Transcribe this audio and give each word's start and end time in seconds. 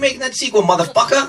that 0.00 0.34
sequel, 0.34 0.62
motherfucker! 0.62 1.28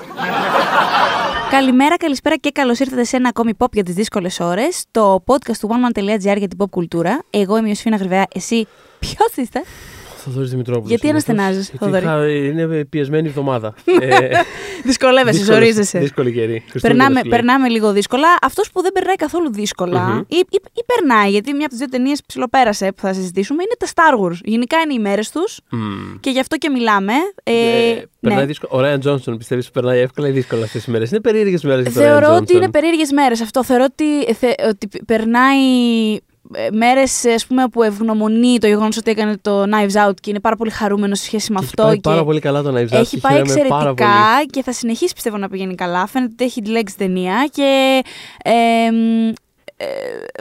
Καλημέρα, 1.49 1.97
καλησπέρα 1.97 2.35
και 2.35 2.51
καλώς 2.51 2.79
ήρθατε 2.79 3.03
σε 3.03 3.15
ένα 3.15 3.29
ακόμη 3.29 3.53
pop 3.57 3.71
για 3.71 3.83
τις 3.83 3.93
δύσκολες 3.93 4.39
ώρες. 4.39 4.83
Το 4.91 5.23
podcast 5.25 5.57
του 5.59 5.69
oneman.gr 5.71 6.37
για 6.37 6.47
την 6.47 6.57
pop 6.57 6.69
κουλτούρα. 6.69 7.23
Εγώ 7.29 7.57
είμαι 7.57 7.65
η 7.65 7.69
Ιωσήφινα 7.69 7.95
Γρυβαία. 7.95 8.25
Εσύ 8.33 8.67
ποιος 8.99 9.31
είστε; 9.35 9.63
Θοδωρής 10.27 10.49
Δημητρόπουλος. 10.49 10.89
Γιατί 10.89 11.09
αναστενάζεις, 11.09 11.71
Θοδωρή; 11.79 12.47
Είναι 12.47 12.85
πιεσμένη 12.85 13.27
εβδομάδα. 13.27 13.73
ε, 14.01 14.29
Δυσκολεύεσαι, 14.83 15.37
δύσκολη- 15.37 15.59
ζορίζεσαι. 15.59 15.99
Δύσκολη 15.99 16.31
καιρή. 16.31 16.63
Περνάμε, 16.81 17.03
Χριστούγεννα, 17.03 17.35
περνάμε 17.35 17.67
λίγο 17.69 17.91
δύσκολα. 17.91 18.27
Αυτός 18.41 18.71
που 18.71 18.81
δεν 18.81 18.91
περνάει 18.91 19.15
καθόλου 19.15 19.51
δύσκολα, 19.53 20.01
Μμμ. 20.07 20.17
ή, 20.27 20.35
ή, 20.37 20.59
ή 20.73 20.81
περνάει, 20.95 21.29
γιατί 21.29 21.49
μια 21.51 21.59
από 21.61 21.69
τις 21.69 21.77
δύο 21.77 21.87
ταινίες 21.87 22.21
ψιλοπέρασε 22.25 22.85
που 22.91 23.01
θα 23.01 23.13
συζητήσουμε, 23.13 23.63
είναι 23.63 23.75
τα 23.77 23.87
Star 23.87 24.23
Wars. 24.25 24.37
Γενικά 24.43 24.77
είναι 24.79 24.93
οι 24.93 24.99
μέρες 24.99 25.31
τους 25.31 25.59
Μμμ. 25.71 26.19
και 26.19 26.29
γι' 26.29 26.39
αυτό 26.39 26.57
και 26.57 26.69
μιλάμε. 26.69 27.13
Ε, 27.43 27.51
Ε, 27.89 28.03
περνάει 28.19 28.39
ναι. 28.41 28.45
δύσκολα. 28.47 28.71
Ο 28.73 28.79
Ράιν 28.81 28.99
Τζόνσον 28.99 29.37
πιστεύεις 29.37 29.65
ότι 29.65 29.73
περνάει 29.79 29.99
εύκολα 29.99 30.27
ή 30.27 30.31
δύσκολα 30.31 30.63
αυτές 30.63 30.83
τις 30.83 30.91
μέρες; 30.93 31.09
Είναι 31.11 31.21
περίεργες 31.21 31.63
μέρες 31.63 31.81
για 31.83 31.91
τον 31.91 32.01
Ryan 32.01 32.05
Θεωρώ 32.05 32.35
ότι 32.35 32.45
Johnson. 32.53 32.55
είναι 32.55 32.69
περίεργες 32.69 33.11
μέρες 33.11 33.41
αυτό. 33.41 33.63
Θεωρώ 33.63 33.83
ότι, 33.83 34.33
θε, 34.33 34.47
ότι 34.69 34.87
περνάει 35.05 35.57
μέρες 36.71 37.25
που 37.71 37.83
ευγνωμονεί 37.83 38.57
το 38.59 38.67
γεγονός 38.67 38.97
ότι 38.97 39.11
έκανε 39.11 39.37
το 39.41 39.63
Knives 39.63 40.07
Out 40.07 40.13
και 40.21 40.29
είναι 40.29 40.39
πάρα 40.39 40.55
πολύ 40.55 40.69
χαρούμενος 40.69 41.19
σε 41.19 41.25
σχέση 41.25 41.51
με 41.51 41.59
Και 41.59 41.63
έχει 41.65 41.73
αυτό. 41.73 41.83
πάει 41.83 41.95
και 41.95 42.01
πάρα 42.09 42.23
πολύ 42.23 42.39
καλά 42.39 42.61
το 42.61 42.69
Knives 42.69 42.93
Out 42.95 42.99
έχει 42.99 43.15
και 43.15 43.21
πάει 43.21 43.33
χαίρομαι 43.33 43.53
πάρα 43.67 43.89
εξαιρετικά 43.89 44.35
πολύ. 44.35 44.45
και 44.45 44.63
θα 44.63 44.71
συνεχίσει 44.73 45.13
πιστεύω 45.13 45.37
να 45.37 45.49
πηγαίνει 45.49 45.75
καλά. 45.75 46.07
Φαίνεται 46.07 46.31
ότι 46.33 46.43
έχει 46.43 46.65
λέξει 46.65 46.97
ταινία 46.97 47.49
και 47.51 48.01
ε, 48.43 48.51
μ, 48.91 49.27
ε, 49.29 49.33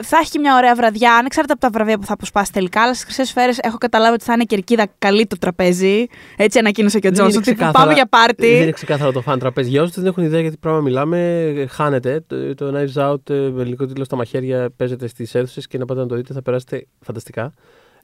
θα 0.03 0.17
έχει 0.21 0.29
και 0.31 0.39
μια 0.39 0.55
ωραία 0.55 0.75
βραδιά, 0.75 1.15
ανεξάρτητα 1.15 1.53
από 1.53 1.61
τα 1.61 1.69
βραβεία 1.69 1.97
που 1.97 2.05
θα 2.05 2.13
αποσπάσει 2.13 2.51
τελικά. 2.51 2.81
Αλλά 2.81 2.93
στις 2.93 3.05
χρυσές 3.05 3.27
σφαίρες 3.27 3.57
έχω 3.61 3.77
καταλάβει 3.77 4.13
ότι 4.13 4.23
θα 4.23 4.33
είναι 4.33 4.43
κερκίδα 4.43 4.87
καλή 4.99 5.25
το 5.27 5.37
τραπέζι. 5.37 6.05
Έτσι 6.37 6.59
ανακοίνωσε 6.59 6.99
και 6.99 7.07
ο 7.07 7.11
Δεν 7.11 7.19
είναι 7.19 7.29
Τζόνσον. 7.29 7.41
ότι 7.41 7.55
ξεκάθαρα- 7.55 7.79
Πάμε 7.85 7.93
για 7.93 8.07
πάρτι. 8.07 8.47
Δεν 8.51 8.61
είναι 8.61 8.71
ξεκάθαρο 8.71 9.11
το 9.11 9.21
φαν 9.21 9.39
τραπέζι. 9.39 9.69
Για 9.69 9.81
όσου 9.81 9.91
δεν 9.95 10.05
έχουν 10.05 10.23
ιδέα 10.23 10.41
γιατί 10.41 10.57
πράγμα 10.57 10.79
μιλάμε, 10.81 11.39
ε, 11.57 11.65
χάνετε. 11.67 12.23
Το, 12.27 12.53
το 12.55 12.73
Knives 12.75 13.01
Out 13.11 13.29
ε, 13.29 13.33
με 13.33 13.61
ελληνικό 13.61 13.85
τίτλο 13.85 14.03
στα 14.03 14.15
μαχαίρια 14.15 14.69
παίζεται 14.75 15.07
στις 15.07 15.35
αίθουσες 15.35 15.67
και 15.67 15.77
να 15.77 15.85
πάτε 15.85 15.99
να 15.99 16.05
το 16.07 16.15
δείτε 16.15 16.33
θα 16.33 16.41
περάσετε 16.41 16.87
φανταστικά. 16.99 17.53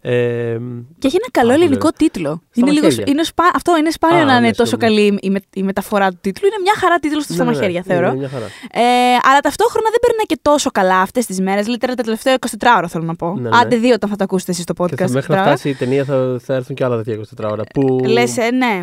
Ε, 0.05 0.57
Και 0.99 1.07
έχει 1.07 1.15
ένα 1.21 1.29
καλό 1.31 1.47
Πάρα 1.47 1.53
πολύ 1.53 1.63
ελληνικό 1.63 1.89
τίτλο. 1.97 2.41
Είναι 2.53 2.71
λίγο, 2.71 2.85
μαχαίρια. 2.85 3.05
είναι 3.07 3.23
σπα... 3.23 3.43
Αυτό 3.55 3.77
είναι 3.77 3.89
σπάνιο 3.91 4.21
Α, 4.21 4.25
να 4.25 4.35
είναι 4.37 4.45
ναι, 4.45 4.51
τόσο 4.53 4.69
σίγουρα. 4.69 4.87
καλή 4.87 5.19
η, 5.21 5.29
με... 5.29 5.39
η 5.53 5.63
μεταφορά 5.63 6.09
του 6.09 6.17
τίτλου. 6.21 6.47
Είναι 6.47 6.55
μια 6.61 6.73
χαρά 6.77 6.99
τίτλο 6.99 7.17
του 7.17 7.33
στα 7.33 7.43
ναι, 7.43 7.49
ναι, 7.49 7.55
μαχαίρια, 7.55 7.83
ναι, 7.85 7.93
θεωρώ. 7.93 8.07
είναι 8.07 8.17
μια 8.17 8.29
χαρά. 8.29 8.45
Ε, 8.71 8.81
αλλά 9.29 9.39
ταυτόχρονα 9.39 9.89
δεν 9.89 9.99
περνάει 10.01 10.25
και 10.25 10.37
τόσο 10.41 10.69
καλά 10.71 10.99
αυτές 10.99 11.25
τις 11.25 11.39
μέρες. 11.41 11.63
Δηλαδή, 11.63 11.79
τώρα 11.81 11.93
τα 11.95 12.03
τελευταία 12.03 12.35
24 12.39 12.77
ώρα 12.77 12.87
θέλω 12.87 13.03
να 13.03 13.15
πω. 13.15 13.33
Ναι, 13.39 13.49
ναι. 13.49 13.57
Άντε 13.61 13.75
δύο 13.75 13.93
όταν 13.93 14.09
θα 14.09 14.15
το 14.15 14.23
ακούσετε 14.23 14.51
εσείς 14.51 14.63
το 14.63 14.73
Και 14.73 14.83
podcast. 14.83 14.95
θα, 14.97 15.09
μέχρι 15.09 15.33
να 15.35 15.41
φτάσει 15.41 15.69
η 15.69 15.73
ταινία 15.75 16.03
θα, 16.05 16.39
θα 16.43 16.53
έρθουν 16.53 16.75
και 16.75 16.83
άλλα 16.83 17.03
τέτοια 17.03 17.23
24 17.45 17.49
ώρα. 17.51 17.63
Που... 17.73 17.99
Λες, 18.07 18.37
ε, 18.37 18.51
ναι. 18.51 18.81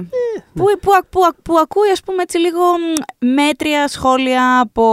Που, 0.54 0.64
που, 0.80 0.90
ακ- 0.98 1.06
που, 1.10 1.20
ακ- 1.28 1.42
που 1.42 1.58
ακούει, 1.58 1.90
ας 1.92 2.00
πούμε, 2.00 2.22
έτσι 2.22 2.38
λίγο 2.38 2.60
μ, 2.60 3.26
μέτρια 3.34 3.88
σχόλια 3.88 4.60
από 4.60 4.86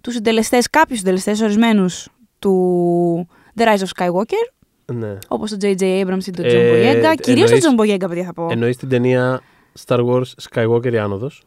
τους 0.00 0.14
συντελεστές, 0.14 0.70
κάποιους 0.70 0.98
συντελεστές 0.98 1.40
ορισμένους 1.40 2.08
του 2.38 3.28
The 3.58 3.62
Rise 3.62 3.78
of 3.78 3.88
Skywalker, 4.06 4.52
Ναι. 4.92 5.18
όπως 5.28 5.50
τον 5.50 5.58
J.J. 5.62 5.82
Abrams 5.82 6.26
ή 6.26 6.30
τον 6.30 6.44
Ε, 6.44 6.48
John 6.52 6.54
Boyega. 6.54 7.14
Κυρίως 7.20 7.50
τον 7.50 7.58
εννοείς- 7.58 7.64
John 7.64 8.04
Boyega, 8.04 8.08
παιδιά, 8.08 8.24
θα 8.24 8.32
πω. 8.32 8.48
Εννοείς 8.50 8.76
την 8.76 8.88
ταινία 8.88 9.42
Star 9.86 10.04
Wars 10.06 10.22
Skywalker 10.50 10.92
η 10.92 10.98
άνοδος; 10.98 11.42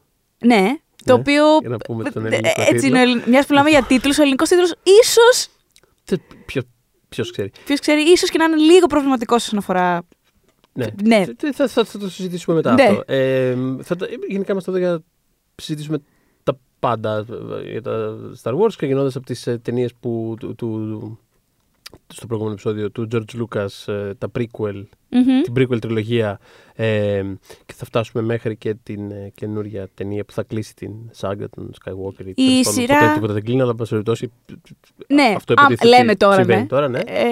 Ναι, 0.46 0.64
το 1.06 1.14
Ναι, 1.14 1.20
οποίο. 1.20 1.44
για 1.60 1.70
να 1.70 1.78
πούμε 1.78 2.10
τον 2.10 2.26
ε, 2.26 2.28
ελληνικό 2.28 2.62
Έτσι 2.62 2.74
τίτλο. 2.90 3.00
είναι. 3.02 3.24
Μιας 3.28 3.42
που 3.46 3.48
μιλάμε 3.50 3.70
για 3.70 3.84
τίτλους, 3.84 4.18
ο 4.18 4.22
ελληνικός 4.22 4.50
τίτλος 4.50 4.74
ίσω. 4.84 5.48
Ποιο 7.10 7.24
ξέρει; 7.32 7.52
Ποιος 7.66 7.80
ξέρει, 7.80 8.02
ίσως 8.02 8.30
και 8.30 8.38
να 8.38 8.44
είναι 8.46 8.56
λίγο 8.56 8.88
προβληματικός 8.88 9.44
όσον 9.46 9.60
αφορά. 9.60 10.02
Ναι. 10.74 10.86
Ναι. 11.04 11.26
Θα, 11.26 11.52
θα, 11.54 11.68
θα, 11.68 11.84
θα 11.86 11.98
το 12.00 12.10
συζητήσουμε 12.10 12.56
μετά 12.56 12.74
Ναι. 12.74 12.84
αυτό. 12.84 13.04
Ε, 13.06 13.56
θα, 13.82 13.96
το- 13.96 14.08
γενικά 14.28 14.52
είμαστε 14.52 14.70
εδώ 14.72 14.80
για 14.80 14.90
να 14.92 15.00
συζητήσουμε 15.56 15.98
τα 16.44 16.58
πάντα 16.80 17.26
ε, 17.66 17.70
για 17.72 17.82
τα 17.82 18.16
Star 18.44 18.52
Wars, 18.54 18.74
ξεκινώντας 18.78 19.16
από 19.16 19.26
τις 19.26 19.48
ε, 19.48 19.58
ταινίες 19.58 19.92
που. 20.00 20.36
Του, 20.40 20.56
του- 20.56 21.20
στο 22.08 22.26
προηγούμενο 22.26 22.54
επεισόδιο 22.60 22.92
του 22.92 23.08
George 23.12 23.42
Lucas, 23.42 23.94
ε, 23.94 24.14
τα 24.14 24.32
prequel, 24.40 24.84
Μμμ. 25.10 25.42
την 25.42 25.54
prequel 25.58 25.80
τριλογία 25.82 26.40
ε, 26.76 27.24
και 27.66 27.74
θα 27.76 27.86
φτάσουμε 27.86 28.24
μέχρι 28.24 28.56
και 28.58 28.76
την 28.84 29.12
ε, 29.12 29.32
καινούργια 29.36 29.88
ταινία 29.94 30.26
που 30.26 30.34
θα 30.34 30.44
κλείσει 30.44 30.76
την 30.76 30.92
σάγκα 31.12 31.50
των 31.50 31.72
Skywalker. 31.84 32.26
ή 32.26 32.30
Η 32.30 32.34
τέλος 32.36 32.64
πάντων, 32.64 32.74
σειρά- 32.74 33.00
Ποτέ 33.00 33.14
τίποτα 33.14 33.34
δεν 33.34 33.44
κλείνει, 33.44 33.62
αλλά 33.62 33.74
εν 33.80 33.86
περιπτώσει 33.90 34.32
Ναι, 35.08 35.34
αυτό 35.36 35.54
α, 35.54 35.56
υποτίθεται 35.60 35.88
λέμε 35.98 36.10
ότι 36.10 36.18
τώρα, 36.18 36.36
συμβαίνει 36.36 36.62
ναι. 36.62 36.68
τώρα, 36.68 36.88
ναι. 36.90 37.00
Ε, 37.06 37.24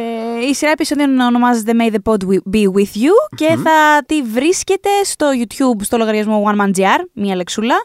η 0.49 0.53
σειρά 0.53 0.71
επεισοδίων 0.71 1.19
ονομάζεται 1.19 1.71
May 1.79 1.93
the 1.95 2.11
Pod 2.13 2.23
Be 2.53 2.63
With 2.63 2.95
You 2.97 3.35
και 3.35 3.47
θα 3.63 4.03
τη 4.05 4.21
βρίσκετε 4.21 4.89
στο 5.03 5.27
YouTube 5.37 5.81
στο 5.83 5.97
λογαριασμό 5.97 6.43
OneManGR, 6.51 6.99
μία 7.13 7.35
λεξούλα. 7.35 7.75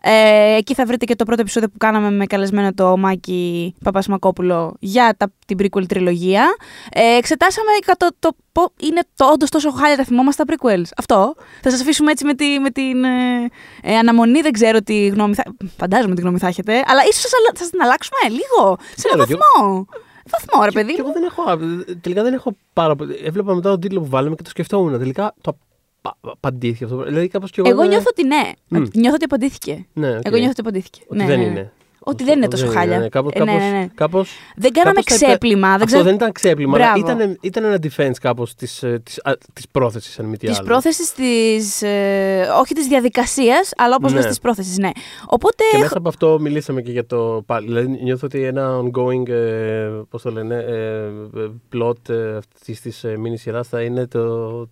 Ε, 0.00 0.54
εκεί 0.56 0.74
θα 0.74 0.84
βρείτε 0.86 1.04
και 1.04 1.14
το 1.16 1.24
πρώτο 1.24 1.40
επεισόδιο 1.40 1.68
που 1.68 1.78
κάναμε 1.78 2.10
με 2.10 2.26
καλεσμένο 2.26 2.74
το 2.74 2.96
Μάκη 2.96 3.74
Παπασμακόπουλο 3.84 4.76
για 4.80 5.14
τα, 5.16 5.32
την 5.46 5.56
prequel 5.60 5.86
τριλογία. 5.88 6.26
Ε, 6.92 7.16
εξετάσαμε 7.16 7.70
και 7.86 7.92
το, 7.96 8.08
το, 8.18 8.30
πο- 8.52 8.72
είναι 8.80 9.00
το, 9.16 9.24
όντως 9.26 9.50
τόσο 9.50 9.70
χάλια 9.70 9.96
τα 9.96 10.04
θυμόμαστε 10.04 10.44
τα 10.44 10.54
prequels. 10.54 10.84
Αυτό. 10.96 11.34
Θα 11.62 11.70
σας 11.70 11.80
αφήσουμε 11.80 12.10
έτσι 12.10 12.24
με, 12.24 12.34
τη, 12.34 12.58
με 12.58 12.70
την 12.70 13.04
ε, 13.04 13.48
ε, 13.82 13.96
αναμονή, 13.96 14.40
δεν 14.40 14.52
ξέρω 14.52 14.82
τι 14.82 15.06
γνώμη 15.06 15.34
θα... 15.34 15.42
Φαντάζομαι 15.76 16.14
τι 16.14 16.20
γνώμη 16.20 16.38
θα 16.38 16.46
έχετε, 16.46 16.72
αλλά 16.86 17.02
ίσως 17.02 17.20
σας, 17.20 17.30
αλλα- 17.38 17.58
σας 17.58 17.70
την 17.70 17.82
αλλάξουμε 17.82 18.18
λίγο, 18.28 18.76
σε 18.96 19.08
ένα 19.12 19.24
Ξέρω 19.24 19.24
κι 19.24 19.32
εγώ. 19.32 19.40
βαθμό. 19.64 19.86
Βαθμό, 20.30 20.64
ρε 20.64 20.70
παιδί. 20.70 20.94
Και 20.94 21.00
εγώ 21.00 21.12
δεν 21.12 21.22
έχω, 21.22 21.42
τελικά 22.00 22.22
δεν 22.22 22.32
έχω 22.34 22.56
πάρα 22.72 22.96
πολύ. 22.96 23.20
Έβλεπα 23.24 23.54
μετά 23.54 23.70
τον 23.70 23.80
τίτλο 23.80 24.00
που 24.00 24.06
βάλαμε 24.08 24.34
και 24.34 24.42
το 24.42 24.50
σκεφτόμουν. 24.50 24.98
Τελικά 24.98 25.34
το 25.40 25.56
απα- 26.02 26.16
απαντήθηκε 26.20 26.84
αυτό. 26.84 26.96
Δηλαδή 27.02 27.28
κάπως 27.28 27.50
κι 27.50 27.60
εγώ. 27.60 27.68
Εγώ 27.68 27.80
δεν- 27.80 27.88
νιώθω 27.88 28.06
ότι 28.10 28.26
ναι. 28.26 28.50
Μμ. 28.68 28.84
Νιώθω 28.94 29.14
ότι 29.14 29.24
απαντήθηκε. 29.24 29.86
Ναι, 29.92 30.16
οκ. 30.16 30.20
Εγώ 30.26 30.34
νιώθω 30.36 30.50
ότι 30.50 30.60
απαντήθηκε. 30.60 31.00
Ότι 31.08 31.18
ναι, 31.18 31.26
δεν 31.26 31.38
ναι, 31.38 31.44
ναι. 31.44 31.50
είναι. 31.50 31.72
Ότι 32.10 32.24
δεν 32.24 32.36
είναι 32.36 32.48
τόσο 32.48 32.64
είναι, 32.64 32.74
χάλια. 32.74 32.98
ναι, 32.98 33.08
Κάπως, 33.08 33.32
Ε, 33.34 33.38
ναι, 33.38 33.44
κάπως, 33.44 33.62
ναι, 33.70 33.78
ναι. 33.78 33.86
κάπως, 33.94 34.30
Δεν 34.56 34.72
κάναμε 34.72 34.94
κάπως 34.94 35.18
τα 35.18 35.26
υπε- 35.26 35.28
ξέπλυμα. 35.38 35.66
Δεν 35.68 35.74
Αυτό 35.74 35.86
ξέρω... 35.86 36.02
δεν 36.02 36.14
ήταν 36.14 36.32
ξέπλυμα, 36.32 36.76
αλλά 36.76 36.92
Μπράβο. 36.92 37.20
ήταν, 37.22 37.38
ήταν 37.40 37.64
ένα 37.64 37.78
defense 37.82 38.16
κάπως 38.20 38.54
της, 38.54 38.82
ε, 38.82 39.00
της, 39.04 39.20
α, 39.24 39.32
της 39.52 39.68
πρόθεσης, 39.68 40.18
αν 40.18 40.26
μη 40.26 40.36
τι 40.36 40.46
Της 40.46 40.58
άλλο. 40.58 40.66
πρόθεσης 40.66 41.12
της. 41.12 41.82
Ε, 41.82 42.48
όχι 42.60 42.74
της 42.74 42.86
διαδικασίας, 42.86 43.70
αλλά 43.76 43.94
όπως 43.94 44.12
Ναι. 44.12 44.18
λες 44.18 44.26
της 44.26 44.38
πρόθεσης, 44.38 44.78
ναι. 44.78 44.90
Οπότε. 45.26 45.64
Και 45.70 45.78
μέσα 45.78 45.98
από 45.98 46.08
αυτό 46.08 46.38
μιλήσαμε 46.40 46.82
και 46.82 46.90
για 46.90 47.06
το. 47.06 47.42
πάλι. 47.46 47.66
Δηλαδή, 47.66 47.98
νιώθω 48.02 48.26
ότι 48.26 48.42
ένα 48.42 48.80
ongoing, 48.82 49.28
ε, 49.28 49.88
πώς 50.10 50.22
το 50.22 50.30
λένε, 50.30 50.54
ε, 50.54 51.04
ε, 51.40 51.50
plot 51.72 52.08
ε, 52.08 52.36
αυτής 52.36 52.80
της 52.80 53.04
ε, 53.04 53.14
mini 53.24 53.38
σειράς 53.38 53.68
θα 53.68 53.82
είναι 53.82 54.06
το. 54.06 54.68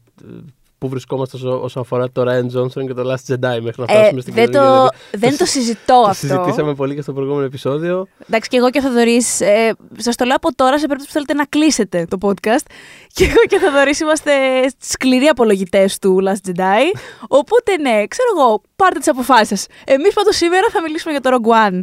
Ε, 0.86 0.88
Πού 0.88 0.92
βρισκόμαστε 0.92 1.36
όσο- 1.36 1.60
όσον 1.62 1.82
αφορά 1.82 2.10
το 2.10 2.22
Ryan 2.22 2.58
Johnson 2.58 2.86
και 2.86 2.94
το 2.94 3.12
Last 3.12 3.32
Jedi 3.34 3.58
μέχρι 3.62 3.74
να 3.76 3.84
Ε, 3.88 3.96
φτάσουμε 3.96 4.20
στην 4.20 4.34
δεν, 4.34 4.50
καινούργια 4.50 4.74
το, 4.80 4.88
ταινία. 5.10 5.28
δεν 5.28 5.36
το 5.38 5.44
συζητώ 5.44 5.78
Το 5.86 6.08
αυτό. 6.08 6.26
συζητήσαμε 6.26 6.74
πολύ 6.74 6.94
και 6.94 7.02
στο 7.02 7.12
προηγούμενο 7.12 7.44
επεισόδιο. 7.44 8.06
Εντάξει, 8.28 8.48
και 8.48 8.56
εγώ 8.56 8.70
και 8.70 8.78
ο 8.78 8.82
Θοδωρής. 8.82 9.40
Ε, 9.40 9.74
Σας 9.96 10.16
το 10.16 10.24
λέω 10.24 10.36
από 10.36 10.54
τώρα 10.54 10.78
σε 10.78 10.86
περίπτωση 10.86 11.06
που 11.06 11.12
θέλετε 11.12 11.34
να 11.34 11.44
κλείσετε 11.44 12.06
το 12.10 12.16
podcast. 12.20 12.66
Και 13.12 13.24
εγώ 13.24 13.40
και 13.48 13.56
ο 13.56 13.58
Θοδωρής 13.58 14.00
είμαστε 14.00 14.32
σκληροί 14.78 15.26
απολογητές 15.26 15.98
του 15.98 16.18
Last 16.26 16.48
Jedi. 16.48 16.82
Οπότε 17.28 17.76
ναι, 17.80 18.06
ξέρω 18.06 18.28
εγώ, 18.38 18.60
πάρτε 18.76 18.98
τις 18.98 19.08
αποφάσεις 19.08 19.48
σας. 19.48 19.66
Εμείς 19.84 20.14
πάντως 20.14 20.36
σήμερα 20.36 20.66
θα 20.72 20.82
μιλήσουμε 20.82 21.12
για 21.12 21.20
το 21.20 21.30
Rogue 21.32 21.70
One 21.70 21.80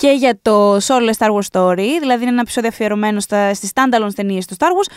και 0.00 0.08
για 0.18 0.38
το 0.42 0.76
solo 0.76 1.10
Star 1.18 1.28
Wars 1.28 1.46
Story. 1.52 1.88
Δηλαδή 2.00 2.22
είναι 2.22 2.30
ένα 2.30 2.40
επεισόδιο 2.40 2.68
αφιερωμένο 2.68 3.20
στις 3.20 3.70
standalone 3.74 4.12
ταινίες 4.14 4.46
του 4.46 4.54
Star 4.58 4.62
Wαρ. 4.64 4.94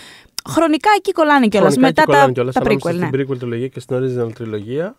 Χρονικά 0.50 0.90
εκεί 0.98 1.12
κολλάνε 1.12 1.48
κιόλας. 1.48 1.74
Χρονικά 1.74 1.88
Μετά 1.88 2.02
εκεί 2.02 2.12
τα, 2.12 2.18
κολλάνε 2.18 2.32
κιόλας, 2.32 2.54
τα 2.54 2.62
ανάμεσα 2.62 2.90
prequel, 2.90 2.96
ναι. 2.96 3.08
Στην 3.08 3.20
prequel 3.36 3.38
τριλογία 3.40 3.68
και 3.68 3.80
στην 3.80 3.98
original 3.98 4.34
τριλογία. 4.34 4.96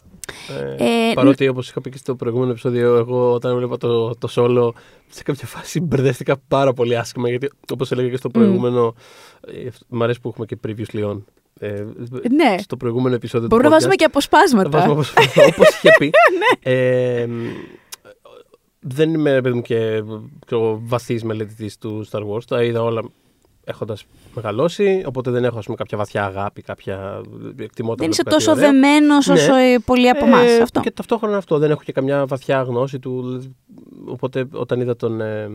Ε, 0.79 1.11
Ε, 1.11 1.13
παρότι 1.15 1.49
όπως 1.49 1.69
είχα 1.69 1.81
πει 1.81 1.91
και 1.91 1.97
στο 1.99 2.15
προηγούμενο 2.15 2.51
επεισόδιο, 2.51 2.97
εγώ 2.97 3.33
όταν 3.33 3.53
έβλεπα 3.53 3.77
το, 3.77 4.15
το 4.15 4.29
solo, 4.37 4.71
σε 5.11 5.23
κάποια 5.23 5.47
φάση 5.47 5.81
μπερδεύτηκα 5.81 6.37
πάρα 6.49 6.73
πολύ 6.73 6.97
άσχημα. 6.99 7.29
Γιατί 7.29 7.51
όπως 7.73 7.91
έλεγα 7.93 8.09
και 8.09 8.17
στο 8.17 8.29
προηγούμενο. 8.29 8.95
Ε, 9.47 9.69
μ' 9.89 10.03
αρέσει 10.03 10.21
που 10.21 10.29
έχουμε 10.29 10.47
και 10.47 10.57
previews 10.67 10.91
λιών. 10.93 11.25
Ε, 11.61 11.69
Ναι. 12.31 12.57
Στο 12.59 12.77
προηγούμενο 12.77 13.15
επεισόδιο 13.15 13.49
Μπορούμε 13.49 13.69
να 13.69 13.75
του 13.75 13.81
βάζουμε 13.81 13.95
podcast. 13.95 13.99
και 13.99 14.05
αποσπάσματα. 14.05 14.71
Θα 14.71 14.79
βάζουμε 14.79 14.93
όπως, 14.93 15.13
όπως 15.49 15.69
είχε 15.69 15.91
πει. 15.99 16.11
Ναι. 16.41 16.73
ε, 16.73 17.29
δεν 18.87 19.15
είμαι 19.15 19.33
ρε 19.33 19.41
παιδί 19.41 19.55
μου 19.55 19.63
και 19.63 20.03
ξέρω, 20.47 20.81
βαθύς 20.85 21.23
μελετητής 21.25 21.79
του 21.79 22.07
Star 22.11 22.21
Wars. 22.21 22.43
Τα 22.49 22.63
είδα 22.63 22.83
όλα 22.83 23.03
έχοντας 23.67 24.05
μεγαλώσει, 24.35 25.03
οπότε 25.07 25.31
δεν 25.31 25.45
έχω 25.45 25.59
ας 25.59 25.65
πούμε, 25.65 25.77
κάποια 25.77 25.99
βαθιά 25.99 26.25
αγάπη, 26.25 26.63
κάποια 26.63 27.21
εκτιμότητα. 27.59 27.95
Δεν 28.05 28.11
είσαι 28.11 28.23
βλέπω 28.23 28.37
κάτι 28.37 28.45
τόσο 28.45 28.51
ωραίο. 28.51 28.65
δεμένος 28.71 29.29
όσο 29.29 29.53
Ναι. 29.55 29.73
ε, 29.73 29.79
πολλοί 29.85 30.09
από 30.09 30.25
εμάς. 30.27 30.51
Ε, 30.51 30.63
αυτό. 30.63 30.81
Και 30.81 30.91
ταυτόχρονα 30.91 31.37
αυτό. 31.37 31.59
Δεν 31.59 31.71
έχω 31.71 31.83
και 31.85 31.93
καμιά 31.93 32.27
βαθιά 32.27 32.63
γνώση 32.63 32.99
του. 32.99 33.43
Οπότε 34.07 34.45
όταν 34.53 34.81
είδα 34.81 34.97
τον, 34.97 35.21
ε, 35.21 35.49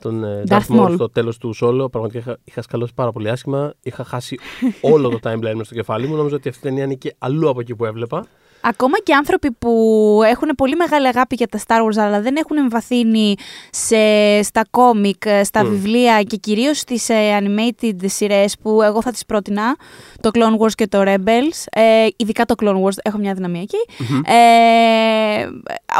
τον 0.00 0.24
ε, 0.24 0.42
Darth 0.48 0.52
Darth 0.58 0.76
Maul 0.80 0.86
Maul. 0.88 0.92
στο 0.94 1.08
τέλος 1.10 1.38
του 1.38 1.54
solo, 1.60 1.90
πραγματικά 1.90 2.18
είχα, 2.18 2.38
είχα 2.44 2.62
σκαλώσει 2.62 2.94
πάρα 2.94 3.12
πολύ 3.12 3.28
άσχημα. 3.30 3.74
Είχα 3.82 4.04
χάσει 4.04 4.38
όλο 4.80 5.08
το 5.08 5.18
timeline 5.30 5.54
με 5.54 5.64
στο 5.64 5.74
κεφάλι 5.74 6.06
μου. 6.06 6.16
Νόμιζα 6.16 6.36
ότι 6.36 6.48
αυτή 6.48 6.66
η 6.66 6.68
ταινία 6.68 6.84
είναι 6.84 6.94
και 6.94 7.14
αλλού 7.18 7.48
από 7.48 7.60
εκεί 7.60 7.74
που 7.74 7.84
έβλεπα. 7.84 8.26
Ακόμα 8.60 8.98
και 9.02 9.14
άνθρωποι 9.14 9.50
που 9.50 10.20
έχουν 10.24 10.48
πολύ 10.56 10.76
μεγάλη 10.76 11.06
αγάπη 11.06 11.34
για 11.34 11.48
τα 11.48 11.60
Star 11.66 11.84
Wars, 11.84 11.98
αλλά 11.98 12.20
δεν 12.20 12.36
έχουν 12.36 12.56
εμβαθύνει 12.56 13.34
σε, 13.70 13.96
στα 14.42 14.66
κόμικ, 14.70 15.22
στα 15.42 15.64
Μμ. 15.64 15.68
βιβλία 15.68 15.86
βιβλία 15.88 16.22
και 16.22 16.36
κυρίως 16.36 16.78
στις 16.78 17.08
ε, 17.08 17.38
animated 17.40 17.96
σειρές 18.04 18.56
που 18.62 18.82
εγώ 18.82 19.02
θα 19.02 19.10
τις 19.10 19.26
πρότεινα, 19.26 19.76
το 20.20 20.30
Clone 20.32 20.58
Wars 20.58 20.72
και 20.74 20.86
το 20.86 21.02
Rebels, 21.06 21.64
ε, 21.70 22.06
ειδικά 22.16 22.44
το 22.44 22.54
Clone 22.62 22.82
Wars, 22.82 22.96
έχω 23.02 23.18
μια 23.18 23.34
δυναμία 23.34 23.60
εκεί. 23.60 23.76
Μμμ. 23.98 24.20
Ε, 24.24 25.48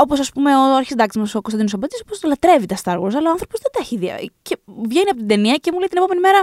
όπως 0.01 0.21
ας 0.21 0.31
πούμε 0.33 0.57
ο 0.57 0.75
αρχισυντάκτης 0.77 1.21
μας, 1.21 1.35
ο 1.35 1.41
Κωνσταντίνος 1.41 1.75
Αμπατής, 1.75 2.03
που 2.07 2.19
το 2.21 2.29
λατρεύει 2.29 2.67
τα 2.67 2.77
Star 2.85 2.97
Wars, 3.03 3.15
αλλά 3.15 3.29
ο 3.29 3.31
άνθρωπος 3.31 3.61
δεν 3.63 3.73
τα 3.73 3.79
έχει 3.81 3.97
δει. 3.97 4.31
Και 4.43 4.57
βγαίνει 4.89 5.09
από 5.11 5.19
την 5.19 5.29
ταινία 5.29 5.55
και 5.55 5.71
μου 5.73 5.79
λέει 5.79 5.89
την 5.89 5.99
επόμενη 5.99 6.21
μέρα, 6.21 6.43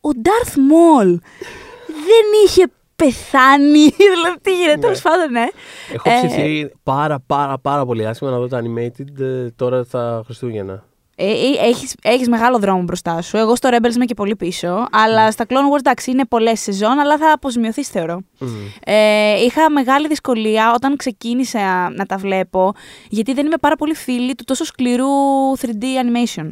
ο 0.00 0.08
Darth 0.24 0.54
Maul 0.54 1.18
δεν 1.86 2.24
είχε 2.46 2.64
πεθάνει. 2.96 3.78
δηλαδή, 4.14 4.38
τι 4.42 4.54
γίνεται, 4.56 4.74
Ναι. 4.76 4.80
τέλος 4.82 5.00
πάντων, 5.02 5.30
ναι. 5.30 5.44
Έχω 5.92 6.10
Ε, 6.10 6.26
ψηθεί 6.26 6.70
πάρα 6.82 7.20
πάρα 7.26 7.58
πάρα 7.58 7.86
πολύ 7.86 8.06
άσχημα 8.06 8.30
να 8.30 8.38
δω 8.38 8.46
τα 8.48 8.62
animated 8.62 9.20
ε, 9.20 9.50
τώρα 9.56 9.86
τα 9.86 10.22
Χριστούγεννα. 10.24 10.84
Ε, 11.16 11.26
ε, 11.30 11.68
έχεις, 11.68 11.94
έχεις 12.02 12.28
μεγάλο 12.28 12.58
δρόμο 12.58 12.82
μπροστά 12.82 13.22
σου. 13.22 13.36
Εγώ 13.36 13.56
στο 13.56 13.68
Rebels 13.72 13.94
είμαι 13.94 14.04
και 14.04 14.14
πολύ 14.14 14.36
πίσω. 14.36 14.86
Αλλά 14.90 15.30
στα 15.30 15.44
Clone 15.48 15.72
Wars, 15.72 15.78
εντάξει, 15.78 16.10
είναι 16.10 16.24
πολλές 16.24 16.60
σεζόν, 16.60 16.98
αλλά 16.98 17.18
θα 17.18 17.32
αποζημιωθείς, 17.32 17.88
θεωρώ. 17.88 18.20
Μμ. 18.38 18.46
Ε, 18.84 19.34
είχα 19.44 19.70
μεγάλη 19.70 20.06
δυσκολία 20.08 20.72
όταν 20.74 20.96
ξεκίνησα 20.96 21.90
να 21.90 22.06
τα 22.06 22.16
βλέπω, 22.16 22.72
γιατί 23.08 23.32
δεν 23.32 23.46
είμαι 23.46 23.56
πάρα 23.60 23.76
πολύ 23.76 23.94
φίλη 23.94 24.34
του 24.34 24.44
τόσο 24.44 24.64
σκληρού 24.64 25.06
3D 25.60 25.82
animation. 25.82 26.50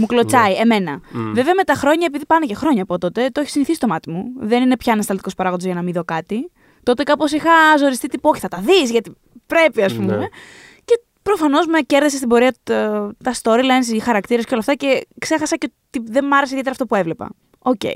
Μου 0.00 0.06
κλωτσάει, 0.06 0.52
εμένα. 0.54 1.00
Μμ. 1.12 1.32
Βέβαια 1.32 1.54
με 1.54 1.62
τα 1.64 1.74
χρόνια, 1.74 2.06
επειδή 2.08 2.26
πάνε 2.26 2.46
και 2.46 2.54
χρόνια 2.54 2.82
από 2.82 2.98
τότε, 2.98 3.28
το 3.32 3.40
έχει 3.40 3.50
συνηθίσει 3.50 3.80
το 3.80 3.86
μάτι 3.86 4.10
μου. 4.10 4.24
Δεν 4.40 4.62
είναι 4.62 4.76
πια 4.76 4.92
ανασταλτικός 4.92 5.34
παράγοντας 5.34 5.64
για 5.64 5.74
να 5.74 5.82
μην 5.82 5.92
δω 5.92 6.04
κάτι. 6.04 6.50
Τότε 6.82 7.02
κάπως 7.02 7.32
είχα 7.32 7.50
ζοριστεί 7.78 8.08
τύπου, 8.08 8.28
Όχι, 8.28 8.40
θα 8.40 8.48
τα 8.48 8.58
δεις, 8.58 8.90
γιατί 8.90 9.12
πρέπει, 9.46 9.82
ας 9.82 9.94
πούμε. 9.94 10.16
Ναι. 10.16 10.26
Και 10.84 11.00
προφανώς 11.22 11.66
με 11.66 11.80
κέρδισε 11.80 12.16
στην 12.16 12.28
πορεία 12.28 12.54
τα, 12.62 13.10
τα 13.24 13.34
storylines, 13.42 13.92
οι 13.94 13.98
χαρακτήρες 13.98 14.44
και 14.44 14.50
όλα 14.50 14.60
αυτά 14.60 14.74
και 14.74 15.06
ξέχασα 15.18 15.56
και 15.56 15.72
ότι 15.86 16.10
δεν 16.10 16.24
μ' 16.24 16.32
άρεσε 16.32 16.50
ιδιαίτερα 16.50 16.70
αυτό 16.70 16.86
που 16.86 16.94
έβλεπα. 16.94 17.30
Οκ. 17.58 17.84
Ε, 17.84 17.94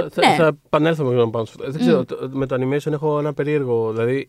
Θα, 0.00 0.08
θα, 0.10 0.28
ναι. 0.28 0.34
θα 0.34 0.46
επανέλθω 0.66 1.04
με 1.04 1.30
πάνω 1.30 1.44
στο. 1.44 1.64
Δεν 1.70 1.80
ξέρω, 1.80 2.04
το- 2.04 2.28
με 2.32 2.46
το 2.46 2.56
animation 2.60 2.92
έχω 2.92 3.18
ένα 3.18 3.34
περίεργο. 3.34 3.92
Δηλαδή, 3.92 4.28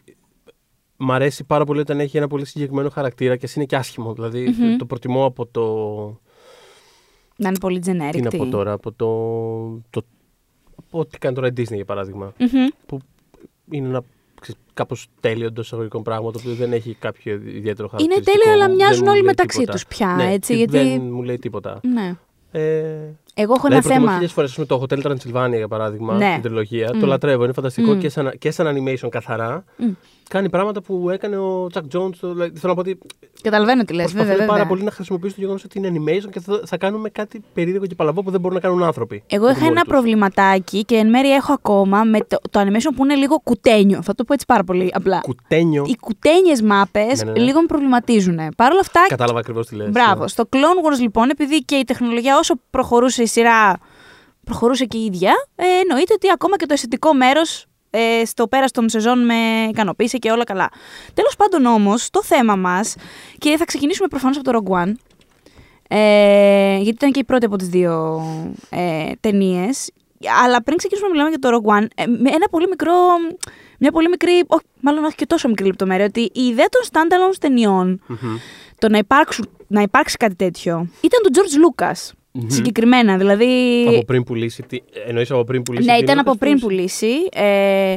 μ' 0.98 1.12
αρέσει 1.12 1.44
πάρα 1.44 1.65
πολύ 1.65 1.80
όταν 1.80 2.00
έχει 2.00 2.18
ένα 2.18 2.27
πολύ 2.27 2.45
συγκεκριμένο 2.45 2.89
χαρακτήρα 2.89 3.36
και 3.36 3.45
ας 3.45 3.56
είναι 3.56 3.65
και 3.65 3.75
άσχημο. 3.75 4.13
Δηλαδή, 4.13 4.56
Μμμ. 4.59 4.77
το 4.77 4.86
προτιμώ 4.86 5.25
από 5.25 5.45
το. 5.45 5.63
Να 7.38 7.48
είναι 7.50 7.57
πολύ 7.60 7.81
generic. 7.86 8.10
Τι 8.12 8.22
να 8.22 8.30
τι; 8.30 8.38
πω 8.38 8.45
τώρα, 8.45 8.72
από 8.72 8.92
το. 8.92 9.07
το 9.89 10.06
από 10.88 11.00
ό,τι 11.00 11.18
κάνει 11.18 11.36
τώρα 11.36 11.48
η 11.48 11.51
Disney 11.57 11.74
για 11.75 11.86
παράδειγμα. 11.86 12.34
Μμμ. 12.39 12.68
Που 12.86 13.00
είναι 13.72 13.88
ένα 13.88 14.04
κάπως 14.74 15.07
τέλειο 15.19 15.45
εντός 15.48 15.66
εισαγωγικών 15.66 16.04
πράγμα 16.04 16.31
το 16.31 16.39
οποίο 16.42 16.54
δεν 16.54 16.74
έχει 16.74 16.94
κάποιο 16.94 17.34
ιδιαίτερο 17.34 17.88
χαρακτηριστικό. 17.88 18.31
τέλειο, 18.38 18.54
αλλά 18.54 18.66
δεν 18.68 18.75
μοιάζουν 18.75 19.01
μου 19.04 19.10
όλοι 19.10 19.18
λέει 19.19 19.28
μεταξύ 19.28 19.57
τίποτα. 19.60 19.78
τους 19.78 19.88
πια, 19.88 20.13
Ναι, 20.18 20.31
έτσι, 20.31 20.51
τι- 20.51 20.57
γιατί- 20.57 20.78
Δεν 20.78 21.01
μου 21.01 21.24
λέει 21.24 21.38
τίποτα. 21.39 21.80
Ναι. 21.94 22.16
Ε, 22.51 22.62
Εγώ 23.34 23.54
έχω 23.54 23.68
δηλαδή, 23.68 23.74
ένα 23.74 23.81
προτιμώ 23.81 24.00
θέμα. 24.00 24.13
χίλιες 24.13 24.31
φορές, 24.31 24.50
ας 24.50 24.56
πούμε, 24.56 24.68
το 24.68 24.86
Hotel 24.90 25.01
Transylvania 25.07 25.56
για 25.57 25.68
παράδειγμα, 25.68 26.13
Ναι. 26.18 26.33
την 26.33 26.42
τριλογία. 26.42 26.92
Μμ. 26.95 27.00
Το 27.00 27.06
λατρεύω, 27.06 27.44
είναι 27.44 27.54
φανταστικό 27.54 27.94
Μμ. 27.94 28.00
και, 28.00 28.10
σαν, 28.10 28.31
και 28.40 28.51
σαν 28.51 28.68
animation 28.78 29.10
καθαρά. 29.10 29.63
Μμ. 29.78 29.90
Κάνει 30.29 30.50
πράγματα 30.50 30.81
που 30.81 31.09
έκανε 31.09 31.38
ο 31.38 31.68
Chuck 31.74 31.79
Jones. 31.97 32.15
Το, 32.19 32.31
δηλαδή, 32.33 32.59
θέλω 32.59 32.74
να 32.74 32.74
πω 32.74 32.79
ότι 32.79 32.97
Καταλαβαίνω 33.41 33.83
τι 33.83 33.94
λες, 33.94 34.03
προσπαθούν 34.03 34.27
βέβαια. 34.29 34.45
πάρα 34.45 34.57
βέβαια. 34.57 34.68
πολύ 34.74 34.83
να 34.83 34.91
χρησιμοποιήσουν 34.91 35.35
το 35.35 35.41
γεγονός 35.41 35.63
ότι 35.63 35.77
είναι 35.77 35.91
animation 35.94 36.29
και 36.31 36.39
θα, 36.39 36.62
θα 36.65 36.77
κάνουμε 36.77 37.09
κάτι 37.09 37.41
περίεργο 37.53 37.85
και 37.85 37.95
παλαβό 37.95 38.24
που 38.24 38.31
δεν 38.31 38.39
μπορούν 38.39 38.56
να 38.56 38.62
κάνουν 38.63 38.83
άνθρωποι. 38.83 39.24
Εγώ 39.27 39.44
με 39.45 39.50
είχα 39.50 39.57
τη 39.59 39.63
μορφή 39.63 39.77
ένα 39.77 39.83
τους. 39.83 39.91
προβληματάκι 39.94 40.85
και 40.85 40.95
εν 40.95 41.09
μέρει 41.09 41.29
έχω 41.31 41.53
ακόμα 41.53 42.03
με 42.03 42.19
το, 42.19 42.38
το 42.51 42.59
animation 42.59 42.91
που 42.95 43.03
είναι 43.03 43.15
λίγο 43.15 43.39
κουτένιο. 43.44 44.01
Θα 44.01 44.15
το 44.15 44.24
πω 44.24 44.33
έτσι 44.33 44.45
πάρα 44.45 44.63
πολύ 44.63 44.91
απλά. 44.94 45.19
Κουτένιο. 45.19 45.85
Οι 45.88 45.95
κουτένιες 46.00 46.62
μάπες 46.62 47.18
Ναι, 47.18 47.23
ναι, 47.23 47.31
ναι. 47.31 47.39
λίγο 47.45 47.59
με 47.62 47.65
προβληματίζουν. 47.65 48.39
Παρ' 48.57 48.71
όλα 48.71 48.80
αυτά. 48.80 49.06
Κατάλαβα 49.07 49.39
ακριβώς 49.39 49.68
τι 49.68 49.75
λες. 49.75 49.89
Μπράβο. 49.89 50.21
ναι. 50.21 50.27
Στο 50.27 50.44
Clone 50.50 50.94
Wars 50.94 51.00
λοιπόν, 51.00 51.30
επειδή 51.30 51.57
και 51.63 51.75
η 51.75 51.83
τεχνολογία 51.83 52.38
όσο 52.38 52.53
προχωρούσε 52.69 53.21
η 53.23 53.27
σειρά, 53.27 53.77
προχωρούσε 54.44 54.85
και 54.85 54.97
η 54.97 55.06
ίδια, 55.06 55.31
ε, 55.56 55.63
εννοείται 55.88 56.13
ότι 56.13 56.27
ακόμα 56.33 56.56
και 56.57 56.65
το 56.65 56.73
αισθητικό 56.73 57.13
μέρος 57.13 57.65
ε, 57.97 58.25
στο 58.25 58.47
πέρας 58.47 58.71
των 58.71 58.89
σεζόν 58.89 59.25
με 59.25 59.33
ικανοποίησε 59.69 60.17
και 60.17 60.31
όλα 60.31 60.44
καλά. 60.44 60.69
Τέλος 61.13 61.35
πάντων 61.35 61.65
όμως, 61.65 62.09
το 62.09 62.23
θέμα 62.23 62.55
μας, 62.55 62.95
και 63.38 63.57
θα 63.57 63.65
ξεκινήσουμε 63.65 64.07
προφανώς 64.07 64.38
από 64.38 64.51
το 64.51 64.63
Rogue 64.63 64.83
One. 64.83 64.91
Ε, 65.89 66.75
γιατί 66.75 66.89
ήταν 66.89 67.11
και 67.11 67.19
η 67.19 67.23
πρώτη 67.23 67.45
από 67.45 67.55
τις 67.55 67.67
δύο 67.67 68.23
ε, 68.69 69.11
ταινίες. 69.19 69.91
Αλλά 70.44 70.63
πριν 70.63 70.77
ξεκινήσουμε 70.77 71.09
να 71.09 71.13
μιλάμε 71.13 71.35
για 71.39 71.49
το 71.49 71.57
Rogue 71.57 71.77
One, 71.77 71.88
ε, 71.95 72.05
με 72.05 72.29
ένα 72.29 72.47
πολύ 72.49 72.67
μικρό, 72.67 72.94
μια 73.79 73.91
πολύ 73.91 74.09
μικρή, 74.09 74.44
όχι, 74.47 74.63
μάλλον 74.79 75.03
όχι 75.03 75.15
και 75.15 75.25
τόσο 75.25 75.47
μικρή 75.47 75.65
λεπτομέρεια, 75.65 76.05
ότι 76.05 76.21
η 76.33 76.41
ιδέα 76.41 76.65
των 76.69 76.81
standalone 76.91 77.35
ταινιών 77.39 78.01
Μμμ. 78.07 78.38
το 78.77 78.89
να, 78.89 78.97
υπάρξουν, 78.97 79.49
να 79.67 79.81
υπάρξει 79.81 80.17
κάτι 80.17 80.35
τέτοιο 80.35 80.88
ήταν 81.01 81.21
του 81.23 81.31
George 81.33 81.83
Lucas. 81.83 82.11
Μμμ. 82.42 82.50
Συγκεκριμένα, 82.50 83.18
δηλαδή. 83.18 83.84
Από 83.88 84.06
πριν 84.06 84.24
πουλήσει. 84.24 84.63
Τι... 84.63 84.80
Εννοείς 85.07 85.31
από 85.31 85.44
πριν 85.44 85.63
πουλήσει. 85.63 85.86
Ναι, 85.86 85.95
την 85.95 86.04
ήταν 86.04 86.19
από 86.19 86.31
Lucasfilms? 86.31 86.38
πριν 86.39 86.60
πουλήσεις; 86.60 87.28
Ε, 87.31 87.95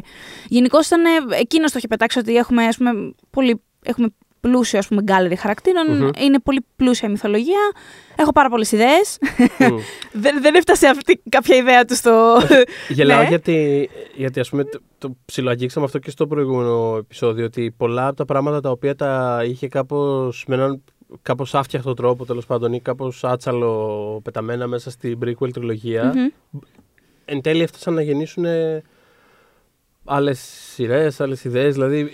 Γενικώ 0.49 0.79
ήταν. 0.87 1.03
Εκείνος 1.41 1.71
το 1.71 1.79
είχε 1.79 1.87
πετάξει 1.89 2.19
ότι 2.19 2.37
έχουμε, 2.37 2.65
ας 2.65 2.77
πούμε, 2.77 2.91
πολύ, 3.31 3.61
έχουμε 3.83 4.09
πλούσιο 4.41 4.79
ας 4.79 4.89
πούμε, 4.89 5.03
gallery 5.07 5.35
χαρακτήρων. 5.39 5.97
Μμμ. 5.97 6.09
Είναι 6.19 6.39
πολύ 6.39 6.65
πλούσια 6.77 7.09
η 7.09 7.11
μυθολογία. 7.11 7.71
Έχω 8.17 8.33
πάρα 8.33 8.49
πολλές 8.49 8.73
ιδέες. 8.73 9.19
Μμ. 9.59 9.77
δεν, 10.23 10.41
δεν 10.43 10.55
έφτασε 10.55 10.87
αυτή 10.87 11.23
κάποια 11.29 11.57
ιδέα 11.57 11.85
του 11.85 11.95
στο. 11.95 12.37
Γελάω 12.89 13.23
Ναι. 13.23 13.29
γιατί, 13.29 13.89
γιατί 14.15 14.41
ας 14.41 14.49
πούμε 14.49 14.65
το, 14.65 14.81
το 14.99 15.17
ψιλοαγγίξαμε 15.25 15.85
αυτό 15.87 15.99
και 15.99 16.11
στο 16.11 16.27
προηγούμενο 16.27 16.97
επεισόδιο 16.99 17.45
ότι 17.45 17.75
πολλά 17.77 18.07
από 18.07 18.17
τα 18.17 18.25
πράγματα 18.25 18.61
τα 18.61 18.71
οποία 18.71 18.95
τα 18.95 19.43
είχε 19.47 19.69
κάπως 19.69 20.45
με 20.47 20.55
έναν 20.55 20.83
κάπως 21.23 21.55
άφτιαχτο 21.55 21.95
τρόπο 21.95 22.25
τέλος 22.25 22.47
πάντων 22.47 22.73
ή 22.73 22.81
κάπως 22.81 23.25
άτσαλο 23.25 24.21
πεταμένα 24.25 24.67
μέσα 24.67 24.91
στην 24.91 25.19
prequel 25.25 25.53
τριλογία 25.53 26.12
Μμμ. 26.15 26.59
εν 27.25 27.41
τέλει 27.41 27.62
έφτασαν 27.62 27.95
να 27.95 28.03
γεννήσουν 28.03 28.45
άλλες 30.05 30.39
σειρές, 30.75 31.21
άλλες 31.21 31.45
ιδέες 31.45 31.75
δηλαδή 31.75 32.11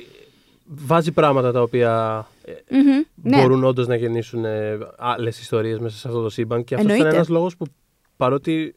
βάζει 0.65 1.13
πράγματα 1.13 1.53
τα 1.53 1.63
οποία 1.63 2.27
ε, 2.45 2.53
Μμμ. 2.77 3.05
Ναι. 3.15 3.41
μπορούν 3.41 3.65
όντως 3.65 3.87
να 3.87 3.97
γεννήσουν 3.97 4.45
άλλες 4.97 5.41
ιστορίες 5.41 5.79
μέσα 5.79 5.97
σε 5.97 6.09
αυτό 6.09 6.23
το 6.23 6.29
σύμπαν. 6.29 6.65
Και 6.65 6.75
αυτός 6.75 6.87
ήταν 6.87 6.97
Εννοείται. 6.99 7.17
ένας 7.17 7.29
λόγος 7.29 7.57
που 7.57 7.67
παρότι. 8.17 8.75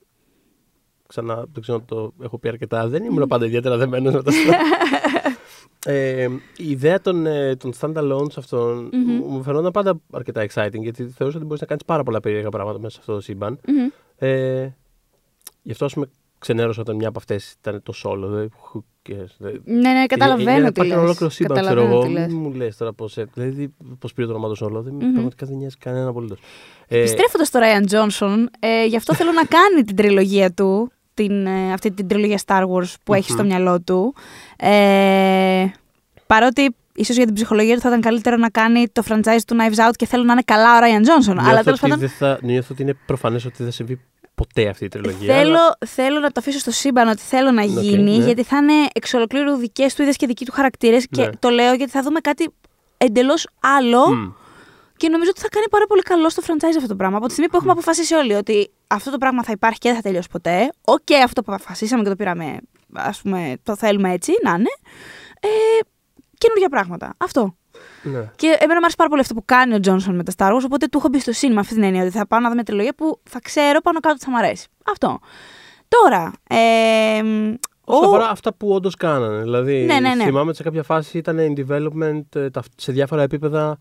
Ξανά, 1.08 1.36
δεν 1.36 1.62
ξέρω 1.62 1.78
αν 1.78 1.86
το 1.86 2.14
έχω 2.24 2.38
πει 2.38 2.48
αρκετά, 2.48 2.88
δεν 2.88 3.04
ήμουν 3.04 3.28
πάντα 3.28 3.46
ιδιαίτερα 3.46 3.78
δεμένος 3.78 4.14
με 4.14 4.24
τα 4.24 4.32
ε, 5.92 6.28
η 6.58 6.70
ιδέα 6.70 7.02
των, 7.02 7.26
ε, 7.26 7.56
των 7.56 7.74
standalones 7.80 8.34
αυτών 8.38 8.90
Μμμ. 8.94 9.22
μου 9.28 9.44
φαινόταν 9.44 9.72
πάντα 9.72 10.00
αρκετά 10.12 10.46
exciting 10.50 10.80
γιατί 10.82 11.04
θεωρούσα 11.04 11.38
ότι 11.38 11.46
μπορείς 11.46 11.62
να 11.62 11.68
κάνεις 11.68 11.84
πάρα 11.86 12.04
πολλά 12.04 12.20
περίεργα 12.20 12.50
πράγματα 12.50 12.80
μέσα 12.80 12.94
σε 12.94 12.98
αυτό 13.00 13.14
το 13.14 13.22
σύμπαν. 13.22 13.60
Μμμ. 13.68 13.88
Ε, 14.18 14.76
γι' 15.62 15.72
αυτό, 15.72 15.86
ας 15.86 15.94
πούμε, 15.94 16.06
ξενέρωσα 16.40 16.82
όταν 16.82 16.96
μια 16.96 17.08
από 17.08 17.18
αυτές 17.20 17.56
ήταν 17.60 17.82
το 17.84 17.94
solo. 18.04 18.16
Δηλαδή, 18.28 18.50
who 18.74 18.80
cares, 19.10 19.28
δηλαδή, 19.38 19.62
Ναι, 19.66 19.92
ναι, 19.92 20.06
καταλαβαίνω 20.06 20.62
τι 20.64 20.68
Υπάρχει 20.68 20.92
ένα 20.92 20.96
λες. 21.02 21.04
ολόκληρο 21.10 21.32
σύμπαν, 21.32 21.58
ξέρω 21.58 21.70
Καταλαβαίνω 21.76 21.96
εγώ. 21.96 22.06
τι 22.08 22.12
λες. 22.12 22.28
Μην 22.34 22.42
μου 22.42 22.54
λες 22.54 22.78
τώρα 22.78 22.94
πώς. 22.94 23.18
Δηλαδή, 23.34 23.74
πώς 24.00 24.14
πήρε 24.14 24.28
το 24.28 24.34
όνομα 24.34 24.50
του 24.50 24.56
Σόλο. 24.56 24.82
Δεν, 24.82 24.94
Μμμ. 24.94 25.00
Πραγματικά 25.14 25.46
δεν 25.46 25.58
νοιάζει 25.58 25.76
κανέναν 25.78 26.08
απολύτως. 26.08 26.40
Ε, 26.88 27.00
Επιστρέφοντας 27.00 27.48
στο 27.48 27.60
Ryan 27.64 27.92
Johnson, 27.92 28.38
ε, 28.60 28.86
γι' 28.86 28.96
αυτό 28.96 29.14
θέλω 29.16 29.32
να 29.32 29.44
κάνει 29.44 29.84
την 29.86 29.96
τριλογία 29.96 30.52
του, 30.54 30.92
την, 31.14 31.46
ε, 31.46 31.74
αυτή 31.74 31.92
την 31.92 32.08
τριλογία 32.08 32.40
Star 32.46 32.64
Wars 32.64 32.94
που 33.04 33.14
έχει 33.14 33.32
στο 33.32 33.42
Μμμ. 33.44 33.48
μυαλό 33.50 33.82
του. 33.82 34.14
Ε, 34.58 35.66
παρότι 36.34 36.76
ίσως 36.96 37.16
για 37.16 37.26
την 37.26 37.34
ψυχολογία 37.34 37.76
του 37.76 37.82
θα 37.82 37.88
ήταν 37.88 38.02
καλύτερο 38.02 38.36
να 38.36 38.50
κάνει 38.50 38.88
το 38.92 39.04
franchise 39.10 39.40
του 39.48 39.56
Knives 39.60 39.88
Out 39.88 39.92
και 39.96 40.06
θέλω 40.06 40.24
να 40.24 40.32
είναι 40.32 40.42
καλά 40.46 40.78
ο 40.78 40.80
Rian 40.82 41.02
Johnson. 41.08 41.36
αλλά 41.38 41.42
νιώθω, 41.44 41.64
τέλος 41.64 41.80
ότι 41.82 41.90
πάντων. 41.90 42.00
δεν 42.00 42.10
θα, 42.10 42.40
νιώθω 42.42 42.68
ότι 42.72 42.82
είναι 42.82 42.94
προφανές 43.06 43.46
ότι 43.46 43.56
δεν 43.58 43.66
θα 43.66 43.72
συμβεί 43.72 44.02
ποτέ 44.36 44.68
αυτή 44.70 44.86
η 44.86 44.88
τριλογία. 44.88 45.36
Θέλω, 45.36 45.50
αλλά- 45.50 45.78
θέλω 45.86 46.20
να 46.20 46.28
το 46.28 46.40
αφήσω 46.40 46.60
στο 46.60 46.72
σύμπαν 46.72 47.08
ότι 47.08 47.22
θέλω 47.22 47.52
να 47.52 47.62
Οκ, 47.64 47.70
γίνει, 47.70 48.18
ναι. 48.18 48.26
γιατί 48.26 48.44
θα 48.44 48.58
είναι 48.58 48.74
εξ 48.94 49.14
ολοκλήρου 49.14 49.56
δικές 49.56 49.94
του 49.96 50.02
ιδέες 50.02 50.12
και 50.12 50.28
δικοί 50.28 50.46
του 50.46 50.52
χαρακτήρες. 50.52 51.08
Και 51.12 51.22
Ναι. 51.22 51.30
το 51.40 51.50
λέω 51.50 51.74
γιατί 51.74 51.92
θα 51.92 52.02
δούμε 52.02 52.20
κάτι 52.20 52.50
εντελώς 52.98 53.48
άλλο. 53.60 54.10
Μμ. 54.16 54.32
Και 54.98 55.10
νομίζω 55.10 55.30
ότι 55.30 55.40
θα 55.42 55.48
κάνει 55.48 55.66
πάρα 55.70 55.86
πολύ 55.88 56.02
καλό 56.02 56.30
στο 56.30 56.42
franchise 56.46 56.76
αυτό 56.78 56.88
το 56.88 56.96
πράγμα. 56.96 57.18
Από 57.18 57.26
τη 57.26 57.32
στιγμή 57.32 57.50
που 57.50 57.56
έχουμε 57.58 57.72
αποφασίσει 57.72 58.14
όλοι 58.14 58.34
ότι 58.34 58.72
αυτό 58.88 59.12
το 59.12 59.18
πράγμα 59.18 59.44
θα 59.44 59.52
υπάρχει 59.52 59.78
και 59.80 59.88
δεν 59.88 59.98
θα 59.98 60.04
τελειώσει 60.04 60.28
ποτέ. 60.32 60.70
Οκ, 60.86 61.12
αυτό 61.24 61.42
που 61.44 61.54
αποφασίσαμε 61.54 62.04
και 62.04 62.10
το 62.10 62.16
πήραμε, 62.16 62.58
ας 62.94 63.22
πούμε, 63.22 63.54
το 63.64 63.76
θέλουμε 63.76 64.12
έτσι, 64.14 64.32
να 64.44 64.50
είναι. 64.52 64.70
Ε, 65.42 65.48
καινούργια 66.40 66.70
πράγματα. 66.70 67.14
Αυτό. 67.18 67.56
Ναι. 68.04 68.32
Και 68.36 68.48
εμένα 68.60 68.74
μου 68.74 68.80
άρεσε 68.82 68.96
πάρα 68.98 69.10
πολύ 69.10 69.22
αυτό 69.22 69.34
που 69.34 69.44
κάνει 69.46 69.74
ο 69.74 69.80
Τζόνσον 69.80 70.16
με 70.16 70.24
τα 70.24 70.32
Star 70.38 70.56
Wars, 70.56 70.62
οπότε 70.66 70.88
του 70.88 70.98
έχω 70.98 71.08
εμπιστοσύνη 71.08 71.54
με 71.54 71.60
αυτή 71.60 71.74
την 71.74 71.84
έννοια 71.84 72.02
ότι 72.02 72.12
θα 72.12 72.28
πάω 72.28 72.40
να 72.40 72.48
δω 72.48 72.54
μια 72.54 72.64
τριλογία 72.64 72.94
που 72.94 73.20
θα 73.30 73.40
ξέρω 73.40 73.82
πάνω 73.82 74.00
κάτω 74.00 74.16
ότι 74.16 74.24
θα 74.24 74.32
μου 74.32 74.38
αρέσει. 74.38 74.68
Αυτό. 74.92 75.20
Τώρα. 75.88 76.32
Ε, 76.50 77.20
Όσον 77.84 78.04
ο- 78.04 78.08
αφορά 78.08 78.30
αυτά 78.30 78.54
που 78.54 78.70
όντως 78.74 78.96
κάνανε. 78.96 79.42
Δηλαδή, 79.42 79.86
Ναι, 79.86 80.00
ναι, 80.00 80.16
ναι. 80.16 80.24
θυμάμαι 80.24 80.48
ότι 80.48 80.58
σε 80.58 80.64
κάποια 80.64 80.84
φάση 80.84 81.18
ήταν 81.18 81.38
in 81.40 81.60
development 81.68 82.36
ε, 82.36 82.50
τα- 82.50 82.64
σε 82.76 82.92
διάφορα 82.92 83.22
επίπεδα 83.22 83.78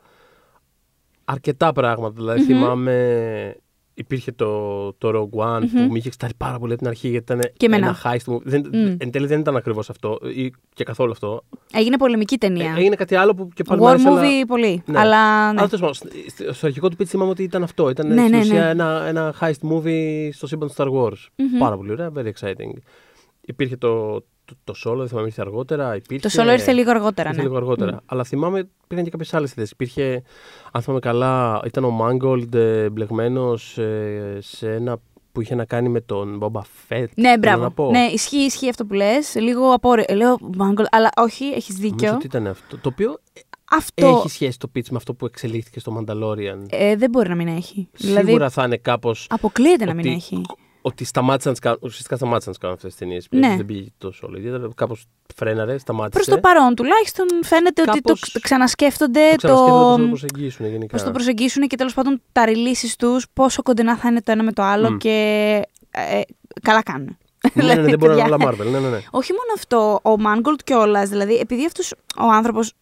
αρκετά 1.24 1.72
πράγματα. 1.72 2.12
Δηλαδή, 2.14 2.40
Μμμ. 2.40 2.46
θυμάμαι 2.46 3.56
υπήρχε 3.98 4.32
το, 4.32 4.92
το 4.92 5.08
Rogue 5.08 5.38
One 5.44 5.60
που 5.72 5.78
με 5.92 5.98
είχε 5.98 6.08
εξτάρει 6.08 6.32
πάρα 6.36 6.58
πολύ 6.58 6.72
από 6.72 6.80
την 6.82 6.90
αρχή 6.90 7.08
γιατί 7.08 7.32
ήταν 7.32 7.50
Και 7.56 7.66
εμένα. 7.66 7.86
ένα 7.86 7.96
heist 8.04 8.32
movie. 8.32 8.42
Δεν, 8.42 8.70
Εν 8.98 9.10
τέλει 9.10 9.26
δεν 9.26 9.40
ήταν 9.40 9.56
ακριβώς 9.56 9.90
αυτό 9.90 10.18
ή 10.34 10.52
και 10.74 10.84
καθόλου 10.84 11.10
αυτό. 11.10 11.42
Έγινε 11.72 11.96
πολεμική 11.96 12.38
ταινία. 12.38 12.72
Ε, 12.76 12.78
Έγινε 12.78 12.94
κάτι 12.94 13.14
άλλο 13.14 13.34
που 13.34 13.48
και 13.54 13.62
πάλι 13.62 13.80
μ' 13.80 13.84
War 13.84 13.86
άρεσε, 13.88 14.08
αλλά- 14.08 14.20
movie 14.22 14.44
πολύ. 14.46 14.82
Ναι. 14.86 14.98
Αλλά 14.98 15.52
ναι. 15.52 15.58
Αλλά 15.60 15.68
τέλος 15.68 15.80
πάντων, 15.80 15.94
στο- 15.94 16.52
στο 16.52 16.66
αρχικό 16.66 16.88
του 16.88 16.96
pitch 17.00 17.04
θυμάμαι 17.06 17.30
ότι 17.30 17.42
ήταν 17.42 17.62
αυτό. 17.62 17.88
Ήταν 17.90 18.06
Ναι, 18.06 18.20
στην 18.20 18.30
ναι, 18.30 18.38
ουσία 18.38 18.62
ναι. 18.64 18.70
ένα, 18.70 19.04
ένα 19.06 19.34
heist 19.40 19.68
movie 19.70 20.28
στο 20.32 20.46
σύμπαν 20.46 20.68
του 20.68 20.74
Star 20.76 20.88
Wars. 20.92 21.26
Πάρα 21.58 21.76
πολύ 21.76 21.90
ωραία, 21.92 22.12
very 22.16 22.30
exciting. 22.40 22.72
Υπήρχε 23.40 23.76
το, 23.76 24.22
το, 24.64 24.72
το 24.74 24.74
solo, 24.92 24.96
δεν 24.98 25.08
θυμάμαι, 25.08 25.26
ήρθε 25.26 25.40
αργότερα. 25.40 25.96
Υπήρχε, 25.96 26.28
Το 26.28 26.42
solo 26.42 26.52
ήρθε 26.52 26.72
λίγο 26.72 26.90
αργότερα. 26.90 27.28
ήρθε 27.28 27.40
Ναι. 27.42 27.46
λίγο 27.48 27.58
αργότερα. 27.58 28.00
Αλλά 28.06 28.24
θυμάμαι 28.24 28.58
υπήρχαν 28.84 29.04
και 29.04 29.10
κάποιες 29.10 29.34
άλλες 29.34 29.50
ιδέες. 29.52 29.70
Υπήρχε, 29.70 30.22
αν 30.72 30.82
θυμάμαι 30.82 31.00
καλά, 31.00 31.60
ήταν 31.64 31.84
ο 31.84 31.98
Mangold 32.02 32.54
ε, 32.54 32.90
μπλεγμένος 32.90 33.78
σε 34.38 34.72
ένα 34.74 34.96
που 35.32 35.40
είχε 35.40 35.54
να 35.54 35.64
κάνει 35.64 35.88
με 35.88 36.00
τον 36.00 36.38
Boba 36.42 36.60
Fett. 36.60 37.06
Ναι, 37.14 37.28
θέλω 37.28 37.38
μπράβο. 37.38 37.62
Να 37.62 37.70
πω. 37.70 37.90
Ναι, 37.90 37.98
ισχύει, 38.12 38.36
ισχύει 38.36 38.68
αυτό 38.68 38.84
που 38.84 38.94
λες. 38.94 39.34
Λίγο 39.34 39.72
απόρρε. 39.72 40.04
Λέω 40.14 40.36
Mangold, 40.58 40.84
αλλά 40.90 41.08
όχι, 41.16 41.44
έχεις 41.44 41.74
Νομίζω 41.78 41.94
δίκιο. 41.96 42.14
ότι 42.14 42.26
ήταν 42.26 42.46
αυτό. 42.46 42.76
Το 42.78 42.88
οποίο 42.88 43.18
Αυτό 43.70 44.06
έχει 44.06 44.28
σχέση 44.28 44.58
το 44.58 44.70
pitch 44.74 44.88
με 44.90 44.96
αυτό 44.96 45.14
που 45.14 45.26
εξελίχθηκε 45.26 45.80
στο 45.80 45.98
Mandalorian. 45.98 46.58
ε, 46.70 46.96
δεν 46.96 47.10
μπορεί 47.10 47.28
να 47.28 47.34
μην 47.34 47.48
έχει. 47.48 47.88
Σίγουρα 47.92 48.22
Δηλαδή, 48.22 48.50
θα 48.52 48.64
είναι 48.64 48.76
κάπως. 48.76 49.26
αποκλείεται 49.30 49.84
να 49.84 49.94
μην 49.94 50.06
ότι- 50.06 50.14
έχει. 50.14 50.42
Ότι 50.88 51.04
σταμάτησαν 51.04 51.52
να 51.52 51.58
τις 51.58 51.60
κάνουν, 51.60 51.78
ουσιαστικά 51.82 52.16
σταμάτησαν 52.16 52.52
να 52.52 52.58
τις 52.58 52.60
κάνουν 52.60 52.76
αυτές 52.76 52.90
τις 52.90 52.98
ταινίες. 53.00 53.26
Ναι. 53.30 53.56
Δεν 53.56 53.66
πήγε 53.66 53.88
τόσο 53.98 54.26
όλο. 54.26 54.36
Ιδιαίτερα 54.38 54.68
κάπως 54.74 55.04
φρέναρε, 55.36 55.78
σταμάτησε. 55.78 56.22
Προς 56.24 56.34
το 56.34 56.40
παρόν 56.48 56.74
τουλάχιστον 56.74 57.26
φαίνεται 57.42 57.82
ότι 57.82 58.00
το 58.00 58.08
Κάπως 58.12 58.20
ξ- 58.20 58.40
ξανασκέφτονται 58.40 59.20
το 59.30 59.36
ξανασκέφτονται 59.36 59.62
πώς 59.62 59.74
θα 59.90 59.96
το. 59.96 60.02
το 60.02 60.08
προσεγγίσουν 60.08 60.66
γενικά. 60.66 60.92
Πώς 60.96 61.02
το 61.02 61.10
προσεγγίσουν 61.10 61.66
και 61.68 61.76
τέλος 61.76 61.94
πάντων 61.94 62.20
τα 62.32 62.44
releases 62.46 62.92
τους, 62.98 63.26
πόσο 63.32 63.62
κοντινά 63.62 63.96
θα 63.96 64.08
είναι 64.08 64.22
το 64.22 64.32
ένα 64.32 64.42
με 64.42 64.52
το 64.52 64.62
άλλο 64.62 64.90
Μμ. 64.90 64.96
και. 64.96 65.16
ε, 65.90 66.20
καλά 66.62 66.82
κάνουν. 66.82 67.16
ναι, 67.54 67.62
ναι, 67.64 67.74
ναι, 67.74 67.82
δεν 67.82 67.98
μπορεί 67.98 68.14
να 68.14 68.18
είναι 68.20 68.28
παιδιά, 68.28 68.46
όλα 68.46 68.54
Marvel. 68.54 68.70
Ναι, 68.70 68.78
ναι, 68.78 68.88
ναι. 68.88 69.00
Όχι 69.10 69.32
μόνο 69.32 69.52
αυτό, 69.54 70.00
ο 70.02 70.14
Mangold 70.26 70.60
κιόλας, 70.64 71.08
δηλαδή 71.08 71.34
επειδή 71.34 71.64
αυτός 71.66 71.92
ο 72.18 72.24
άνθρωπος 72.32 72.72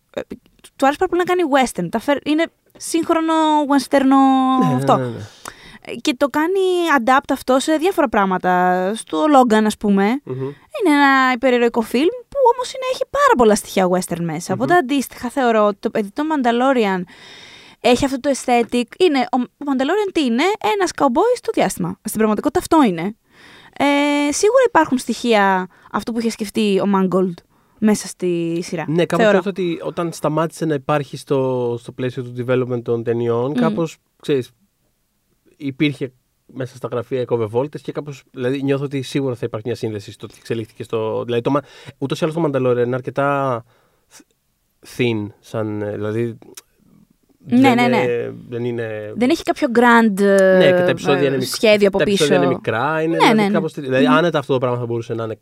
του 0.76 0.84
άρεσε 0.86 0.98
πάρα 0.98 1.10
πολύ 1.10 1.22
να 1.26 1.34
κάνει 1.34 1.42
western. 1.56 1.88
Τα 1.90 1.98
φέρ- 1.98 2.28
είναι 2.28 2.44
σύγχρονο 2.76 3.32
westernο 3.68 4.18
Ναι, 4.60 4.68
ναι, 4.68 4.74
αυτό. 4.74 4.96
ναι, 4.96 5.04
ναι. 5.04 5.20
Και 6.00 6.14
το 6.16 6.28
κάνει 6.28 6.60
adapt 6.98 7.30
αυτό 7.32 7.58
σε 7.58 7.76
διάφορα 7.76 8.08
πράγματα. 8.08 8.92
Στο 8.94 9.24
Logan, 9.24 9.62
ας 9.64 9.76
πούμε. 9.76 10.20
Μμμ. 10.24 10.42
Είναι 10.42 10.94
ένα 10.94 11.32
υπερηρωικό 11.34 11.80
φιλμ 11.80 12.08
που 12.28 12.38
όμως 12.54 12.72
έχει 12.92 13.04
πάρα 13.10 13.34
πολλά 13.36 13.54
στοιχεία 13.54 13.88
western 13.90 14.20
μέσα. 14.20 14.54
Οπότε 14.54 14.74
αντίστοιχα 14.74 15.28
θεωρώ 15.28 15.66
ότι 15.66 15.76
το 15.80 15.90
παιδί 15.90 16.10
το 16.12 16.22
Mandalorian 16.22 17.02
έχει 17.80 18.04
αυτό 18.04 18.20
το 18.20 18.30
aesthetic. 18.30 18.84
Είναι, 18.98 19.18
ο, 19.18 19.40
ο 19.40 19.64
Mandalorian 19.66 20.12
τι 20.12 20.24
είναι, 20.24 20.42
ένας 20.74 20.90
cowboy 20.96 21.36
στο 21.36 21.50
διάστημα. 21.54 21.98
Στην 22.02 22.16
πραγματικότητα 22.16 22.58
αυτό 22.58 22.82
είναι. 22.82 23.16
Ε, 23.78 24.32
σίγουρα 24.32 24.62
υπάρχουν 24.66 24.98
στοιχεία 24.98 25.66
αυτού 25.92 26.12
που 26.12 26.18
είχε 26.18 26.30
σκεφτεί 26.30 26.80
ο 26.80 26.84
Mangold 26.94 27.34
μέσα 27.78 28.06
στη 28.06 28.60
σειρά. 28.62 28.84
Ναι, 28.88 29.06
κάπως 29.06 29.24
θεωρώ. 29.24 29.32
νιώθω 29.32 29.50
ότι 29.50 29.78
όταν 29.82 30.12
σταμάτησε 30.12 30.64
να 30.64 30.74
υπάρχει 30.74 31.16
στο, 31.16 31.76
στο 31.80 31.92
πλαίσιο 31.92 32.22
του 32.22 32.34
development 32.38 32.82
των 32.82 33.02
ταινιών, 33.02 33.54
κάπως, 33.54 33.96
ξέρεις, 34.20 34.50
υπήρχε 35.56 36.12
μέσα 36.46 36.76
στα 36.76 36.88
γραφεία 36.92 37.24
κοβεβόλτες 37.24 37.80
και 37.82 37.92
κάπως, 37.92 38.22
δηλαδή 38.30 38.62
νιώθω 38.62 38.84
ότι 38.84 39.02
σίγουρα 39.02 39.34
θα 39.34 39.46
υπάρχει 39.46 39.66
μια 39.66 39.76
σύνδεση 39.76 40.12
στο 40.12 40.26
ότι 40.30 40.34
εξελίχθηκε 40.38 40.82
στο... 40.82 41.22
Δηλαδή, 41.24 41.42
το, 41.42 41.50
Μα- 41.50 41.62
ούτως 41.98 42.20
ή 42.20 42.24
άλλως 42.24 42.36
το 42.36 42.44
Mandalorian 42.44 42.84
είναι 42.86 42.94
αρκετά 42.94 43.64
thin, 44.96 45.26
σαν, 45.40 45.82
ε, 45.82 45.90
δηλαδή... 45.94 46.38
Ναι, 47.48 47.60
δεν, 47.60 47.74
ναι, 47.74 47.86
ναι. 47.88 48.02
ε, 48.02 48.32
Δεν 48.48 48.64
είναι... 48.64 49.12
Δεν 49.16 49.30
έχει 49.30 49.42
κάποιο 49.42 49.68
grand 49.74 50.20
ε, 50.20 50.56
Ναι, 50.58 50.66
και 50.66 50.82
τα 50.82 50.88
επεισόδια 50.90 51.22
ε, 51.22 51.26
είναι, 51.26 51.36
μικ- 51.36 51.46
σχέδιο 51.48 51.88
από 51.88 51.98
τα 51.98 52.04
πίσω. 52.04 52.24
επεισόδια 52.24 52.44
είναι 52.46 52.54
μικρά. 52.54 53.02
Είναι, 53.02 53.12
Ναι, 53.12 53.18
δηλαδή, 53.18 53.36
ναι, 53.36 53.46
ναι. 53.46 53.50
κάπως- 53.52 53.72
δηλαδή, 53.74 54.06
άνετα 54.06 54.38
αυτό 54.38 54.52
το 54.52 54.58
πράγμα 54.58 54.78
θα 54.78 54.86
μπορούσε 54.86 55.14
να 55.14 55.24
είναι 55.24 55.38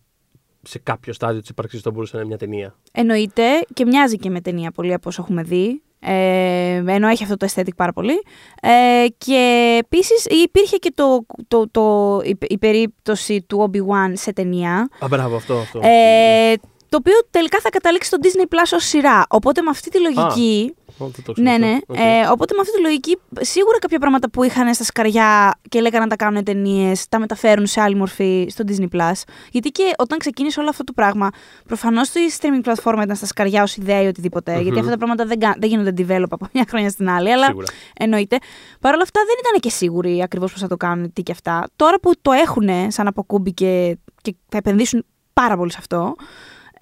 σε 0.62 0.78
κάποιο 0.78 1.12
στάδιο 1.12 1.40
της 1.40 1.48
ύπαρξη 1.48 1.78
θα 1.78 1.90
μπορούσε 1.90 2.12
να 2.14 2.18
είναι 2.20 2.28
μια 2.28 2.38
ταινία. 2.38 2.74
Εννοείται 2.92 3.42
και 3.74 3.84
μοιάζει 3.84 4.16
και 4.16 4.30
με 4.30 4.40
ταινία 4.40 4.70
πολύ 4.70 4.92
από 4.94 5.08
όσο 5.08 5.22
έχουμε 5.22 5.42
δει. 5.42 5.82
Ε, 6.06 6.82
ενώ 6.86 7.08
έχει 7.08 7.22
αυτό 7.22 7.36
το 7.36 7.46
aesthetic 7.50 7.74
πάρα 7.76 7.92
πολύ. 7.92 8.22
Ε, 8.62 9.06
και 9.18 9.76
επίσης 9.80 10.26
υπήρχε 10.42 10.76
και 10.76 10.92
το, 10.94 11.26
το, 11.48 11.68
το, 11.70 12.20
η, 12.24 12.38
η 12.40 12.58
περίπτωση 12.58 13.42
του 13.42 13.70
Obi-Wan 13.70 14.12
σε 14.12 14.32
ταινία. 14.32 14.88
Α, 14.98 15.06
μπράβο, 15.08 15.36
αυτό. 15.36 15.54
αυτό. 15.54 15.80
Ε, 15.82 16.54
το 16.94 17.00
οποίο 17.00 17.18
τελικά 17.30 17.58
θα 17.60 17.70
καταλήξει 17.70 18.08
στο 18.08 18.18
Disney 18.22 18.42
Plus 18.54 18.70
ως 18.74 18.84
σειρά. 18.84 19.26
Οπότε 19.28 19.62
με 19.62 19.70
αυτή 19.70 19.90
τη 19.90 19.98
λογική. 20.00 20.74
Ω, 20.98 21.04
δεν 21.06 21.24
το 21.24 21.32
ξέρω 21.32 21.48
ναι, 21.48 21.54
αυτό. 21.54 21.66
ναι. 21.66 21.78
Οκ. 21.86 21.96
Ε, 21.98 22.30
οπότε 22.30 22.54
με 22.54 22.60
αυτή 22.60 22.72
τη 22.74 22.80
λογική, 22.80 23.18
σίγουρα 23.40 23.78
κάποια 23.78 23.98
πράγματα 23.98 24.30
που 24.30 24.42
είχαν 24.42 24.74
στα 24.74 24.84
σκαριά 24.84 25.58
και 25.68 25.80
λέγανε 25.80 26.04
να 26.04 26.10
τα 26.10 26.16
κάνουν 26.16 26.44
ταινίες, 26.44 27.08
τα 27.08 27.18
μεταφέρουν 27.18 27.66
σε 27.66 27.80
άλλη 27.80 27.94
μορφή 27.94 28.46
στο 28.50 28.64
Disney 28.68 28.88
Plus. 28.96 29.12
Γιατί 29.50 29.68
και 29.70 29.90
όταν 29.98 30.18
ξεκίνησε 30.18 30.60
όλο 30.60 30.68
αυτό 30.68 30.84
το 30.84 30.92
πράγμα, 30.92 31.28
προφανώς 31.66 32.10
το 32.12 32.20
streaming 32.40 32.60
πλατφόρμα 32.62 33.02
ήταν 33.02 33.16
στα 33.16 33.26
σκαριά 33.26 33.62
ως 33.62 33.76
ιδέα 33.76 34.02
ή 34.02 34.06
οτιδήποτε. 34.06 34.60
Γιατί 34.60 34.78
αυτά 34.78 34.90
τα 34.90 34.96
πράγματα 34.96 35.24
δεν, 35.26 35.38
κα- 35.38 35.56
δεν 35.58 35.68
γίνονται 35.68 36.04
develop 36.06 36.30
από 36.30 36.46
μια 36.52 36.64
χρονιά 36.68 36.90
στην 36.90 37.08
άλλη. 37.08 37.32
Αλλά 37.32 37.46
Σίγουρα. 37.46 37.66
εννοείται. 37.96 38.38
Παρ' 38.80 38.92
όλα 38.94 39.02
αυτά 39.02 39.20
δεν 39.26 39.34
ήταν 39.40 39.60
και 39.60 39.70
σίγουροι 39.70 40.22
ακριβώς 40.22 40.52
πώς 40.52 40.60
θα 40.60 40.68
το 40.68 40.76
κάνουν, 40.76 41.12
τι 41.12 41.22
και 41.22 41.32
αυτά. 41.32 41.66
Τώρα 41.76 42.00
που 42.00 42.12
το 42.22 42.32
έχουν 42.32 42.68
σαν 42.88 43.06
αποκούμπι 43.06 43.52
και, 43.52 43.98
και 44.22 44.34
θα 44.48 44.56
επενδύσουν 44.58 45.04
πάρα 45.32 45.56
πολύ 45.56 45.70
σε 45.72 45.76
αυτό, 45.80 46.14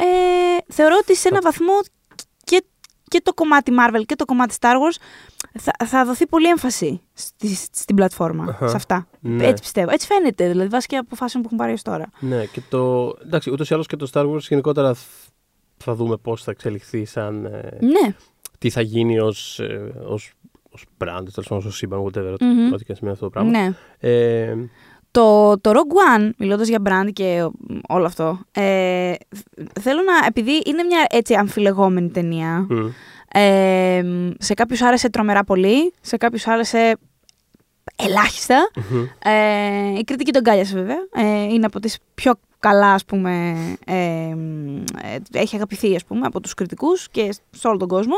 ε, 0.05 0.73
θεωρώ 0.73 0.95
ότι 1.01 1.17
σε 1.17 1.29
ένα 1.29 1.41
βαθμό 1.43 1.73
και, 2.45 2.65
και 3.09 3.21
το 3.23 3.35
κομμάτι 3.35 3.73
Marvel 3.79 4.03
και 4.07 4.15
το 4.17 4.25
κομμάτι 4.25 4.55
Star 4.61 4.75
Wars 4.75 4.97
θα, 5.59 5.87
θα 5.87 6.05
δοθεί 6.05 6.27
πολύ 6.27 6.49
έμφαση 6.49 7.01
στη, 7.13 7.55
στην 7.55 7.97
πλατφόρμα, 7.97 8.45
Αχα. 8.49 8.69
σε 8.69 8.77
αυτά. 8.77 9.07
Ναι. 9.21 9.47
Έτσι 9.47 9.63
πιστεύω. 9.63 9.91
Έτσι 9.91 10.07
φαίνεται, 10.07 10.49
δηλαδή, 10.49 10.69
βάσει 10.69 10.87
και 10.87 10.97
αποφάσεων 10.97 11.43
που 11.43 11.49
έχουν 11.53 11.59
πάρει 11.65 11.73
ως 11.73 11.83
τώρα. 11.83 12.07
Ναι, 12.21 12.45
και 12.47 12.61
το. 12.69 13.13
Εντάξει, 13.25 13.51
ούτως 13.51 13.71
ή 13.71 13.75
άλλως 13.75 13.87
και 13.87 13.97
το 13.97 14.11
Star 14.13 14.31
Wars 14.33 14.39
γενικότερα 14.41 14.95
θ- 14.95 15.03
θα 15.77 15.95
δούμε 15.95 16.17
πώς 16.17 16.43
θα 16.43 16.51
εξελιχθεί 16.51 17.05
σαν. 17.05 17.45
ε, 17.45 17.79
Ναι. 17.81 18.15
τι 18.59 18.71
θα 18.71 18.81
γίνει 18.81 19.19
ως 19.19 19.61
ως, 20.07 20.33
ως 20.71 20.85
brand, 20.99 21.25
τέλος 21.33 21.49
πάντων, 21.49 21.67
ως 21.67 21.77
σύμπαν, 21.77 22.01
whatever, 22.05 22.35
Μμμ. 22.41 22.73
ό,τι 22.73 22.85
και 22.85 22.91
να 22.93 22.95
σημαίνει 22.95 23.15
αυτό 23.15 23.25
το 23.25 23.31
πράγμα. 23.31 23.51
ναι. 23.51 23.73
Ε, 23.99 24.55
Το, 25.12 25.59
το 25.61 25.71
Rogue 25.71 26.21
One, 26.21 26.31
μιλώντας 26.37 26.69
για 26.69 26.78
brand 26.85 27.12
και 27.12 27.49
όλο 27.88 28.04
αυτό, 28.04 28.38
ε, 28.52 29.12
θέλω 29.81 30.02
να, 30.02 30.26
επειδή 30.26 30.62
είναι 30.66 30.83
μια 30.83 31.07
έτσι 31.11 31.35
αμφιλεγόμενη 31.35 32.11
ταινία, 32.11 32.66
μ, 32.69 32.87
ε, 33.38 34.02
σε 34.38 34.54
κάποιους 34.54 34.83
άρεσε 34.83 35.11
τρομερά 35.11 35.45
πολύ, 35.45 35.92
σε 36.00 36.16
κάποιους 36.16 36.47
άρεσε 36.47 36.97
ελάχιστα. 37.97 38.71
μμ. 38.90 39.04
Ε, 39.31 39.99
η 39.99 40.04
κριτική 40.04 40.33
τον 40.33 40.42
κάλιασε 40.42 40.75
βέβαια. 40.75 40.99
Ε, 41.14 41.42
είναι 41.42 41.66
από 41.66 41.81
τις 41.81 41.99
πιο 42.14 42.33
καλά, 42.62 42.92
ας 42.92 43.04
πούμε, 43.04 43.54
ε, 43.87 43.95
ε, 43.95 45.19
έχει 45.33 45.57
αγαπηθεί, 45.57 45.95
ας 45.95 46.04
πούμε, 46.04 46.26
από 46.26 46.40
τους 46.40 46.54
κριτικούς 46.54 47.09
και 47.11 47.35
σε 47.50 47.69
όλο 47.69 47.76
τον 47.76 47.88
κόσμο. 47.88 48.14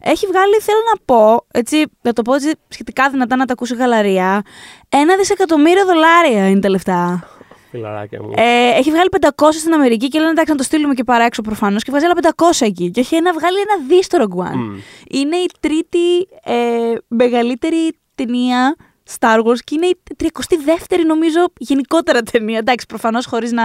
Έχει 0.00 0.26
βγάλει, 0.26 0.54
θέλω 0.60 0.78
να 0.92 1.00
πω, 1.04 1.46
έτσι, 1.52 1.84
να 2.02 2.12
το 2.12 2.22
πω 2.22 2.34
έτσι 2.34 2.52
σχετικά 2.68 3.10
δυνατά 3.10 3.36
να 3.36 3.44
τα 3.44 3.52
ακούσει 3.52 3.74
η 3.74 3.76
γαλαρία, 3.76 4.42
ένα 4.88 5.16
δισεκατομμύριο 5.16 5.84
δολάρια 5.84 6.48
είναι 6.48 6.60
τα 6.60 6.68
λεφτά. 6.68 7.28
Φιλαράκια 7.70 8.22
μου. 8.22 8.30
Ε, 8.36 8.78
έχει 8.78 8.90
βγάλει 8.90 9.08
500 9.20 9.28
στην 9.52 9.72
Αμερική 9.72 10.08
και 10.08 10.18
λένε 10.18 10.30
εντάξει 10.30 10.50
να 10.50 10.56
το 10.56 10.62
στείλουμε 10.62 10.94
και 10.94 11.04
παρά 11.04 11.24
έξω 11.24 11.42
προφανώς. 11.42 11.82
Και 11.82 11.90
βγάζει 11.90 12.04
άλλα 12.04 12.14
500 12.36 12.66
εκεί. 12.66 12.90
Και 12.90 13.00
έχει 13.00 13.14
ένα, 13.16 13.32
βγάλει 13.32 13.56
ένα 13.58 13.86
δι 13.88 14.02
στο 14.02 14.18
Rogue 14.20 14.44
One. 14.44 14.56
Μμ. 14.56 14.76
Είναι 15.10 15.36
η 15.36 15.50
τρίτη 15.60 16.28
ε, 16.44 16.94
μεγαλύτερη 17.06 17.98
ταινία 18.14 18.76
Star 19.18 19.38
Wars 19.38 19.58
και 19.64 19.74
είναι 19.74 19.86
η 19.86 19.96
32η 20.22 21.04
νομίζω 21.06 21.38
γενικότερα 21.58 22.22
ταινία. 22.22 22.58
Εντάξει, 22.58 22.86
προφανώς 22.86 23.26
χωρίς 23.26 23.52
να 23.52 23.62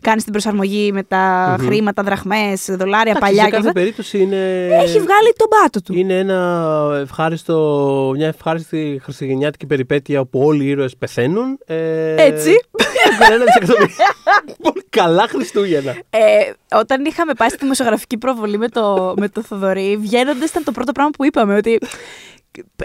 κάνεις 0.00 0.22
την 0.22 0.32
προσαρμογή 0.32 0.92
με 0.92 1.02
τα 1.02 1.54
Μμμ. 1.58 1.66
χρήματα, 1.66 2.02
δραχμές, 2.02 2.64
δολάρια, 2.68 3.00
Εντάξει, 3.16 3.20
παλιά 3.20 3.42
σε 3.42 3.48
και 3.48 3.56
κάθε 3.56 3.68
αυτά. 3.68 3.72
περίπτωση 3.80 4.18
είναι. 4.18 4.66
Έχει 4.66 4.98
βγάλει 4.98 5.32
τον 5.36 5.48
πάτο 5.48 5.82
του. 5.82 5.94
Είναι 5.98 6.18
ένα 6.18 6.98
ευχάριστο, 7.02 8.12
μια 8.16 8.26
ευχάριστη 8.26 9.00
χριστουγεννιάτικη 9.02 9.66
περιπέτεια 9.66 10.20
όπου 10.20 10.40
όλοι 10.40 10.64
οι 10.64 10.68
ήρωες 10.68 10.96
πεθαίνουν. 10.96 11.58
Ε, 11.66 12.24
Έτσι. 12.24 12.50
έχουν 13.10 13.32
ένα 13.34 13.44
δισεκατομμύριο. 13.44 13.94
Πολύ 14.62 14.84
καλά 14.90 15.26
Χριστούγεννα. 15.28 15.90
Ε, 16.10 16.18
όταν 16.78 17.04
είχαμε 17.04 17.32
πάει 17.34 17.48
στη 17.48 17.58
δημοσιογραφική 17.60 18.16
προβολή 18.18 18.58
με 18.58 18.68
το, 18.68 19.14
με 19.16 19.28
το 19.28 19.42
Θοδωρή, 19.42 19.96
βγαίνοντας 19.96 20.50
ήταν 20.50 20.64
το 20.64 20.72
πρώτο 20.72 20.92
πράγμα 20.92 21.10
που 21.16 21.24
είπαμε. 21.24 21.56
Ότι 21.56 21.78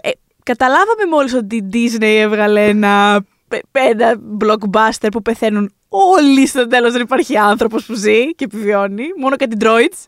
ε, 0.01 0.09
καταλάβαμε 0.45 1.05
μόλις 1.11 1.33
ότι 1.33 1.55
η 1.55 1.69
Disney 1.73 2.01
έβγαλε 2.03 2.67
ένα, 2.67 3.25
ένα 3.71 4.19
blockbuster 4.41 5.07
που 5.11 5.21
πεθαίνουν 5.21 5.71
όλοι 5.89 6.47
στο 6.47 6.67
τέλος. 6.67 6.91
Δεν 6.91 7.01
υπάρχει 7.01 7.37
άνθρωπος 7.37 7.85
που 7.85 7.93
ζει 7.93 8.35
και 8.35 8.43
επιβιώνει. 8.43 9.03
Μόνο 9.19 9.35
κάτι 9.35 9.57
droids. 9.59 10.05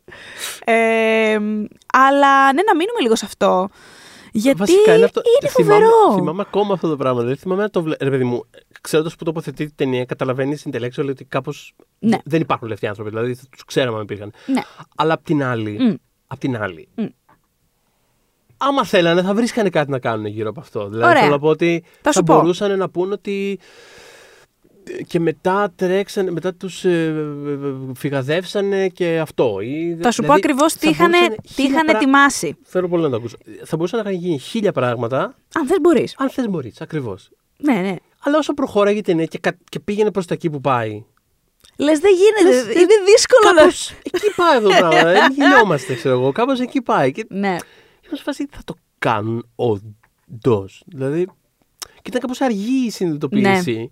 Ε, 0.66 1.40
αλλά 1.94 2.54
ναι, 2.54 2.62
να 2.62 2.76
μείνουμε 2.76 3.00
λίγο 3.02 3.16
σε 3.16 3.26
αυτό. 3.26 3.70
Γιατί 4.32 4.58
Βασικά 4.58 4.96
είναι 4.96 5.04
αυτό. 5.06 5.22
είναι 5.42 5.50
θυμάμαι, 5.52 5.86
φοβερό. 5.86 6.14
θυμάμαι 6.20 6.44
ακόμα 6.48 6.74
αυτό 6.74 6.90
το 6.90 6.96
πράγμα. 6.98 7.20
Δηλαδή, 7.22 7.40
θυμάμαι 7.40 7.62
να 7.62 7.70
το 7.70 7.82
βλέ... 7.82 7.96
Ρε 8.00 8.10
παιδί 8.10 8.24
μου, 8.24 8.44
ξέροντας 8.82 9.16
που 9.16 9.24
τοποθετεί 9.24 9.66
την 9.66 9.76
ταινία, 9.76 10.06
καταλαβαίνεις 10.06 10.68
intellectual 10.72 11.08
ότι 11.10 11.26
κάπως 11.26 11.74
Ναι. 12.00 12.18
δεν 12.26 12.42
υπάρχουν 12.42 12.68
λεφτοί 12.68 12.88
άνθρωποι. 12.88 13.10
Δηλαδή, 13.10 13.36
τους 13.36 13.64
ξέραμε 13.66 13.98
αν 13.98 14.04
υπήρχαν. 14.04 14.34
Ναι. 14.46 14.62
Αλλά 14.96 15.14
απ' 15.14 15.24
την 15.24 15.44
άλλη. 15.44 15.78
Μμ. 15.80 15.94
Απ' 16.28 16.40
την 16.40 16.58
άλλη. 16.58 16.88
Μμ. 16.96 17.06
Άμα 18.58 18.84
θέλανε, 18.86 19.22
θα 19.22 19.34
βρίσκανε 19.34 19.70
κάτι 19.70 19.92
να 19.92 20.00
κάνουν 20.00 20.26
γύρω 20.26 20.50
από 20.50 20.60
αυτό. 20.60 20.88
Δηλαδή, 20.90 21.10
Ωραία. 21.10 21.20
θέλω 21.22 21.32
να 21.32 21.40
πω 21.40 21.48
ότι 21.48 21.84
Θα 21.86 22.00
θα, 22.02 22.12
σου 22.12 22.24
πω. 22.24 22.34
μπορούσαν 22.36 22.78
να 22.78 22.90
πούν 22.90 23.12
ότι. 23.12 23.60
Και 25.08 25.20
μετά 25.20 25.72
τρέξανε, 25.76 26.32
μετά 26.32 26.54
τους 26.54 26.86
ε, 26.86 27.14
φυγαδεύσανε 27.96 28.88
και 28.88 29.20
αυτό. 29.20 29.60
Ή, 29.62 29.98
Θα 30.02 30.12
σου 30.12 30.22
πω 30.22 30.34
δηλαδή, 30.34 30.42
ακριβώς 30.44 30.74
τι 30.74 30.86
θα 30.86 30.90
είχαν 30.90 31.10
μπορούσαν 31.10 31.36
τι 31.42 31.54
χίλια 31.54 31.70
είχαν 31.72 31.86
πρά- 31.86 31.96
ετοιμάσει. 31.98 32.58
Θέλω 32.64 32.88
πολύ 32.88 33.04
να 33.04 33.10
το 33.10 33.16
ακούσω. 33.16 33.38
Θα 33.66 33.76
μπορούσαν 33.76 34.04
να 34.04 34.10
είχαν 34.10 34.22
γίνει 34.24 34.40
χίλια 34.40 34.72
πράγματα, 34.72 35.36
Αν 35.56 35.68
δεν 35.68 35.78
μπορείς. 35.82 36.16
αν 36.18 36.30
θες 36.30 36.48
μπορείς, 36.50 36.82
ακριβώς. 36.82 37.30
Ναι, 37.58 37.74
ναι. 37.74 37.96
Αλλά 38.24 38.38
όσο 38.38 38.54
προχώραγε 38.54 38.98
η 38.98 39.02
ταινία 39.02 39.26
και, 39.26 39.38
κα- 39.40 39.58
και 39.70 39.80
πήγαινε 39.80 40.12
προς 40.12 40.26
τα 40.26 40.34
εκεί 40.34 40.50
που 40.50 40.62
πάει. 40.62 41.04
Λες, 41.78 42.00
δεν 42.00 42.12
γίνεται. 42.14 42.56
Λες, 42.56 42.76
είναι 42.76 42.94
δύσκολο 43.06 43.54
να. 43.56 43.60
Κάπως 43.62 43.92
εκεί 44.12 44.34
πάει 44.36 44.58
αυτό 44.58 44.70
το 44.70 44.76
πράγμα. 44.90 45.12
Δεν 45.12 45.32
γινόμαστε, 45.32 45.94
ξέρω 45.96 46.20
εγώ. 46.20 46.32
Κάπως 46.32 46.60
εκεί 46.60 46.82
πάει. 46.82 47.12
Και 47.12 47.26
Ναι. 47.30 47.56
Είμαι 48.08 48.18
σε 48.18 48.24
φάση 48.24 48.48
θα 48.52 48.62
το 48.66 48.74
κάνουν 49.00 49.50
όντως. 49.56 50.84
Δηλαδή. 50.86 51.26
Και 51.96 52.08
ήταν 52.10 52.22
κάπως 52.22 52.42
αργή 52.42 52.86
η 52.86 52.90
συνειδητοποίηση. 52.90 53.92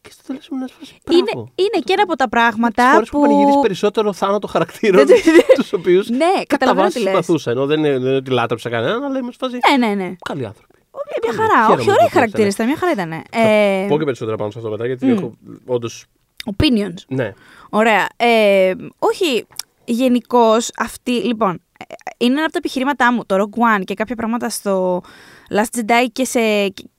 Και 0.00 0.10
στο 0.12 0.22
τέλος 0.26 0.46
ήμουν 0.46 0.68
σε 0.68 0.74
φάση. 0.78 0.98
Ναι. 1.10 1.14
Είναι, 1.16 1.30
είναι 1.54 1.82
και 1.84 1.92
ένα 1.92 2.02
από 2.02 2.16
τα 2.16 2.28
πράγματα 2.28 2.92
Φορές 2.92 3.08
που 3.08 3.16
που. 3.20 3.22
πανηγυρίζει 3.26 3.58
περισσότερο 3.60 4.12
θάνατο 4.12 4.46
χαρακτήρων 4.46 5.04
Ναι, 5.06 5.14
ναι, 5.14 5.32
ναι. 5.32 5.42
τους 5.54 5.72
οποίους 5.72 6.08
Ναι, 6.08 6.16
κατά 6.18 6.44
καταλαβαίνω 6.46 6.84
βάση 6.84 6.96
τι 6.98 7.02
λες. 7.02 7.10
συμπαθούσα. 7.12 7.50
Ενώ 7.50 7.66
δεν 7.66 7.78
είναι, 7.78 7.90
δεν 7.90 8.00
είναι 8.00 8.14
ότι 8.16 8.30
λάτρεψα 8.30 8.70
κανέναν, 8.70 9.02
αλλά 9.04 9.18
είμαι 9.18 9.30
σε 9.32 9.36
φάση. 9.40 9.58
Ναι, 9.78 9.86
ναι, 9.86 9.94
ναι. 9.94 10.14
Καλοί 10.28 10.46
άνθρωποι. 10.46 10.74
Μια 11.22 11.32
χαρά. 11.32 11.60
Χαίρομαι 11.60 11.74
Όχι, 11.74 11.84
που 11.86 11.90
ωραίοι 11.96 12.06
το 12.08 12.12
χαρακτήρε 12.12 12.44
δείξανε. 12.44 12.50
ήταν. 12.52 12.66
Μια 12.66 12.76
χαρά 12.76 12.92
ήταν. 12.92 13.22
Θα 13.30 13.48
Ε, 13.48 13.86
πω 13.88 13.98
και 13.98 14.04
περισσότερα 14.04 14.36
πάνω 14.36 14.50
σε 14.50 14.58
αυτό 14.58 14.70
μετά, 14.70 14.86
γιατί 14.86 15.06
μμ. 15.06 15.10
έχω 15.10 15.32
όντω. 15.66 15.88
opinions. 16.56 16.94
Ναι. 17.08 17.32
Ωραία. 17.70 18.06
Ε, 18.16 18.72
όχι, 18.98 19.46
γενικώς 19.84 20.70
αυτή. 20.76 21.10
Λοιπόν, 21.12 21.54
ε, 21.54 21.58
είναι 22.16 22.32
ένα 22.32 22.42
από 22.42 22.52
τα 22.52 22.58
επιχειρήματά 22.58 23.12
μου. 23.12 23.26
Το 23.26 23.36
Rogue 23.36 23.78
One 23.78 23.82
και 23.84 23.94
κάποια 23.94 24.16
πράγματα 24.16 24.48
στο 24.48 25.02
Last 25.50 25.78
Jedi 25.78 26.06
και, 26.12 26.24
σε, 26.24 26.40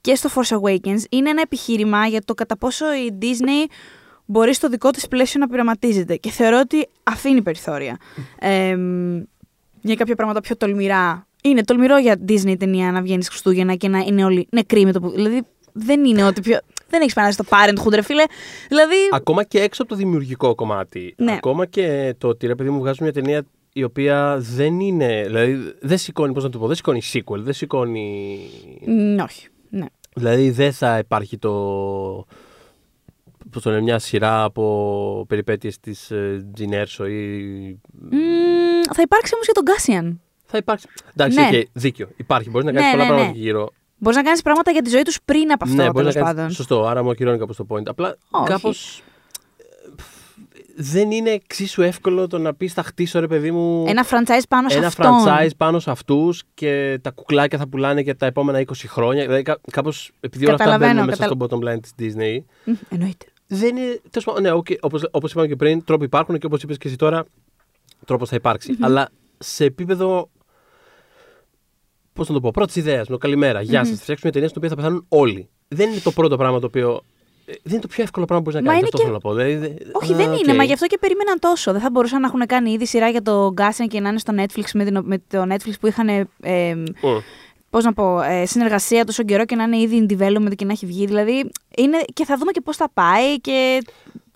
και 0.01 0.15
στο 0.15 0.29
Force 0.35 0.57
Awakens 0.57 1.01
είναι 1.09 1.29
ένα 1.29 1.41
επιχείρημα 1.41 2.07
για 2.07 2.21
το 2.25 2.33
κατά 2.33 2.57
πόσο 2.57 2.85
η 2.93 3.17
Disney 3.21 3.71
μπορεί 4.25 4.53
στο 4.53 4.69
δικό 4.69 4.89
της 4.89 5.07
πλαίσιο 5.07 5.39
να 5.39 5.47
πειραματίζεται. 5.47 6.15
Και 6.15 6.29
θεωρώ 6.29 6.59
ότι 6.59 6.87
αφήνει 7.03 7.41
περιθώρια. 7.41 7.97
Ε, 8.39 8.77
για 9.81 9.95
κάποια 9.95 10.15
πράγματα 10.15 10.41
πιο 10.41 10.57
τολμηρά. 10.57 11.27
Είναι 11.43 11.63
τολμηρό 11.63 11.97
για 11.97 12.15
Disney 12.27 12.47
η 12.47 12.57
ταινία 12.57 12.91
να 12.91 13.01
βγαίνεις 13.01 13.27
Χριστούγεννα 13.27 13.75
και 13.75 13.87
να 13.87 13.97
είναι 13.97 14.25
όλοι 14.25 14.47
νεκροί 14.51 14.85
με 14.85 14.91
το 14.91 14.99
που. 14.99 15.09
Δηλαδή 15.09 15.41
δεν 15.71 16.05
είναι 16.05 16.23
ότι 16.23 16.41
πιο. 16.41 16.59
Δεν 16.89 17.01
έχεις 17.01 17.13
περάσει 17.13 17.37
το 17.37 17.43
parenthood, 17.49 17.93
ρε 17.93 18.01
φίλε. 18.01 18.23
Δηλαδή. 18.67 18.95
Ακόμα 19.11 19.43
και 19.43 19.61
έξω 19.61 19.81
από 19.81 19.91
το 19.91 19.97
δημιουργικό 19.97 20.55
κομμάτι. 20.55 21.13
Ναι. 21.17 21.31
Ακόμα 21.31 21.65
και 21.65 22.15
το 22.17 22.27
ότι 22.27 22.47
ρε 22.47 22.55
παιδί 22.55 22.69
μου 22.69 22.79
βγάζουν 22.79 23.03
μια 23.03 23.13
ταινία 23.13 23.45
η 23.73 23.83
οποία 23.83 24.37
δεν 24.39 24.79
είναι. 24.79 25.23
Δηλαδή 25.25 25.73
δεν 25.81 25.97
σηκώνει, 25.97 26.33
πώς 26.33 26.43
να 26.43 26.49
το 26.49 26.59
πω, 26.59 26.67
δεν 26.67 26.75
σηκώνει 26.75 27.01
sequel, 27.13 27.37
δεν 27.37 27.53
σηκώνει. 27.53 28.37
μ, 28.85 29.21
όχι. 29.23 29.47
Ναι. 29.69 29.85
Δηλαδή 30.15 30.51
δεν 30.51 30.71
θα 30.71 30.97
υπάρχει 30.97 31.37
το. 31.37 31.51
Πώς 33.51 33.61
το 33.61 33.69
λένε, 33.69 33.81
μια 33.81 33.99
σειρά 33.99 34.43
από 34.43 35.25
περιπέτειες 35.27 35.79
της 35.79 36.11
ε, 36.11 36.45
Jyn 36.57 36.71
Erso 36.71 37.09
ή... 37.09 37.33
Μ, 38.09 38.93
θα 38.93 39.01
υπάρξει 39.01 39.33
όμως 39.33 39.45
και 39.45 39.51
τον 39.53 39.63
Cassian. 39.63 40.21
Θα 40.45 40.57
υπάρξει... 40.57 40.87
Εντάξει, 41.15 41.39
Ναι. 41.39 41.57
οκ, 41.57 41.67
δίκιο. 41.73 42.07
Υπάρχει. 42.15 42.49
Μπορείς 42.49 42.65
να 42.65 42.71
Ναι, 42.71 42.79
κάνεις 42.79 42.91
πολλά 42.95 43.03
ναι, 43.03 43.09
πράγματα 43.09 43.31
ναι. 43.31 43.37
εκεί 43.37 43.45
γύρω. 43.45 43.69
Μπορείς 43.97 44.17
να 44.17 44.23
κάνεις 44.23 44.41
πράγματα 44.41 44.71
για 44.71 44.81
τη 44.81 44.89
ζωή 44.89 45.01
τους 45.01 45.19
πριν 45.25 45.51
από 45.51 45.63
αυτό, 45.63 45.75
ναι, 45.75 45.83
ναι, 45.83 45.89
μπορείς 45.91 46.13
τέλος 46.13 46.15
να 46.15 46.21
κάνεις... 46.21 46.35
πάντων. 46.35 46.51
Σωστό, 46.55 46.85
άρα 46.85 47.03
μου 47.03 47.09
ακυρώνει 47.09 47.37
κάπως 47.37 47.55
το 47.55 47.65
point. 47.69 47.85
Απλά 47.85 48.17
Όχι. 48.63 49.01
Κάπως... 50.75 50.93
ε, 50.93 50.97
Δεν 50.99 51.11
είναι 51.11 51.29
εξίσου 51.29 51.81
εύκολο 51.81 52.27
το 52.27 52.37
να 52.37 52.53
πεις 52.53 52.73
θα 52.73 52.83
χτίσω 52.83 53.19
ρε 53.19 53.27
παιδί 53.27 53.51
μου 53.51 53.83
Ένα 53.87 54.05
franchise 54.05 54.43
πάνω 54.49 54.69
σε 54.69 54.77
ένα 54.77 54.87
αυτόν. 54.87 55.11
franchise 55.25 55.49
πάνω 55.57 55.79
σε 55.79 55.91
αυτούς 55.91 56.43
και 56.53 56.99
τα 57.01 57.11
κουκλάκια 57.11 57.57
θα 57.57 57.67
πουλάνε 57.67 58.01
για 58.01 58.15
τα 58.15 58.25
επόμενα 58.25 58.59
20 58.59 58.65
χρόνια. 58.87 59.25
Δηλαδή, 59.25 59.41
κά- 59.43 59.59
κάπως, 59.71 60.11
επειδή 60.19 60.45
όλα 60.45 60.53
αυτά 60.53 60.65
Καταλαβαίνω, 60.65 60.93
μπαίνουν 61.01 61.09
μέσα 61.09 61.27
καταλα- 61.27 61.47
στο 61.49 61.59
bottom 61.59 61.69
line 61.73 61.79
της 61.81 61.91
Disney, 61.99 62.37
Μ, 62.65 62.71
Εννοείται. 62.89 63.25
δεν 63.47 63.75
είναι. 63.77 64.01
Τέλος 64.09 64.25
πάντων, 64.25 64.41
ναι, 64.41 64.51
okay, 64.53 64.77
όπως, 64.79 65.07
όπως 65.11 65.31
είπαμε 65.31 65.47
και 65.47 65.55
πριν, 65.55 65.83
τρόποι 65.83 66.05
υπάρχουν 66.05 66.37
και 66.37 66.45
όπως 66.45 66.63
είπες 66.63 66.77
και 66.77 66.87
εσύ 66.87 66.97
τώρα, 66.97 67.25
τρόπος 68.05 68.29
θα 68.29 68.35
υπαρξει 68.35 68.77
Αλλά 68.81 69.09
σε 69.37 69.65
επίπεδο. 69.65 70.29
Πώς 72.13 72.27
να 72.27 72.33
το 72.33 72.39
πω, 72.41 72.51
πρώτης 72.51 72.75
ιδέας, 72.75 73.07
με 73.07 73.13
το 73.13 73.17
καλημέρα. 73.17 73.62
Γεια 73.62 73.79
σας. 73.86 73.95
Θα 73.97 74.01
φτιάξουμε 74.01 74.19
μια 74.23 74.31
ταινία 74.31 74.47
στην 74.47 74.57
οποία 74.63 74.69
θα 74.69 74.75
πεθάνουν 74.75 75.05
όλοι. 75.09 75.49
Δεν 75.67 75.89
είναι 75.91 75.99
το 75.99 76.12
πρώτο 76.12 76.38
πράγμα 76.38 76.59
το 76.59 76.65
οποίο. 76.65 77.01
Ε, 77.45 77.53
Δεν 77.63 77.71
είναι 77.73 77.82
το 77.82 77.88
πιο 77.88 78.03
εύκολο 78.03 78.25
πράγμα 78.25 78.43
που 78.45 78.51
μπορείς 78.51 78.67
να 78.67 78.73
Μα 78.73 78.79
κάνεις. 78.79 78.79
είναι 78.79 78.89
Αυτό 78.93 78.97
και- 78.97 79.03
θέλω 79.03 79.13
να 79.13 79.19
πω. 79.19 79.34
Δηλαδή, 79.34 79.84
δε- 79.84 79.89
Όχι, 80.01 80.13
α, 80.13 80.15
δεν 80.15 80.32
οκ. 80.34 80.39
είναι. 80.39 80.53
Μα 80.53 80.63
γι' 80.63 80.73
αυτό 80.73 80.86
και 80.88 80.97
περίμεναν 80.97 81.39
τόσο. 81.39 81.71
Δεν 81.71 81.82
θα 81.82 81.89
μπορούσαν 81.89 82.21
να 82.21 82.27
έχουν 82.27 82.45
κάνει 82.45 82.71
ήδη 82.71 82.86
σειρά 82.86 83.10
για 83.10 83.21
το 83.21 83.51
Cassian 83.53 83.88
και 83.88 83.99
να 83.99 84.10
είναι 84.10 84.19
στο 84.19 84.34
Netflix 84.38 84.63
με, 84.73 84.84
την, 84.84 84.99
με 85.03 85.17
το 85.27 85.45
Netflix 85.49 85.73
που 85.79 85.88
είχαν. 85.88 86.08
Ε, 86.41 86.75
Μμ. 86.75 86.84
Πώς 87.69 87.84
να 87.84 87.93
πω, 87.93 88.21
ε, 88.21 88.45
συνεργασία 88.45 89.06
τόσο 89.06 89.23
καιρό 89.23 89.45
και 89.45 89.56
να 89.56 89.63
είναι 89.63 89.77
ήδη 89.77 90.06
in 90.10 90.12
development 90.17 90.56
και 90.56 90.65
να 90.65 90.71
έχει 90.71 90.86
βγει. 90.86 91.06
Δηλαδή, 91.06 91.51
είναι, 91.77 91.97
και 92.13 92.25
θα 92.25 92.38
δούμε 92.38 92.51
και 92.51 92.62
πώς 92.62 92.77
θα 92.77 92.89
πάει 92.93 93.39
και 93.41 93.82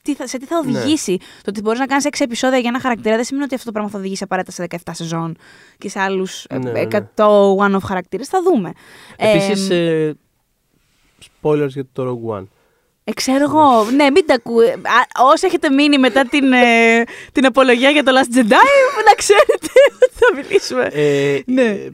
τι 0.01 0.15
θα, 0.15 0.27
σε 0.27 0.37
τι 0.37 0.45
θα 0.45 0.63
Ναι. 0.63 0.69
οδηγήσει. 0.69 1.17
Το 1.17 1.49
ότι 1.49 1.61
μπορείς 1.61 1.79
να 1.79 1.85
κάνεις 1.85 2.05
6 2.05 2.23
επεισόδια 2.23 2.57
για 2.57 2.69
ένα 2.69 2.79
χαρακτήρα 2.79 3.15
δεν 3.15 3.23
σημαίνει 3.23 3.45
ότι 3.45 3.53
αυτό 3.53 3.65
το 3.65 3.71
πράγμα 3.71 3.89
θα 3.91 3.97
οδηγήσει 3.97 4.23
απαραίτητα 4.23 4.51
σε 4.53 4.61
17 4.61 4.91
σεζόν 4.93 5.37
και 5.77 5.89
σε 5.89 5.99
άλλους 5.99 6.45
Ναι, 6.49 6.57
ναι, 6.57 6.71
ναι. 6.71 6.79
100 7.15 7.55
one-off 7.57 7.81
χαρακτήρες. 7.83 8.27
Θα 8.27 8.41
δούμε. 8.43 8.71
Επίσης, 9.17 9.69
Ε, 9.69 10.05
ε, 10.07 10.13
spoilers 11.41 11.67
για 11.69 11.85
το 11.93 12.03
Rogue 12.09 12.37
One. 12.39 12.45
Ε, 13.09 13.13
ξέρω 13.13 13.43
εγώ. 13.43 13.83
ναι, 13.95 14.09
μην 14.11 14.25
τα 14.25 14.33
ακούε. 14.33 14.67
Α, 14.71 15.23
Όσοι 15.33 15.45
έχετε 15.45 15.69
μείνει 15.69 15.97
μετά 15.97 16.25
την, 16.25 16.51
ε, 16.53 17.03
την 17.31 17.45
απολογία 17.45 17.89
για 17.89 18.03
το 18.03 18.11
Last 18.15 18.35
Jedi, 18.37 18.67
να 19.05 19.13
ξέρετε 19.17 19.69
ότι 20.03 20.13
θα 20.13 20.35
μιλήσουμε. 20.35 20.89
Ε, 20.93 21.39
Ναι. 21.45 21.61
ε, 21.61 21.91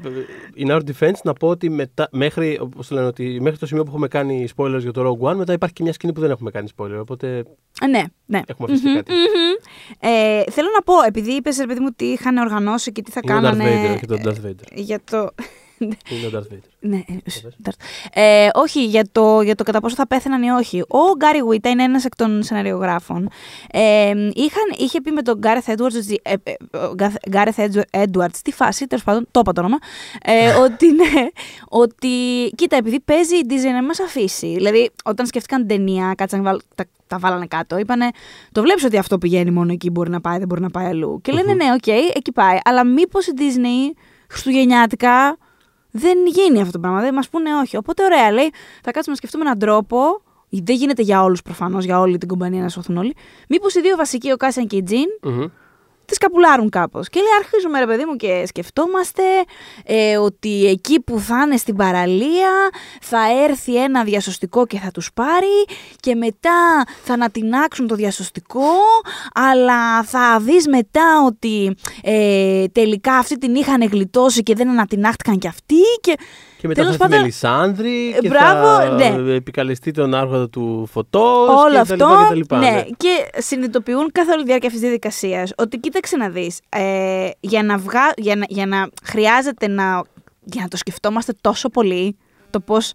In 0.58 0.72
our 0.72 0.80
defense, 0.80 1.18
να 1.24 1.34
πω 1.34 1.48
ότι 1.48 1.70
μετά, 1.70 2.08
μέχρι, 2.12 2.58
όπως 2.62 2.88
το 2.88 2.96
λένε, 2.96 3.08
ότι 3.08 3.38
μέχρι 3.42 3.58
το 3.60 3.66
σημείο 3.66 3.84
που 3.84 3.90
έχουμε 3.90 4.08
κάνει 4.08 4.48
spoilers 4.56 4.80
για 4.80 4.92
το 4.92 5.02
Rogue 5.22 5.30
One, 5.32 5.36
μετά 5.36 5.54
υπάρχει 5.54 5.76
και 5.76 5.84
μια 5.84 5.94
σκηνή 5.94 6.14
που 6.14 6.22
δεν 6.22 6.32
έχουμε 6.32 6.52
κάνει 6.52 6.68
spoiler. 6.78 6.98
Οπότε 7.00 7.44
Ε, 7.82 7.88
ναι, 7.88 8.04
ναι. 8.26 8.42
έχουμε 8.46 8.72
αφήσει 8.72 8.88
Μμμ, 8.88 8.96
κάτι. 8.96 9.12
μμμ. 9.12 9.54
Ε, 10.00 10.44
θέλω 10.52 10.68
να 10.76 10.82
πω, 10.82 10.94
επειδή 11.08 11.32
είπες, 11.32 11.58
ρε 11.58 11.66
παιδί 11.66 11.80
μου, 11.80 11.90
τι 11.96 12.06
είχαν 12.06 12.38
οργανώσει 12.38 12.92
και 12.92 13.02
τι 13.02 13.12
θα 13.12 13.20
Είναι 13.24 13.34
ο 13.34 13.38
Darth 13.38 13.42
κάνανε. 13.42 13.64
Vader, 13.66 13.96
όχι 13.96 14.06
το 14.06 14.18
Darth 14.24 14.48
Vader. 14.48 14.68
Για 14.74 15.00
το. 15.12 15.30
Είναι 15.84 16.28
ο 16.28 16.30
Darth 16.34 16.54
Vader. 16.54 16.68
Ναι, 16.80 16.98
ε, 16.98 17.18
Darth. 17.64 17.72
ε, 18.14 18.50
όχι, 18.54 18.86
για 18.86 19.04
το, 19.12 19.42
για 19.42 19.56
το 19.56 19.64
κατά 19.64 19.80
πόσο 19.80 19.96
θα 19.96 20.08
πέθαναν 20.08 20.44
ή 20.44 20.50
όχι. 20.50 20.82
Ο 20.82 21.16
Γκάρι 21.18 21.44
Βίτα 21.44 21.70
είναι 21.70 21.84
ένας 21.84 22.06
εκ 22.06 22.16
των 22.16 22.44
σεναριογράφων. 22.44 23.30
Ε, 23.72 24.10
είχαν, 24.34 24.74
είχε 24.78 25.02
πει 25.02 25.12
με 25.12 25.22
τον 25.22 25.38
Gareth 25.38 25.68
Edwards. 25.68 25.96
Ε, 26.22 26.34
ε, 26.44 26.54
ο 26.78 26.96
Gareth 27.30 27.60
Edwards, 27.90 28.38
στη 28.38 28.52
φάση, 28.52 28.88
τέλος 28.88 29.04
πάντων, 29.04 29.28
το 29.32 29.40
είπα 29.40 29.54
το 29.54 29.62
όνομα. 29.62 29.78
Ε, 30.24 30.54
ότι 30.54 30.92
ναι, 30.94 31.28
ότι. 31.70 32.08
Κοίτα, 32.56 32.76
επειδή 32.76 33.00
παίζει 33.00 33.36
η 33.36 33.46
Disney 33.50 33.72
να 33.74 33.84
μας 33.84 34.00
αφήσει. 34.00 34.48
Δηλαδή, 34.48 34.92
όταν 35.04 35.26
σκέφτηκαν 35.26 35.68
την 35.68 35.78
ταινία, 35.78 36.14
κάτσαν 36.18 36.44
βάλ, 36.44 36.60
τα, 36.76 36.86
τα 37.08 37.18
βάλανε 37.20 37.46
κάτω. 37.46 37.78
Είπανε, 37.78 38.10
το 38.52 38.62
βλέπεις 38.62 38.84
ότι 38.84 38.98
αυτό 38.98 39.18
πηγαίνει 39.18 39.52
μόνο 39.52 39.72
εκεί, 39.72 39.90
μπορεί 39.90 40.10
να 40.10 40.22
πάει, 40.22 40.38
δεν 40.38 40.48
μπορεί 40.48 40.62
να 40.62 40.70
πάει 40.70 40.86
αλλού. 40.86 41.20
Και 41.22 41.32
λένε, 41.32 41.52
Μμμ. 41.52 41.58
ναι, 41.58 41.74
οκ, 41.74 41.88
εκεί 42.16 42.32
πάει. 42.32 42.58
Αλλά 42.64 42.84
μήπως 42.84 43.28
η 43.28 43.32
Disney 43.38 43.96
Χριστουγεννιάτικα 44.30 45.38
δεν 45.96 46.18
γίνει 46.26 46.60
αυτό 46.60 46.72
το 46.72 46.80
πράγμα. 46.80 47.02
Δεν 47.02 47.14
μας 47.14 47.30
πούνε 47.30 47.50
όχι. 47.56 47.78
Οπότε, 47.78 48.04
ωραία, 48.04 48.32
λέει, 48.32 48.50
θα 48.84 48.92
κάτσουμε 48.92 49.06
να 49.10 49.16
σκεφτούμε 49.16 49.44
έναν 49.44 49.60
τρόπο. 49.60 49.98
Δεν 50.50 50.76
γίνεται 50.76 51.02
για 51.02 51.24
όλους 51.24 51.42
προφανώς, 51.42 51.86
για 51.86 52.00
όλη 52.00 52.18
την 52.18 52.28
κομπανία 52.28 52.62
να 52.62 52.70
σωθούν 52.70 52.98
όλοι. 52.98 53.16
Μήπως 53.50 53.76
οι 53.76 53.82
δύο 53.82 53.96
βασικοί, 53.96 54.32
ο 54.32 54.38
Κάσιαν 54.38 54.68
και 54.68 54.76
η 54.76 54.84
Τζιν, 54.84 55.08
Μμμ. 55.22 55.46
Τις 56.06 56.18
καπουλάρουν 56.18 56.70
κάπως. 56.70 57.10
Και 57.10 57.20
λέει, 57.20 57.30
αρχίζουμε 57.40 57.80
ρε 57.80 57.86
παιδί 57.86 58.06
μου 58.06 58.16
και 58.16 58.44
σκεφτόμαστε 58.48 59.24
ε, 59.86 60.18
ότι 60.18 60.66
εκεί 60.66 61.00
που 61.00 61.20
θα 61.20 61.42
είναι 61.46 61.58
στην 61.58 61.76
παραλία 61.76 62.52
θα 63.02 63.20
έρθει 63.44 63.84
ένα 63.84 64.04
διασωστικό 64.04 64.66
και 64.66 64.80
θα 64.80 64.92
τους 64.92 65.14
πάρει 65.14 65.66
και 66.00 66.16
μετά 66.16 66.86
θα 67.04 67.14
ανατινάξουν 67.14 67.88
το 67.88 67.96
διασωστικό 67.96 68.72
αλλά 69.34 70.04
θα 70.04 70.40
δεις 70.40 70.68
μετά 70.68 71.24
ότι 71.26 71.76
ε, 72.04 72.66
τελικά 72.72 73.14
αυτοί 73.14 73.38
την 73.38 73.56
είχαν 73.56 73.84
γλιτώσει 73.84 74.44
και 74.44 74.56
δεν 74.56 74.70
ανατινάχτηκαν 74.70 75.38
κι 75.38 75.48
αυτοί 75.48 75.82
και 76.02 76.18
Και 76.58 76.68
μετά 76.68 76.82
Τέλος 76.82 76.98
θα 76.98 77.06
έρθει 77.06 77.06
η 77.06 77.10
πάντων, 77.10 77.20
Μελισάνδρη 77.20 78.14
ε, 78.18 78.20
και 78.20 78.28
μπράβο, 78.28 78.68
θα 78.68 78.90
ναι. 78.90 79.34
επικαλεστεί 79.34 79.92
τον 79.92 80.14
άρχοντα 80.14 80.50
του 80.50 80.90
φωτός 80.92 81.50
όλο 81.50 81.68
και 81.68 81.74
τα 81.74 81.82
αυτό. 81.82 81.96
λοιπά 81.96 82.24
και 82.24 82.28
τα 82.30 82.36
λοιπά, 82.36 82.58
ναι, 82.58 82.84
και 82.98 83.30
συνειδητοποιούν 83.38 84.12
καθ' 84.12 84.30
όλη 84.30 84.38
τη 84.38 84.46
διάρκεια 84.46 84.68
αυτής 84.68 84.82
της 84.82 84.90
διαδικασίας 84.90 85.54
ότι 85.58 85.78
κοίταξε 85.94 86.18
να 86.18 86.30
δεις. 86.30 86.60
Ε, 86.70 87.30
για, 87.40 87.64
να 87.64 87.78
βγα... 87.78 88.14
για, 88.18 88.36
να... 88.36 88.46
για 88.50 88.66
να 88.66 88.90
χρειάζεται 89.04 89.68
να. 89.68 90.02
για 90.44 90.62
να 90.62 90.68
το 90.68 90.78
σκεφτόμαστε 90.78 91.34
τόσο 91.42 91.70
πολύ, 91.70 92.18
το 92.50 92.60
πώς 92.60 92.94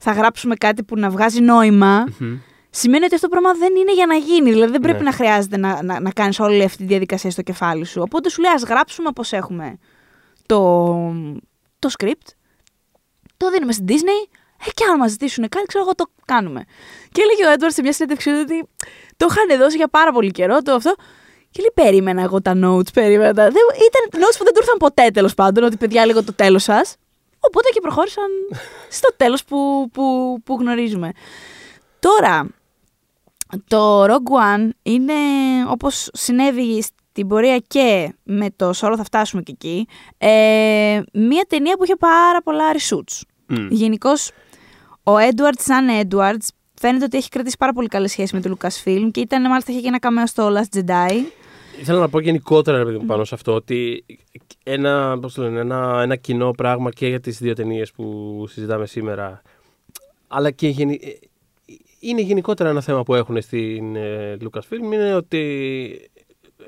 θα 0.00 0.12
γράψουμε 0.12 0.54
κάτι 0.54 0.82
που 0.82 0.98
να 0.98 1.10
βγάζει 1.10 1.40
νόημα, 1.40 2.04
Μμμ. 2.18 2.38
σημαίνει 2.70 3.04
ότι 3.04 3.14
αυτό 3.14 3.28
το 3.28 3.38
πράγμα 3.38 3.58
δεν 3.58 3.76
είναι 3.76 3.92
για 3.94 4.06
να 4.06 4.14
γίνει. 4.14 4.50
Δηλαδή 4.50 4.72
δεν 4.72 4.80
πρέπει 4.80 4.98
Ναι. 4.98 5.04
να 5.04 5.12
χρειάζεται 5.12 5.56
να, 5.56 5.82
να, 5.82 6.00
να 6.00 6.10
κάνεις 6.10 6.38
όλη 6.40 6.62
αυτή 6.64 6.76
τη 6.76 6.84
διαδικασία 6.84 7.30
στο 7.30 7.42
κεφάλι 7.42 7.84
σου. 7.84 8.00
Οπότε 8.04 8.30
σου 8.30 8.40
λέει, 8.40 8.52
ας 8.52 8.62
γράψουμε 8.62 9.10
πώ 9.12 9.22
έχουμε 9.30 9.78
το, 10.46 10.58
το 11.78 11.88
script, 11.98 12.28
το 13.36 13.50
δίνουμε 13.50 13.72
στην 13.72 13.86
Disney, 13.88 14.36
ε, 14.66 14.70
και 14.74 14.84
αν 14.84 14.96
μα 14.98 15.08
ζητήσουν 15.08 15.48
κάτι, 15.48 15.66
ξέρω 15.66 15.84
εγώ 15.84 15.94
το 15.94 16.04
κάνουμε. 16.24 16.64
Και 17.12 17.22
έλεγε 17.22 17.46
ο 17.46 17.50
Έντουαρτ 17.52 17.74
σε 17.74 17.82
μια 17.82 17.92
συνέντευξη 17.92 18.30
ότι 18.30 18.68
το 19.16 19.26
είχαν 19.30 19.58
δώσει 19.58 19.76
για 19.76 19.88
πάρα 19.88 20.12
πολύ 20.12 20.30
καιρό 20.30 20.62
το 20.62 20.72
αυτό. 20.72 20.94
Και 21.58 21.64
Και 21.64 21.82
λέει, 21.82 21.90
περίμενα 21.90 22.22
εγώ 22.22 22.42
τα 22.42 22.52
notes, 22.64 22.92
περίμενα. 22.92 23.32
τα- 23.34 23.42
Δεν, 23.42 23.62
ήταν 23.88 24.22
notes 24.22 24.34
που 24.38 24.44
δεν 24.44 24.52
του 24.52 24.60
ήρθαν 24.60 24.76
ποτέ 24.78 25.10
τέλος 25.10 25.34
πάντων, 25.34 25.64
ότι 25.64 25.76
παιδιά 25.76 26.06
λίγο 26.06 26.24
το 26.24 26.32
τέλος 26.34 26.62
σας. 26.62 26.96
Οπότε 27.40 27.68
και 27.72 27.80
προχώρησαν 27.80 28.24
στο 28.88 29.08
τέλος 29.16 29.44
που, 29.44 29.88
που, 29.92 30.36
που 30.44 30.56
γνωρίζουμε. 30.60 31.12
Τώρα, 31.98 32.48
το 33.68 34.04
Rogue 34.04 34.56
One 34.56 34.68
είναι 34.82 35.12
όπως 35.68 36.08
συνέβη 36.12 36.82
στην 36.82 37.28
πορεία 37.28 37.58
και 37.66 38.14
με 38.22 38.46
το 38.56 38.68
Solo 38.76 38.94
θα 38.96 39.04
φτάσουμε 39.04 39.42
και 39.42 39.52
εκεί, 39.52 39.86
ε, 40.18 41.00
μια 41.12 41.44
ταινία 41.48 41.76
που 41.76 41.84
είχε 41.84 41.96
πάρα 41.96 42.42
πολλά 42.44 42.64
reshoots. 42.72 43.20
Μμ. 43.46 43.66
Γενικώς, 43.70 44.30
ο 45.02 45.12
Edward 45.16 45.58
σαν 45.58 45.86
Edwards 46.02 46.46
φαίνεται 46.80 47.04
ότι 47.04 47.16
έχει 47.16 47.28
κρατήσει 47.28 47.56
πάρα 47.58 47.72
πολύ 47.72 47.88
καλή 47.88 48.08
σχέση 48.08 48.34
με 48.34 48.40
το 48.40 48.56
Lucasfilm 48.56 49.08
και 49.10 49.20
ήταν 49.20 49.42
μάλιστα 49.48 49.72
είχε 49.72 49.80
και 49.80 49.88
ένα 49.88 49.98
καμέο 49.98 50.26
στο 50.26 50.52
Last 50.56 50.76
Jedi. 50.78 51.12
Ήθελα 51.80 51.98
να 51.98 52.08
πω 52.08 52.20
γενικότερα 52.20 52.78
ρε 52.78 52.84
παιδί 52.84 52.96
μου, 52.98 53.06
πάνω 53.06 53.24
σε 53.24 53.34
αυτό 53.34 53.54
ότι 53.54 54.04
ένα, 54.62 55.18
πώς 55.20 55.34
το 55.34 55.42
λένε, 55.42 55.60
ένα, 55.60 56.00
ένα 56.02 56.16
κοινό 56.16 56.50
πράγμα 56.50 56.90
και 56.90 57.06
για 57.08 57.20
τις 57.20 57.38
δύο 57.38 57.52
ταινίες 57.54 57.92
που 57.92 58.44
συζητάμε 58.48 58.86
σήμερα 58.86 59.42
αλλά 60.28 60.50
και 60.50 60.68
γενι- 60.68 61.02
ε, 61.04 61.08
είναι 62.00 62.20
γενικότερα 62.20 62.70
ένα 62.70 62.80
θέμα 62.80 63.02
που 63.02 63.14
έχουν 63.14 63.42
στην 63.42 63.96
ε, 63.96 64.36
Lucasfilm 64.40 64.92
είναι 64.92 65.14
ότι 65.14 66.10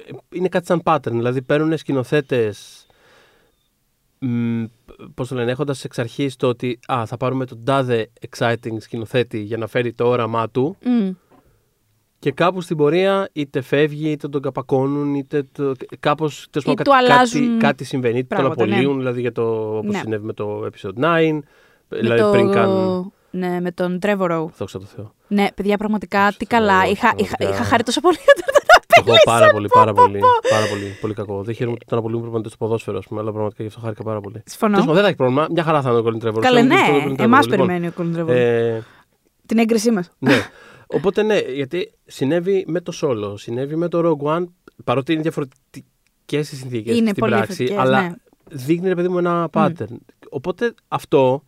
ε, 0.06 0.12
είναι 0.32 0.48
κάτι 0.48 0.66
σαν 0.66 0.82
pattern, 0.84 1.10
δηλαδή 1.10 1.42
παίρνουν 1.42 1.76
σκηνοθέτες. 1.78 2.84
Πώς 5.14 5.28
το 5.28 5.34
λένε, 5.34 5.50
έχοντας 5.50 5.84
εξ 5.84 5.98
αρχής 5.98 6.36
το 6.36 6.46
ότι 6.48 6.78
α, 6.92 7.06
θα 7.06 7.16
πάρουμε 7.16 7.46
τον 7.46 7.64
τάδε 7.64 8.10
exciting 8.28 8.76
σκηνοθέτη 8.78 9.38
για 9.38 9.56
να 9.56 9.66
φέρει 9.66 9.92
το 9.92 10.08
όραμά 10.08 10.48
του, 10.50 10.76
Μμ. 10.84 11.10
Και 12.20 12.30
κάπου 12.32 12.60
στην 12.60 12.76
πορεία 12.76 13.28
είτε 13.32 13.60
φεύγει, 13.60 14.10
είτε 14.10 14.28
τον 14.28 14.42
καπακώνουν, 14.42 15.14
είτε 15.14 15.42
το, 15.52 15.72
κάπως 16.00 16.46
τέλος 16.50 16.66
Ή 16.66 16.74
πάντων, 16.74 16.84
του 16.84 16.90
κάτι, 16.90 17.12
αλλάζουν 17.12 17.46
κάτι, 17.48 17.56
κάτι 17.64 17.84
συμβαίνει. 17.84 18.18
Είτε 18.18 18.34
τον 18.34 18.38
πράγματα, 18.38 18.66
ναι. 18.66 18.72
απολύουν, 18.72 18.98
δηλαδή 18.98 19.20
για 19.20 19.32
το, 19.32 19.76
όπως 19.76 19.92
Ναι. 19.94 19.98
συνέβη 19.98 20.24
με 20.24 20.32
το 20.32 20.64
episode 20.66 21.02
9. 21.04 21.40
Με 21.88 21.98
δηλαδή 21.98 22.20
το- 22.20 22.30
πριν 22.30 22.50
καν... 22.52 22.70
Ναι, 23.32 23.60
με 23.60 23.70
τον 23.72 23.98
Trevorrow. 24.02 24.44
Δόξα 24.56 24.78
τω 24.78 24.84
Θεώ. 24.96 25.12
Ναι, 25.28 25.46
παιδιά, 25.54 25.76
πραγματικά 25.76 26.26
Όχι, 26.26 26.36
τι 26.36 26.44
Θεό, 26.46 26.58
καλά. 26.58 26.78
όχι, 26.82 26.90
Είχα, 26.92 27.12
είχα, 27.16 27.16
πραγματικά. 27.36 27.48
είχα 27.62 27.64
χαρεί 27.70 27.82
τόσο 27.82 28.00
πολύ 28.00 28.16
όταν 28.36 28.44
τα 28.86 29.02
Εγώ 29.06 29.14
πάρα 29.24 29.50
πολύ, 29.50 29.68
πάρα 29.68 29.92
πω, 29.92 30.02
πολύ, 30.02 30.18
πω. 30.18 30.26
πάρα 30.50 30.66
πολύ, 30.66 30.96
πολύ 31.00 31.14
κακό. 31.14 31.42
Δεν 31.42 31.54
χαίρομαι 31.54 31.76
ότι 31.80 31.86
τον 31.88 31.98
απολύουν 31.98 32.20
προπονητή 32.20 32.48
στο 32.48 32.56
ποδόσφαιρο, 32.58 32.98
ας 32.98 33.06
πούμε, 33.06 33.20
αλλά 33.20 33.30
πραγματικά 33.32 33.62
γι' 33.62 33.68
αυτό 33.68 33.80
χάρηκα 33.80 34.02
πάρα 34.02 34.20
πολύ. 34.20 34.42
Συμφωνώ. 34.46 34.72
Τέλος 34.72 34.86
πάντων, 34.86 34.94
δεν 34.94 35.02
θα 35.02 35.06
έχεις 35.08 35.16
πρόβλημα. 35.16 35.46
Μια 35.50 35.62
χαρά 35.62 35.82
θα 35.82 35.90
είναι 35.90 35.98
ο 35.98 36.02
Colin 36.06 36.24
Trevor. 36.26 36.40
Καλέ, 36.40 36.60
Ξέρω 36.66 36.74
ότι 36.82 36.90
ναι. 36.90 36.96
είναι 36.96 36.98
ο 36.98 37.10
Colin 37.10 37.20
Trevor, 37.20 37.24
Εμάς 37.24 37.46
λοιπόν. 37.46 37.66
περιμένει 37.66 37.86
ο 37.86 37.92
Colin 37.98 38.20
Trevorrow. 38.20 38.34
Ε, 38.34 38.80
Την 39.46 39.58
έγκρισή 39.58 39.90
μας. 39.90 40.10
ναι. 40.18 40.32
Οπότε 40.92 41.22
ναι, 41.22 41.38
γιατί 41.38 41.92
συνέβη 42.06 42.64
με 42.68 42.80
το 42.80 42.92
Solo, 43.02 43.34
συνέβη 43.36 43.76
με 43.76 43.88
το 43.88 44.00
Rogue 44.04 44.36
One, 44.36 44.44
παρότι 44.84 45.12
είναι 45.12 45.22
διαφορετικές 45.22 46.52
οι 46.52 46.56
συνθήκες 46.56 46.96
Είναι 46.96 47.08
στην 47.08 47.20
πολύ 47.20 47.32
πράξη, 47.32 47.64
διαφορετικές, 47.64 47.78
αλλά 47.78 48.08
ναι. 48.08 48.14
δείχνει 48.50 48.88
ρε 48.88 48.94
παιδί 48.94 49.08
μου 49.08 49.18
ένα 49.18 49.48
pattern. 49.52 49.96
Οπότε 50.28 50.74
αυτό. 50.88 51.44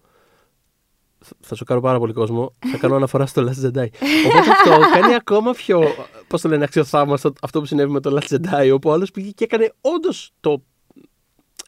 Θα 1.40 1.54
σοκάρω 1.54 1.80
πάρα 1.80 1.98
πολύ 1.98 2.12
κόσμο. 2.12 2.54
Θα 2.70 2.76
κάνω 2.78 2.94
αναφορά 2.94 3.26
στο 3.26 3.42
Last 3.42 3.64
Jedi. 3.64 3.88
Οπότε 4.26 4.50
αυτό 4.50 4.70
κάνει 4.92 5.14
ακόμα 5.14 5.52
πιο. 5.52 5.82
Πώς 6.26 6.40
το 6.40 6.48
λένε, 6.48 6.64
αξιοθαύμαστο 6.64 7.32
αυτό 7.42 7.60
που 7.60 7.66
συνέβη 7.66 7.90
με 7.90 8.00
το 8.00 8.18
Last 8.18 8.34
Jedi. 8.34 8.70
Όπου 8.74 8.90
ο 8.90 8.92
άλλος 8.92 9.10
πήγε 9.10 9.30
και 9.30 9.44
έκανε 9.44 9.72
όντως 9.80 10.32
το. 10.40 10.62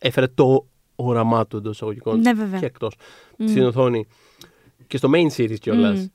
Έφερε 0.00 0.26
το 0.26 0.66
όραμά 0.96 1.46
του 1.46 1.56
εντός 1.56 1.74
εισαγωγικών. 1.74 2.20
Ναι, 2.20 2.32
βέβαια. 2.32 2.58
Και 2.58 2.66
εκτός. 2.66 2.94
Στην 3.46 3.62
οθόνη. 3.62 4.06
Και 4.86 4.96
στο 4.96 5.10
main 5.14 5.36
series 5.36 5.58
κιόλας. 5.58 5.98
Μμ. 5.98 6.06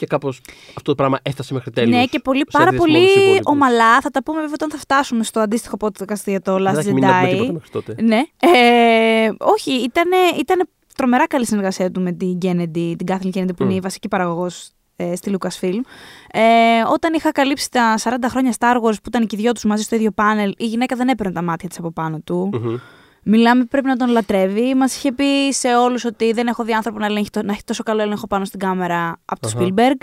Και 0.00 0.06
κάπως 0.06 0.40
αυτό 0.68 0.82
το 0.82 0.94
πράγμα 0.94 1.18
έφτασε 1.22 1.54
μέχρι 1.54 1.70
τέλους. 1.70 1.94
Ναι, 1.94 2.04
και 2.04 2.18
πολύ, 2.18 2.44
πάρα 2.52 2.72
πολύ 2.72 3.06
ομαλά. 3.42 4.00
Θα 4.00 4.10
τα 4.10 4.22
πούμε 4.22 4.38
βέβαια 4.38 4.54
όταν 4.54 4.70
θα 4.70 4.78
φτάσουμε 4.78 5.24
στο 5.24 5.40
αντίστοιχο 5.40 5.76
podcast 5.80 6.24
για 6.24 6.40
το 6.40 6.54
Last 6.54 6.84
Μην 6.84 7.02
έχουμε 7.02 7.22
Jedi. 7.22 7.30
τίποτα 7.30 7.52
μέχρι 7.52 7.68
τότε. 7.70 7.94
Ναι. 8.02 8.22
Ε, 8.38 9.30
όχι, 9.38 9.70
ήταν 9.72 10.10
ήτανε 10.38 10.62
τρομερά 10.96 11.26
καλή 11.26 11.46
συνεργασία 11.46 11.90
του 11.90 12.00
με 12.00 12.12
την 12.12 12.38
Kennedy, 12.42 12.94
την 12.96 13.06
Kathleen 13.06 13.36
Kennedy, 13.36 13.56
που 13.56 13.62
είναι 13.62 13.72
Μμ. 13.72 13.76
η 13.76 13.80
βασική 13.80 14.08
παραγωγός 14.08 14.70
ε, 14.96 15.16
στη 15.16 15.36
Lucasfilm. 15.38 15.80
Ε, 16.30 16.40
όταν 16.92 17.14
είχα 17.14 17.32
καλύψει 17.32 17.70
τα 17.70 17.94
40 18.02 18.08
χρόνια 18.28 18.54
Star 18.58 18.74
Wars 18.74 18.94
που 18.94 19.08
ήταν 19.08 19.26
και 19.26 19.36
οι 19.36 19.40
δυο 19.40 19.52
τους 19.52 19.64
μαζί 19.64 19.82
στο 19.82 19.96
ίδιο 19.96 20.10
πάνελ, 20.10 20.54
η 20.58 20.66
γυναίκα 20.66 20.96
δεν 20.96 21.08
έπαιρνε 21.08 21.32
τα 21.32 21.42
μάτια 21.42 21.68
της 21.68 21.78
από 21.78 21.90
πάνω 21.90 22.20
του. 22.24 22.50
Μμμ. 22.52 22.76
Μιλάμε, 23.22 23.64
πρέπει 23.64 23.86
να 23.86 23.96
τον 23.96 24.08
λατρεύει. 24.10 24.74
Μας 24.74 24.96
είχε 24.96 25.12
πει 25.12 25.52
σε 25.52 25.68
όλους 25.76 26.04
ότι 26.04 26.32
δεν 26.32 26.46
έχω 26.46 26.64
δει 26.64 26.72
άνθρωπο 26.72 26.98
να, 26.98 27.06
ελέγχει, 27.06 27.30
το- 27.30 27.42
να 27.42 27.52
έχει 27.52 27.64
τόσο 27.64 27.82
καλό 27.82 28.02
έλεγχο 28.02 28.26
πάνω 28.26 28.44
στην 28.44 28.58
κάμερα 28.58 29.20
από 29.24 29.40
το 29.40 29.48
Αχα. 29.48 29.58
Spielberg. 29.60 30.00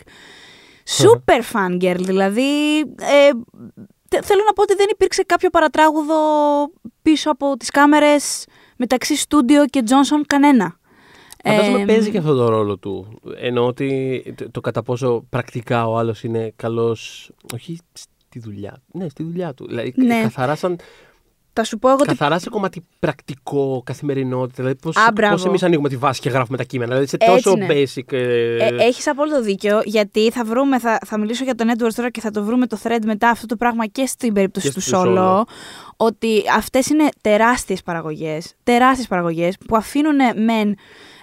Super 0.97 1.41
fan 1.53 1.81
girl, 1.83 1.99
δηλαδή. 1.99 2.79
Ε, 2.79 3.29
τε- 4.09 4.25
θέλω 4.25 4.41
να 4.45 4.53
πω 4.53 4.61
ότι 4.61 4.75
δεν 4.75 4.87
υπήρξε 4.91 5.23
κάποιο 5.23 5.49
παρατράγουδο 5.49 6.15
πίσω 7.01 7.31
από 7.31 7.57
τις 7.57 7.69
κάμερες 7.69 8.45
μεταξύ 8.77 9.15
στούντιο 9.15 9.65
και 9.65 9.81
Τζόνσον 9.83 10.23
κανένα. 10.27 10.79
Φαντάζομαι 11.43 11.81
Ε, 11.81 11.85
παίζει 11.85 12.11
και 12.11 12.17
αυτό 12.17 12.35
το 12.35 12.49
ρόλο 12.49 12.77
του. 12.77 13.19
Εννοώ 13.39 13.65
ότι 13.67 14.23
το, 14.37 14.51
το 14.51 14.61
κατά 14.61 14.81
πόσο 14.83 15.25
πρακτικά 15.29 15.87
ο 15.87 15.97
άλλος 15.97 16.23
είναι 16.23 16.53
καλός. 16.55 17.31
Όχι 17.53 17.77
στη 17.93 18.39
δουλειά. 18.39 18.81
Ναι, 18.91 19.09
στη 19.09 19.23
δουλειά 19.23 19.53
του. 19.53 19.67
Δηλαδή, 19.67 19.93
Ναι. 19.95 20.21
καθαρά, 20.21 20.55
σαν, 20.55 20.77
Θα 21.59 21.65
σου 21.65 21.77
πω 21.79 21.87
εγώ 21.89 21.97
ότι 21.99 22.07
καθαρά 22.07 22.39
σε 22.39 22.49
κομμάτι 22.49 22.85
πρακτικό, 22.99 23.81
καθημερινότητα. 23.85 24.53
Δηλαδή, 24.55 24.75
πώ 24.81 24.89
Α, 24.89 25.11
μπράβο. 25.13 25.47
εμείς 25.47 25.63
ανοίγουμε 25.63 25.89
τη 25.89 25.97
βάση 25.97 26.21
και 26.21 26.29
γράφουμε 26.29 26.57
τα 26.57 26.63
κείμενα. 26.63 26.91
Δηλαδή, 26.91 27.07
σε 27.09 27.17
Έτσι 27.19 27.43
τόσο 27.43 27.57
είναι. 27.57 27.67
basic. 27.69 28.11
ε, 28.13 28.55
Ε, 28.67 28.75
Έχεις 28.79 29.07
απόλυτο 29.07 29.41
δίκιο, 29.41 29.81
γιατί 29.85 30.31
θα 30.31 30.43
βρούμε, 30.43 30.79
θα, 30.79 30.97
θα 31.05 31.17
μιλήσω 31.19 31.43
για 31.43 31.55
τον 31.55 31.69
Edwards 31.77 31.93
τώρα 31.95 32.09
και 32.09 32.21
θα 32.21 32.31
το 32.31 32.43
βρούμε 32.43 32.67
το 32.67 32.77
thread 32.83 32.99
μετά 33.05 33.29
αυτό 33.29 33.45
το 33.45 33.55
πράγμα 33.55 33.85
και 33.85 34.05
στην 34.05 34.33
περίπτωση 34.33 34.67
Και 34.67 34.73
του 34.73 34.81
στο 34.81 35.03
Solo. 35.05 35.39
Solo. 35.39 35.43
Ότι 35.97 36.43
αυτές 36.57 36.87
είναι 36.89 37.09
τεράστιες 37.21 37.81
παραγωγές. 37.83 38.53
Τεράστιες 38.63 39.07
παραγωγές 39.07 39.57
που 39.67 39.75
αφήνουν 39.75 40.15
μεν 40.43 40.75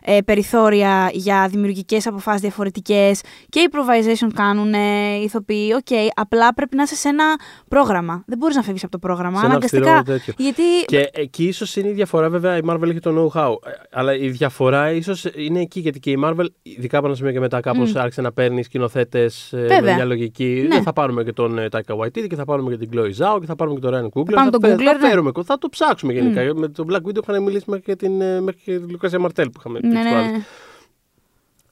ε, 0.06 0.18
περιθώρια 0.24 1.10
για 1.12 1.48
δημιουργικές 1.50 2.06
αποφάσεις 2.06 2.40
διαφορετικές 2.40 3.20
και 3.48 3.68
improvisation 3.70 4.28
κάνουν 4.34 4.74
ε, 4.74 5.14
ηθοποιοί. 5.22 5.72
Οκ, 5.76 5.96
απλά 6.14 6.54
πρέπει 6.54 6.76
να 6.76 6.82
είσαι 6.82 6.94
σε 6.94 7.08
ένα 7.08 7.24
πρόγραμμα. 7.68 8.22
Δεν 8.26 8.38
μπορείς 8.38 8.56
να 8.56 8.62
φεύγεις 8.62 8.82
από 8.82 8.92
το 8.92 8.98
πρόγραμμα. 8.98 9.38
Σε 9.38 9.44
ένα 9.44 9.48
Αναγκαστικά. 9.54 9.96
αυστηρό 9.96 10.16
τέτοιο. 10.18 10.34
Γιατί. 10.38 10.62
Και 10.86 11.10
εκεί 11.12 11.44
ίσως 11.44 11.76
είναι 11.76 11.88
η 11.88 11.92
διαφορά, 11.92 12.28
βέβαια, 12.28 12.56
η 12.56 12.60
Marvel 12.68 12.88
έχει 12.88 12.98
το 12.98 13.30
know-how. 13.34 13.68
ε, 13.68 13.70
Αλλά 13.92 14.14
η 14.16 14.28
διαφορά 14.28 14.90
ίσως 14.92 15.26
είναι 15.34 15.60
εκεί, 15.60 15.80
γιατί 15.80 15.98
και 16.00 16.10
η 16.10 16.18
Marvel, 16.24 16.44
ειδικά 16.62 16.98
από 16.98 17.06
ένα 17.06 17.16
σημείο 17.16 17.32
και 17.32 17.40
μετά, 17.40 17.60
κάπως 17.60 17.92
Μμ. 17.92 17.98
άρχισε 17.98 18.20
να 18.20 18.32
παίρνει 18.32 18.62
σκηνοθέτες 18.62 19.48
με 19.52 19.66
Βέβαια. 19.66 19.94
μια 19.94 20.04
λογική. 20.04 20.64
Ναι. 20.68 20.74
Δεν 20.74 20.82
θα 20.82 20.92
πάρουμε 20.92 21.24
και 21.24 21.32
τον 21.32 21.58
ε, 21.58 21.68
Taika 21.70 21.96
Waititi 21.96 22.26
και 22.28 22.36
θα 22.36 22.44
πάρουμε 22.44 22.76
και 22.76 22.86
την 22.86 22.90
Chloe 22.94 23.06
Zhao 23.24 23.40
και 23.40 23.46
θα 23.46 23.54
πάρουμε 23.56 23.80
και 23.80 23.86
τον 23.86 23.92
Ryan 23.94 24.18
Coogler. 24.20 24.32
πάρουμε 24.34 24.44
θα, 24.44 24.50
τον 24.50 24.60
φε- 24.60 24.72
Coogler, 24.80 24.84
θα 24.84 24.92
ναι. 24.98 25.08
φέρουμε, 25.08 25.30
θα 25.44 25.58
το 25.58 25.68
ψάξουμε 25.68 26.12
γενικά. 26.12 26.54
Με 26.54 26.68
τον 26.68 26.86
Black 26.90 27.08
Widow 27.08 27.22
είχαν 27.28 27.42
μιλήσει 27.42 27.64
μέχρι 27.66 27.84
και 27.84 27.96
την, 27.96 28.20
ε, 28.20 28.40
μέχρι 28.40 28.60
και 28.64 28.78
την 28.78 28.90
Λουκάσια 28.90 29.18
Μαρτέλ 29.18 29.46
που 29.50 29.56
είχαμε 29.58 29.80
πει 29.80 29.86
Ναι, 29.94 30.02
τους 30.02 30.10
ναι, 30.12 30.16
άλλους. 30.18 30.30
ναι. 30.32 30.44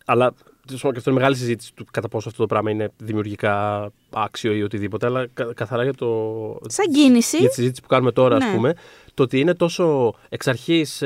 Αλλά 0.05 0.35
τέλος 0.67 0.81
πάντων, 0.81 0.93
και 0.93 0.99
αυτό 0.99 1.11
είναι 1.11 1.19
μεγάλη 1.19 1.37
συζήτηση 1.37 1.75
του 1.75 1.85
κατά 1.91 2.09
πόσο 2.09 2.29
αυτό 2.29 2.41
το 2.41 2.47
πράγμα 2.49 2.71
είναι 2.71 2.89
δημιουργικά 2.97 3.91
άξιο 4.11 4.53
ή 4.53 4.63
οτιδήποτε. 4.63 5.07
Αλλά 5.07 5.27
κα- 5.33 5.53
καθαρά 5.55 5.83
για 5.83 5.95
το. 5.95 6.59
Σαν 6.69 6.87
κίνηση. 6.93 7.37
Για 7.37 7.49
τη 7.49 7.55
συζήτηση 7.55 7.83
που 7.83 7.89
κάνουμε 7.89 8.13
τώρα, 8.13 8.37
Ναι. 8.37 8.45
α 8.45 8.55
πούμε, 8.55 8.75
το 9.15 9.23
ότι 9.23 9.41
είναι 9.41 9.55
τόσο 9.55 10.15
εξ 10.29 10.47
αρχής 10.49 11.03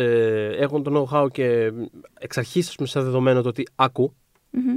έχουν 0.59 0.83
το 0.83 1.07
know-how 1.11 1.26
και 1.33 1.72
εξ 2.18 2.38
αρχής, 2.38 2.68
ας 2.68 2.74
πούμε, 2.74 2.88
σαν 2.88 3.05
δεδομένο 3.05 3.42
το 3.42 3.48
ότι 3.48 3.66
άκου, 3.74 4.14
Μμμ. 4.50 4.76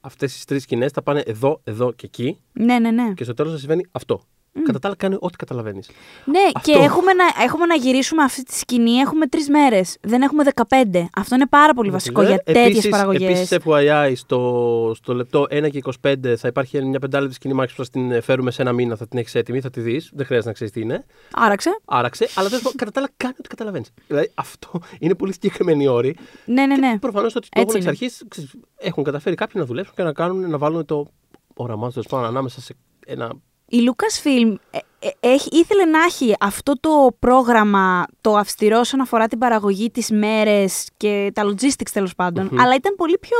αυτές 0.00 0.38
τι 0.38 0.44
τρεις 0.44 0.62
σκηνές 0.62 0.92
θα 0.92 1.02
πάνε 1.02 1.22
εδώ, 1.26 1.60
εδώ 1.64 1.92
και 1.92 2.06
εκεί 2.06 2.38
Ναι, 2.52 2.78
ναι, 2.78 2.90
ναι. 2.90 3.12
και 3.14 3.24
στο 3.24 3.34
τέλος 3.34 3.52
θα 3.52 3.58
συμβαίνει 3.58 3.86
αυτό. 3.92 4.22
Κατά 4.64 4.78
τα 4.78 4.86
άλλα, 4.88 4.96
κάνει 4.96 5.16
ό,τι 5.20 5.36
καταλαβαίνεις. 5.36 5.90
Ναι, 6.24 6.38
Αυτό. 6.54 6.72
και 6.72 6.78
έχουμε 6.78 7.12
να, 7.12 7.24
έχουμε 7.44 7.66
να 7.66 7.74
γυρίσουμε 7.74 8.22
αυτή 8.22 8.42
τη 8.42 8.54
σκηνή. 8.54 8.92
Έχουμε 8.92 9.26
τρεις 9.26 9.48
μέρες. 9.48 9.96
Δεν 10.00 10.22
έχουμε 10.22 10.44
15. 10.68 11.04
Αυτό 11.16 11.34
είναι 11.34 11.46
πάρα 11.46 11.74
πολύ 11.74 11.90
βασικό 11.90 12.22
για 12.22 12.38
τέτοιες 12.38 12.88
παραγωγές. 12.88 13.52
Επίσης, 13.52 13.58
FYI, 13.64 14.12
στο, 14.14 14.92
στο 14.96 15.14
λεπτό 15.14 15.42
1 15.50 15.70
και 15.70 15.82
25 16.02 16.34
θα 16.36 16.48
υπάρχει 16.48 16.84
μια 16.84 16.98
πεντάλεπτη 16.98 17.34
σκηνή 17.34 17.54
μάχη 17.54 17.74
που 17.76 17.84
θα 17.84 17.90
την 17.90 18.22
φέρουμε 18.22 18.50
σε 18.50 18.62
ένα 18.62 18.72
μήνα. 18.72 18.96
Θα 18.96 19.08
την 19.08 19.18
έχεις 19.18 19.34
έτοιμη, 19.34 19.60
θα 19.60 19.70
τη 19.70 19.80
δεις. 19.80 20.10
Δεν 20.12 20.24
χρειάζεται 20.26 20.48
να 20.48 20.54
ξέρεις 20.54 20.72
τι 20.72 20.80
είναι. 20.80 21.04
Άραξε. 21.32 21.80
Άραξε, 21.84 22.28
αλλά 22.34 22.48
τέλος 22.48 22.62
πάντων, 22.62 22.78
κατά 22.78 22.90
τα 22.90 23.00
άλλα, 23.00 23.08
κάνει 23.16 23.34
ό,τι 23.38 23.48
καταλαβαίνεις. 23.48 23.90
Δηλαδή, 24.06 24.30
αυτό 24.34 24.80
είναι 24.98 25.14
πολύ 25.14 25.32
συγκεκριμένοι 25.32 25.86
όροι. 25.86 26.16
Ναι, 26.44 26.66
ναι, 26.66 26.76
ναι. 26.76 26.98
Προφανώς 26.98 27.34
ότι 27.36 27.48
το 27.48 27.60
Έτσι 27.60 27.76
έχουν 27.78 27.88
εξ 27.88 28.00
είναι. 28.00 28.20
αρχής. 28.24 28.66
Έχουν 28.76 29.04
καταφέρει 29.04 29.34
κάποιοι 29.34 29.54
να 29.58 29.64
δουλέψουν 29.66 29.94
και 29.94 30.02
να, 30.02 30.12
κάνουν, 30.12 30.50
να 30.50 30.58
βάλουν 30.58 30.84
το 30.84 31.06
όραμά 31.54 31.90
τους 31.90 32.06
πάνω 32.06 32.26
ανάμεσα 32.26 32.60
σε 32.60 32.74
ένα. 33.06 33.32
Η 33.68 33.78
Lucasfilm 33.90 34.54
ε, 34.70 34.78
ε, 34.98 35.10
έχει, 35.20 35.48
ήθελε 35.52 35.84
να 35.84 36.02
έχει 36.02 36.34
αυτό 36.40 36.80
το 36.80 37.16
πρόγραμμα, 37.18 38.06
το 38.20 38.36
αυστηρό 38.36 38.78
όσον 38.78 39.00
αφορά 39.00 39.26
την 39.26 39.38
παραγωγή, 39.38 39.90
τις 39.90 40.10
μέρες 40.10 40.88
και 40.96 41.30
τα 41.34 41.42
logistics 41.44 41.90
τέλος 41.92 42.14
πάντων, 42.14 42.48
Μμμ. 42.50 42.60
αλλά 42.60 42.74
ήταν 42.74 42.94
πολύ 42.96 43.18
πιο... 43.18 43.36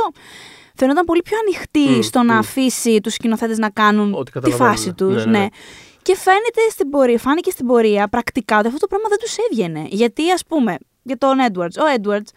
Φαινόταν 0.79 1.05
πολύ 1.05 1.21
πιο 1.21 1.37
ανοιχτή 1.37 1.97
Μμ, 1.97 2.01
στο 2.01 2.23
να 2.23 2.33
μμ. 2.33 2.37
αφήσει 2.37 3.01
τους 3.01 3.13
σκηνοθέτες 3.13 3.57
να 3.57 3.69
κάνουν 3.69 4.13
Ό,τι 4.13 4.23
τη 4.23 4.31
καταλαβαίνουν. 4.31 4.71
φάση 4.73 4.93
τους. 4.93 5.25
Ναι, 5.25 5.31
ναι, 5.31 5.39
ναι. 5.39 5.47
Και 6.01 6.15
φαίνεται 6.15 6.61
στην 6.69 6.89
πορεία, 6.89 7.17
φάνηκε 7.19 7.51
στην 7.51 7.65
πορεία 7.65 8.07
πρακτικά 8.07 8.57
ότι 8.57 8.67
αυτό 8.67 8.79
το 8.79 8.87
πράγμα 8.87 9.07
δεν 9.09 9.17
τους 9.17 9.35
έβγαινε. 9.49 9.87
Γιατί 9.89 10.31
ας 10.31 10.43
πούμε, 10.47 10.77
για 11.03 11.17
τον 11.17 11.37
Edwards, 11.47 11.77
ο 11.79 12.01
Edwards 12.01 12.29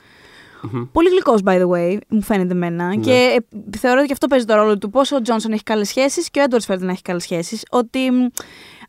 Μμμ. 0.62 0.84
Πολύ 0.92 1.08
γλυκός, 1.08 1.40
by 1.44 1.60
the 1.60 1.68
way, 1.68 1.98
μου 2.08 2.22
φαίνεται 2.22 2.52
εμένα. 2.52 2.86
Ναι. 2.86 2.96
Και 2.96 3.36
ε, 3.72 3.78
θεωρώ 3.78 3.98
ότι 3.98 4.06
και 4.06 4.12
αυτό 4.12 4.26
παίζει 4.26 4.44
το 4.44 4.54
ρόλο 4.54 4.78
του. 4.78 4.90
Πόσο 4.90 5.16
ο 5.16 5.20
Τζόνσον 5.20 5.52
έχει 5.52 5.62
καλές 5.62 5.88
σχέσεις 5.88 6.30
και 6.30 6.40
ο 6.40 6.42
Έντουαρτς 6.42 6.66
φαίνεται 6.66 6.84
να 6.84 6.92
έχει 6.92 7.02
καλές 7.02 7.22
σχέσεις. 7.22 7.62
Ότι 7.70 8.10
μ, 8.10 8.26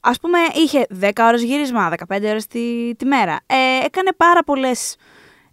ας 0.02 0.20
πούμε, 0.20 0.38
είχε 0.56 0.86
10 1.02 1.10
ώρες 1.20 1.44
γύρισμα, 1.44 1.90
15 2.08 2.22
ώρες 2.24 2.48
τη, 2.48 2.96
τη 2.96 3.06
μέρα. 3.06 3.40
Ε, 3.46 3.86
έκανε 3.86 4.10
πάρα 4.18 4.44
πολλές... 4.44 4.96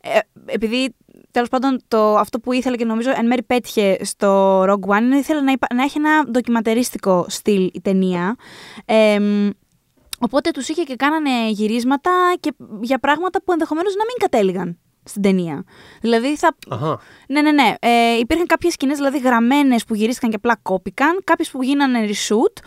Ε, 0.01 0.19
επειδή 0.45 0.95
τέλος 1.31 1.49
πάντων 1.49 1.81
το, 1.89 2.17
αυτό 2.17 2.41
που 2.41 2.53
ήθελε 2.53 2.77
και 2.77 2.85
νομίζω 2.85 3.11
εν 3.17 3.27
μέρει 3.27 3.43
πέτυχε 3.43 3.99
στο 4.05 4.63
Rogue 4.63 4.97
One 4.97 5.01
είναι 5.01 5.17
ήθελε 5.17 5.41
να, 5.41 5.53
να 5.75 5.83
έχει 5.83 5.99
ένα 5.99 6.25
ντοκιματεριστικό 6.31 7.27
στυλ 7.29 7.71
η 7.73 7.81
ταινία. 7.83 8.37
Ε, 8.85 9.19
οπότε 10.19 10.51
τους 10.51 10.69
είχε 10.69 10.83
και 10.83 10.97
κάνανε 10.97 11.49
γυρίσματα 11.49 12.11
και 12.41 12.53
για 12.81 12.99
πράγματα 12.99 13.43
που 13.43 13.53
ενδεχομένως 13.53 13.95
να 13.95 14.05
μην 14.05 14.15
κατέληγαν 14.19 14.79
στην 15.09 15.23
ταινία. 15.23 15.65
Δηλαδή 16.01 16.37
θα. 16.37 16.57
Αχα. 16.69 17.01
Ναι, 17.29 17.43
ναι, 17.43 17.53
ναι. 17.53 17.75
Ε, 17.81 18.19
υπήρχαν 18.19 18.47
κάποιες 18.47 18.73
σκηνές 18.73 18.97
δηλαδή 18.97 19.19
γραμμένες 19.19 19.85
που 19.85 19.95
γυρίστηκαν 19.95 20.31
και 20.31 20.37
απλά 20.37 20.57
κόπηκαν, 20.63 21.21
κάποιες 21.25 21.51
που 21.51 21.63
γίνανε 21.63 22.07
reshoot 22.07 22.63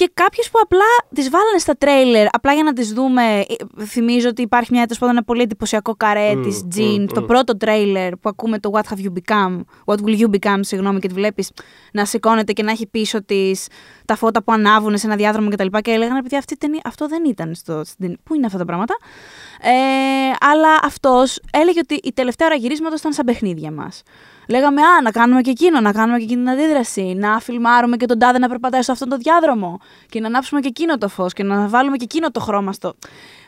και 0.00 0.10
κάποιε 0.14 0.42
που 0.52 0.58
απλά 0.62 0.90
τις 1.14 1.30
βάλανε 1.30 1.58
στα 1.58 1.74
τρέιλερ, 1.76 2.26
απλά 2.30 2.52
για 2.52 2.62
να 2.62 2.72
τις 2.72 2.92
δούμε. 2.92 3.22
Ε, 3.22 3.84
Θυμίζω 3.84 4.28
ότι 4.28 4.42
υπάρχει 4.42 4.68
μια 4.72 4.82
τέλος 4.82 4.98
πάντων 4.98 5.14
ένα 5.16 5.24
πολύ 5.24 5.42
εντυπωσιακό 5.42 5.94
καρέ 5.96 6.34
Μμ, 6.34 6.42
της 6.42 6.62
μμ, 6.62 6.68
Jean, 6.76 7.06
το 7.14 7.20
μμ. 7.20 7.26
πρώτο 7.26 7.56
τρέιλερ 7.56 8.16
που 8.16 8.28
ακούμε 8.28 8.58
το 8.58 8.70
What 8.72 8.94
have 8.94 9.04
you 9.04 9.12
become, 9.12 9.60
What 9.84 9.96
will 10.04 10.18
you 10.20 10.26
become, 10.38 10.60
συγγνώμη, 10.60 10.98
και 11.00 11.08
τη 11.08 11.14
βλέπεις 11.14 11.50
να 11.92 12.04
σηκώνεται 12.04 12.52
και 12.52 12.62
να 12.62 12.70
έχει 12.70 12.86
πίσω 12.86 13.24
της 13.24 13.66
τα 14.04 14.16
φώτα 14.16 14.42
που 14.42 14.52
ανάβουν 14.52 14.98
σε 14.98 15.06
ένα 15.06 15.16
διάδρομο 15.16 15.48
κτλ. 15.48 15.66
Και, 15.66 15.80
και 15.80 15.90
έλεγαν, 15.90 16.22
παιδιά, 16.22 16.38
αυτή 16.38 16.54
η 16.54 16.56
ταινία, 16.56 16.80
αυτό 16.84 17.08
δεν 17.08 17.24
ήταν 17.24 17.54
στο. 17.54 17.84
στην 17.84 17.96
ταινία». 17.98 18.16
Πού 18.22 18.34
είναι 18.34 18.46
αυτά 18.46 18.58
τα 18.58 18.64
πράγματα; 18.64 18.94
Ε, 19.60 19.70
αλλά 20.40 20.78
αυτός 20.82 21.40
έλεγε 21.52 21.78
ότι 21.78 21.94
η 22.02 22.12
τελευταία 22.12 22.46
ώρα 22.46 22.56
γυρίσματος 22.56 23.00
ήταν 23.00 23.12
σαν 23.12 23.24
παιχνίδια 23.24 23.70
μας. 23.70 24.02
Λέγαμε, 24.50 24.82
Α, 24.82 25.02
να 25.02 25.10
κάνουμε 25.10 25.40
και 25.40 25.50
εκείνο, 25.50 25.80
να 25.80 25.92
κάνουμε 25.92 26.18
και 26.18 26.24
εκείνη 26.24 26.40
την 26.40 26.50
αντίδραση. 26.50 27.02
Να 27.02 27.40
φιλμάρουμε 27.40 27.96
και 27.96 28.06
τον 28.06 28.18
τάδε 28.18 28.38
να 28.38 28.48
περπατάει 28.48 28.82
σε 28.82 28.92
αυτόν 28.92 29.08
τον 29.08 29.18
διάδρομο. 29.18 29.80
Και 30.08 30.20
να 30.20 30.26
ανάψουμε 30.26 30.60
και 30.60 30.68
εκείνο 30.68 30.98
το 30.98 31.08
φως 31.08 31.32
και 31.32 31.42
να 31.42 31.68
βάλουμε 31.68 31.96
και 31.96 32.04
εκείνο 32.04 32.30
το 32.30 32.40
χρώμα 32.40 32.72
στο. 32.72 32.94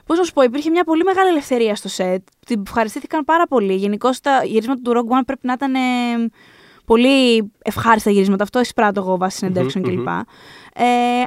Πώς 0.07 0.19
να 0.19 0.25
σου 0.25 0.33
πω, 0.33 0.43
υπήρχε 0.43 0.71
μια 0.71 0.85
πολύ 0.85 1.05
μεγάλη 1.05 1.29
ελευθερία 1.29 1.75
στο 1.75 1.89
σετ. 1.89 2.23
Την 2.47 2.63
ευχαριστήθηκαν 2.67 3.25
πάρα 3.25 3.47
πολύ. 3.47 3.75
Γενικώ 3.75 4.11
τα 4.23 4.45
γυρίσματα 4.45 4.81
του 4.83 4.93
Rogue 4.93 5.19
One 5.19 5.23
πρέπει 5.27 5.47
να 5.47 5.53
ήταν 5.53 5.75
ε, 5.75 5.79
πολύ 6.85 7.53
ευχάριστα 7.63 8.11
γυρίσματα. 8.11 8.43
Αυτό 8.43 8.61
εισπράττω 8.61 9.01
εγώ 9.01 9.17
βάσει 9.17 9.37
συνεντεύξεων 9.37 9.85
Μμμ, 9.85 9.95
κλπ. 9.97 10.09
Ε, 10.09 10.85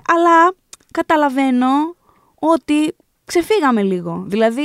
αλλά 0.08 0.54
καταλαβαίνω 0.92 1.96
ότι 2.40 2.96
ξεφύγαμε 3.26 3.82
λίγο. 3.84 4.24
Δηλαδή, 4.28 4.64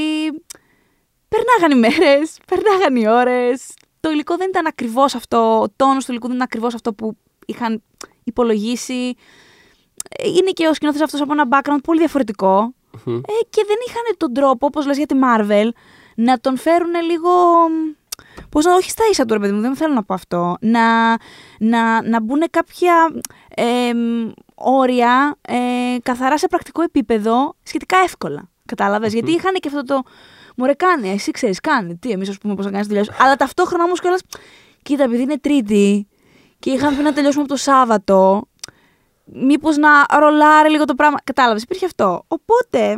περνάγαν 1.28 1.70
οι 1.70 1.80
μέρες, 1.80 2.38
περνάγαν 2.50 2.96
οι 2.96 3.08
ώρες. 3.08 3.74
Το 4.00 4.10
υλικό 4.10 4.36
δεν 4.36 4.48
ήταν 4.48 4.66
ακριβώς 4.66 5.14
αυτό, 5.14 5.60
ο 5.60 5.68
τόνος 5.76 6.04
του 6.04 6.10
υλικού 6.10 6.26
δεν 6.26 6.36
ήταν 6.36 6.46
ακριβώς 6.46 6.74
αυτό 6.74 6.92
που 6.94 7.16
είχαν 7.46 7.82
υπολογίσει. 8.24 9.14
Ε, 10.08 10.28
Είναι 10.28 10.50
και 10.50 10.66
ο 10.66 10.74
σκηνοθέτης 10.74 11.04
αυτός 11.04 11.20
από 11.20 11.32
ένα 11.32 11.48
background 11.50 11.80
πολύ 11.84 11.98
διαφορετικό. 11.98 12.74
Μμμ. 13.04 13.16
Ε, 13.16 13.44
και 13.50 13.64
δεν 13.66 13.76
είχαν 13.88 14.02
τον 14.16 14.32
τρόπο, 14.32 14.66
όπως 14.66 14.86
λες 14.86 14.96
για 14.96 15.06
τη 15.06 15.14
Marvel, 15.22 15.68
να 16.14 16.38
τον 16.38 16.56
φέρουν 16.56 16.90
λίγο. 17.10 17.30
Πώς 18.48 18.64
να, 18.64 18.74
όχι 18.74 18.90
στα 18.90 19.04
ίσα 19.10 19.24
του, 19.24 19.34
ρε 19.34 19.40
παιδί 19.40 19.52
μου, 19.52 19.60
δεν 19.60 19.76
θέλω 19.76 19.94
να 19.94 20.02
πω 20.04 20.14
αυτό. 20.14 20.56
Να, 20.60 21.10
να, 21.58 22.02
να 22.08 22.20
μπουν 22.20 22.42
κάποια 22.50 23.12
ε, 23.54 23.92
όρια 24.54 25.36
ε, 25.40 25.98
καθαρά 26.02 26.38
σε 26.38 26.46
πρακτικό 26.46 26.82
επίπεδο 26.82 27.54
σχετικά 27.62 27.96
εύκολα. 28.04 28.48
Κατάλαβες; 28.66 29.12
Γιατί 29.12 29.32
είχαν 29.32 29.54
και 29.54 29.68
αυτό 29.68 29.82
το. 29.84 30.02
Μωρέ, 30.56 30.74
κάνε, 30.74 31.08
εσύ 31.10 31.30
ξέρεις, 31.30 31.60
κάνε. 31.60 31.94
Τι, 31.94 32.10
εμείς 32.10 32.28
ας 32.28 32.38
πούμε 32.38 32.54
πώς 32.54 32.64
να 32.64 32.70
κάνεις 32.70 32.86
τη 32.86 32.94
δουλειά 32.94 33.12
σου. 33.12 33.22
Αλλά 33.22 33.36
ταυτόχρονα 33.36 33.84
όμως 33.84 34.00
κιόλας. 34.00 34.20
Κοίτα, 34.82 35.02
επειδή 35.04 35.22
είναι 35.22 35.38
Τρίτη 35.38 36.08
και 36.58 36.70
είχαμε 36.70 36.96
πει 36.96 37.02
να 37.02 37.12
τελειώσουμε 37.12 37.42
από 37.42 37.52
το 37.52 37.58
Σάββατο, 37.58 38.42
μήπως 39.24 39.76
να 39.76 39.88
ρολάρει 40.18 40.70
λίγο 40.70 40.84
το 40.84 40.94
πράγμα. 40.94 41.18
Κατάλαβες, 41.24 41.62
υπήρχε 41.62 41.84
αυτό. 41.84 42.24
Οπότε. 42.28 42.92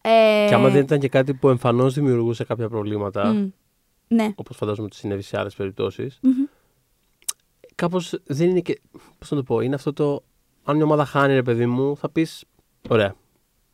Ε, 0.00 0.46
Και 0.48 0.54
άμα 0.54 0.68
δεν 0.68 0.82
ήταν 0.82 0.98
και 0.98 1.08
κάτι 1.08 1.34
που 1.34 1.48
εμφανώς 1.48 1.94
δημιουργούσε 1.94 2.44
κάποια 2.44 2.68
προβλήματα, 2.68 3.32
μ, 3.32 3.48
ναι. 4.08 4.32
όπως 4.34 4.56
φαντάζομαι 4.56 4.86
ότι 4.86 4.96
συνέβη 4.96 5.22
σε 5.22 5.38
άλλες 5.38 5.54
περιπτώσεις, 5.54 6.18
Μμμ. 6.22 6.44
κάπως 7.74 8.14
δεν 8.24 8.48
είναι 8.48 8.60
και. 8.60 8.80
Πώς 9.18 9.30
να 9.30 9.36
το 9.36 9.42
πω, 9.42 9.60
είναι 9.60 9.74
αυτό 9.74 9.92
το. 9.92 10.22
Αν 10.64 10.76
μια 10.76 10.84
ομάδα 10.84 11.04
χάνει, 11.04 11.34
ρε 11.34 11.42
παιδί 11.42 11.66
μου, 11.66 11.96
θα 11.96 12.08
πεις. 12.08 12.44
Ωραία. 12.88 13.14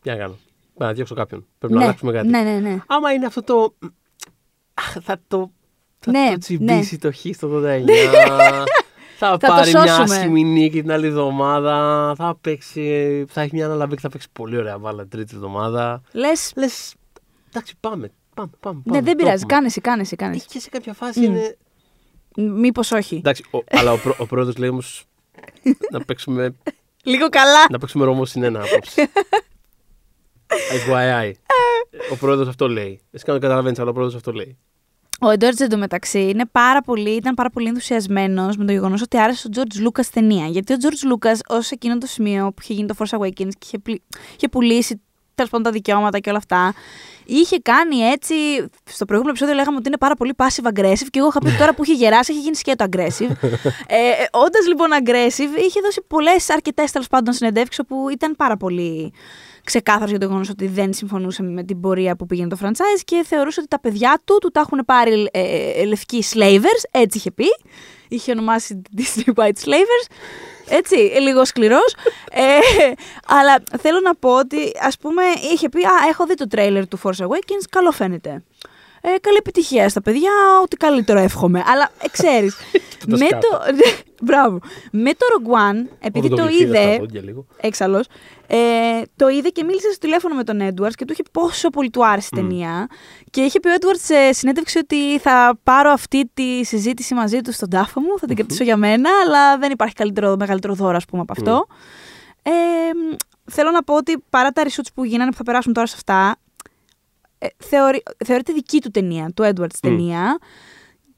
Τι 0.02 0.10
να 0.10 0.16
κάνω. 0.16 0.36
Πρέπει 0.74 0.90
να 0.90 0.92
διώξω 0.92 1.14
κάποιον. 1.14 1.46
Πρέπει 1.58 1.72
ναι. 1.72 1.78
να 1.78 1.84
αλλάξουμε 1.84 2.12
κάτι. 2.12 2.28
Ναι, 2.28 2.40
ναι, 2.40 2.58
ναι. 2.58 2.78
Άμα 2.86 3.12
είναι 3.12 3.26
αυτό 3.26 3.42
το. 3.42 3.74
Αχ, 4.74 4.96
θα 5.02 5.20
το. 5.28 5.50
Θα 5.98 6.10
Ναι, 6.10 6.30
το 6.32 6.38
τσιμπήσει 6.38 6.98
ναι. 7.02 7.10
το 7.10 7.12
χ 7.16 7.34
στο 7.34 7.48
89. 7.48 7.86
θα, 9.18 9.36
το 9.36 9.46
πάρει 9.46 9.70
μια 9.70 9.86
σώσουμε. 9.86 10.16
άσχημη 10.16 10.44
νίκη 10.44 10.80
την 10.80 10.92
άλλη 10.92 11.06
εβδομάδα. 11.06 12.12
Θα 12.16 12.36
παίξει. 12.40 13.24
Θα 13.28 13.40
έχει 13.40 13.54
μια 13.54 13.64
αναλαβή 13.64 13.94
και 13.94 14.00
θα 14.00 14.08
παίξει 14.08 14.28
πολύ 14.32 14.56
ωραία 14.56 14.78
μπάλα 14.78 15.06
τρίτη 15.06 15.34
εβδομάδα. 15.34 16.02
Λες. 16.12 16.52
Λες. 16.56 16.94
Εντάξει, 17.48 17.74
πάμε. 17.80 18.10
Πάμε, 18.34 18.50
πάμε. 18.60 18.76
Ναι, 18.84 18.92
πάμε, 18.92 19.00
δεν 19.04 19.16
το 19.16 19.22
πειράζει. 19.24 19.34
έχουμε. 19.34 19.52
Κάνε 19.54 19.66
εσύ, 19.66 19.80
κάνε 19.80 20.00
εσύ, 20.00 20.16
κάνε 20.16 20.34
εσύ. 20.36 20.46
Και 20.46 20.58
σε 20.60 20.68
κάποια 20.68 20.92
φάση 20.92 21.24
είναι. 21.24 21.56
Μήπως 22.36 22.92
όχι. 22.92 23.16
Εντάξει, 23.16 23.44
ο, 23.50 23.58
αλλά 23.78 23.92
ο, 23.92 23.96
πρό, 23.98 24.14
ο 24.18 24.26
πρόεδρος 24.26 24.56
λέει 24.56 24.68
όμως 24.68 25.04
να 25.90 26.00
παίξουμε, 26.04 26.54
Λίγο 27.04 27.28
καλά. 27.28 27.66
να 27.70 27.78
παίξουμε 27.78 28.04
ρόμο 28.04 28.24
συνένα 28.24 28.62
απόψε. 28.62 29.10
FYI. 30.88 31.32
ο 32.12 32.16
πρόεδρος 32.16 32.48
αυτό 32.48 32.68
λέει. 32.68 33.00
Εσύ 33.10 33.24
κάνω 33.24 33.38
καταλαβαίνεις, 33.38 33.78
αλλά 33.78 33.90
ο 33.90 33.92
πρόεδρος 33.92 34.16
αυτό 34.16 34.32
λέει. 34.32 34.58
Ο 35.20 35.30
Εντόρτζ 35.30 35.60
εντωμεταξύ 35.60 36.20
είναι 36.20 36.44
πάρα 36.52 36.80
πολύ, 36.82 37.10
ήταν 37.10 37.34
πάρα 37.34 37.50
πολύ 37.50 37.68
ενθουσιασμένος 37.68 38.56
με 38.56 38.64
το 38.64 38.72
γεγονός 38.72 39.02
ότι 39.02 39.18
άρεσε 39.18 39.48
ο 39.48 39.50
George 39.56 39.86
Lucas 39.86 40.04
ταινία. 40.12 40.46
Γιατί 40.46 40.72
ο 40.72 40.76
George 40.80 41.12
Lucas, 41.26 41.36
ως 41.48 41.70
εκείνο 41.70 41.98
το 41.98 42.06
σημείο 42.06 42.46
που 42.46 42.58
είχε 42.62 42.72
γίνει 42.72 42.86
το 42.88 42.94
Force 42.98 43.18
Awakens 43.18 43.30
και 43.32 43.66
είχε, 43.66 43.78
πλη- 43.78 44.02
είχε 44.36 44.48
πουλήσει 44.48 45.00
τέλος 45.34 45.50
πάντων 45.50 45.66
τα 45.66 45.70
δικαιώματα 45.72 46.18
και 46.18 46.28
όλα 46.28 46.38
αυτά, 46.38 46.74
είχε 47.24 47.58
κάνει 47.62 47.96
έτσι. 47.96 48.34
Στο 48.84 49.04
προηγούμενο 49.04 49.28
επεισόδιο 49.36 49.54
λέγαμε 49.54 49.76
ότι 49.76 49.88
είναι 49.88 49.96
πάρα 49.98 50.14
πολύ 50.14 50.34
passive 50.36 50.66
aggressive 50.68 51.06
και 51.10 51.18
εγώ 51.18 51.28
είχα 51.28 51.38
πει 51.38 51.46
ότι 51.48 51.56
τώρα 51.56 51.74
που 51.74 51.82
έχει 51.82 51.94
γεράσει 51.94 52.32
έχει 52.32 52.40
γίνει 52.40 52.56
σκέτο 52.56 52.84
aggressive. 52.90 53.30
ε, 53.86 53.98
Όντας 54.30 54.66
λοιπόν 54.68 54.88
aggressive, 55.04 55.62
είχε 55.66 55.80
δώσει 55.80 56.02
πολλές, 56.06 56.50
αρκετές 56.50 56.90
τέλος 56.92 57.08
πάντων 57.08 57.34
συνεντεύξεις 57.34 57.78
όπου 57.78 58.08
ήταν 58.08 58.36
πάρα 58.36 58.56
πολύ 58.56 59.12
ξεκάθαρος 59.64 60.10
για 60.10 60.18
το 60.18 60.26
γεγονός 60.26 60.48
ότι 60.48 60.66
δεν 60.66 60.92
συμφωνούσε 60.92 61.42
με 61.42 61.62
την 61.62 61.80
πορεία 61.80 62.16
που 62.16 62.26
πήγαινε 62.26 62.48
το 62.48 62.56
franchise 62.62 63.02
και 63.04 63.24
θεωρούσε 63.26 63.60
ότι 63.60 63.68
τα 63.68 63.80
παιδιά 63.80 64.20
του 64.24 64.38
του 64.40 64.50
τα 64.50 64.60
έχουν 64.60 64.84
πάρει 64.86 65.28
ε, 65.32 65.40
ε, 65.80 65.84
λευκοί 65.84 66.24
slavers, 66.32 66.82
έτσι 66.90 67.18
είχε 67.18 67.30
πει. 67.30 67.44
Είχε 68.08 68.32
ονομάσει 68.32 68.82
Disney 68.96 69.32
White 69.34 69.64
Slavers. 69.64 70.12
Έτσι, 70.68 71.12
ε, 71.14 71.18
λίγο 71.18 71.44
σκληρός. 71.44 71.94
ε, 72.30 72.42
αλλά 73.26 73.62
θέλω 73.78 74.00
να 74.00 74.14
πω 74.14 74.38
ότι, 74.38 74.72
ας 74.80 74.98
πούμε, 74.98 75.22
είχε 75.52 75.68
πει: 75.68 75.84
Α, 75.84 76.08
έχω 76.08 76.26
δει 76.26 76.34
το 76.34 76.46
τρέιλερ 76.46 76.88
του 76.88 76.98
Force 77.02 77.24
Awakens, 77.24 77.64
καλό 77.70 77.90
φαίνεται. 77.90 78.42
Ε, 79.06 79.18
καλή 79.20 79.36
επιτυχία 79.36 79.88
στα 79.88 80.02
παιδιά, 80.02 80.30
ό,τι 80.62 80.76
καλύτερο 80.76 81.18
εύχομαι. 81.18 81.62
Αλλά 81.66 81.90
ε, 82.02 82.08
ξέρεις. 82.08 82.56
τα 83.08 83.16
με 83.16 83.16
σκάτα. 83.16 83.38
το. 83.38 83.58
μπράβο. 84.26 84.58
Με 84.90 85.10
το 85.12 85.26
Rogue 85.34 85.52
One, 85.72 85.86
επειδή 86.00 86.26
Έχω 86.26 86.36
το 86.36 86.42
γλυφίδι 86.42 86.68
στα 86.70 86.80
είδε. 86.82 86.98
πόδια 86.98 87.22
λίγο. 87.22 87.46
Έξαλλος. 87.60 88.06
Ε, 88.46 88.56
το 89.16 89.28
είδε 89.28 89.48
και 89.48 89.64
μίλησε 89.64 89.88
στο 89.90 89.98
τηλέφωνο 89.98 90.34
με 90.34 90.44
τον 90.44 90.60
Έντουαρτ 90.60 90.94
και 90.94 91.04
του 91.04 91.12
είχε 91.12 91.22
πόσο 91.32 91.68
πολύ 91.70 91.90
του 91.90 92.06
άρεσε 92.06 92.28
η 92.32 92.36
ταινία. 92.36 92.86
Και 93.30 93.40
είχε 93.40 93.60
πει 93.60 93.68
ο 93.68 93.72
Έντουαρτ 93.72 93.98
σε 94.00 94.32
συνέντευξη 94.32 94.78
ότι 94.78 95.18
θα 95.18 95.58
πάρω 95.62 95.90
αυτή 95.90 96.30
τη 96.34 96.64
συζήτηση 96.64 97.14
μαζί 97.14 97.40
του 97.40 97.52
στον 97.52 97.70
τάφο 97.70 98.00
μου, 98.00 98.18
θα 98.18 98.26
την 98.26 98.36
κρατήσω 98.36 98.64
για 98.64 98.76
μένα, 98.76 99.10
αλλά 99.24 99.58
δεν 99.58 99.70
υπάρχει 99.70 99.94
καλύτερο, 99.94 100.36
μεγαλύτερο 100.38 100.74
δώρο, 100.74 100.96
ας 100.96 101.04
πούμε, 101.04 101.22
από 101.22 101.32
αυτό. 101.32 101.66
Ε, 102.42 102.50
μ, 102.50 103.14
θέλω 103.50 103.70
να 103.70 103.82
πω 103.82 103.94
ότι 103.96 104.24
παρά 104.30 104.50
τα 104.50 104.62
reshoots 104.64 104.88
που 104.94 105.04
γίνανε 105.04 105.30
που 105.30 105.36
θα 105.36 105.42
περάσουν 105.42 105.72
τώρα 105.72 105.86
σε 105.86 105.94
αυτά, 105.96 106.36
ε, 106.36 106.43
θεωρεί, 107.56 108.02
θεωρείται 108.24 108.52
δική 108.52 108.80
του 108.80 108.90
ταινία, 108.90 109.30
του 109.36 109.42
Έντουαρτ 109.42 109.72
ταινία. 109.80 110.38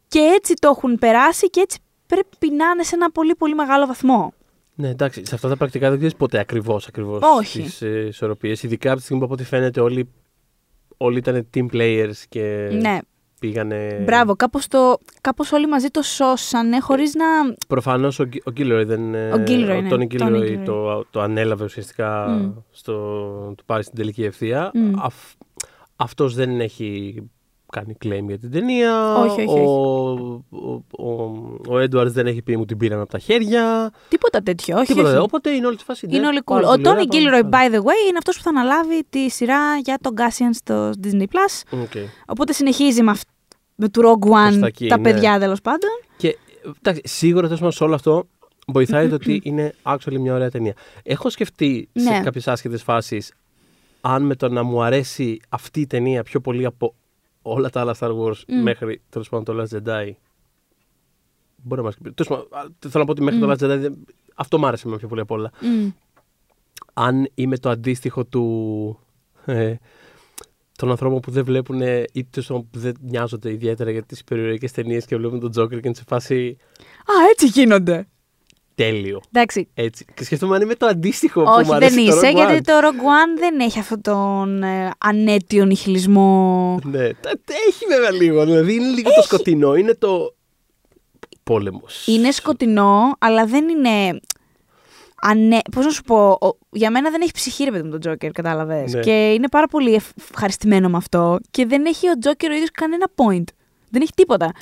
Και 0.09 0.19
έτσι 0.19 0.55
το 0.55 0.69
έχουν 0.77 0.99
περάσει 0.99 1.51
και 1.51 1.61
έτσι 1.61 1.79
πρέπει 2.07 2.55
να 2.55 2.65
είναι 2.75 2.83
σε 2.83 2.95
ένα 2.95 3.11
πολύ 3.11 3.35
πολύ 3.35 3.55
μεγάλο 3.55 3.87
βαθμό. 3.87 4.33
Ναι, 4.75 4.89
εντάξει, 4.89 5.27
σε 5.27 5.35
αυτά 5.35 5.49
τα 5.49 5.57
πρακτικά 5.57 5.89
δεν 5.89 5.97
ξέρεις 5.99 6.17
ποτέ 6.17 6.39
ακριβώς 6.39 6.87
ακριβώς 6.87 7.21
Όχι. 7.39 7.63
τις 7.63 7.83
ε, 7.83 8.05
ισορροπίες. 8.09 8.63
Ειδικά 8.63 8.89
από 8.89 8.97
τη 8.99 9.03
στιγμή 9.03 9.21
που 9.21 9.27
από 9.27 9.35
ό,τι 9.35 9.45
φαίνεται 9.49 9.81
όλοι, 9.81 10.09
όλοι 10.97 11.19
ήταν 11.19 11.47
team 11.55 11.67
players 11.73 12.13
και 12.29 12.69
Ναι, 12.81 12.99
πήγανε. 13.41 14.03
Μπράβο, 14.05 14.37
κάπως, 14.37 14.67
το, 14.67 14.99
κάπως 15.21 15.53
όλοι 15.53 15.67
μαζί 15.69 15.89
το 15.89 16.03
σώσανε 16.03 16.81
χωρίς 16.81 17.15
να... 17.15 17.25
Προφανώς 17.69 18.19
ο, 18.19 18.25
Γκ- 18.25 18.47
ο 18.47 18.51
Gilroy 18.51 18.85
δεν. 18.85 19.15
ε, 19.15 19.33
Ο 19.33 19.37
Gilroy, 19.47 19.81
ναι. 19.83 19.89
Tony 19.89 20.07
Tony 20.07 20.28
Gilroy 20.28 20.59
Gilroy. 20.61 20.65
το, 20.65 21.05
το 21.11 21.21
ανέλαβε 21.21 21.65
ουσιαστικά 21.65 22.29
Μμ. 22.29 22.53
στο. 22.71 22.93
του 23.57 23.65
πάρει 23.65 23.83
στην 23.83 23.97
τελική 23.97 24.25
ευθεία. 24.25 24.71
Μμ. 24.75 24.93
Αυ, 24.99 25.15
αυτός 25.97 26.35
δεν 26.35 26.61
έχει 26.61 27.23
κάνει 27.73 27.97
claim 28.05 28.25
για 28.27 28.39
την 28.39 28.51
ταινία. 28.51 29.15
Όχι, 29.17 29.41
όχι, 29.47 29.59
Ο, 29.59 30.45
ο, 30.51 30.83
ο, 31.05 31.33
ο 31.69 31.79
Έντουαρτς 31.79 32.13
δεν 32.13 32.27
έχει 32.27 32.43
πει 32.43 32.57
μου 32.57 32.65
την 32.65 32.77
πήραν 32.77 33.01
από 33.01 33.11
τα 33.11 33.19
χέρια. 33.19 33.91
Τίποτα 34.09 34.41
τέτοιο, 34.43 34.77
όχι. 34.77 34.87
Τίποτα. 34.87 35.09
όχι. 35.09 35.19
Οπότε 35.19 35.51
είναι 35.51 35.67
όλη 35.67 35.77
τη 35.77 35.85
φάση. 35.85 36.07
Είναι 36.11 36.19
ναι, 36.19 36.27
όλοι 36.27 36.39
cool. 36.41 36.45
πάρα 36.55 36.69
Ο 36.69 36.71
πολύ 36.71 36.89
ωραία, 36.89 37.03
Tony 37.03 37.07
πάρα 37.09 37.23
Gilroy, 37.39 37.41
πολύ 37.51 37.51
by 37.51 37.75
the 37.75 37.79
way, 37.79 38.09
είναι 38.09 38.19
αυτός 38.19 38.37
που 38.37 38.43
θα 38.43 38.51
αναλάβει 38.51 39.03
τη 39.11 39.31
σειρά 39.31 39.77
για 39.85 39.99
τον 40.01 40.15
Cassian 40.17 40.51
στο 40.53 40.91
Disney+. 41.03 41.23
Plus. 41.23 41.63
καλά. 41.71 41.83
Οκ. 41.83 41.91
Οπότε 42.27 42.53
συνεχίζει 42.53 43.03
με, 43.03 43.11
αυ- 43.11 43.29
με 43.75 43.89
του 43.89 44.01
Rogue 44.01 44.27
Προς 44.29 44.57
One 44.57 44.61
τα 44.61 44.67
εκεί, 44.67 44.89
τα 44.89 44.97
ναι. 44.97 45.03
παιδιά 45.03 45.39
τέλος 45.39 45.61
πάντων. 45.61 45.91
Και 46.17 46.39
εντάξει, 46.79 47.03
σίγουρα 47.05 47.47
τέλο 47.47 47.59
πάντων 47.59 47.73
σε 47.73 47.85
όλο 47.85 47.95
αυτό 47.95 48.27
βοηθάει 48.67 49.09
το 49.09 49.15
ότι 49.15 49.41
είναι 49.45 49.75
actually 49.83 50.19
μια 50.19 50.35
ωραία 50.35 50.51
ταινία. 50.51 50.75
Έχω 51.03 51.31
σκεφτεί 51.31 51.89
σε 51.93 52.11
Ναι. 52.11 52.21
κάποιες 52.25 52.49
άσχετες 52.49 52.83
φάσεις 52.83 53.33
αν 54.09 54.23
με 54.23 54.35
το 54.35 54.49
να 54.49 54.63
μου 54.63 54.83
αρέσει 54.83 55.41
αυτή 55.49 55.81
η 55.81 55.87
ταινία 55.87 56.23
πιο 56.23 56.41
πολύ 56.41 56.65
από 56.65 56.95
όλα 57.43 57.71
τα 57.71 57.81
άλλα 57.81 57.95
Star 57.99 58.11
Wars 58.19 58.41
Μμ. 58.49 58.63
μέχρι 58.63 59.03
τέλος 59.09 59.29
πάντων 59.29 59.45
το 59.57 59.63
Last 59.63 59.77
Jedi. 59.77 60.11
Μπορεί 61.63 61.81
να 61.81 61.87
μας 61.87 61.97
πει. 62.03 62.13
Τέλος 62.13 62.29
πάντων, 62.29 62.47
α, 62.59 62.63
Θέλω 62.79 62.93
να 62.95 63.05
πω 63.05 63.11
ότι 63.11 63.23
μέχρι 63.23 63.41
το 63.41 63.47
Μμ. 63.47 63.51
Last 63.51 63.55
Jedi 63.55 63.79
δεν- 63.81 64.05
αυτό 64.35 64.59
μου 64.59 64.67
άρεσε 64.67 64.89
με 64.89 64.97
πιο 64.97 65.09
πολύ 65.09 65.21
απ' 65.21 65.31
όλα. 65.31 65.51
Μμ. 65.61 65.89
Αν 66.93 67.29
είμαι 67.35 67.59
το 67.59 67.69
αντίστοιχο 67.71 68.25
του. 68.25 68.99
Ε, 69.45 69.75
των 70.77 70.91
ανθρώπων 70.91 71.21
που 71.21 71.31
δεν 71.31 71.45
βλέπουν 71.45 71.81
ή 72.13 72.25
τέλος 72.31 72.47
πάντων 72.47 72.69
που 72.71 72.79
δεν 72.79 72.95
νοιάζονται 73.01 73.51
ιδιαίτερα 73.53 73.91
για 73.91 74.03
τις 74.03 74.25
περιοριακέ 74.25 74.71
ταινίες 74.71 75.05
και 75.07 75.17
βλέπουν 75.17 75.41
τον 75.41 75.51
Joker 75.51 75.69
και 75.69 75.81
είναι 75.85 75.95
σε 75.95 76.05
φάση 76.07 76.57
Α, 76.99 77.13
έτσι 77.31 77.47
γίνονται. 77.47 78.09
Τέλειο. 78.77 79.21
Εντάξει. 79.33 79.69
Έτσι. 79.75 80.05
Και 80.15 80.25
σκεφτόμαι 80.25 80.57
αν 80.57 80.63
είμαι 80.63 80.75
το 80.75 80.87
αντίστοιχο 80.87 81.43
που 81.43 81.49
μου 81.51 81.57
Όχι, 81.59 81.75
αρέσει 81.75 81.95
δεν 81.95 82.05
το 82.11 82.17
είσαι, 82.17 82.29
Rogue 82.31 82.35
γιατί 82.35 82.55
One. 82.57 82.63
το 82.65 82.73
Rogue 82.73 82.85
One 83.37 83.39
δεν 83.39 83.61
έχει 83.61 83.79
αυτόν 83.79 84.01
τον 84.01 84.63
ε, 84.63 84.91
ανέτιο 84.99 85.65
νιχιλισμό. 85.65 86.79
Ναι, 86.85 87.13
τα- 87.15 87.31
τα 87.45 87.55
έχει 87.69 87.85
βέβαια 87.89 88.11
λίγο. 88.11 88.45
Δηλαδή 88.45 88.75
είναι 88.75 88.89
λίγο 88.89 89.11
το 89.17 89.23
σκοτεινό. 89.23 89.75
Είναι 89.75 89.95
το. 89.95 90.35
Πόλεμος. 91.43 92.07
Είναι 92.07 92.31
σκοτεινό, 92.31 93.15
αλλά 93.19 93.47
δεν 93.47 93.69
είναι. 93.69 94.21
Ανέ... 95.23 95.59
Πώς 95.73 95.85
να 95.85 95.91
σου 95.91 96.03
πω, 96.03 96.29
ο- 96.31 96.59
για 96.71 96.91
μένα 96.91 97.11
δεν 97.11 97.21
έχει 97.21 97.33
ψυχή 97.33 97.65
ρε 97.65 97.71
παιδί 97.71 97.89
μου 97.89 97.99
τον 97.99 98.13
Joker, 98.13 98.31
κατάλαβες. 98.33 98.93
Ναι. 98.95 99.01
Και 99.01 99.33
είναι 99.33 99.49
πάρα 99.49 99.67
πολύ 99.67 99.95
ευχ- 99.95 100.19
ευχαριστημένο 100.31 100.89
με 100.89 100.97
αυτό. 100.97 101.39
Και 101.51 101.67
δεν 101.67 101.85
έχει 101.87 102.09
ο 102.09 102.13
Joker 102.25 102.47
ο 102.51 102.55
ίδιος 102.55 102.71
κανένα 102.73 103.07
point. 103.17 103.45
Δεν 103.91 104.03
έχει 104.03 104.13
τίποτα. 104.15 104.53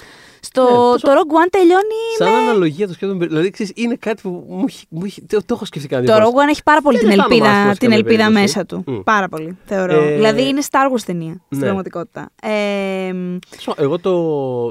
Στο 0.45 0.63
Ναι, 0.63 0.69
τόσο- 0.71 1.07
το 1.07 1.13
Rogue 1.13 1.33
One 1.47 1.49
τελειώνει. 1.51 2.01
Σαν 2.19 2.31
με... 2.31 2.37
αναλογία 2.37 2.87
το 2.87 2.93
σκέφτομαι. 2.93 3.27
Δηλαδή 3.27 3.51
ξέρεις, 3.51 3.73
είναι 3.75 3.95
κάτι 3.97 4.23
που 4.23 4.45
μου 4.49 4.65
έχει. 4.69 4.87
Μου 4.89 5.03
έχει 5.05 5.23
το, 5.23 5.39
το 5.39 5.55
έχω 5.55 5.65
σκεφτεί 5.65 5.89
κανένα 5.89 6.17
Το 6.19 6.23
Rogue 6.25 6.45
One 6.47 6.49
έχει 6.49 6.63
πάρα 6.63 6.81
πολύ 6.81 6.99
Δεν 6.99 7.09
την 7.11 7.19
αισθάνομαι 7.21 7.49
άσχημα 7.49 7.59
ελπίδα, 7.61 7.73
σε 7.73 7.79
την 7.79 7.89
καμία 7.91 7.97
ελπίδα 7.97 8.31
περίπτωση. 8.31 8.57
μέσα 8.57 8.67
του. 8.67 8.93
Μμ. 8.93 9.01
Πάρα 9.05 9.29
πολύ, 9.29 9.59
θεωρώ. 9.65 10.03
Ε, 10.03 10.15
Δηλαδή 10.15 10.49
είναι 10.49 10.61
Star 10.71 10.93
Wars 10.97 11.01
ταινία 11.07 11.33
στην 11.47 11.59
ναι. 11.59 11.65
πραγματικότητα. 11.65 12.31
Ε, 12.43 13.13
Σω, 13.59 13.75
Εγώ 13.77 13.99
το, 13.99 14.13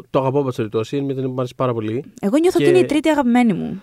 το 0.10 0.20
αγαπώ 0.20 0.40
από 0.40 0.50
περιπτώσει. 0.56 0.96
Είναι 0.96 1.06
μια 1.06 1.14
ταινία 1.14 1.28
που 1.30 1.34
μου 1.36 1.40
αρέσει 1.42 1.56
πάρα 1.56 1.74
πολύ. 1.74 2.04
εγώ 2.22 2.38
νιώθω 2.38 2.58
Και- 2.58 2.64
ότι 2.64 2.74
είναι 2.74 2.84
η 2.84 2.86
τρίτη 2.86 3.10
αγαπημένη 3.10 3.54
μου. 3.54 3.82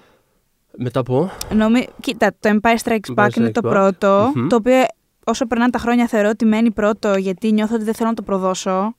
Μετά 0.76 1.00
από; 1.00 1.30
Νομι... 1.54 1.86
Κοίτα, 2.00 2.32
το 2.40 2.50
Empire 2.62 2.76
Strikes 2.88 3.14
Back 3.14 3.26
Empire 3.26 3.36
είναι 3.36 3.48
Strikes 3.48 3.52
το 3.52 3.60
Back. 3.64 3.70
πρώτο, 3.70 4.32
Μμμ. 4.34 4.46
το 4.46 4.56
οποίο 4.56 4.84
όσο 5.24 5.46
περνάνε 5.46 5.70
τα 5.70 5.78
χρόνια 5.78 6.06
θεωρώ 6.06 6.28
ότι 6.28 6.44
μένει 6.44 6.70
πρώτο 6.70 7.14
γιατί 7.14 7.52
νιώθω 7.52 7.74
ότι 7.74 7.84
δεν 7.84 7.94
θέλω 7.94 8.08
να 8.08 8.14
το 8.14 8.22
προδώσω 8.22 8.94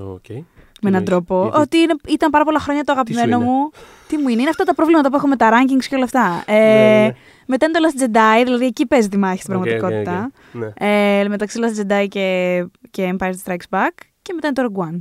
Οκ. 0.00 0.24
Με 0.82 0.88
έναν 0.88 1.04
τρόπο. 1.04 1.40
Γιατί- 1.42 1.58
Ότι 1.60 1.76
είναι, 1.78 1.94
ήταν 2.08 2.30
πάρα 2.30 2.44
πολλά 2.44 2.58
χρόνια 2.58 2.84
το 2.84 2.92
αγαπημένο 2.92 3.36
είναι; 3.36 3.44
μου. 3.44 3.70
Τι 4.08 4.16
μου 4.16 4.28
είναι, 4.28 4.40
είναι 4.40 4.50
αυτά 4.50 4.64
τα 4.64 4.74
προβλήματα 4.74 5.10
που 5.10 5.16
έχω 5.16 5.26
με 5.26 5.36
τα 5.36 5.50
rankings 5.52 5.84
και 5.88 5.94
όλα 5.94 6.04
αυτά. 6.04 6.42
Ε, 6.46 6.52
Ναι, 6.58 6.98
ναι, 7.00 7.06
ναι. 7.06 7.12
Μετά 7.46 7.66
είναι 7.66 7.78
το 7.78 7.88
Last 7.88 8.02
Jedi, 8.02 8.44
δηλαδή 8.44 8.64
εκεί 8.64 8.86
παίζει 8.86 9.08
τη 9.08 9.16
μάχη 9.18 9.42
στην 9.42 9.54
OK, 9.54 9.60
OK, 9.60 9.66
πραγματικότητα. 9.68 10.30
οκ. 10.54 10.60
Ναι. 10.60 10.72
Ε, 11.20 11.28
μεταξύ 11.28 11.58
Last 11.62 11.80
Jedi 11.80 12.06
και, 12.08 12.66
και 12.90 13.14
Empire 13.18 13.32
Strikes 13.44 13.68
Back. 13.70 13.88
Και 14.22 14.32
μετά 14.34 14.46
είναι 14.46 14.52
το 14.52 14.72
Rogue 14.74 14.82
One. 14.88 15.00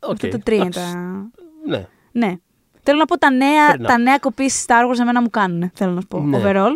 Οκ, 0.00 0.10
Αυτά 0.12 0.28
τα 0.28 0.38
τρία 0.38 0.56
είναι 0.56 0.66
εντάξει. 0.74 0.92
τα. 0.92 1.30
Ναι. 1.66 1.86
Ναι. 2.12 2.34
Θέλω 2.82 2.98
να 2.98 3.04
πω 3.04 3.18
τα 3.18 3.30
νέα, 3.30 3.48
Fair 3.72 3.80
enough. 3.80 3.86
τα 3.86 3.98
νέας 3.98 4.18
κοπής 4.18 4.64
Star 4.68 4.90
Wars 4.90 4.98
εμένα 5.00 5.20
μου 5.20 5.30
κάνουν. 5.30 5.70
Θέλω 5.74 5.92
να 5.92 6.00
σου 6.00 6.06
πω. 6.06 6.20
Ναι. 6.20 6.40
Overall. 6.44 6.74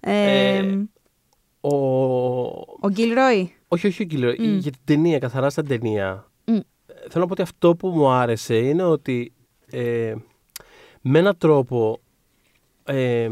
Ε, 0.00 0.56
Ε, 0.56 0.78
Ο... 1.60 1.76
ο 2.56 2.88
Gilroy. 2.96 3.46
Όχι, 3.68 3.86
όχι, 3.86 4.06
κύριο. 4.06 4.34
Μμ. 4.38 4.56
Για 4.58 4.70
την 4.70 4.80
ταινία, 4.84 5.18
καθαρά 5.18 5.50
σαν 5.50 5.66
ταινία. 5.66 6.30
Μμ. 7.02 7.06
Ε, 7.06 7.10
Θέλω 7.10 7.20
να 7.20 7.26
πω 7.26 7.32
ότι 7.32 7.42
αυτό 7.42 7.76
που 7.76 7.88
μου 7.88 8.08
άρεσε 8.10 8.56
είναι 8.56 8.82
ότι 8.82 9.32
ε, 9.70 10.14
με 11.00 11.18
έναν 11.18 11.36
τρόπο 11.38 12.00
ε, 12.84 13.28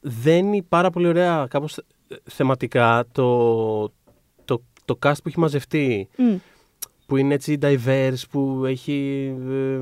δένει 0.00 0.62
πάρα 0.62 0.90
πολύ 0.90 1.06
ωραία 1.06 1.46
κάπως 1.50 1.76
ε, 1.78 1.84
θεματικά 2.24 3.04
το, 3.12 3.88
το, 4.44 4.62
το 4.84 4.98
cast 5.02 5.14
που 5.22 5.28
έχει 5.28 5.38
μαζευτεί 5.38 6.08
Μμ. 6.16 6.34
που 7.06 7.16
είναι 7.16 7.34
έτσι 7.34 7.58
diverse, 7.62 8.22
που 8.30 8.62
έχει 8.66 9.32
ε, 9.50 9.80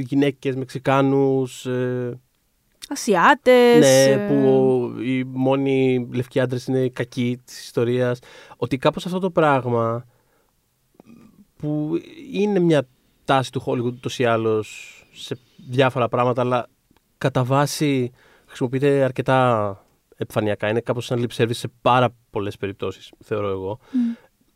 γυναίκες, 0.00 0.56
Μεξικάνους, 0.56 1.66
ε, 1.66 2.20
Ασιάτες. 2.88 3.78
ναι, 3.78 4.02
ε, 4.04 4.16
που 4.16 4.90
οι 5.02 5.24
μόνοι 5.24 6.08
λευκοί 6.12 6.40
άντρες 6.40 6.66
είναι 6.66 6.88
κακοί 6.88 7.40
της 7.44 7.62
ιστορίας. 7.64 8.18
Ότι 8.56 8.76
κάπως 8.76 9.06
αυτό 9.06 9.18
το 9.18 9.30
πράγμα 9.30 10.06
που 11.62 12.00
είναι 12.32 12.58
μια 12.58 12.86
τάση 13.24 13.52
του 13.52 13.62
Hollywood 13.66 13.84
ούτως 13.84 14.18
ή 14.18 14.24
άλλως 14.24 14.96
σε 15.12 15.38
διάφορα 15.68 16.08
πράγματα, 16.08 16.40
αλλά 16.40 16.66
κατά 17.18 17.44
βάση 17.44 18.10
χρησιμοποιείται 18.46 19.02
αρκετά 19.02 19.78
επιφανειακά. 20.16 20.68
Είναι 20.68 20.80
κάπως 20.80 21.04
σαν 21.04 21.26
lip 21.26 21.42
service 21.42 21.54
σε 21.54 21.68
πάρα 21.82 22.14
πολλές 22.30 22.56
περιπτώσεις, 22.56 23.12
θεωρώ 23.24 23.48
εγώ. 23.48 23.78
μ. 23.90 23.98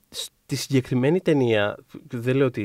Στη 0.09 0.57
συγκεκριμένη 0.57 1.21
ταινία, 1.21 1.77
δεν 2.09 2.37
λέω 2.37 2.47
ότι 2.47 2.61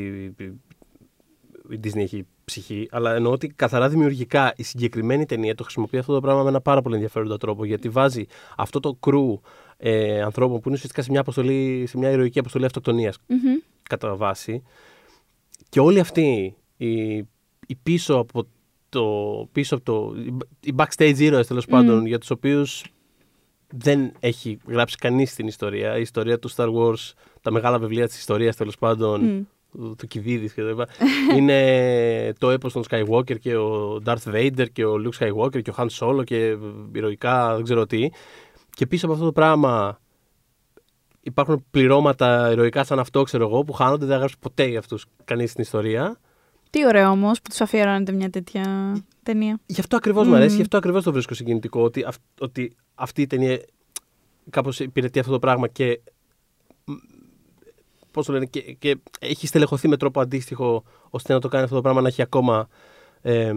η 1.70 1.80
Disney 1.84 1.96
έχει 1.96 2.26
ψυχή, 2.46 2.88
αλλά 2.92 3.16
εννοώ 3.16 3.32
ότι 3.32 3.48
καθαρά 3.48 3.90
δημιουργικά 3.90 4.54
η 4.56 4.64
συγκεκριμένη 4.64 5.26
ταινία 5.26 5.56
το 5.56 5.64
χρησιμοποιεί 5.64 5.98
αυτό 5.98 6.14
το 6.14 6.20
πράγμα 6.22 6.44
με 6.44 6.50
ένα 6.50 6.62
πάρα 6.62 6.82
πολύ 6.82 6.96
ενδιαφέροντα 6.96 7.38
τρόπο. 7.38 7.66
Γιατί 7.66 7.90
βάζει 7.90 8.26
αυτό 8.58 8.80
το 8.80 8.94
κρού 8.94 9.40
ε, 9.78 10.22
ανθρώπων 10.22 10.60
που 10.60 10.64
είναι 10.66 10.76
ουσιαστικά 10.76 11.02
σε 11.02 11.12
μια, 11.12 11.20
αποστολή, 11.20 11.86
σε 11.88 11.98
μια 11.98 12.10
ηρωική 12.10 12.40
αποστολή 12.40 12.66
αυτοκτονίας 12.66 13.18
Μμμ. 13.28 13.58
Κατά 13.98 14.16
βάση. 14.16 14.64
Και 15.70 15.80
όλοι 15.80 16.00
αυτοί 16.00 16.56
οι, 16.78 17.18
οι 17.68 17.76
πίσω 17.84 18.16
από 18.16 18.48
το. 18.90 19.06
Πίσω 19.52 19.76
από 19.76 19.84
το 19.84 20.14
οι 20.60 20.74
backstage 20.76 21.18
heroes 21.18 21.46
τέλος 21.48 21.66
πάντων, 21.66 22.06
για 22.06 22.20
τους 22.20 22.30
οποίους 22.30 22.84
δεν 23.74 24.12
έχει 24.20 24.58
γράψει 24.68 24.98
κανείς 24.98 25.36
την 25.36 25.48
ιστορία. 25.48 25.98
Η 25.98 26.02
ιστορία 26.02 26.40
του 26.40 26.52
Star 26.56 26.74
Wars, 26.74 27.14
τα 27.42 27.52
μεγάλα 27.52 27.80
βιβλία 27.80 28.08
της 28.08 28.18
ιστορίας 28.18 28.56
τέλος 28.56 28.78
πάντων, 28.78 29.22
Μμ. 29.22 29.44
του, 29.72 29.96
του 29.98 30.08
Κιβίδης 30.08 30.54
και 30.54 30.62
τα 30.62 30.68
λοιπά, 30.68 30.88
είναι 31.36 32.34
το 32.38 32.50
έπος 32.50 32.74
των 32.74 32.84
Skywalker 32.90 33.40
και 33.40 33.56
ο 33.56 34.02
Darth 34.06 34.34
Vader 34.34 34.66
και 34.74 34.86
ο 34.86 34.96
Luke 35.06 35.26
Skywalker 35.26 35.62
και 35.62 35.70
ο 35.70 35.74
Han 35.78 35.88
Solo 36.00 36.24
και 36.24 36.58
ηρωικά 36.94 37.56
δεν 37.56 37.64
ξέρω 37.64 37.86
τι. 37.86 38.10
Και 38.70 38.88
πίσω 38.88 39.06
από 39.06 39.14
αυτό 39.14 39.26
το 39.26 39.32
πράγμα 39.32 40.01
υπάρχουν 41.22 41.66
πληρώματα 41.72 42.52
ηρωικά 42.52 42.84
σαν 42.84 43.00
αυτό, 43.00 43.24
ξέρω 43.24 43.48
εγώ, 43.48 43.64
που 43.64 43.74
χάνονται, 43.74 44.06
δεν 44.06 44.14
έγραψε 44.16 44.36
ποτέ 44.40 44.66
για 44.66 44.80
αυτούς 44.80 45.06
κανείς 45.26 45.52
στην 45.52 45.64
ιστορία. 45.64 46.20
Τι 46.70 46.86
ωραίο 46.86 47.10
όμως 47.10 47.42
που 47.42 47.50
τους 47.50 47.62
αφιερώνετε 47.62 48.12
μια 48.12 48.30
τέτοια 48.30 48.96
ταινία. 49.24 49.60
Γι' 49.66 49.80
αυτό 49.80 49.96
ακριβώς 49.96 50.24
μου 50.24 50.30
Μμμ. 50.32 50.38
αρέσει, 50.40 50.56
γι' 50.56 50.62
αυτό 50.62 50.78
ακριβώς 50.78 51.04
το 51.04 51.12
βρίσκω 51.12 51.34
συγκινητικό. 51.34 51.82
Ότι, 51.82 52.04
αυ- 52.04 52.22
ότι 52.40 52.76
αυτή 52.96 53.22
η 53.22 53.28
ταινία 53.28 53.62
κάπως 54.50 54.80
υπηρετεί 54.80 55.20
αυτό 55.20 55.32
το 55.32 55.40
πράγμα 55.40 55.68
και. 55.68 56.02
Πώς 58.12 58.26
το 58.26 58.32
λένε, 58.34 58.46
και, 58.46 58.62
και 58.62 58.98
έχει 59.20 59.48
στελεχωθεί 59.48 59.88
με 59.88 59.98
τρόπο 59.98 60.22
αντίστοιχο 60.22 60.84
ώστε 61.10 61.34
να 61.34 61.40
το 61.40 61.48
κάνει 61.48 61.64
αυτό 61.64 61.76
το 61.76 61.82
πράγμα 61.82 62.02
να 62.02 62.08
έχει 62.08 62.22
ακόμα 62.22 62.68
ε, 63.22 63.54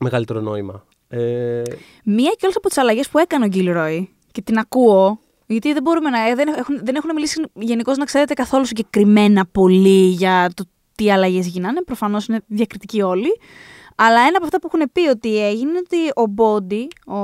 μεγαλύτερο 0.00 0.40
νόημα. 0.40 0.84
Ε, 1.08 1.62
Μία 2.04 2.30
και 2.30 2.40
όλες 2.42 2.56
από 2.56 2.68
τις 2.68 2.78
αλλαγές 2.78 3.08
που 3.08 3.18
έκανε 3.18 3.44
ο 3.44 3.48
Γκίλροι 3.48 4.10
και 4.32 4.42
την 4.42 4.58
ακούω. 4.58 5.18
Γιατί 5.46 5.72
δεν 5.72 5.82
μπορούμε 5.82 6.10
να. 6.10 6.28
ε, 6.28 6.34
Δεν 6.34 6.48
έχουν, 6.48 6.80
δεν 6.84 6.94
έχουν 6.94 7.10
μιλήσει 7.14 7.42
γενικώς 7.54 7.96
να 7.96 8.04
ξέρετε 8.04 8.34
καθόλου 8.34 8.64
συγκεκριμένα 8.64 9.46
πολύ 9.52 10.06
για 10.08 10.50
το 10.54 10.64
τι 10.94 11.12
αλλαγές 11.12 11.46
γίνανε. 11.46 11.82
Προφανώς 11.82 12.26
είναι 12.26 12.40
διακριτικοί 12.46 13.02
όλοι. 13.02 13.38
Αλλά 13.98 14.20
ένα 14.20 14.36
από 14.36 14.44
αυτά 14.44 14.60
που 14.60 14.70
έχουν 14.72 14.90
πει 14.92 15.08
ότι 15.08 15.44
έγινε 15.46 15.70
είναι 15.70 15.78
ότι 15.78 15.96
ο 16.14 16.26
Μπόντι, 16.26 16.88
ο 17.06 17.16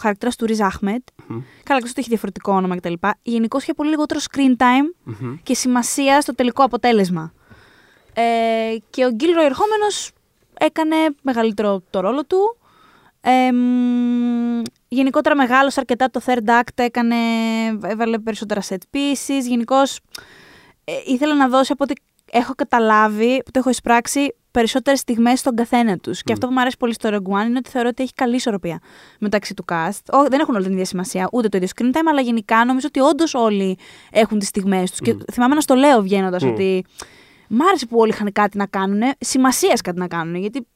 χαρακτήρας 0.00 0.36
του 0.36 0.46
Ριζ 0.46 0.60
Αχμετ, 0.60 1.02
μμ, 1.26 1.34
καλά, 1.62 1.78
ξέρω 1.78 1.90
ότι 1.90 2.00
έχει 2.00 2.08
διαφορετικό 2.08 2.52
όνομα 2.52 2.76
κτλ. 2.76 2.92
Γενικώς 3.22 3.62
είχε 3.62 3.74
πολύ 3.74 3.88
λιγότερο 3.90 4.20
screen 4.20 4.62
time 4.62 4.94
μμμ. 5.04 5.36
και 5.42 5.54
σημασία 5.54 6.20
στο 6.20 6.34
τελικό 6.34 6.62
αποτέλεσμα. 6.64 7.32
Ε, 8.14 8.22
και 8.90 9.04
ο 9.04 9.10
Γκίλρο 9.10 9.42
ερχόμενος 9.42 10.10
έκανε 10.58 10.96
μεγαλύτερο 11.22 11.82
το 11.90 12.00
ρόλο 12.00 12.24
του. 12.24 12.56
Ε, 13.26 13.52
μ, 13.52 14.62
γενικότερα 14.88 15.36
μεγάλο 15.36 15.72
αρκετά 15.76 16.10
το 16.10 16.20
third 16.26 16.48
act, 16.60 16.74
έκανε, 16.74 17.16
έβαλε 17.82 18.18
περισσότερα 18.18 18.60
set 18.68 18.96
pieces. 18.96 19.42
Γενικώς 19.48 20.00
ε, 20.84 20.92
ήθελε 21.06 21.34
να 21.34 21.48
δώσει 21.48 21.72
από 21.72 21.84
ό,τι 21.84 21.94
έχω 22.30 22.52
καταλάβει, 22.54 23.42
που 23.44 23.50
το 23.50 23.58
έχω 23.58 23.70
εισπράξει, 23.70 24.34
περισσότερες 24.50 24.98
στιγμές 24.98 25.38
στον 25.38 25.54
καθένα 25.54 25.96
τους. 25.98 26.22
Και 26.22 26.32
αυτό 26.32 26.46
που 26.46 26.52
μου 26.52 26.60
αρέσει 26.60 26.76
πολύ 26.76 26.94
στο 26.94 27.08
Rogue 27.12 27.40
One 27.40 27.46
είναι 27.46 27.58
ότι 27.58 27.70
θεωρώ 27.70 27.88
ότι 27.88 28.02
έχει 28.02 28.12
καλή 28.14 28.34
ισορροπία 28.34 28.78
μεταξύ 29.18 29.54
του 29.54 29.64
cast. 29.72 30.00
Ό, 30.10 30.22
δεν 30.28 30.40
έχουν 30.40 30.54
όλοι 30.54 30.64
την 30.64 30.72
ίδια 30.72 30.84
σημασία, 30.84 31.28
ούτε 31.32 31.48
το 31.48 31.56
ίδιο 31.56 31.68
screen 31.76 31.96
time, 31.96 32.06
αλλά 32.10 32.20
γενικά 32.20 32.64
νομίζω 32.64 32.86
ότι 32.88 33.00
όντως 33.00 33.34
όλοι 33.34 33.78
έχουν 34.10 34.38
τις 34.38 34.48
στιγμές 34.48 34.90
τους. 34.90 35.00
Και 35.00 35.16
θυμάμαι 35.32 35.54
να 35.54 35.60
στο 35.60 35.74
λέω 35.74 36.02
βγαίνοντας 36.02 36.42
Μμ. 36.44 36.48
ότι 36.48 36.84
μ' 37.48 37.62
άρεσε 37.62 37.86
που 37.86 37.98
όλοι 37.98 38.10
είχαν 38.10 38.32
κάτι 38.32 38.58
να 38.58 38.66
κάνουν, 38.66 39.02
σημασίας 39.18 39.80
κάτι 39.80 39.98
να 39.98 40.08
κάνουν. 40.08 40.34
Γιατί 40.34 40.66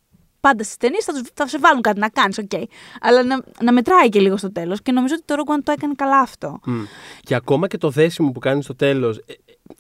πάντα 0.41 0.63
στις 0.65 0.77
ταινίες 0.77 1.05
θα, 1.05 1.13
τους- 1.13 1.31
θα 1.35 1.47
σε 1.49 1.59
βάλουν 1.59 1.81
κάτι 1.83 1.99
να 2.01 2.09
κάνεις, 2.09 2.39
οκ. 2.39 2.51
Αλλά 3.01 3.23
να, 3.25 3.43
να 3.63 3.73
μετράει 3.73 4.09
και 4.09 4.21
λίγο 4.21 4.37
στο 4.37 4.53
τέλος. 4.53 4.83
Και 4.83 4.93
νομίζω 4.93 5.15
ότι 5.17 5.25
το 5.25 5.35
Rogue 5.39 5.59
One 5.59 5.63
το 5.65 5.73
έκανε 5.73 5.95
καλά 5.97 6.19
αυτό. 6.21 6.59
Μμ. 6.65 6.83
Και 7.21 7.35
ακόμα 7.35 7.67
και 7.67 7.79
το 7.79 7.91
δέσιμο 7.91 8.31
που 8.31 8.39
κάνει 8.39 8.63
στο 8.63 8.75
τέλος. 8.75 9.21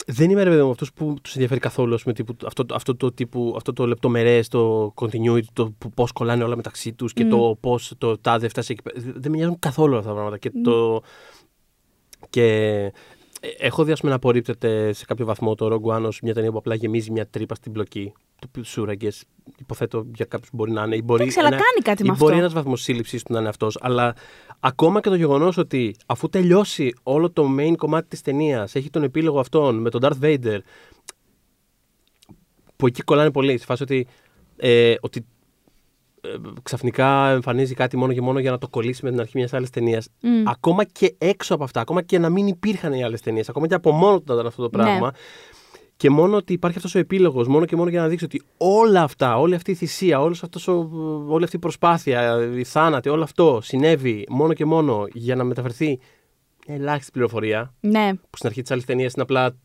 δεν 0.07 0.31
είμαι 0.31 0.43
ρε 0.43 0.51
παιδί 0.51 0.63
μου 0.63 0.71
αυτού 0.71 0.87
που 0.95 1.15
τους 1.23 1.33
ενδιαφέρει 1.33 1.61
καθόλου 1.61 1.95
ας 1.95 2.03
πούμε, 2.03 2.15
τύπου, 2.15 2.37
αυτό, 2.47 2.65
αυτό, 2.73 2.97
το 2.97 3.13
τύπου, 3.13 3.53
αυτό 3.57 3.73
το 3.73 3.87
λεπτομερές, 3.87 4.49
το 4.49 4.93
continuity, 4.97 5.43
το 5.53 5.75
πώς 5.95 6.13
κολλάνε 6.13 6.45
όλα 6.45 6.57
μεταξύ 6.57 6.93
τους 6.93 7.13
και 7.13 7.25
Μμ. 7.25 7.29
το 7.29 7.57
πώς 7.61 7.93
το 7.99 8.19
τάδε 8.19 8.49
φτάσει 8.49 8.73
εκεί 8.73 8.83
πέρα. 8.83 9.13
Δεν 9.17 9.31
με 9.31 9.37
νοιάζουν 9.37 9.59
καθόλου 9.59 9.97
αυτά 9.97 10.09
τα 10.09 10.13
πράγματα. 10.15 10.39
Και, 10.39 10.51
το, 10.63 11.03
και 12.31 12.45
ε, 12.45 12.91
έχω 13.59 13.84
δει 13.84 13.93
ας 13.93 13.99
πούμε, 13.99 14.11
να 14.11 14.16
απορρίπτεται 14.16 14.93
σε 14.93 15.05
κάποιο 15.05 15.26
βαθμό 15.26 15.55
το 15.55 15.66
Rogue 15.72 15.97
One 15.97 16.03
ως 16.07 16.20
μια 16.20 16.34
ταινία 16.34 16.51
που 16.51 16.59
απλά 16.59 16.74
γεμίζει 16.74 17.11
μια 17.11 17.26
τρύπα 17.26 17.55
στην 17.55 17.72
πλοκή. 17.72 18.12
Το 18.39 18.47
οποίο 18.49 18.64
σούραγγε, 18.64 19.09
υποθέτω 19.59 20.07
για 20.14 20.24
κάποιους 20.24 20.51
μπορεί 20.53 20.70
να 20.70 20.82
είναι. 20.82 20.97
Ή 20.97 21.03
μπορεί, 21.05 21.22
Εντάξει, 21.22 21.41
αλλά 21.41 21.51
κάνει 21.51 21.82
κάτι 21.82 22.03
ή 22.03 22.07
με 22.07 22.14
μπορεί 22.16 22.32
αυτό. 22.32 22.39
ένας 22.39 22.53
βαθμός 22.53 22.82
σύλληψης 22.82 23.22
του 23.22 23.32
να 23.32 23.39
είναι 23.39 23.49
αυτός. 23.49 23.78
Αλλά 23.80 24.14
ακόμα 24.61 25.01
και 25.01 25.09
το 25.09 25.14
γεγονός 25.14 25.57
ότι 25.57 25.97
αφού 26.07 26.28
τελειώσει 26.28 26.93
όλο 27.03 27.30
το 27.30 27.47
main 27.59 27.74
κομμάτι 27.76 28.09
της 28.09 28.20
ταινίας, 28.20 28.74
έχει 28.74 28.91
τον 28.91 29.03
επίλογο 29.03 29.41
αυτόν 29.41 29.76
με 29.76 29.91
τον 29.91 30.01
Darth 30.05 30.24
Vader. 30.24 30.59
Που 32.76 32.86
εκεί 32.86 33.03
κολλάνε 33.03 33.30
πολύ. 33.30 33.57
Στη 33.57 33.66
φάση 33.66 33.82
ότι, 33.82 34.07
ε, 34.57 34.95
ότι 35.01 35.18
ε, 35.18 35.22
ξαφνικά 36.62 37.29
εμφανίζει 37.29 37.74
κάτι 37.74 37.97
μόνο 37.97 38.12
και 38.12 38.20
μόνο 38.20 38.39
για 38.39 38.51
να 38.51 38.59
το 38.59 38.68
κολλήσει 38.68 39.05
με 39.05 39.11
την 39.11 39.20
αρχή 39.20 39.37
μιας 39.37 39.53
άλλης 39.53 39.70
ταινίας. 39.70 40.09
Μμ. 40.20 40.49
Ακόμα 40.49 40.85
και 40.85 41.14
έξω 41.18 41.55
από 41.55 41.64
αυτά, 41.64 41.81
ακόμα 41.81 42.03
και 42.03 42.18
να 42.18 42.29
μην 42.29 42.47
υπήρχαν 42.47 42.93
οι 42.93 43.05
άλλες 43.05 43.20
ταινίες, 43.20 43.49
ακόμα 43.49 43.66
και 43.66 43.74
από 43.74 43.93
μόνο 43.93 44.18
του 44.18 44.24
να 44.26 44.35
ήταν 44.35 44.47
αυτό 44.47 44.62
το 44.62 44.70
πράγμα. 44.70 45.07
Ναι. 45.07 45.18
Και 45.97 46.11
μόνο 46.11 46.37
ότι 46.37 46.53
υπάρχει 46.53 46.76
αυτός 46.76 46.95
ο 46.95 46.99
επίλογος, 46.99 47.49
μόνο 47.49 47.64
και 47.64 47.76
μόνο 47.76 47.91
για 47.91 48.01
να 48.01 48.09
δείξει 48.09 48.24
ότι 48.24 48.43
όλα 48.57 49.03
αυτά, 49.03 49.39
όλη 49.39 49.55
αυτή 49.55 49.70
η 49.70 49.74
θυσία, 49.74 50.20
όλος 50.20 50.43
αυτός 50.43 50.68
ο, 50.68 50.91
όλη 51.29 51.45
αυτή 51.45 51.57
η 51.57 51.59
προσπάθεια, 51.59 52.49
η 52.57 52.64
θάνατη, 52.64 53.09
όλο 53.09 53.22
αυτό 53.22 53.61
συνέβη 53.62 54.26
μόνο 54.31 54.53
και 54.53 54.64
μόνο 54.64 55.07
για 55.12 55.37
να 55.37 55.45
μεταφερθεί 55.45 55.99
μια 56.66 56.76
ελάχιστη 56.76 57.11
πληροφορία. 57.11 57.74
Ναι. 57.81 58.14
Που 58.14 58.37
στην 58.37 58.49
αρχή 58.49 58.62
της 58.62 58.70
άλλης 58.70 58.85
ταινίας 58.85 59.12
είναι 59.12 59.22
απλά 59.22 59.57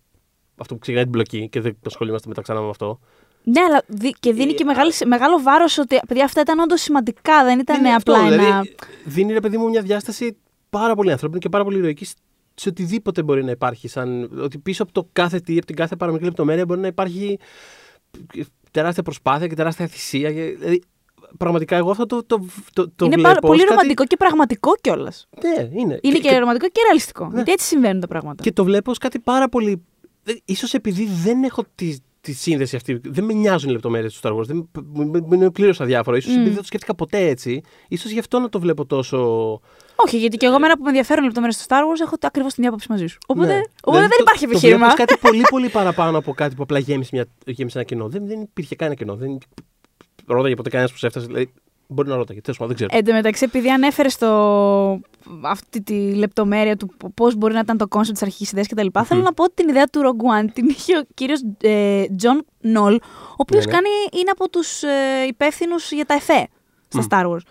αυτό 0.57 0.73
που 0.73 0.79
ξεκινάει 0.79 1.03
την 1.03 1.11
μπλοκή 1.11 1.49
και 1.49 1.61
δεν 1.61 1.77
ασχολούμαστε 1.85 2.27
μετά 2.27 2.41
ξανά 2.41 2.61
με 2.61 2.69
αυτό. 2.69 2.99
Ναι, 3.43 3.61
αλλά 3.61 3.83
δι- 3.87 4.15
και 4.19 4.33
δίνει 4.33 4.51
Ε, 4.51 4.55
και 4.55 4.63
μεγάλη, 4.63 4.91
μεγάλο 5.05 5.41
βάρος 5.41 5.77
ότι 5.77 5.99
παιδιά 6.07 6.23
αυτά 6.23 6.41
ήταν 6.41 6.59
όντως 6.59 6.81
σημαντικά, 6.81 7.43
δεν 7.43 7.59
ήταν 7.59 7.79
Είναι 7.79 7.93
απλά 7.93 8.15
αυτό, 8.17 8.33
ένα. 8.33 8.43
δηλαδή, 8.43 8.75
δίνει 9.05 9.33
ρε 9.33 9.39
παιδί 9.39 9.57
μου 9.57 9.69
μια 9.69 9.81
διάσταση 9.81 10.37
πάρα 10.69 10.95
πολύ 10.95 11.11
ανθρώπινη 11.11 11.39
και 11.39 11.49
πάρα 11.49 11.63
πολύ 11.63 11.77
ηρωική 11.77 12.05
σε 12.55 12.69
οτιδήποτε 12.69 13.23
μπορεί 13.23 13.43
να 13.43 13.51
υπάρχει. 13.51 13.87
Σαν, 13.87 14.29
ότι 14.41 14.57
πίσω 14.57 14.83
από 14.83 14.91
το 14.91 15.07
κάθε 15.13 15.39
τι, 15.39 15.57
από 15.57 15.65
την 15.65 15.75
κάθε 15.75 15.95
παραμικρή 15.95 16.25
λεπτομέρεια 16.27 16.65
μπορεί 16.65 16.79
να 16.79 16.87
υπάρχει 16.87 17.37
τεράστια 18.71 19.03
προσπάθεια 19.03 19.47
και 19.47 19.55
τεράστια 19.55 19.87
θυσία. 19.87 20.33
και- 20.33 20.55
Δηλαδή, 20.59 20.81
πραγματικά 21.37 21.75
εγώ 21.75 21.91
αυτό 21.91 22.05
το, 22.05 22.23
το, 22.25 22.45
το, 22.73 22.89
το 22.89 23.05
είναι 23.05 23.15
βλέπω 23.15 23.21
πάρα, 23.21 23.39
ως 23.41 23.47
πολύ 23.49 23.59
κάτι- 23.59 23.69
ρομαντικό 23.73 24.05
και 24.05 24.17
πραγματικό 24.17 24.71
κιόλας. 24.81 25.27
Ναι, 25.43 25.63
είναι. 25.81 25.99
Είναι 26.01 26.17
και, 26.17 26.37
ρομαντικό 26.37 26.67
και 26.67 26.81
ρεαλιστικό. 26.85 27.25
Ναι. 27.27 27.35
Γιατί 27.35 27.51
έτσι 27.51 27.65
συμβαίνουν 27.67 28.01
τα 28.01 28.07
πράγματα. 28.07 28.43
Και 28.43 28.51
το 28.51 28.63
βλέπω 28.63 28.91
ως 28.91 28.97
κάτι 28.97 29.19
πάρα 29.19 29.49
πολύ. 29.49 29.83
ε, 30.25 30.33
Ίσως 30.45 30.73
επειδή 30.73 31.05
δεν 31.23 31.43
έχω 31.43 31.63
τη, 31.75 31.97
τη 32.23 32.31
σύνδεση 32.33 32.75
αυτή. 32.75 33.01
Δεν 33.03 33.23
με 33.23 33.33
νοιάζουν 33.33 33.69
οι 33.69 33.71
λεπτομέρειες 33.73 34.13
του 34.13 34.27
Star 34.27 34.37
Wars. 34.37 34.43
Δεν, 34.45 34.69
μου- 34.93 35.11
μου 35.25 35.33
είναι 35.33 35.51
πλήρως 35.51 35.81
αδιάφορο. 35.81 36.15
Ίσως 36.17 36.31
Μμ. 36.31 36.35
επειδή 36.35 36.49
δεν 36.53 36.59
το 36.59 36.65
σκέφτηκα 36.65 36.95
ποτέ 36.95 37.17
έτσι. 37.27 37.61
ίσως 37.87 38.11
γι' 38.11 38.19
αυτό 38.19 38.39
να 38.39 38.49
το 38.49 38.59
βλέπω 38.59 38.85
τόσο. 38.85 39.17
Όχι, 39.95 40.17
γιατί 40.17 40.37
και 40.37 40.45
εγώ 40.45 40.59
μένα 40.59 40.75
που 40.77 40.83
με 40.83 40.87
ενδιαφέρουν 40.89 41.23
λεπτομέρειες 41.23 41.57
του 41.57 41.63
Star 41.67 41.77
Wars 41.81 42.01
έχω 42.01 42.15
ακριβώς 42.21 42.53
την 42.53 42.63
ίδια 42.63 42.69
άποψη 42.75 42.87
μαζί 42.91 43.07
σου. 43.07 43.17
Οπότε, 43.27 43.47
Ναι. 43.47 43.53
οπότε 43.53 43.67
Δηλαδή, 43.83 44.07
δεν 44.07 44.17
το- 44.17 44.23
υπάρχει 44.23 44.43
Το 44.45 44.49
επιχείρημα. 44.51 44.77
βλέπω 44.77 44.91
ως 45.01 45.07
κάτι 45.07 45.17
πολύ 45.19 45.41
πολύ 45.49 45.69
παραπάνω 45.79 46.17
από 46.17 46.33
κάτι 46.33 46.55
που 46.55 46.63
απλά 46.63 46.79
γέμισε, 46.79 47.09
μια, 47.13 47.25
γέμισε 47.45 47.77
ένα 47.77 47.87
κοινό. 47.87 48.09
Δεν, 48.09 48.27
δεν 48.27 48.41
υπήρχε 48.41 48.75
κανένα 48.75 48.97
κοινό. 48.97 49.15
Δεν, 49.15 49.37
ρώταγε 50.25 50.55
ποτέ 50.55 50.69
κανένας 50.69 50.91
που 50.91 50.97
σε 50.97 51.07
έφτασε. 51.07 51.25
Δηλαδή, 51.25 51.53
μπορεί 51.87 52.09
να 52.09 52.15
ρώταγε. 52.15 52.41
Τέλος 52.41 52.57
πάντων, 52.57 52.75
δεν 52.75 52.87
ξέρω. 52.87 52.99
Εν 53.01 53.05
τω 53.09 53.13
μεταξύ, 53.13 53.43
επειδή 53.43 53.69
ανέφερες 53.69 54.13
στο... 54.13 54.99
αυτή 55.41 55.81
τη 55.81 56.13
λεπτομέρεια 56.15 56.77
του 56.77 56.89
πώς 57.13 57.35
μπορεί 57.35 57.53
να 57.53 57.59
ήταν 57.59 57.77
το 57.77 57.87
concept 57.87 58.17
της 58.19 58.27
αρχικής 58.27 58.47
ιδέας 58.51 58.67
κτλ., 58.67 58.99
θέλω 59.05 59.21
να 59.21 59.33
πω 59.33 59.43
ότι 59.43 59.53
την 59.53 59.69
ιδέα 59.69 59.85
του 59.85 60.01
Rogue 60.01 60.41
One 60.41 60.45
την 60.53 60.69
είχε 60.69 60.97
ο 60.97 61.03
κύριος 61.13 61.41
John 62.15 62.45
Knoll, 62.61 62.93
ο 62.93 62.99
οποίος 63.37 63.65
Ναι, 63.65 63.71
ναι. 63.71 63.77
κάνει 63.77 63.89
είναι 64.11 64.31
από 64.31 64.49
τους 64.49 64.83
ε, 64.83 65.25
υπεύθυνους 65.27 65.91
για 65.91 66.05
τα 66.05 66.13
εφέ 66.13 66.47
στα 66.87 67.01
Μμ. 67.01 67.05
Star 67.09 67.31
Wars. 67.31 67.45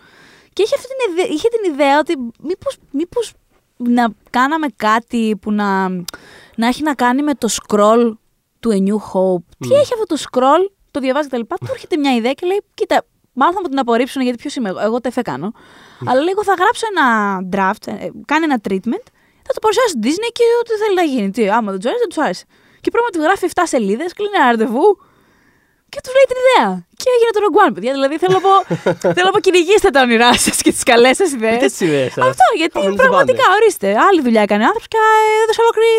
Και 0.53 0.63
είχε, 0.63 0.75
αυτή 0.75 0.87
την 0.87 1.13
ιδέα, 1.13 1.25
είχε 1.35 1.47
την 1.47 1.73
ιδέα 1.73 1.99
ότι 1.99 2.13
μήπως, 2.41 2.77
μήπως 2.91 3.33
να 3.77 4.13
κάναμε 4.29 4.67
κάτι 4.75 5.37
που 5.41 5.51
να, 5.51 5.89
να 6.55 6.67
έχει 6.67 6.83
να 6.83 6.93
κάνει 6.93 7.21
με 7.21 7.33
το 7.33 7.47
scroll 7.51 8.13
του 8.59 8.69
A 8.71 8.75
New 8.77 8.97
Hope. 9.11 9.43
Τι 9.57 9.67
Μμ. 9.67 9.71
έχει 9.71 9.93
αυτό 9.93 10.05
το 10.05 10.23
scroll, 10.31 10.71
το 10.91 10.99
διαβάζει 10.99 11.27
κτλ. 11.27 11.39
Του 11.39 11.67
έρχεται 11.71 11.97
μια 11.97 12.15
ιδέα 12.15 12.33
και 12.33 12.45
λέει: 12.45 12.61
Κοίτα, 12.73 13.05
μάλλον 13.33 13.53
θα 13.55 13.61
μου 13.63 13.67
την 13.69 13.79
απορρίψουν 13.79 14.21
γιατί 14.21 14.37
ποιος 14.37 14.55
είμαι 14.55 14.69
εγώ. 14.69 14.79
Εγώ 14.79 15.01
τα 15.01 15.07
εφέ 15.11 15.21
κάνω. 15.21 15.51
Αλλά 16.07 16.19
λέει: 16.25 16.33
Εγώ 16.35 16.43
θα 16.43 16.53
γράψω 16.61 16.85
ένα 16.93 17.05
draft, 17.53 17.83
ε, 17.93 18.07
κάνει 18.31 18.43
ένα 18.49 18.57
treatment, 18.67 19.05
θα 19.47 19.51
το 19.55 19.59
παρουσιάσει 19.63 19.89
στην 19.89 20.01
Disney 20.05 20.29
και 20.37 20.43
ό,τι 20.61 20.71
θέλει 20.81 20.95
να 21.01 21.05
γίνει. 21.13 21.29
Τι, 21.35 21.41
άμα 21.57 21.69
δεν 21.71 21.79
τους 21.79 21.87
άρεσε, 21.89 21.99
δεν 22.05 22.09
τους 22.13 22.17
άρεσε. 22.25 22.43
Και 22.81 22.89
πρέπει 22.91 23.05
να 23.09 23.13
του 23.15 23.21
γράφει 23.25 23.45
7 23.55 23.61
σελίδες, 23.73 24.09
κλείνει 24.17 24.35
ένα 24.39 24.47
ραντεβού 24.51 24.87
και 25.93 25.99
τους 26.03 26.13
λέει 26.17 26.27
την 26.31 26.37
ιδέα. 26.43 26.69
Και 27.01 27.07
έγινε 27.15 27.31
το 27.35 27.39
Rogue 27.45 27.59
One, 27.63 27.73
παιδιά. 27.75 27.91
Δηλαδή 27.97 28.15
θέλω 28.21 28.35
να 28.39 28.43
πω, 28.47 28.53
θέλω 29.15 29.27
να 29.29 29.33
πω 29.35 29.41
κυνηγήστε 29.47 29.89
τα 29.95 29.99
ονειρά 30.05 30.31
σας 30.45 30.57
και 30.65 30.71
τις 30.75 30.83
καλές 30.91 31.15
σας 31.21 31.29
ιδέες. 31.37 31.53
Πείτε 31.55 31.67
τις 31.73 31.79
ιδέες 31.87 32.11
σας; 32.15 32.23
Αυτό, 32.31 32.45
γιατί 32.61 32.73
Πάμε 32.75 32.85
να 32.85 32.91
τις 32.95 33.01
πραγματικά, 33.05 33.43
βάλουμε. 33.43 33.57
ορίστε, 33.59 33.87
άλλη 34.07 34.19
δουλειά 34.25 34.41
έκανε 34.47 34.61
ο 34.63 34.67
άνθρωπος 34.69 34.87
και 34.93 34.99
έδωσε, 35.43 35.59
ολόκληρη, 35.65 35.93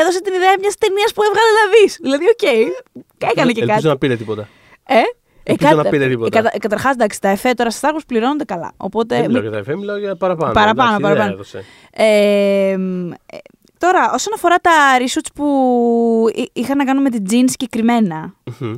έδωσε 0.00 0.20
την 0.26 0.32
ιδέα 0.38 0.54
μιας 0.62 0.74
ταινίας 0.82 1.10
που 1.14 1.22
έβγαλε 1.28 1.50
ένα 1.60 1.64
δις. 1.74 1.84
Δηλαδή, 2.06 2.24
οκ, 2.34 2.44
έκανε 3.32 3.50
και 3.56 3.62
Ελπίζω 3.64 3.76
κάτι. 3.80 3.86
να 3.92 3.96
πήρε 4.02 4.14
τίποτα. 4.22 4.42
Ε, 4.98 5.02
Ελπίζω 5.46 5.70
κάτα- 5.70 5.82
να 5.82 5.88
πήρε 5.90 6.08
τίποτα. 6.08 6.42
κατα- 6.42 6.58
Καταρχάς, 6.58 6.92
εντάξει, 6.94 7.20
τα 7.20 7.28
εφέ 7.28 7.52
τώρα 7.52 7.70
στα 7.70 7.90
Star 7.90 7.94
Wars 7.96 8.02
πληρώνονται 8.06 8.44
καλά. 8.44 8.72
Οπότε, 8.76 9.16
Δεν 9.16 9.26
μιλάω 9.26 9.42
για 9.42 9.50
τα 9.50 9.58
εφέ, 9.72 9.76
μιλάω 9.78 9.96
για 9.98 10.16
παραπάνω. 10.16 10.52
Παραπάνω, 10.52 10.96
Εντάξει, 10.96 11.02
ιδέα 11.02 11.10
παραπάνω. 11.14 11.32
έδωσε. 11.34 11.64
Ε, 11.90 12.76
μ, 12.76 13.10
ε, 13.10 13.16
τώρα, 13.78 14.12
όσον 14.14 14.32
αφορά 14.34 14.56
τα 14.56 14.70
reshoots 14.98 15.28
που 15.34 15.46
εί- 16.34 16.50
είχαν 16.52 16.76
να 16.76 16.84
κάνουν 16.84 17.02
με 17.02 17.10
την 17.10 17.24
Jyn 17.30 17.44
συγκεκριμένα, 17.46 18.34
Μμμ. 18.60 18.74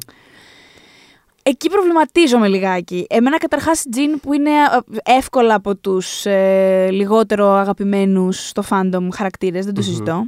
εκεί 1.42 1.70
προβληματίζομαι 1.70 2.48
λιγάκι. 2.48 3.06
Εμένα 3.08 3.38
καταρχάς 3.38 3.84
η 3.84 3.88
Jean 3.96 4.18
που 4.22 4.32
είναι 4.32 4.50
ε, 4.50 5.12
εύκολα 5.16 5.54
από 5.54 5.76
τους 5.76 6.26
ε, 6.26 6.88
λιγότερο 6.90 7.46
αγαπημένους 7.48 8.48
στο 8.48 8.62
fandom 8.70 9.08
χαρακτήρες, 9.14 9.64
δεν 9.64 9.74
το 9.74 9.80
Μμμ. 9.80 9.88
συζητώ. 9.88 10.24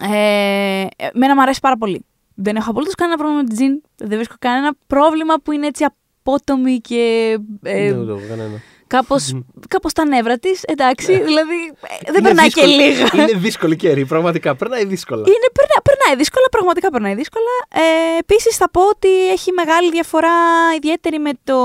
Ε, 0.00 0.86
εμένα 0.96 1.34
μου 1.34 1.42
αρέσει 1.42 1.60
πάρα 1.60 1.76
πολύ. 1.76 2.04
Δεν 2.38 2.56
έχω 2.56 2.70
απολύτως 2.70 2.94
κανένα 2.94 3.16
πρόβλημα 3.18 3.42
με 3.42 3.48
την 3.48 3.56
Jean. 3.80 3.88
Δεν 3.96 4.16
βρίσκω 4.16 4.34
κανένα 4.38 4.72
πρόβλημα 4.86 5.34
που 5.42 5.52
είναι 5.52 5.66
έτσι 5.66 5.84
απότομη 5.84 6.78
και 6.80 7.36
ε, 7.62 7.72
Ναι, 7.90 7.98
ούτε 7.98 8.10
εγώ, 8.10 8.20
κανένα. 8.28 8.60
κάπως, 8.86 9.40
κάπως 9.68 9.92
τα 9.92 10.04
νεύρα 10.06 10.38
της, 10.38 10.62
εντάξει, 10.62 11.12
δηλαδή 11.12 11.54
ε, 11.82 11.96
δεν 12.04 12.14
Είναι 12.14 12.20
περνάει 12.22 12.48
και 12.50 12.64
δύσκολη- 12.64 12.96
λίγα. 13.14 13.22
Είναι 13.28 13.38
δύσκολη 13.38 13.76
καιρή, 13.76 14.06
πραγματικά. 14.06 14.56
Περνάει 14.56 14.84
δύσκολα. 14.84 15.20
Είναι, 15.26 15.48
περνά, 15.52 15.82
περνάει 15.82 16.16
δύσκολα, 16.16 16.46
πραγματικά 16.50 16.90
περνάει 16.90 17.14
δύσκολα. 17.14 17.50
Ε, 17.74 18.18
Επίσης, 18.18 18.56
θα 18.56 18.70
πω 18.70 18.80
ότι 18.88 19.28
έχει 19.30 19.52
μεγάλη 19.52 19.90
διαφορά 19.90 20.34
ιδιαίτερη 20.76 21.18
με 21.18 21.30
το, 21.44 21.58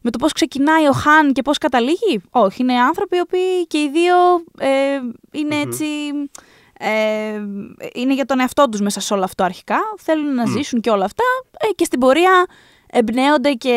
με 0.00 0.10
το 0.10 0.18
πώς 0.18 0.32
ξεκινάει 0.32 0.86
ο 0.86 0.92
Χαν 0.92 1.32
και 1.32 1.42
πώς 1.42 1.58
καταλήγει. 1.58 2.20
Όχι, 2.30 2.62
είναι 2.62 2.74
άνθρωποι 2.74 3.16
οι 3.16 3.20
οποίοι 3.20 3.66
και 3.66 3.78
οι 3.78 3.90
δύο 3.90 4.14
ε, 4.58 4.68
είναι 5.32 5.54
Μμμ. 5.54 5.60
έτσι. 5.70 5.84
Ε, 6.82 7.40
είναι 7.94 8.14
για 8.14 8.24
τον 8.24 8.40
εαυτό 8.40 8.68
τους 8.68 8.80
μέσα 8.80 9.00
σε 9.00 9.14
όλο 9.14 9.24
αυτό 9.24 9.44
αρχικά. 9.44 9.78
Θέλουν 9.98 10.34
να 10.34 10.48
Μμ. 10.48 10.52
ζήσουν 10.52 10.80
και 10.80 10.90
όλα 10.90 11.04
αυτά. 11.04 11.24
Ε, 11.58 11.72
και 11.74 11.84
στην 11.84 12.00
πορεία 12.00 12.46
εμπνέονται 12.86 13.52
και 13.52 13.76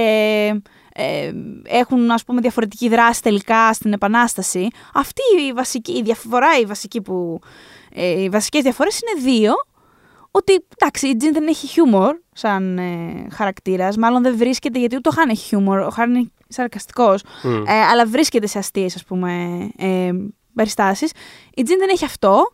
ε, 0.94 1.32
έχουν 1.64 2.12
ας 2.12 2.24
πούμε 2.24 2.42
διαφορετική 2.42 2.90
δράση 2.90 3.22
τελικά 3.22 3.74
στην 3.74 3.94
επανάσταση. 3.94 4.68
Αυτή 4.94 5.22
η 5.48 5.54
βασική, 5.54 5.92
η 5.92 6.02
διαφορά 6.02 6.60
η 6.62 6.66
βασική 6.66 7.02
που, 7.02 7.40
ε, 7.94 8.22
οι 8.22 8.30
βασικές 8.30 8.62
διαφορές 8.62 9.00
είναι 9.02 9.32
δύο. 9.32 9.54
Ότι 10.32 10.66
εντάξει, 10.78 11.08
η 11.08 11.16
Τζιν 11.16 11.34
δεν 11.34 11.48
έχει 11.48 11.68
χιούμορ 11.68 12.16
σαν 12.34 12.78
ε, 12.78 13.28
χαρακτήρας, 13.32 13.98
μάλλον 13.98 14.24
δεν 14.24 14.38
βρίσκεται 14.38 14.80
γιατί 14.80 14.96
ούτε 14.96 15.10
ο 15.10 15.12
Χάν 15.12 15.30
έχει 15.30 15.46
χιούμορ, 15.46 15.80
ο 15.80 15.90
Χάν 15.90 16.16
είναι 16.16 16.32
σαρκαστικός, 16.48 17.24
Μμ. 17.44 17.64
ε, 17.68 17.82
αλλά 17.92 18.06
βρίσκεται 18.06 18.48
σε 18.48 18.58
αστείες 18.58 18.96
ας 18.96 19.04
πούμε 19.04 19.32
ε, 19.78 20.12
περιστάσεις. 20.56 21.12
Η 21.56 21.64
Τζιν 21.64 21.78
δεν 21.78 21.90
έχει 21.90 22.06
αυτό 22.06 22.52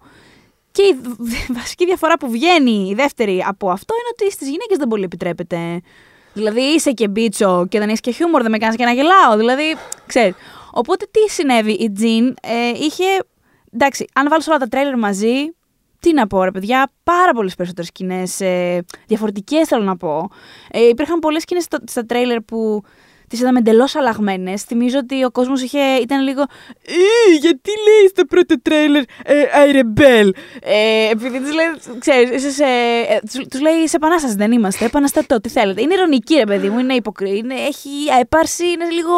και 0.80 0.86
η 0.86 1.00
δ- 1.20 1.58
βασική 1.58 1.86
διαφορά 1.86 2.18
που 2.18 2.30
βγαίνει 2.30 2.88
η 2.90 2.94
δεύτερη 2.94 3.44
από 3.48 3.70
αυτό 3.70 3.94
είναι 3.94 4.10
ότι 4.12 4.32
στις 4.32 4.48
γυναίκες 4.48 4.78
δεν 4.78 4.88
πολύ 4.88 5.04
επιτρέπεται. 5.04 5.82
Δηλαδή 6.34 6.62
είσαι 6.62 6.92
και 6.92 7.08
μπίτσο 7.08 7.66
και 7.70 7.80
δεν 7.80 7.88
έχεις 7.88 8.00
και 8.00 8.12
χιούμορ, 8.12 8.42
δεν 8.42 8.52
με 8.52 8.58
κάνεις 8.58 8.76
και 8.76 8.86
να 8.86 8.92
γελάω. 8.92 9.38
Δηλαδή, 9.38 9.76
ξέρεις. 10.06 10.36
Οπότε 10.72 11.06
τι 11.12 11.32
συνέβη, 11.32 11.72
η 11.72 11.92
Τζιν 11.92 12.28
ε, 12.28 12.70
είχε. 12.80 13.04
Εντάξει, 13.74 14.06
αν 14.14 14.30
βάλεις 14.30 14.48
όλα 14.48 14.58
τα 14.58 14.68
τρέλερ 14.68 14.98
μαζί, 14.98 15.54
τι 16.00 16.14
να 16.14 16.28
πω, 16.28 16.44
ρε 16.44 16.52
παιδιά, 16.52 16.92
πάρα 17.04 17.32
πολλές 17.34 17.56
περισσότερες 17.56 17.90
σκηνές. 17.90 18.42
Ε, 18.42 18.86
Διαφορετικές 19.08 19.68
θέλω 19.68 19.84
να 19.84 19.98
πω. 19.98 20.30
Ε, 20.72 20.88
υπήρχαν 20.88 21.20
πολλές 21.20 21.42
σκηνές 21.42 21.64
στα, 21.64 21.80
στα 21.88 22.06
τρέιλερ 22.06 22.42
που 22.42 22.84
τις 23.30 23.40
είδαμε 23.40 23.60
εντελώς 23.60 23.96
αλλαγμένες. 23.96 24.64
Θυμίζω 24.64 24.98
ότι 24.98 25.24
ο 25.24 25.32
κόσμος 25.32 25.62
ήταν 26.02 26.22
λίγο. 26.24 26.42
«Ε, 26.86 27.36
γιατί 27.40 27.70
λέει 27.88 28.08
στο 28.10 28.26
πρώτο 28.26 28.62
τρέιλερ 28.62 29.04
ε, 29.24 29.44
I 29.68 29.76
rebel. 29.76 30.30
Ε, 30.62 31.10
επειδή 31.10 31.40
τους 31.40 31.54
λέει, 31.54 31.66
ξέρεις, 32.00 32.30
είσαι 32.30 32.52
σε, 32.52 32.64
ε, 32.64 33.20
τους, 33.20 33.48
τους 33.50 33.62
λέει 33.62 33.88
σε 33.88 33.96
επανάσταση 33.96 34.36
δεν 34.36 34.52
είμαστε, 34.52 34.86
επαναστατώ, 34.86 35.42
τι 35.42 35.50
θέλετε. 35.50 35.82
Είναι 35.82 35.94
ηρωνική 35.94 36.36
ρε 36.36 36.46
παιδί 36.46 36.70
μου, 36.70 36.80
είναι 36.80 36.94
υποκρή, 36.94 37.38
είναι, 37.38 37.54
έχει 37.56 37.90
αεπάρση, 38.16 38.66
είναι 38.66 38.90
λίγο... 38.90 39.14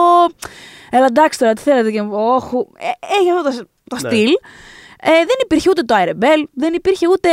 Έλα 0.91 1.05
εντάξει 1.05 1.39
τώρα, 1.39 1.53
τι 1.53 1.61
θέλετε. 1.61 1.91
Και, 1.91 2.01
όχου, 2.09 2.67
ε, 2.77 3.15
έχει 3.19 3.29
αυτό 3.29 3.49
το, 3.49 3.67
το 3.89 3.97
Ναι. 4.01 4.09
στυλ. 4.09 4.29
Ε, 5.03 5.11
δεν 5.11 5.37
υπήρχε 5.43 5.69
ούτε 5.69 5.81
το 5.81 5.95
I 5.97 6.09
rebel, 6.09 6.43
δεν 6.53 6.73
υπήρχε 6.73 7.07
ούτε 7.07 7.29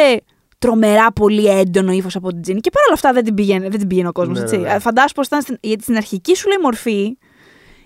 τρομερά 0.59 1.13
πολύ 1.13 1.47
έντονο 1.47 1.93
ύφος 1.93 2.17
από 2.17 2.29
την 2.29 2.43
Τζίνι. 2.43 2.61
Και 2.61 2.71
παρόλα 2.71 2.95
αυτά 2.95 3.13
δεν 3.13 3.25
την 3.25 3.35
πήγαινε, 3.35 3.69
δεν 3.69 3.79
την 3.79 3.89
πήγαινε 3.89 4.09
ο 4.09 4.13
κόσμος. 4.13 4.39
Ναι, 4.39 4.45
έτσι. 4.45 4.57
ναι, 4.57 4.73
ναι. 4.73 4.79
Φαντάσου 4.79 5.15
πως 5.15 5.27
ήταν 5.27 5.43
στην, 5.43 5.57
γιατί 5.61 5.83
στην 5.83 5.97
αρχική 5.97 6.37
σου 6.37 6.49
λέει 6.49 6.59
μορφή 6.63 7.19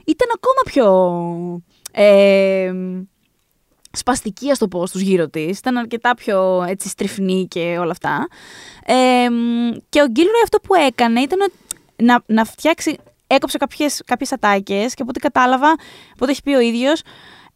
ήταν 0.04 0.28
ακόμα 0.34 0.62
πιο. 0.64 0.86
Ε, 1.92 2.72
σπαστική, 3.92 4.50
ας 4.50 4.58
το 4.58 4.68
πω, 4.68 4.86
στους 4.86 5.00
γύρω 5.00 5.28
της. 5.28 5.58
Ήταν 5.58 5.76
αρκετά 5.76 6.14
πιο 6.14 6.64
έτσι, 6.68 6.88
στριφνή 6.88 7.46
και 7.48 7.76
όλα 7.80 7.90
αυτά. 7.90 8.26
Ε, 8.84 9.26
και 9.88 10.00
ο 10.00 10.06
Γκίλροϊ 10.06 10.42
αυτό 10.42 10.58
που 10.58 10.74
έκανε 10.74 11.20
ήταν 11.20 11.40
ότι 11.40 11.54
να, 11.96 12.22
να 12.26 12.44
φτιάξει. 12.44 12.96
Έκοψε 13.26 13.58
κάποιες, 13.58 14.02
κάποιες 14.06 14.32
ατάκες 14.32 14.94
και 14.94 15.02
από 15.02 15.10
ό,τι 15.10 15.20
κατάλαβα, 15.20 15.70
από 16.12 16.20
ό,τι 16.20 16.30
έχει 16.30 16.42
πει 16.42 16.54
ο 16.54 16.60
ίδιος, 16.60 17.02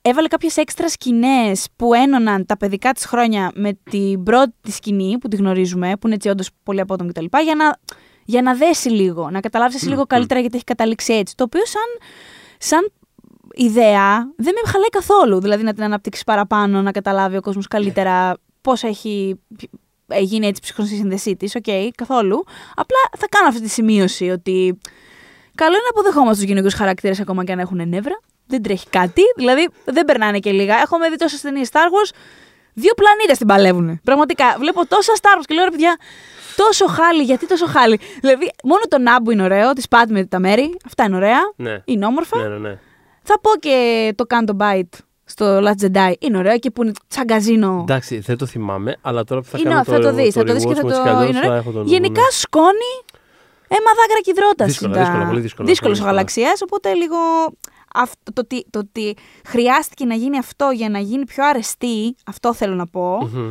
έβαλε 0.08 0.28
κάποιες 0.28 0.56
έξτρα 0.56 0.88
σκηνές 0.88 1.66
που 1.76 1.94
ένωναν 1.94 2.46
τα 2.46 2.56
παιδικά 2.56 2.92
της 2.92 3.04
χρόνια 3.06 3.50
με 3.54 3.78
την 3.90 4.22
πρώτη 4.22 4.52
της 4.60 4.74
σκηνή 4.74 5.18
που 5.18 5.28
τη 5.28 5.36
γνωρίζουμε, 5.36 5.92
που 6.00 6.06
είναι 6.06 6.14
έτσι 6.14 6.28
όντως 6.28 6.48
πολύ 6.62 6.80
απότομη 6.80 7.12
κτλ. 7.12 7.24
Για 7.44 7.54
να, 7.54 7.76
για 8.24 8.42
να 8.42 8.54
δέσει 8.54 8.88
λίγο, 8.88 9.30
να 9.30 9.40
καταλάβεις 9.40 9.74
εσύ 9.74 9.84
Μμ, 9.84 9.90
λίγο 9.90 10.02
μμ. 10.02 10.06
καλύτερα 10.06 10.40
γιατί 10.40 10.56
έχει 10.56 10.64
καταλήξει 10.64 11.12
έτσι. 11.12 11.36
Το 11.36 11.44
οποίο 11.44 11.66
σαν, 11.66 12.10
σαν 12.58 12.92
ιδέα 13.54 14.32
δεν 14.36 14.54
με 14.64 14.70
χαλάει 14.70 14.88
καθόλου. 14.88 15.40
Δηλαδή 15.40 15.62
να 15.62 15.72
την 15.72 15.82
αναπτύξει 15.82 16.24
παραπάνω, 16.24 16.82
να 16.82 16.90
καταλάβει 16.90 17.36
ο 17.36 17.40
κόσμος 17.40 17.66
καλύτερα 17.66 18.36
πώς 18.60 18.82
έχει 18.82 19.40
ε, 20.06 20.20
γίνει 20.20 20.46
έτσι 20.46 20.60
η 20.62 20.62
ψυχρή 20.62 20.86
σύνδεσή 20.86 21.36
της. 21.36 21.54
Οκ, 21.54 21.94
καθόλου. 21.94 22.44
Απλά 22.74 22.98
θα 23.18 23.26
κάνω 23.28 23.48
αυτή 23.48 23.60
τη 23.60 23.68
σημείωση 23.68 24.28
ότι 24.28 24.78
καλό 25.54 25.72
είναι 25.72 25.82
να 25.82 26.00
αποδεχόμαστε 26.00 26.40
τους 26.40 26.50
γυναικείους 26.50 26.74
χαρακτήρες 26.74 27.20
ακόμα 27.20 27.44
και 27.44 27.52
αν 27.52 27.58
έχουν 27.58 27.88
νεύρα. 27.88 28.20
Δεν 28.46 28.62
τρέχει 28.62 28.88
κάτι. 28.88 29.22
Δηλαδή 29.36 29.68
δεν 29.84 30.04
περνάνε 30.04 30.38
και 30.38 30.52
λίγα. 30.52 30.76
Έχουμε 30.76 31.08
δει 31.08 31.16
τόσες 31.16 31.40
ταινίες 31.40 31.68
Star 31.72 31.76
Wars. 31.76 32.14
Δύο 32.74 32.92
πλανήτες 32.94 33.38
την 33.38 33.46
παλεύουν. 33.46 34.00
Πραγματικά. 34.04 34.56
Βλέπω 34.58 34.86
τόσα 34.86 35.12
Star 35.20 35.38
Wars 35.38 35.44
και 35.46 35.54
λέω 35.54 35.64
ρε 35.64 35.70
παιδιά, 35.70 35.96
τόσο 36.56 36.86
χάλι, 36.86 37.22
γιατί 37.22 37.46
τόσο 37.46 37.66
χάλι. 37.66 38.00
Δηλαδή, 38.20 38.50
μόνο 38.64 38.80
το 38.88 38.98
Naboo 38.98 39.30
είναι 39.30 39.42
ωραίο, 39.42 39.72
της 39.72 39.82
Padmé 39.90 40.24
τα 40.24 40.38
μέρη. 40.38 40.76
Αυτά 40.86 41.04
είναι 41.04 41.16
ωραία. 41.16 41.38
Ναι. 41.56 41.82
Είναι 41.84 42.06
όμορφα. 42.06 42.36
Ναι, 42.42 42.48
ναι, 42.48 42.68
ναι. 42.68 42.78
Θα 43.22 43.40
πω 43.40 43.50
και 43.58 44.12
το 44.14 44.24
Canto 44.28 44.56
Bight 44.62 44.98
στο 45.24 45.58
Last 45.64 45.84
Jedi. 45.86 46.12
Είναι 46.18 46.38
ωραίο 46.38 46.58
και 46.58 46.70
που 46.70 46.82
είναι 46.82 46.92
σαν 47.08 47.26
καζίνο. 47.26 47.78
Εντάξει, 47.82 48.18
δεν 48.18 48.36
το 48.38 48.46
θυμάμαι, 48.46 48.96
αλλά 49.02 49.24
τώρα 49.24 49.40
που 49.40 49.46
θα 49.50 49.58
Είναι, 49.58 49.68
κάνω 49.68 49.84
θα 49.84 49.98
το 49.98 50.12
δεις, 50.12 50.34
θα 50.34 50.44
το 50.44 50.52
δεις 50.52 50.64
και 50.64 50.70
rewatch 50.70 50.74
θα 50.76 50.82
μου, 50.82 50.88
το- 50.90 50.96
έτσι 50.96 51.02
κι 51.02 51.08
αλλιώς 51.08 51.30
είναι 51.30 51.40
θα 51.40 51.46
ωραίο. 51.46 51.58
έχω 51.60 51.70
το 51.70 51.78
νου, 51.78 51.84
Γενικά 51.86 52.20
ναι. 52.20 52.26
σκόνη 52.30 52.92
αίμα 53.68 53.90
δάκρυα 53.98 54.20
και 54.22 54.30
υδρότας. 54.36 54.66
Δύσκολα, 54.66 54.90
είναι 54.90 54.98
τα- 54.98 55.04
δύσκολα, 55.10 55.28
πολύ 55.28 55.40
δύσκολα, 55.40 55.68
Δύσκολος 55.68 55.98
πολύ 55.98 56.08
ο 56.08 56.12
δύσκολα. 56.12 56.42
γαλαξιάς, 56.42 56.62
οπότε 56.62 56.92
λίγο 56.94 57.16
αυτό, 57.96 58.32
το, 58.32 58.40
ότι, 58.40 58.66
το 58.70 58.78
ότι 58.78 59.16
χρειάστηκε 59.46 60.04
να 60.04 60.14
γίνει 60.14 60.38
αυτό 60.38 60.70
για 60.74 60.88
να 60.88 60.98
γίνει 60.98 61.24
πιο 61.24 61.46
αρεστή, 61.46 62.14
αυτό 62.26 62.54
θέλω 62.54 62.74
να 62.74 62.86
πω, 62.86 63.18
Μμμ. 63.32 63.50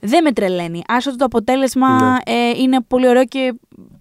δεν 0.00 0.22
με 0.22 0.32
τρελαίνει. 0.32 0.82
Άσο 0.86 1.08
ότι 1.08 1.18
το 1.18 1.24
αποτέλεσμα 1.24 2.00
Ναι. 2.12 2.16
ε, 2.24 2.48
είναι 2.56 2.80
πολύ 2.82 3.08
ωραίο 3.08 3.24
και 3.24 3.54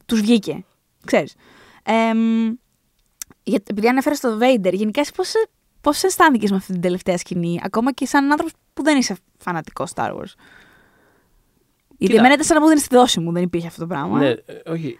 τους 0.05 0.21
βγήκε. 0.21 0.63
Ξέρεις. 1.05 1.35
Εμ, 1.83 2.53
για, 3.43 3.59
επειδή 3.69 3.87
ανέφερα 3.87 4.15
στο 4.15 4.37
Vader, 4.41 4.73
γενικά 4.73 5.01
εσύ 5.01 5.11
πώς, 5.15 5.31
πώς 5.81 6.03
αισθάνθηκες 6.03 6.51
με 6.51 6.57
αυτή 6.57 6.71
την 6.71 6.81
τελευταία 6.81 7.17
σκηνή, 7.17 7.59
ακόμα 7.63 7.91
και 7.91 8.05
σαν 8.05 8.23
άνθρωπος 8.31 8.53
που 8.73 8.83
δεν 8.83 8.97
είσαι 8.97 9.15
φανατικός 9.37 9.91
Star 9.95 10.09
Wars; 10.11 10.33
Γιατί 11.97 12.13
Κοίτα. 12.13 12.13
εμένα 12.17 12.33
ήταν 12.33 12.45
σαν 12.45 12.55
να 12.57 12.61
μου 12.63 12.67
δίνει 12.69 12.81
τη 12.81 12.87
δόση 12.95 13.19
μου, 13.19 13.31
δεν 13.31 13.43
υπήρχε 13.43 13.67
αυτό 13.67 13.79
το 13.81 13.87
πράγμα. 13.87 14.17
Ναι, 14.19 14.29
ε, 14.29 14.41
όχι. 14.65 14.97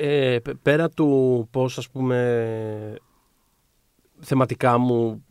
Ε, 0.00 0.38
π- 0.42 0.56
πέρα 0.62 0.88
του 0.88 1.48
πώς 1.50 1.78
ας 1.78 1.90
πούμε 1.90 2.94
θεματικά 4.20 4.78
μου 4.78 5.24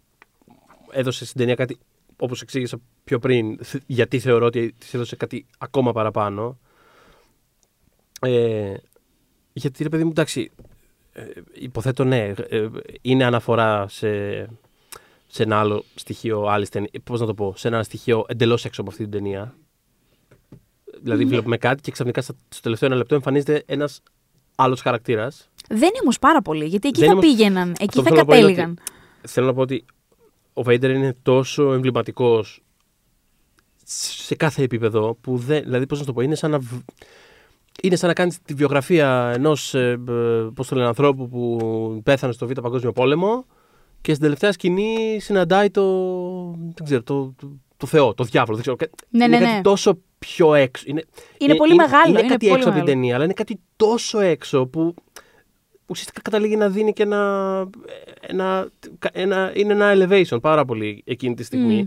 έδωσε 0.92 1.26
στην 1.26 1.38
ταινία 1.40 1.56
κάτι 1.56 1.78
όπως 2.18 2.42
εξήγησα 2.42 2.78
πιο 3.04 3.20
πριν 3.20 3.64
θε- 3.64 3.82
γιατί 3.86 4.20
θεωρώ 4.20 4.46
ότι 4.46 4.72
της 4.78 4.94
έδωσε 4.94 5.16
κάτι 5.16 5.46
ακόμα 5.58 5.92
παραπάνω. 5.92 6.58
Ε, 8.22 8.74
γιατί 9.54 9.84
ρε 9.84 9.90
παιδί 9.90 10.04
μου 10.04 10.10
εντάξει 10.10 10.52
ε, 11.14 11.24
υποθέτω 11.54 12.04
ναι 12.04 12.34
ε, 12.50 12.68
είναι 13.02 13.26
αναφορά 13.26 13.88
σε, 13.88 14.10
σε 15.28 15.44
ένα 15.44 15.60
άλλο 15.60 15.84
στοιχείο 15.96 16.42
άλλης 16.46 16.70
ταινίας 16.70 16.92
πώς 17.04 17.20
να 17.20 17.26
το 17.26 17.34
πω 17.34 17.54
σε 17.58 17.68
ένα 17.68 17.84
στοιχείο 17.84 18.26
εντελώς 18.28 18.66
έξω 18.66 18.82
από 18.82 18.90
αυτή 18.90 19.04
την 19.04 19.12
ταινία. 19.12 19.56
Δηλαδή, 21.02 21.26
βλέπουμε 21.26 21.58
κάτι 21.58 21.82
και 21.82 21.92
ξαφνικά 21.92 22.22
στα- 22.22 22.36
στο 22.50 22.62
τελευταίο 22.62 22.90
ένα 22.90 22.98
λεπτό 22.98 23.16
εμφανίζεται 23.16 23.64
ένας 23.66 24.02
άλλος 24.56 24.82
χαρακτήρας. 24.82 25.49
Δεν 25.68 25.78
είναι 25.78 25.99
όμως 26.01 26.20
πάρα 26.20 26.41
πολύ, 26.41 26.66
γιατί 26.66 26.88
εκεί 26.88 26.99
Δεν 26.99 27.10
θα 27.10 27.16
είναι 27.16 27.26
όμως- 27.26 27.38
πήγαιναν, 27.38 27.70
εκεί 27.80 27.99
Αυτό 27.99 28.01
θα 28.01 28.10
που 28.10 28.16
θέλω 28.16 28.18
να 28.20 28.26
πω 28.26 28.34
είναι 28.36 28.41
κατέληγαν. 28.45 28.80
Θέλω 29.28 29.45
να 29.45 29.53
πω 29.53 29.62
ότι 29.62 29.86
ο 30.53 30.64
Βέιντερ 30.64 30.89
είναι 30.91 31.16
τόσο 31.22 31.74
εμβληματικός 31.74 32.62
σε 34.26 34.36
κάθε 34.36 34.64
επίπεδο 34.64 35.18
που 35.22 35.38
δεν. 35.38 35.64
Δηλαδή, 35.64 35.86
πώς 35.86 35.99
να 35.99 36.05
το 36.05 36.14
πω, 36.14 36.22
είναι 36.22 36.36
σαν 36.36 36.51
να. 36.51 36.60
β- 36.60 36.84
Είναι 37.82 37.95
σαν 37.95 38.07
να 38.07 38.14
κάνεις 38.14 38.41
τη 38.41 38.53
βιογραφία 38.53 39.32
ενός 39.36 39.74
ε, 39.74 39.99
πώς 40.53 40.68
το 40.68 40.76
λένε, 40.76 40.88
ανθρώπου 40.88 41.30
που 41.30 42.01
πέθανε 42.03 42.34
στο 42.34 42.47
Β' 42.47 42.60
Παγκόσμιο 42.62 42.91
Πόλεμο 42.91 43.45
και 44.01 44.12
στην 44.12 44.24
τελευταία 44.24 44.51
σκηνή 44.51 45.18
συναντάει 45.20 45.70
το. 45.70 45.84
Δεν 46.51 46.84
ξέρω, 46.84 47.03
το, 47.03 47.34
το, 47.38 47.51
το 47.78 47.88
Θεό, 47.88 48.14
το 48.14 48.24
διάβολο. 48.24 48.53
Δεν 48.55 48.62
ξέρω, 48.62 48.76
κα- 48.76 48.89
Ναι, 49.10 49.24
είναι 49.26 49.38
ναι, 49.38 49.43
κάτι 49.43 49.55
ναι. 49.55 49.62
τόσο 49.62 49.97
πιο 50.20 50.53
έξω. 50.53 50.84
Είναι, 50.88 51.03
Είναι 51.38 51.55
πολύ 51.55 51.76
μεγάλο, 51.76 52.10
Είναι, 52.10 52.20
είναι 52.20 52.28
κάτι 52.28 52.45
πολύ 52.47 52.57
έξω 52.57 52.70
από 52.70 52.78
την 52.78 52.86
μεγάλο. 52.86 52.86
ταινία, 53.01 53.16
αλλά 53.16 53.24
είναι 53.24 53.34
κάτι 53.34 53.60
τόσο 53.76 54.20
έξω 54.20 54.66
που 54.66 54.93
ουσιαστικά 55.90 56.22
καταλήγει 56.22 56.56
να 56.56 56.70
δίνει 56.70 56.94
και 56.94 57.04
ένα, 57.04 57.66
ένα, 58.22 58.70
ένα, 59.12 59.52
είναι 59.56 59.74
ένα 59.74 59.94
elevation 59.96 60.42
πάρα 60.42 60.66
πολύ 60.66 61.02
εκείνη 61.06 61.34
τη 61.36 61.44
στιγμή. 61.44 61.82
Μμ. 61.82 61.86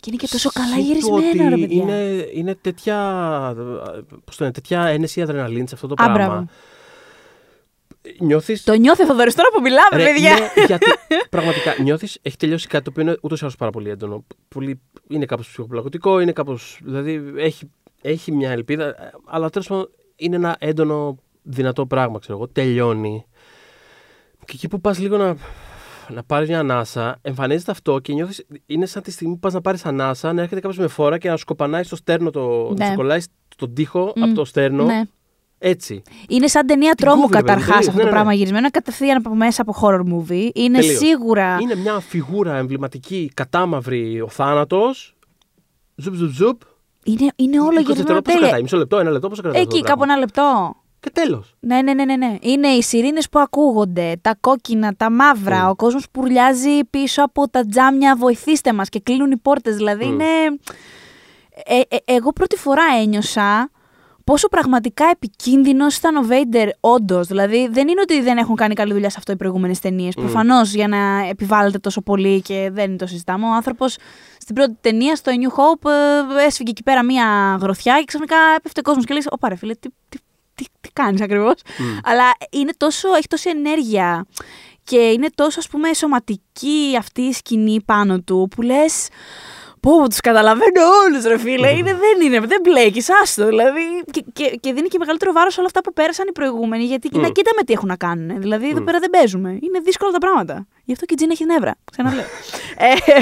Και 0.00 0.10
είναι 0.10 0.16
και 0.16 0.28
τόσο 0.30 0.50
καλά 0.54 0.66
Συν 0.74 0.76
το 0.76 0.82
γυρισμένο, 0.82 1.48
ρε 1.48 1.54
ότι 1.54 1.60
παιδιά. 1.66 1.82
Είναι, 1.82 2.28
είναι 2.32 2.54
τέτοια, 2.54 2.96
πώς 4.24 4.36
το 4.36 4.42
λένε, 4.42 4.52
τέτοια 4.52 4.86
ένεση 4.86 5.22
αδρεναλίνη 5.22 5.68
σε 5.68 5.74
αυτό 5.74 5.86
το 5.86 5.94
Α, 5.98 6.12
πράγμα. 6.12 6.26
μπράβο. 6.26 6.46
Νιώθεις... 8.18 8.62
Το 8.62 8.74
νιώθει 8.74 9.02
ο 9.02 9.06
Θοδωρής 9.06 9.34
τώρα 9.34 9.48
που 9.54 9.60
μιλάμε, 9.60 9.96
Ρε, 9.96 10.04
παιδιά. 10.04 10.30
ναι, 10.32 10.64
γιατί 10.66 10.86
πραγματικά 11.30 11.76
νιώθεις, 11.82 12.18
έχει 12.22 12.36
τελειώσει 12.36 12.66
κάτι 12.66 12.84
το 12.84 12.90
οποίο 12.90 13.02
είναι 13.02 13.16
ούτως 13.22 13.38
ή 13.38 13.42
άλλως 13.42 13.56
πάρα 13.56 13.70
πολύ 13.70 13.90
έντονο. 13.90 14.24
Πολύ, 14.48 14.80
είναι 15.08 15.24
κάπως 15.24 15.48
ψυχοπλαγωτικό, 15.48 16.20
είναι 16.20 16.32
κάπως, 16.32 16.78
δηλαδή 16.82 17.32
έχει, 17.36 17.70
έχει 18.02 18.32
μια 18.32 18.50
ελπίδα, 18.50 18.94
αλλά 19.24 19.50
τέλος 19.50 19.66
πάντων 19.68 19.90
είναι 20.16 20.36
ένα 20.36 20.56
έντονο 20.58 21.18
δυνατό 21.44 21.86
πράγμα, 21.86 22.18
ξέρω 22.18 22.36
εγώ, 22.36 22.48
τελειώνει. 22.48 23.24
Και 24.44 24.52
εκεί 24.54 24.68
που 24.68 24.80
πας 24.80 24.98
λίγο 24.98 25.16
να, 25.16 25.36
να 26.08 26.22
πάρεις 26.22 26.48
μια 26.48 26.58
ανάσα, 26.58 27.18
εμφανίζεται 27.22 27.70
αυτό 27.70 27.98
και 27.98 28.12
νιώθεις, 28.12 28.44
είναι 28.66 28.86
σαν 28.86 29.02
τη 29.02 29.10
στιγμή 29.10 29.32
που 29.32 29.38
πας 29.40 29.52
να 29.52 29.60
πάρεις 29.60 29.84
ανάσα, 29.86 30.32
να 30.32 30.42
έρχεται 30.42 30.60
κάποιος 30.60 30.78
με 30.80 30.86
φόρα 30.88 31.18
και 31.18 31.28
να 31.28 31.36
σου 31.36 31.44
κοπανάει 31.44 31.82
στο 31.82 31.96
στέρνο, 31.96 32.30
το, 32.30 32.68
Ναι. 32.68 32.84
να 32.84 32.90
σου 32.90 32.94
κολλάει 32.96 33.20
στον 33.54 33.74
τοίχο 33.74 34.12
Μμ. 34.16 34.22
από 34.22 34.34
το 34.34 34.44
στέρνο, 34.44 34.84
Ναι. 34.84 35.02
έτσι. 35.58 36.02
Είναι 36.28 36.46
σαν 36.46 36.66
ταινία 36.66 36.94
Την 36.94 37.06
τρόμου 37.06 37.20
κούβει, 37.22 37.34
ρε 37.34 37.40
παιδί, 37.42 37.46
καταρχάς 37.52 37.74
τελείως, 37.74 37.88
αυτό 37.88 37.96
ναι, 37.96 38.02
το 38.02 38.04
ναι, 38.08 38.10
πράγμα 38.14 38.30
ναι. 38.30 38.34
γυρισμένο. 38.36 38.60
Είναι 38.62 38.70
κατευθείαν 38.70 39.16
από 39.16 39.34
μέσα 39.34 39.62
από 39.62 39.74
horror 39.80 40.00
movie. 40.14 40.50
Είναι 40.54 40.78
Τελείως. 40.78 40.98
σίγουρα. 40.98 41.58
Είναι 41.60 41.74
μια 41.74 42.00
φιγούρα 42.00 42.56
εμβληματική, 42.56 43.30
κατάμαυρη, 43.34 44.20
ο 44.20 44.28
θάνατος, 44.28 45.16
ζουπ 45.94 46.14
ζουπ 46.14 46.30
ζουπ, 46.32 46.60
Είναι, 47.04 47.30
είναι 47.36 47.60
όλο 47.60 47.68
20 47.68 47.72
γυρισμένο 47.72 47.94
δευτερόλεπτα, 47.94 48.14
πόσο 48.14 48.22
τέλεια. 48.22 48.40
κρατάει, 48.40 48.62
μισό 48.62 48.76
λεπτό, 48.76 48.98
ένα 48.98 49.10
λεπτό, 49.10 49.28
πόσο 49.28 49.42
κρατάει 49.42 49.60
αυτό 49.62 49.74
Εκεί, 49.74 49.82
το 49.82 49.88
κάπου 49.88 50.04
πράγμα; 50.04 50.14
ένα 50.14 50.24
λεπτό. 50.24 50.76
Και 51.04 51.10
τέλος. 51.10 51.54
Ναι, 51.60 51.82
ναι, 51.82 51.94
ναι, 51.94 52.04
ναι, 52.04 52.16
ναι. 52.16 52.36
Είναι 52.40 52.68
οι 52.68 52.82
σιρήνες 52.82 53.28
που 53.28 53.38
ακούγονται, 53.38 54.16
τα 54.20 54.34
κόκκινα, 54.40 54.94
τα 54.96 55.10
μαύρα, 55.10 55.66
Mm. 55.66 55.70
ο 55.70 55.74
κόσμος 55.74 56.06
που 56.10 56.20
ουρλιάζει 56.20 56.84
πίσω 56.90 57.22
από 57.22 57.48
τα 57.48 57.66
τζάμια, 57.66 58.16
βοηθήστε 58.16 58.72
μας 58.72 58.88
και 58.88 59.00
κλείνουν 59.00 59.30
οι 59.30 59.36
πόρτες. 59.36 59.76
Δηλαδή 59.76 60.04
Mm. 60.04 60.12
είναι. 60.12 60.24
Ε, 61.64 61.80
ε, 61.88 61.96
εγώ 62.04 62.32
πρώτη 62.32 62.56
φορά 62.56 62.82
ένιωσα 63.02 63.70
πόσο 64.24 64.48
πραγματικά 64.48 65.04
επικίνδυνος 65.12 65.96
ήταν 65.96 66.16
ο 66.16 66.22
Βέιντερ, 66.22 66.68
όντως. 66.80 67.26
Δηλαδή 67.26 67.68
δεν 67.70 67.88
είναι 67.88 68.00
ότι 68.00 68.20
δεν 68.22 68.36
έχουν 68.38 68.56
κάνει 68.56 68.74
καλή 68.74 68.92
δουλειά 68.92 69.10
σε 69.10 69.16
αυτό 69.18 69.32
οι 69.32 69.36
προηγούμενες 69.36 69.78
ταινίες. 69.78 70.14
Mm. 70.16 70.20
Προφανώς 70.20 70.72
για 70.74 70.88
να 70.88 71.28
επιβάλλεται 71.28 71.78
τόσο 71.78 72.00
πολύ 72.00 72.40
και 72.42 72.68
δεν 72.72 72.96
το 72.96 73.06
συζητάμε. 73.06 73.46
Ο 73.46 73.52
άνθρωπος 73.52 73.96
στην 74.38 74.54
πρώτη 74.54 74.76
ταινία, 74.80 75.16
στο 75.16 75.32
A 75.32 75.34
New 75.34 75.50
Hope, 75.60 75.90
ε, 76.40 76.44
έσφυγε 76.46 76.70
εκεί 76.70 76.82
πέρα 76.82 77.04
μία 77.04 77.58
γροθιά 77.60 77.98
και 77.98 78.04
ξαφνικά 78.04 78.36
έπεφτε 78.56 78.80
ο 78.80 78.82
κόσμος 78.82 79.04
και 79.04 79.12
λέει: 79.12 79.22
Ωπα 79.30 79.48
ρε 79.48 79.54
φίλε, 79.56 79.74
τι, 79.74 79.88
τι, 80.08 80.18
τι, 80.54 80.64
τι 80.80 80.88
κάνεις 80.92 81.20
ακριβώς. 81.20 81.54
Μμ. 81.78 81.98
Αλλά 82.04 82.24
είναι 82.50 82.72
τόσο, 82.76 83.14
έχει 83.14 83.26
τόση 83.28 83.50
ενέργεια 83.50 84.26
και 84.84 84.96
είναι 84.96 85.28
τόσο 85.34 85.58
ας 85.58 85.68
πούμε 85.68 85.92
σωματική 85.92 86.96
αυτή 86.98 87.22
η 87.22 87.32
σκηνή 87.32 87.82
πάνω 87.82 88.20
του 88.20 88.48
που 88.56 88.62
λες 88.62 89.08
Πω, 89.80 90.08
τους 90.08 90.20
καταλαβαίνω 90.20 90.80
όλους, 91.04 91.24
ρε 91.24 91.38
φίλε. 91.38 91.70
Είναι, 91.70 91.94
δεν 91.94 92.20
είναι, 92.26 92.40
δεν 92.40 92.60
μπλέκεις, 92.62 93.08
άστο. 93.22 93.46
Δηλαδή, 93.46 93.80
και, 94.10 94.24
και, 94.32 94.58
και 94.60 94.72
δίνει 94.72 94.88
και 94.88 94.98
μεγαλύτερο 94.98 95.32
βάρος 95.32 95.52
σε 95.52 95.58
όλα 95.58 95.68
αυτά 95.68 95.80
που 95.80 95.92
πέρασαν 95.92 96.26
οι 96.28 96.32
προηγούμενοι. 96.32 96.84
Γιατί 96.84 97.08
mm. 97.12 97.16
Μμ. 97.16 97.20
να 97.20 97.28
κοίταμε 97.28 97.62
τι 97.62 97.72
έχουν 97.72 97.88
να 97.88 97.96
κάνουν. 97.96 98.40
Δηλαδή, 98.40 98.68
εδώ 98.68 98.80
Μμ. 98.80 98.84
πέρα 98.84 98.98
δεν 98.98 99.10
παίζουμε. 99.10 99.48
Είναι 99.50 99.80
δύσκολα 99.82 100.12
τα 100.12 100.18
πράγματα. 100.18 100.66
Γι' 100.84 100.92
αυτό 100.92 101.04
και 101.04 101.12
η 101.12 101.16
Τζίν 101.16 101.30
έχει 101.30 101.44
νεύρα. 101.44 101.74
Ξαναλέω. 101.90 102.24
ε, 102.76 103.12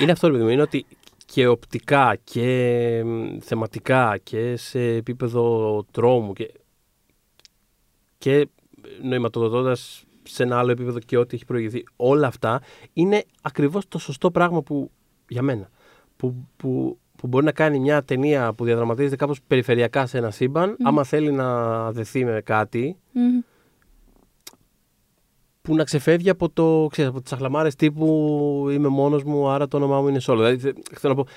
Είναι 0.00 0.12
αυτό, 0.12 0.26
ρε 0.26 0.32
παιδί 0.32 0.44
μου, 0.44 0.50
είναι 0.50 0.62
ότι 0.62 0.86
και 1.24 1.46
οπτικά 1.46 2.16
και 2.24 3.02
μ, 3.04 3.38
θεματικά 3.40 4.18
και 4.22 4.56
σε 4.56 4.80
επίπεδο 4.80 5.84
τρόμου 5.90 6.32
και, 6.32 6.50
και 8.24 8.48
νοηματοδοτώντας 9.02 10.04
σε 10.22 10.42
ένα 10.42 10.58
άλλο 10.58 10.70
επίπεδο 10.70 10.98
και 10.98 11.16
ό,τι 11.18 11.34
έχει 11.34 11.44
προηγηθεί, 11.44 11.84
όλα 11.96 12.26
αυτά 12.26 12.60
είναι 12.92 13.24
ακριβώς 13.42 13.88
το 13.88 13.98
σωστό 13.98 14.30
πράγμα 14.30 14.62
που, 14.62 14.90
για 15.28 15.42
μένα, 15.42 15.70
που, 16.16 16.46
που, 16.56 16.98
που 16.98 16.98
που 17.16 17.26
μπορεί 17.26 17.44
να 17.44 17.52
κάνει 17.52 17.78
μια 17.78 18.04
ταινία 18.04 18.52
που 18.52 18.64
διαδραματίζεται 18.64 19.16
κάπως 19.16 19.40
περιφερειακά 19.46 20.06
σε 20.06 20.18
ένα 20.18 20.30
σύμπαν, 20.30 20.76
άμα 20.82 21.04
θέλει 21.04 21.32
να 21.32 21.92
δεθεί 21.92 22.24
με 22.24 22.40
κάτι, 22.44 22.96
Μμμ. 23.12 23.40
που 25.62 25.74
να 25.74 25.84
ξεφεύγει 25.84 26.30
από, 26.30 26.48
το, 26.50 26.86
ξέρεις, 26.90 27.10
από 27.10 27.20
τις 27.22 27.32
αχλαμάρες 27.32 27.74
τύπου 27.74 28.06
είμαι 28.70 28.88
μόνος 28.88 29.22
μου, 29.24 29.48
άρα 29.48 29.68
το 29.68 29.76
όνομά 29.76 30.00
μου 30.00 30.08
είναι 30.08 30.20
solo. 30.22 30.34
Δηλαδή, 30.36 30.58
θε- 30.58 30.76
θέλω 30.98 31.14
να 31.14 31.22
πω, 31.24 31.30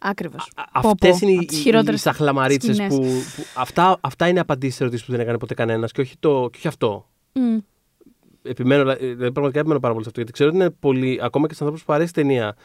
Ακριβώς. 0.00 0.50
α- 0.72 0.80
Πω, 0.80 0.88
αυτές 0.88 1.18
πω. 1.18 1.26
είναι 1.26 1.32
Από 1.34 1.42
οι, 1.42 1.46
τις 1.46 1.58
οι, 1.58 1.60
χειρότερες 1.60 2.00
σαχλαμαρίτσες 2.00 2.76
σκηνές. 2.76 2.94
που, 2.94 3.00
που 3.02 3.42
αυτά, 3.54 3.96
αυτά 4.00 4.28
είναι 4.28 4.40
απαντήσεις 4.40 4.76
σε 4.76 4.82
ερωτήσεις 4.82 5.06
που 5.06 5.12
δεν 5.12 5.20
έκανε 5.20 5.38
ποτέ 5.38 5.54
κανένας 5.54 5.92
και 5.92 6.00
όχι, 6.00 6.14
το, 6.18 6.48
και 6.52 6.56
όχι 6.58 6.68
αυτό. 6.68 7.08
Μμ. 7.32 7.58
Επιμένω, 8.42 8.82
δηλαδή, 8.82 9.16
πραγματικά 9.16 9.58
επιμένω 9.58 9.80
πάρα 9.80 9.92
πολύ 9.92 10.04
σε 10.04 10.08
αυτό. 10.08 10.20
Γιατί 10.20 10.32
ξέρω 10.32 10.48
ότι 10.50 10.58
είναι 10.58 10.70
πολύ, 10.70 11.18
ακόμα 11.22 11.46
και 11.46 11.54
στους 11.54 11.66
ανθρώπους 11.66 11.84
που 11.86 11.92
αρέσει 11.92 12.10
η 12.10 12.12
ταινία, 12.12 12.56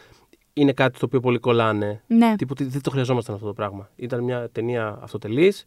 είναι 0.54 0.72
κάτι 0.74 1.00
το 1.00 1.06
οποίο 1.06 1.20
πολύ 1.20 1.38
κολλάνε. 1.40 2.02
Ναι. 2.08 2.36
Τύπου 2.36 2.52
ότι 2.52 2.64
δεν 2.64 2.82
το 2.82 2.90
χρειαζόμασταν 2.90 3.36
αυτό 3.36 3.48
το 3.48 3.54
πράγμα. 3.54 3.90
Ήταν 3.96 4.24
μια 4.24 4.50
ταινία 4.52 5.00
αυτοτελής 5.02 5.66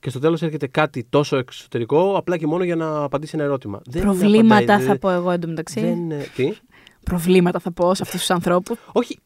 και 0.00 0.10
στο 0.10 0.18
τέλος 0.18 0.42
έρχεται 0.42 0.66
κάτι 0.66 1.04
τόσο 1.10 1.36
εξωτερικό, 1.36 2.16
απλά 2.16 2.36
και 2.36 2.46
μόνο 2.46 2.64
για 2.64 2.76
να 2.76 3.02
απαντήσει 3.02 3.32
ένα 3.34 3.44
ερώτημα. 3.44 3.80
Δεν 3.84 4.02
Προβλήματα 4.02 4.54
απαντάει, 4.56 4.78
θα 4.80 4.84
δεν- 4.86 4.98
πω 4.98 5.10
εγώ 5.10 5.30
εντωμεταξύ. 5.30 5.80
Δεν, 5.80 6.10
ε, 6.10 6.26
τι; 6.34 6.52
Προβλήματα 7.04 7.58
θα 7.58 7.72
πω 7.72 7.94
σε 7.94 8.02
αυτούς 8.02 8.20
τους 8.20 8.30
ανθρώπους. 8.30 8.78
Όχι. 8.92 9.18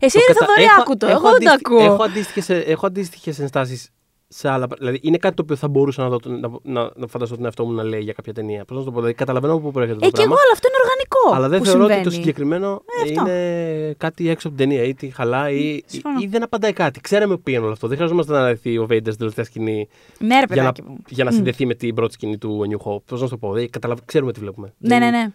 Εσύ 0.00 0.18
το 0.18 0.24
είναι 0.24 0.24
κατα- 0.26 0.46
Θοδωρή, 0.46 0.62
έχω- 0.62 0.80
άκου 0.80 0.96
το. 0.96 1.06
έχω 1.06 1.16
Εγώ 1.28 1.30
δεν 1.30 1.40
το 1.44 1.50
αντίστοι- 1.50 1.66
ακούω. 1.66 1.84
Έχω 1.92 2.02
αντίστοιχες, 2.02 2.48
έχω 2.48 2.86
αντίστοιχες 2.86 3.38
ενστάσεις 3.38 3.90
σε 4.28 4.48
άλλα. 4.48 4.66
πρα- 4.66 4.76
Δηλαδή 4.78 4.98
είναι 5.02 5.16
κάτι 5.16 5.34
το 5.36 5.42
οποίο 5.42 5.56
θα 5.56 5.68
μπορούσα 5.68 6.02
να, 6.02 6.08
δω, 6.08 6.18
να, 6.24 6.48
να, 6.62 6.90
να 6.96 7.06
φανταστώ 7.06 7.34
τον 7.34 7.44
εαυτό 7.44 7.64
μου 7.64 7.72
να 7.72 7.82
λέει 7.82 8.00
για 8.00 8.12
κάποια 8.12 8.32
ταινία. 8.32 8.64
Πώς 8.64 8.76
να 8.76 8.78
σου 8.82 8.84
το 8.84 8.92
πω. 8.92 8.96
Δηλαδή 8.98 9.14
καταλαβαίνω 9.14 9.52
από 9.52 9.62
πού 9.62 9.70
προέρχεται 9.72 9.98
Ε, 9.98 10.00
το 10.00 10.06
και 10.10 10.16
πράγμα. 10.16 10.32
εγώ, 10.34 10.42
αλλά 10.42 10.52
αυτό 10.52 10.68
είναι 10.68 10.78
οργανικό. 10.84 11.36
Αλλά 11.36 11.48
δεν 11.48 11.58
που 11.58 11.64
θεωρώ 11.64 11.84
ότι 11.84 11.92
συμβαίνει. 11.92 12.14
το 12.16 12.20
συγκεκριμένο 12.20 12.82
Ε, 12.98 13.02
αυτό. 13.02 13.30
είναι 13.30 13.94
κάτι 13.98 14.28
έξω 14.28 14.48
από 14.48 14.56
την 14.56 14.68
ταινία 14.68 14.84
ή 14.84 14.94
τη 14.94 15.08
χαλάει 15.10 15.56
ή, 15.58 15.84
Συμφωνώ. 15.86 16.18
ή 16.20 16.26
δεν 16.26 16.42
απαντάει 16.42 16.72
κάτι. 16.72 17.00
Ξέραμε 17.00 17.34
που 17.36 17.42
πήγαινε 17.42 17.64
όλο 17.64 17.72
αυτό. 17.72 17.86
Δεν 17.88 17.96
χρειαζόμαστε 17.96 18.32
να 18.32 18.44
αρεθεί 18.44 18.78
ο 18.78 18.86
Βέιντερ 18.86 19.12
στην 19.12 19.18
τελευταία 19.18 19.44
σκηνή 19.44 19.88
Ναι, 20.18 20.34
ρε 20.34 20.34
για 20.34 20.62
να, 20.62 20.72
παιδάκι 20.72 20.82
μου. 20.82 20.96
για 21.08 21.24
να 21.24 21.30
Μμ. 21.30 21.34
συνδεθεί 21.34 21.66
με 21.66 21.74
την 21.74 21.94
πρώτη 21.94 22.12
σκηνή 22.12 22.38
του 22.38 22.60
A 22.64 22.74
New 22.74 22.92
Hope. 22.92 23.02
Πώς 23.04 23.20
να 23.20 23.26
σου 23.26 23.32
το 23.32 23.36
πω. 23.38 23.52
Δηλαδή, 23.52 23.68
καταλαβα... 23.70 24.00
Ξέρουμε 24.04 24.32
τι 24.32 24.40
βλέπουμε. 24.40 24.74
Ναι, 24.78 24.98
ναι, 24.98 25.10
ναι. 25.10 25.26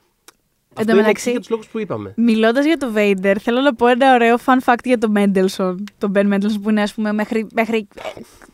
Εν 0.76 0.80
Αυτό 0.82 0.92
τω 0.94 1.00
είναι 1.00 1.10
εξή 1.10 1.30
μεταξύ, 1.30 1.30
για 1.32 1.40
τους 1.40 1.50
λόγους 1.50 1.68
που 1.68 1.80
είπαμε. 1.80 2.14
μιλώντας 2.16 2.66
για 2.66 2.78
το 2.78 2.88
Vader, 2.96 3.36
θέλω 3.40 3.62
να 3.62 3.76
πω 3.76 3.88
ένα 3.88 4.14
ωραίο 4.14 4.36
fun 4.46 4.58
fact 4.66 4.84
για 4.84 4.98
τον 4.98 5.14
Mendelssohn. 5.18 5.76
Τον 5.98 6.12
Ben 6.16 6.34
Mendelssohn 6.34 6.62
που 6.62 6.70
είναι, 6.70 6.82
ας 6.82 6.94
πούμε, 6.94 7.14
μέχρι, 7.14 7.48
μέχρι 7.54 7.88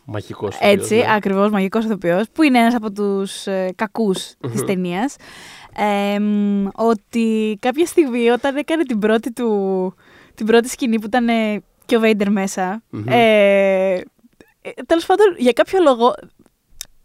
Μαγικός. 0.04 0.56
Έτσι, 0.60 0.94
ναι. 0.96 1.04
ακριβώς, 1.14 1.50
μαγικός 1.50 1.84
ηθοποιός, 1.84 2.24
που 2.32 2.42
είναι 2.42 2.58
ένας 2.58 2.74
από 2.74 2.92
τους 2.92 3.46
ε, 3.46 3.72
κακούς 3.76 4.34
της 4.52 4.64
ταινίας. 4.64 5.16
ότι 6.74 7.56
κάποια 7.60 7.86
στιγμή 7.86 8.28
όταν 8.30 8.56
έκανε 8.56 8.82
την 8.82 8.98
πρώτη 8.98 9.32
του. 9.32 9.94
την 10.34 10.46
πρώτη 10.46 10.68
σκηνή 10.68 10.98
που 11.00 11.06
ήταν 11.06 11.28
ε, 11.28 11.62
και 11.86 11.96
ο 11.96 12.00
Βέιντερ 12.00 12.30
μέσα. 12.30 12.82
Μμμ. 12.90 13.08
ε, 13.08 13.94
ε, 14.62 14.70
Τέλος 14.86 15.06
πάντων, 15.06 15.26
για 15.38 15.52
κάποιο 15.52 15.78
λόγο, 15.82 16.14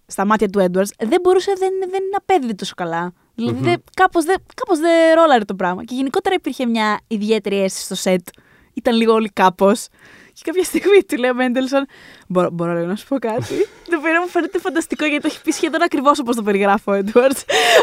στα 0.08 0.26
μάτια 0.26 0.50
του 0.50 0.60
Έντουαρτ, 0.60 0.90
δεν 1.00 1.20
μπορούσε, 1.22 1.54
δεν, 1.58 1.70
δεν 1.90 2.02
απέδιδε 2.18 2.54
τόσο 2.54 2.74
καλά. 2.76 3.14
Δηλαδή, 3.36 3.56
Μμμ. 3.58 3.64
δεν- 3.64 3.84
κάπως, 3.94 4.24
δεν, 4.26 4.36
κάπως 4.56 4.80
δεν 4.80 5.16
ρόλαρε 5.16 5.44
το 5.44 5.56
πράγμα. 5.56 5.84
Και 5.84 5.96
γενικότερα 5.96 6.36
υπήρχε 6.36 6.66
μια 6.66 7.00
ιδιαίτερη 7.08 7.62
αίσθηση 7.64 7.86
στο 7.86 7.96
σετ. 7.96 8.28
Ήταν 8.74 8.96
λίγο 8.96 9.14
όλοι 9.14 9.30
κάπως. 9.30 9.88
Και 10.34 10.42
κάποια 10.46 10.64
στιγμή 10.64 11.04
του 11.08 11.18
λέει 11.18 11.30
ο 11.30 11.34
Μέντελσον, 11.34 11.86
μπορώ, 12.28 12.50
μπορώ 12.52 12.74
λίγο 12.74 12.86
να 12.86 12.96
σου 12.96 13.08
πω 13.08 13.20
κάτι. 13.20 13.54
το 13.90 13.98
οποίο 13.98 14.22
μου 14.22 14.28
φαίνεται 14.28 14.60
φανταστικό 14.60 15.06
γιατί 15.06 15.22
το 15.22 15.28
έχει 15.28 15.42
πει 15.42 15.52
σχεδόν 15.52 15.82
ακριβώς 15.82 16.20
όπως 16.20 16.36
το 16.36 16.44
περιγράφω 16.44 16.92
ο 16.92 16.96
Έντουαρτ. 16.96 17.38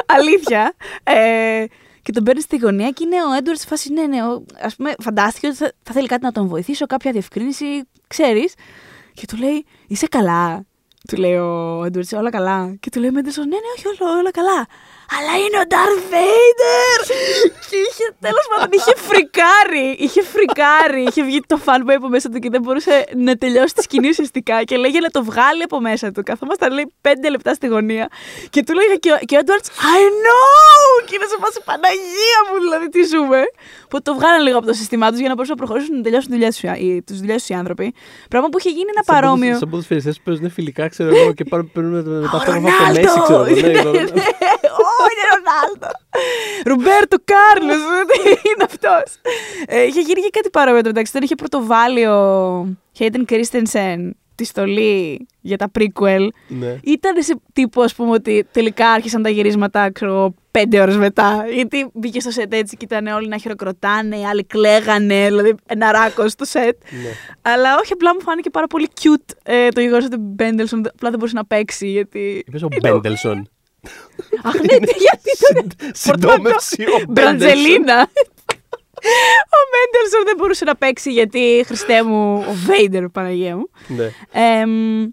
Αλήθεια. 0.06 0.74
Ε, 1.02 1.64
και 2.02 2.12
τον 2.12 2.24
παίρνει 2.24 2.40
στη 2.40 2.56
γωνία 2.56 2.90
και 2.90 3.04
είναι 3.04 3.16
ο 3.16 3.32
Έντουαρτ 3.32 3.58
σε 3.60 3.66
φάση, 3.66 3.92
ναι, 3.92 4.06
ναι, 4.06 4.22
ο- 4.22 4.44
ας 4.60 4.76
πούμε, 4.76 4.94
φαντάστηκε 4.98 5.46
ότι 5.46 5.56
θα, 5.56 5.72
θα 5.82 5.92
θέλει 5.92 6.06
κάτι 6.06 6.24
να 6.24 6.32
τον 6.32 6.46
βοηθήσω, 6.48 6.86
κάποια 6.86 7.12
διευκρίνηση, 7.12 7.64
ξέρεις. 8.06 8.54
Και 9.14 9.26
του 9.26 9.36
λέει, 9.36 9.64
είσαι 9.86 10.06
καλά. 10.06 10.64
Του 11.08 11.16
λέει 11.16 11.34
ο 11.34 11.82
Έντουαρτς, 11.84 12.12
όλα 12.12 12.30
καλά. 12.30 12.74
Και 12.80 12.90
του 12.90 13.00
λέει 13.00 13.08
ο 13.08 13.12
Μέντελσον, 13.12 13.48
ναι, 13.48 13.56
ναι, 13.56 13.62
όχι, 13.76 14.02
όλα, 14.02 14.18
όλα 14.18 14.30
καλά. 14.30 14.66
Αλλά 15.16 15.32
είναι 15.44 15.58
ο 15.62 15.66
Darth 15.74 16.00
Vader! 16.12 16.98
και 17.70 17.76
είχε, 17.88 18.04
τέλος 18.26 18.44
πάντων, 18.50 18.68
είχε 18.78 18.92
φρικάρει. 19.08 19.86
Είχε 20.04 20.22
φρικάρει. 20.34 21.02
είχε 21.08 21.22
βγει 21.28 21.40
το 21.46 21.56
fanboy 21.66 21.96
από 21.96 22.08
μέσα 22.08 22.28
του 22.28 22.38
και 22.38 22.48
δεν 22.54 22.60
μπορούσε 22.62 23.04
να 23.16 23.32
τελειώσει 23.36 23.74
τη 23.74 23.82
σκηνή 23.82 24.08
ουσιαστικά. 24.08 24.62
Και 24.68 24.76
λέγε 24.76 24.98
να 25.00 25.08
το 25.16 25.24
βγάλει 25.24 25.62
από 25.62 25.80
μέσα 25.80 26.10
του. 26.12 26.22
Καθόμασταν, 26.22 26.72
λέει, 26.72 26.92
πέντε 27.00 27.30
λεπτά 27.30 27.54
στη 27.54 27.66
γωνία. 27.66 28.08
Και 28.50 28.62
του 28.66 28.72
λέγε 28.74 28.94
και, 28.94 29.10
ο- 29.12 29.22
και 29.28 29.34
ο 29.36 29.38
Έντουαρτ, 29.38 29.64
I 29.94 30.02
know! 30.24 31.04
Και 31.06 31.14
είναι 31.16 31.28
σε 31.32 31.36
φάση 31.42 31.58
Παναγία 31.64 32.38
μου, 32.48 32.56
δηλαδή, 32.64 32.88
τι 32.88 33.02
ζούμε. 33.12 33.40
Που 33.90 34.02
το 34.02 34.14
βγάλαν 34.14 34.42
λίγο 34.42 34.56
από 34.58 34.66
το 34.66 34.72
σύστημά 34.72 35.10
τους 35.10 35.18
για 35.18 35.28
να 35.28 35.34
μπορούσαν 35.34 35.56
να 35.58 35.64
προχωρήσουν 35.64 35.96
να 35.96 36.02
τελειώσουν 36.02 36.30
τι 36.30 36.36
δουλειές 37.14 37.42
τους 37.42 37.48
οι 37.48 37.54
άνθρωποι. 37.54 37.94
Πράγμα 38.28 38.48
που 38.48 38.58
είχε 38.58 38.68
γίνει 38.68 38.90
ένα 38.94 39.02
Σαν 39.04 39.14
παρόμοιο. 39.14 39.38
ποδοσ- 39.44 39.58
Σαν 39.58 39.68
ποδοσφαιριστές 39.70 40.16
που 40.16 40.22
παίζουν 40.24 40.50
φιλικά, 40.50 40.88
ξέρω 40.88 41.16
εγώ, 41.16 41.32
και 41.32 41.44
πάρουν 41.44 41.70
παίρνουν 41.72 41.92
μετά 41.92 42.30
Ο 42.32 42.36
αυτό 42.36 42.36
από 42.36 42.44
το 42.44 42.52
Ρονάλντο! 42.52 43.00
Μέση, 43.44 43.60
ξέρω 43.60 43.90
εγώ. 43.90 43.92
ναι, 45.02 45.08
εγώ- 45.08 45.08
Ω, 45.08 45.12
είναι 45.12 45.24
Ρονάλντο! 45.34 45.90
Ρομπέρτο 46.70 47.16
Κάρλος, 47.24 47.82
είναι 48.48 48.64
αυτός; 48.70 49.20
είχε 49.88 50.00
γίνει 50.00 50.20
και 50.20 50.30
κάτι 50.32 50.50
παρόμοιο. 50.50 50.82
Εντάξει, 50.84 51.12
τον 51.12 51.22
είχε 51.22 51.34
πρωτοβάλει 51.34 52.06
ο 52.06 52.20
Χέιτεν 52.92 53.24
Κρίστενσεν 53.24 54.16
τη 54.34 54.44
στολή 54.44 55.26
για 55.40 55.56
τα 55.56 55.70
prequel. 55.78 56.26
Ναι. 56.48 56.76
Ήταν 56.82 57.22
σε 57.22 57.40
τύπο, 57.52 57.82
ας 57.82 57.94
πούμε, 57.94 58.10
ότι 58.10 58.46
τελικά 58.52 58.88
άρχισαν 58.90 59.22
τα 59.22 59.28
γυρίσματα, 59.28 59.90
ξέρω 59.92 60.10
εγώ, 60.10 60.34
πέντε 60.50 60.80
ώρες 60.80 60.96
μετά. 60.96 61.44
Γιατί 61.52 61.90
μπήκε 61.92 62.20
στο 62.20 62.30
σετ 62.30 62.52
έτσι 62.54 62.76
και 62.76 62.84
ήταν 62.84 63.06
όλοι 63.06 63.28
να 63.28 63.36
χειροκροτάνε, 63.38 64.16
οι 64.16 64.24
άλλοι 64.24 64.44
κλαίγανε, 64.44 65.24
δηλαδή 65.26 65.54
ένα 65.66 65.92
ράκο 65.92 66.28
στο 66.28 66.44
σετ. 66.44 66.76
Ναι. 66.90 67.10
Αλλά 67.42 67.76
όχι, 67.82 67.92
απλά 67.92 68.14
μου 68.14 68.20
φάνηκε 68.22 68.50
πάρα 68.50 68.66
πολύ 68.66 68.88
cute 69.02 69.34
ε, 69.42 69.68
το 69.68 69.80
γεγονός 69.80 70.04
ότι 70.04 70.14
ο 70.14 70.18
Μπέντελσον 70.20 70.78
απλά 70.94 71.10
δεν 71.10 71.18
μπορούσε 71.18 71.36
να 71.36 71.44
παίξει. 71.44 71.86
Γιατί. 71.86 72.44
Είπες 72.46 72.62
ο 72.62 72.68
Μπέντελσον. 72.80 73.48
Αχ, 74.42 74.54
ναι, 74.66 74.76
ναι, 74.76 74.92
γιατί 74.98 75.30
ήταν. 75.50 75.92
Συντόμευση 75.94 76.82
ο 76.82 76.84
Μπέντελσον. 76.84 77.06
Μπραντζελίνα. 77.08 78.08
Ο 79.56 79.60
Μέντελσον 79.72 80.24
δεν 80.24 80.36
μπορούσε 80.36 80.64
να 80.64 80.76
παίξει 80.76 81.12
γιατί 81.12 81.62
Χριστέ 81.66 82.02
μου, 82.02 82.44
ο 82.48 82.52
Vader, 82.52 83.08
Παναγία 83.08 83.56
μου. 83.56 83.70
Ναι. 83.88 84.10
Εμ, 84.32 85.08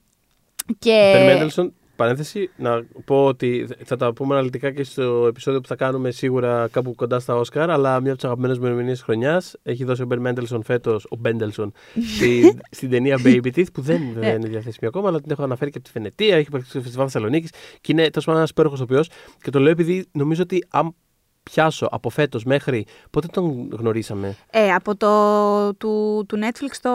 και. 0.80 1.12
Μπεν 1.14 1.26
Μέντελσον, 1.26 1.74
παρένθεση, 2.00 2.50
να 2.58 2.84
πω 3.06 3.26
ότι 3.26 3.68
θα 3.84 3.96
τα 3.96 4.14
πούμε 4.14 4.34
αναλυτικά 4.34 4.72
και 4.72 4.84
στο 4.84 5.26
επεισόδιο 5.28 5.62
που 5.62 5.68
θα 5.68 5.76
κάνουμε 5.76 6.12
σίγουρα 6.12 6.68
κάπου 6.72 6.96
κοντά 6.96 7.20
στα 7.20 7.36
Όσκαρ. 7.36 7.70
Αλλά 7.70 8.00
μια 8.00 8.10
από 8.10 8.16
τις 8.16 8.24
αγαπημένες 8.24 8.60
μου 8.60 8.66
ερμηνείες 8.66 8.94
της 8.94 9.02
χρονιάς 9.02 9.56
έχει 9.64 9.84
δώσει 9.84 10.02
ο 10.02 10.06
Μπεν 10.06 10.20
Μέντελσον 10.20 10.64
φέτος, 10.64 11.06
ο 11.10 11.16
Μπέντελσον, 11.16 11.72
στη, 12.16 12.58
στην 12.72 12.90
ταινία 12.90 13.20
Babyteeth, 13.24 13.72
που 13.74 13.82
δεν 13.82 14.02
βέβαια 14.14 14.34
είναι 14.34 14.48
διαθέσιμη 14.48 14.88
ακόμα, 14.88 15.08
αλλά 15.08 15.22
την 15.22 15.32
έχω 15.32 15.44
αναφέρει 15.44 15.72
και 15.72 15.78
από 15.78 15.86
τη 15.86 15.92
Βενετία, 15.92 16.36
έχει 16.36 16.48
υπάρξει 16.48 16.70
στο 16.70 16.82
Φεστιβάλ 16.82 17.08
Θεσσαλονίκης 17.12 17.52
και 17.82 17.92
είναι 17.92 18.10
τόσο 18.10 18.32
ένας 18.32 18.50
υπέροχος 18.50 18.80
ηθοποιός. 18.80 19.10
Και 19.42 19.50
το 19.50 19.60
λέω 19.60 19.72
επειδή 19.72 20.06
νομίζω 20.12 20.42
ότι 20.42 20.66
αν 20.70 20.96
πιάσω 21.44 21.88
από 21.92 22.10
φέτος 22.10 22.44
μέχρι. 22.44 22.86
Πότε 23.10 23.28
τον 23.28 23.70
γνωρίσαμε, 23.80 24.36
Ε, 24.50 24.72
από 24.74 24.96
το. 24.98 25.74
του, 25.76 26.26
του 26.28 26.38
Netflix 26.38 26.76
το. 26.82 26.90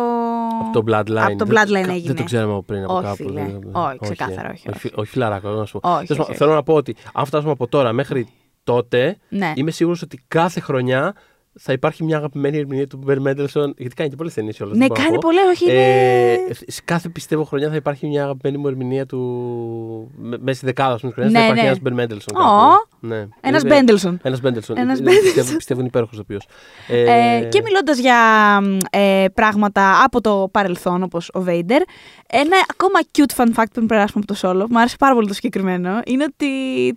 από 0.60 0.82
το 0.82 0.92
Bloodline. 0.92 1.16
Από 1.16 1.36
το 1.36 1.44
Δεν- 1.44 1.56
Bloodline 1.56 1.72
κα- 1.86 1.92
έγινε. 1.92 2.06
Δεν 2.06 2.16
το 2.16 2.22
ξέραμε 2.24 2.52
από 2.52 2.62
πριν 2.62 2.84
από 2.84 2.92
Όχι, 2.94 3.02
κάπου. 3.04 3.16
φίλε. 3.16 3.42
δεν- 3.42 3.68
Όχι, 3.72 3.98
ξεκάθαρα, 4.00 4.50
όχι, 4.50 4.68
Όχι, 4.74 4.90
όχι 4.94 5.10
φιλαράκο, 5.10 5.48
να 5.48 5.64
σου 5.64 5.78
πω. 5.80 5.88
Όχι, 5.88 6.06
Τέλος 6.06 6.10
όχι, 6.10 6.18
πάντων, 6.18 6.34
Θέλω 6.36 6.52
να 6.52 6.62
πω 6.62 6.74
ότι 6.74 6.96
αν 7.12 7.24
φτάσουμε 7.26 7.52
από 7.52 7.66
τώρα 7.66 7.92
μέχρι 7.92 8.28
τότε, 8.64 9.16
Ναι. 9.28 9.52
είμαι 9.54 9.70
σίγουρος 9.70 10.02
ότι 10.02 10.24
κάθε 10.28 10.60
χρονιά 10.60 11.14
θα 11.58 11.72
υπάρχει 11.72 12.04
μια 12.04 12.16
αγαπημένη 12.16 12.58
ερμηνεία 12.58 12.86
του 12.86 12.96
Μπέρ 13.04 13.20
Μέντελσον. 13.20 13.74
Γιατί 13.76 13.94
κάνει 13.94 14.10
και 14.10 14.16
πολλές 14.16 14.34
ταινίες 14.34 14.60
όλα. 14.60 14.76
Ναι, 14.76 14.86
κάνει 14.86 15.18
πολλέ, 15.18 15.40
όχι. 15.40 15.64
Είναι... 15.70 16.32
Ε, 16.32 16.38
σε 16.66 16.80
κάθε 16.84 17.08
πιστεύω 17.08 17.44
χρονιά 17.44 17.68
θα 17.70 17.76
υπάρχει 17.76 18.06
μια 18.06 18.22
αγαπημένη 18.22 18.56
μου 18.58 18.68
ερμηνεία 18.68 19.06
του. 19.06 19.18
με- 20.16 20.38
Μέσα 20.40 20.56
στη 20.56 20.66
δεκάδα 20.66 20.94
τη 20.94 21.12
χρονιά 21.12 21.30
Ναι, 21.30 21.38
θα 21.38 21.44
υπάρχει 21.44 21.60
ναι. 21.60 21.66
ένας 21.66 21.80
Μπεν 21.80 21.92
Μέντελσον. 21.92 22.36
Ω, 22.36 22.86
Ναι. 23.00 23.26
Ένας 23.40 23.62
Είναι- 23.62 23.74
Μπέντελσον. 23.74 24.18
Ένας 24.22 24.40
Μπέντελσον. 24.40 24.76
Ένας 24.78 24.98
Ε, 24.98 25.02
Μπέντελσον. 25.02 25.32
Πιστεύω, 25.34 25.56
πιστεύω 25.56 25.80
είναι 25.80 25.88
υπέροχος 25.88 26.18
οποίος. 26.18 26.46
Ε, 26.88 27.48
και 27.48 27.62
μιλώντας 27.64 27.98
για 27.98 28.16
ε, 28.90 29.24
πράγματα 29.34 30.02
από 30.04 30.20
το 30.20 30.48
παρελθόν, 30.52 31.02
όπως 31.02 31.30
ο 31.32 31.40
Βέιντερ, 31.40 31.82
ένα 32.30 32.56
ακόμα 32.72 32.98
cute 33.18 33.42
fun 33.42 33.60
fact 33.60 33.70
πριν 33.72 33.86
περάσουμε 33.86 34.24
από 34.26 34.34
το 34.40 34.48
solo, 34.48 34.60
που 34.66 34.72
μου 34.72 34.78
άρεσε 34.78 34.96
πάρα 34.98 35.14
πολύ 35.14 35.26
το 35.28 35.34
συγκεκριμένο, 35.34 36.00
είναι 36.06 36.24
ότι 36.24 36.48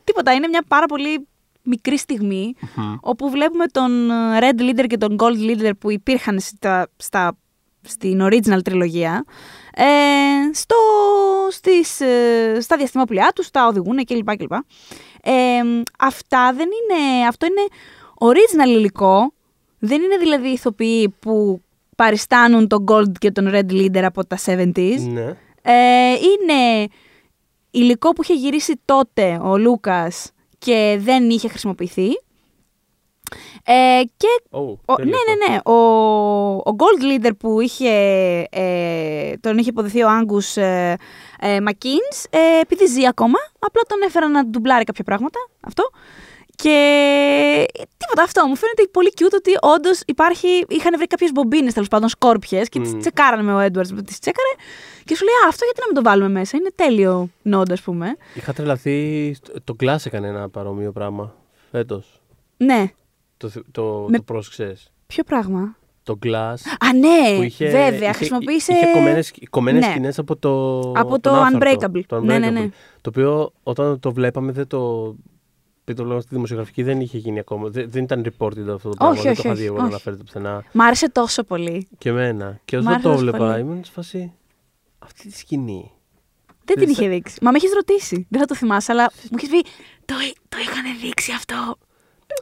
τίποτα, 0.04 0.34
είναι 0.34 0.48
μια 0.48 0.64
πάρα 0.68 0.86
πολύ 0.86 1.28
μικρή 1.68 1.98
στιγμή, 1.98 2.54
όπου 3.00 3.30
βλέπουμε 3.30 3.66
τον 3.66 4.12
ε, 4.12 4.40
Red 4.40 4.62
Leader 4.62 4.86
και 4.88 4.98
τον 4.98 5.16
Gold 5.20 5.50
Leader 5.50 5.72
που 5.80 5.92
υπήρχαν 5.92 6.40
στα, 6.40 6.88
στα, 6.98 7.38
στην 7.82 8.24
original 8.24 8.64
τριλογία, 8.64 9.26
ε, 9.74 9.84
στο, 10.54 10.76
στις, 11.50 12.00
ε, 12.00 12.58
στα 12.62 12.78
διαστημόπλια 12.78 13.32
τους, 13.36 13.52
τα 13.52 13.68
οδηγούν 13.68 14.06
κλπ. 14.06 14.36
κλπ. 14.36 14.52
Ε, 15.22 15.62
αυτά 16.00 16.54
δεν 16.54 16.68
είναι, 16.68 17.28
αυτό 17.28 17.46
είναι 17.46 17.62
original 18.20 18.68
υλικό, 18.68 19.34
δεν 19.80 20.02
είναι 20.02 20.18
δηλαδή 20.18 20.48
ηθοποιοί 20.48 21.16
που 21.20 21.62
παριστάνουν 21.96 22.68
τον 22.68 22.86
Gold 22.88 23.12
και 23.20 23.32
τον 23.32 23.50
Red 23.52 23.72
Leader 23.72 24.02
από 24.04 24.26
τα 24.26 24.38
70s. 24.46 25.00
Ναι. 25.14 25.36
Ε, 25.62 26.12
είναι 26.12 26.88
υλικό 27.72 28.14
που 28.14 28.24
είχε 28.24 28.34
γυρίσει 28.34 28.82
τότε 28.86 29.40
ο 29.44 29.58
Λούκας 29.58 30.32
και 30.58 30.98
δεν 31.02 31.30
είχε 31.30 31.48
χρησιμοποιηθεί. 31.48 32.08
Ε, 33.64 34.02
και 34.18 34.28
Oh, 34.52 34.76
ο, 34.86 34.96
τέλειο 34.96 35.12
ναι, 35.12 35.34
αυτό. 35.34 35.52
ναι, 35.52 35.54
ναι. 35.54 35.60
Ο, 35.64 35.78
ο 36.56 36.76
Gold 36.78 37.04
Leader 37.26 37.32
που 37.40 37.62
είχε, 37.62 37.90
ε, 38.50 39.34
τον 39.40 39.58
είχε 39.58 39.70
υποδηθεί 39.70 40.04
ο 40.04 40.10
Άγκους 40.10 40.58
ε, 40.58 40.98
ε, 41.40 41.62
Μακίνς, 41.62 42.24
ε, 42.30 42.60
επειδή 42.62 42.86
ζει 42.86 43.08
ακόμα, 43.08 43.38
απλά 43.60 43.82
τον 43.88 44.02
έφεραν 44.02 44.32
να 44.32 44.46
ντουμπλάρει 44.46 44.84
κάποια 44.84 45.04
πράγματα, 45.04 45.40
αυτό. 45.62 45.90
Και 46.64 46.78
ε, 47.74 47.82
τίποτα 47.98 48.24
αυτό. 48.24 48.48
Μου 48.48 48.56
φαίνεται 48.56 48.84
πολύ 48.92 49.12
cute 49.18 49.34
ότι 49.36 49.52
όντως 49.62 50.02
υπάρχει. 50.06 50.48
Είχαν 50.68 50.94
βρει 50.98 51.08
κάποιες 51.08 51.32
μπομπίνες 51.32 51.74
τέλος 51.74 51.88
πάντων 51.88 52.10
σκόρπιες 52.10 52.70
και 52.70 52.80
τις 52.80 52.92
Μμμ. 52.94 53.00
τσεκάρανε 53.00 53.44
με 53.44 53.54
ο 53.54 53.60
Έντουαρτς. 53.60 53.92
Τις 54.06 54.20
τσέκαρε 54.20 54.48
και 55.04 55.16
σου 55.16 55.24
λέει 55.26 55.34
Α, 55.34 55.48
αυτό 55.48 55.66
γιατί 55.66 55.80
να 55.80 55.86
μην 55.86 55.96
το 55.96 56.10
βάλουμε 56.10 56.40
μέσα. 56.40 56.58
Είναι 56.58 56.70
τέλειο 56.76 57.30
νόντ, 57.42 57.72
ας 57.72 57.82
πούμε. 57.82 58.16
Είχα 58.34 58.54
τρελαθεί. 58.54 59.36
Το 59.64 59.76
Glass 59.84 60.06
έκανε 60.06 60.28
ένα 60.28 60.50
παρόμοιο 60.50 60.92
πράγμα 60.92 61.36
φέτος. 61.72 62.22
Ναι. 62.58 62.92
Το, 63.38 63.50
θυ- 63.50 63.66
το, 63.72 64.06
Με- 64.10 64.18
το 64.18 64.24
πρόσεξες. 64.24 64.92
Ποιο 65.08 65.24
πράγμα; 65.24 65.78
Το 66.04 66.20
Glass. 66.26 66.56
Α, 66.80 66.94
ναι, 66.94 67.36
που 67.38 67.44
είχε, 67.44 67.66
βέβαια. 67.66 67.90
είχε, 68.10 68.12
χρησιμοποίησε. 68.12 68.74
Είχε 68.74 68.86
κομμένες, 68.94 69.34
κομμένες 69.50 69.86
Ναι. 69.86 69.92
σκηνές 69.92 70.20
από 70.20 70.36
το, 70.36 70.80
Από 70.96 71.10
τον 71.10 71.34
το 71.34 71.40
Άνθαρτο, 71.40 71.88
Unbreakable. 71.88 72.02
το 72.08 72.20
Ναι, 72.22 72.38
ναι, 72.40 72.50
ναι. 72.50 72.70
Το 73.02 73.10
οποίο 73.10 73.52
όταν 73.64 74.00
το 74.00 74.12
βλέπαμε 74.14 74.52
δεν 74.52 74.68
το... 74.68 75.16
Πριν 75.88 76.00
το 76.00 76.06
λόγο 76.06 76.20
στη 76.22 76.30
δημοσιογραφική 76.34 76.84
δεν 76.84 77.02
είχε 77.02 77.18
γίνει 77.18 77.40
ακόμα. 77.40 77.70
Δεν, 77.70 77.90
δεν 77.92 78.04
ήταν 78.04 78.24
reported 78.26 78.68
αυτό 78.76 78.90
το 78.90 78.96
πράγμα. 78.98 79.14
Όχι, 79.14 79.22
δεν 79.22 79.32
όχι, 79.32 79.42
το 79.42 79.42
είχα 79.42 79.50
όχι, 79.52 79.60
δει 79.60 79.66
εγώ 79.66 79.74
όχι. 79.74 79.82
να 79.84 79.88
αναφέρεται 79.90 80.24
πουθενά. 80.24 80.64
Μ' 80.74 80.82
άρεσε 80.82 81.10
τόσο 81.10 81.44
πολύ. 81.44 81.88
Και 81.98 82.10
εμένα. 82.10 82.60
Και 82.66 82.78
Μ' 82.78 82.80
όσο 82.80 82.90
άρεσε 82.90 83.04
το 83.04 83.10
τόσο 83.10 83.26
έβλεπα, 83.26 83.38
πολύ. 83.52 83.60
ήμουν 83.60 83.84
σε 83.84 83.92
φάση. 83.92 84.34
Αυτή 85.00 85.28
τη 85.30 85.38
σκηνή. 85.38 85.92
Δεν 86.48 86.76
την 86.76 86.76
Δεν 86.76 86.90
είχε 86.90 87.04
θα- 87.04 87.10
δείξει. 87.10 87.38
Μα 87.42 87.52
με 87.52 87.58
έχεις 87.58 87.74
ρωτήσει. 87.74 88.26
Δεν 88.30 88.40
θα 88.40 88.46
το 88.46 88.56
θυμάσαι, 88.56 88.92
αλλά 88.92 89.12
μου 89.32 89.38
έχεις 89.38 89.50
πει. 89.50 89.62
Το, 90.06 90.14
το 90.50 90.58
είχαν 90.62 91.00
δείξει 91.02 91.32
αυτό. 91.32 91.78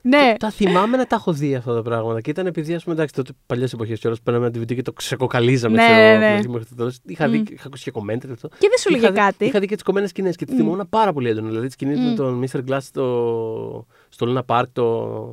Ναι. 0.01 0.33
Τα 0.39 0.49
θυμάμαι 0.49 0.97
να 0.97 1.05
τα 1.07 1.15
έχω 1.15 1.33
δει 1.33 1.55
αυτά 1.55 1.73
τα 1.73 1.81
πράγματα. 1.81 2.21
Και 2.21 2.29
ήταν 2.29 2.45
επειδή, 2.45 2.73
ας 2.73 2.83
πούμε, 2.83 2.95
εντάξει, 2.95 3.13
τότε 3.13 3.31
παλιές 3.45 3.73
εποχές 3.73 3.99
κιόλας 3.99 4.21
παίρναμε 4.21 4.45
ένα 4.47 4.57
DVD 4.59 4.75
και 4.75 4.81
το 4.81 4.93
ξεκοκαλίζαμε. 4.93 5.75
Ναι, 5.75 5.83
ξέρω, 5.83 5.97
ναι, 5.97 6.17
ναι. 6.17 6.47
μέχρι 6.47 6.65
το 6.69 6.75
τέλος. 6.75 6.99
Είχα, 7.05 7.27
δει, 7.29 7.37
Μμ. 7.37 7.43
είχα 7.49 7.63
ακούσει 7.67 7.83
και 7.83 7.91
κομμέντερ 7.91 8.31
αυτό. 8.31 8.47
Και 8.47 8.55
δεν 8.69 8.77
σου 8.77 8.89
Και 8.89 8.95
λέγε 8.95 9.03
είχα 9.03 9.13
δει- 9.13 9.21
κάτι. 9.23 9.45
Είχα 9.45 9.59
δει 9.59 9.67
και 9.67 9.73
τις 9.75 9.83
κομμένες 9.83 10.09
σκηνές 10.09 10.35
και 10.35 10.45
τη 10.45 10.53
Μμ. 10.53 10.55
θυμόμουν 10.57 10.89
πάρα 10.89 11.13
πολύ 11.13 11.29
έντονα. 11.29 11.47
Δηλαδή 11.47 11.65
τη 11.67 11.71
σκηνή 11.73 11.95
με 11.95 12.09
Μμ. 12.09 12.15
τον 12.15 12.43
Mr. 12.51 12.59
Glass 12.69 12.77
στο, 12.81 13.85
στο 14.09 14.25
Luna 14.47 14.55
Park, 14.55 14.63
το, 14.73 14.83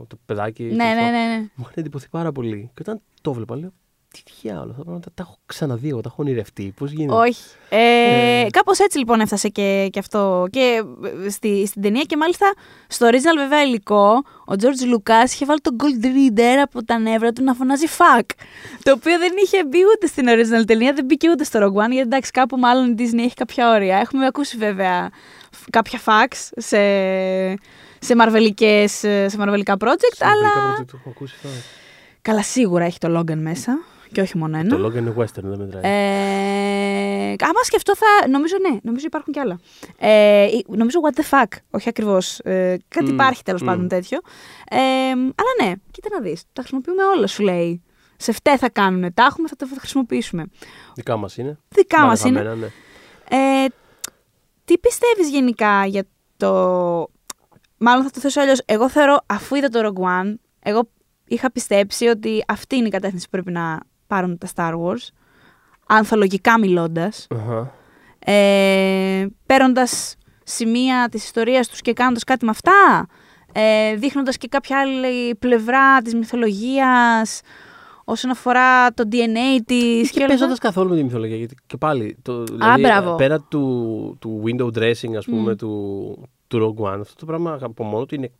το 0.09 0.17
παιδάκι. 0.27 0.63
Ναι, 0.63 0.69
στο 0.71 0.77
ναι, 0.85 0.91
αυτό. 0.91 1.03
ναι, 1.05 1.11
ναι. 1.11 1.39
Μου 1.39 1.49
είχαν 1.63 1.73
εντυπωθεί 1.75 2.09
πάρα 2.09 2.33
πολύ. 2.33 2.71
Και 2.75 2.81
όταν 2.81 3.01
το 3.21 3.33
βλέπα, 3.33 3.57
λέω 3.57 3.73
τι 4.13 4.33
διάλογο, 4.43 4.65
αυτά 4.71 4.77
τα 4.79 4.83
πράγματα 4.85 5.11
τα 5.15 5.23
έχω 5.27 5.37
ξαναδεί 5.47 5.89
εγώ, 5.89 6.01
τα 6.01 6.09
έχω 6.13 6.23
ονειρευτεί. 6.23 6.73
Πώς 6.77 6.91
γίνεται; 6.91 7.15
Όχι. 7.15 7.43
Ε, 7.69 8.41
Ε. 8.41 8.47
Κάπως 8.51 8.79
έτσι 8.79 8.99
λοιπόν 8.99 9.21
έφτασε 9.21 9.49
και, 9.49 9.89
και 9.93 9.99
αυτό 9.99 10.47
και 10.51 10.83
ε, 11.27 11.31
στη, 11.31 11.67
στην 11.67 11.83
ταινία 11.83 12.03
και 12.03 12.17
μάλιστα 12.17 12.53
στο 12.89 13.09
original 13.09 13.37
βέβαια 13.37 13.63
υλικό 13.63 14.09
ο 14.47 14.53
George 14.61 14.95
Lucas 14.95 15.25
είχε 15.25 15.45
βάλει 15.45 15.61
τον 15.61 15.77
Gold 15.81 16.05
Reader 16.05 16.57
από 16.63 16.85
τα 16.85 16.99
νεύρα 16.99 17.33
του 17.33 17.45
να 17.45 17.55
φωνάζει 17.55 17.87
fuck 17.99 18.25
το 18.83 18.93
οποίο 18.93 19.19
δεν 19.19 19.33
είχε 19.45 19.65
μπει 19.65 19.79
ούτε 19.97 20.07
στην 20.07 20.27
original 20.29 20.67
ταινία 20.67 20.93
δεν 20.93 21.05
μπήκε 21.05 21.31
ούτε 21.31 21.45
στο 21.45 21.59
Rogue 21.61 21.85
One 21.85 21.91
γιατί 21.91 21.99
εντάξει 21.99 22.31
κάπου 22.31 22.57
μάλλον 22.59 22.91
η 22.91 22.95
Disney 22.99 23.19
έχει 23.19 23.35
κάποια 23.35 23.71
όρια 23.71 23.97
έχουμε 23.99 24.27
ακούσει 24.27 24.57
βέβαια 24.57 25.11
φ- 25.53 25.71
κάποια 25.71 26.01
facts 26.05 26.49
σε, 26.57 26.77
σε, 27.99 28.15
μαρβελικές, 28.17 28.93
σε 29.27 29.37
μαρβελικά 29.39 29.77
project 29.81 30.13
Σε 30.17 30.25
αλλά 30.25 30.43
μερικά 30.43 30.83
project 30.83 30.87
το 30.91 30.97
έχω 31.01 31.09
ακούσει 31.11 31.35
αυτά. 31.37 31.49
καλά 32.23 32.43
σίγουρα 32.43 32.85
έχει 32.85 32.99
το 32.99 33.19
Logan 33.19 33.37
μέσα 33.37 33.79
και 34.13 34.21
όχι 34.21 34.39
μόνο 34.39 34.59
ένα 34.59 34.77
Το 34.77 34.87
Logan 34.87 34.95
είναι 34.97 35.15
western, 35.19 35.43
δεν 35.43 35.59
μετράει. 35.59 35.83
ε, 35.85 37.35
άμα 37.39 37.63
σκεφτώ 37.63 37.97
θα. 37.97 38.29
Νομίζω 38.29 38.57
ναι, 38.71 38.79
νομίζω 38.83 39.07
υπάρχουν 39.07 39.33
κι 39.33 39.39
άλλα. 39.39 39.59
Ε, 39.99 40.47
νομίζω 40.67 40.99
what 41.03 41.21
the 41.21 41.39
fuck. 41.39 41.59
Όχι 41.71 41.89
ακριβώς. 41.89 42.39
Ε, 42.39 42.77
κάτι 42.89 43.07
Μμ, 43.07 43.13
υπάρχει 43.15 43.43
τέλος 43.43 43.63
μμ. 43.63 43.67
πάντων 43.67 43.89
τέτοιο. 43.89 44.19
Ε, 44.71 44.77
αλλά 45.11 45.53
ναι, 45.69 45.73
κοίτα 45.91 46.09
να 46.13 46.21
δεις. 46.21 46.43
Τα 46.53 46.61
χρησιμοποιούμε 46.61 47.05
όλα, 47.05 47.27
σου 47.27 47.43
λέει. 47.43 47.83
Σε 48.17 48.33
φταί 48.33 48.57
θα 48.57 48.71
κάνουν. 48.71 49.15
Τα 49.15 49.25
έχουμε, 49.25 49.49
θα 49.49 49.57
τα 49.57 49.67
χρησιμοποιήσουμε. 49.79 50.45
Δικά 50.95 51.17
μας 51.17 51.37
είναι. 51.37 51.59
Δικά 51.69 52.07
μας 52.07 52.23
Μάλλον 52.25 52.41
είναι. 52.41 52.49
χαμένα, 52.51 52.67
ναι. 53.31 53.65
Ε, 53.65 53.67
τι 54.65 54.79
πιστεύεις 54.79 55.29
γενικά 55.31 55.87
για 55.87 56.05
το. 56.37 56.51
Μάλλον 57.77 58.05
θα 58.05 58.11
το 58.11 58.21
θέσω 58.21 58.41
αλλιώς. 58.41 58.63
Εγώ 58.65 58.89
θεωρώ, 58.89 59.21
αφού 59.27 59.55
είδα 59.55 59.69
το 59.69 59.81
Rogue 59.95 60.03
One, 60.03 60.35
εγώ 60.63 60.89
είχα 61.27 61.53
πιστέψει 61.53 62.07
ότι 62.07 62.45
αυτή 62.49 62.77
είναι 62.77 62.87
η 62.87 62.91
κατεύθυνση 62.91 63.25
που 63.25 63.31
πρέπει 63.31 63.51
να 63.51 63.81
πάρουν 64.13 64.39
τα 64.39 64.49
Star 64.55 64.73
Wars. 64.73 65.09
Ανθολογικά 65.87 66.59
μιλώντας. 66.59 67.27
Αχα. 67.31 67.73
Ε, 68.19 69.27
Παίρνοντας 69.47 70.17
σημεία 70.45 71.09
της 71.11 71.25
ιστορίας 71.25 71.69
τους 71.69 71.81
και 71.81 71.93
κάνοντας 71.93 72.25
κάτι 72.25 72.45
με 72.45 72.51
αυτά. 72.51 73.07
Ε, 73.53 73.95
δείχνοντας 73.95 74.37
και 74.37 74.49
κάποια 74.49 74.81
άλλη 74.81 75.35
πλευρά 75.35 76.03
της 76.03 76.15
μυθολογίας 76.15 77.41
όσον 78.05 78.31
αφορά 78.31 78.93
το 78.93 79.09
DNA 79.13 79.63
της 79.67 80.11
Και 80.11 80.25
παίζοντα 80.27 80.57
καθόλου 80.59 80.89
με 80.89 80.97
τη 80.97 81.03
μυθολογία. 81.03 81.37
Γιατί 81.37 81.55
και 81.67 81.77
πάλι. 81.77 82.17
Το, 82.23 82.45
δηλαδή, 82.45 82.81
μπράβο. 82.81 83.15
Πέρα 83.15 83.41
του, 83.41 84.17
του 84.21 84.43
window 84.47 84.67
dressing, 84.67 85.15
ας 85.17 85.25
πούμε, 85.25 85.53
Μμ. 85.53 85.57
του, 85.57 86.29
του 86.47 86.77
Rogue 86.79 86.85
One, 86.85 87.01
αυτό 87.01 87.15
το 87.17 87.27
πράγμα 87.27 87.59
από 87.61 87.85
μόνο 87.85 88.07
του 88.07 88.15
είναι 88.15 88.31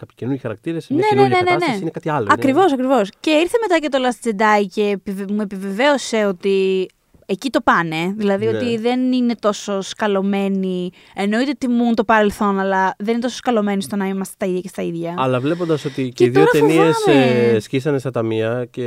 κάποιοι 0.00 0.14
καινούργιοι 0.16 0.42
χαρακτήρες, 0.42 0.88
είναι 0.88 1.00
Ναι, 1.00 1.06
καινούργια 1.08 1.28
ναι, 1.36 1.42
ναι, 1.42 1.42
ναι, 1.42 1.50
κατάσταση, 1.50 1.76
ναι. 1.76 1.80
είναι 1.82 1.90
κάτι 1.90 2.08
άλλο. 2.08 2.22
είναι- 2.22 2.32
Ακριβώς, 2.32 2.72
ακριβώς. 2.72 3.10
Και 3.20 3.30
ήρθε 3.30 3.56
μετά 3.60 3.78
και 3.78 3.88
το 3.88 3.98
Last 4.06 4.28
Jedi 4.28 4.66
και 4.74 4.82
επιβε- 4.82 5.30
μου 5.30 5.40
επιβεβαίωσε 5.40 6.24
ότι 6.24 6.88
εκεί 7.32 7.50
το 7.50 7.60
πάνε. 7.60 8.14
Δηλαδή 8.16 8.46
Ναι. 8.46 8.56
ότι 8.56 8.76
δεν 8.78 9.12
είναι 9.12 9.34
τόσο 9.40 9.80
σκαλωμένοι. 9.80 10.90
Εννοείται 11.14 11.52
τιμούν 11.58 11.94
το 11.94 12.04
παρελθόν, 12.04 12.58
αλλά 12.60 12.94
δεν 12.98 13.12
είναι 13.14 13.22
τόσο 13.22 13.36
σκαλωμένοι 13.36 13.82
στο 13.82 13.96
να 13.96 14.06
είμαστε 14.06 14.34
τα 14.38 14.46
ίδια 14.46 14.60
και 14.60 14.68
στα 14.68 14.82
ίδια. 14.82 15.14
Αλλά 15.18 15.40
βλέποντας 15.40 15.84
ότι 15.84 16.02
και, 16.02 16.08
Και 16.10 16.24
οι 16.24 16.28
δύο 16.28 16.44
τώρα 16.44 16.50
ταινίες 16.66 16.94
φοβάμαι. 17.04 17.58
σκίσανε 17.60 17.98
στα 17.98 18.10
ταμεία 18.10 18.66
και 18.70 18.84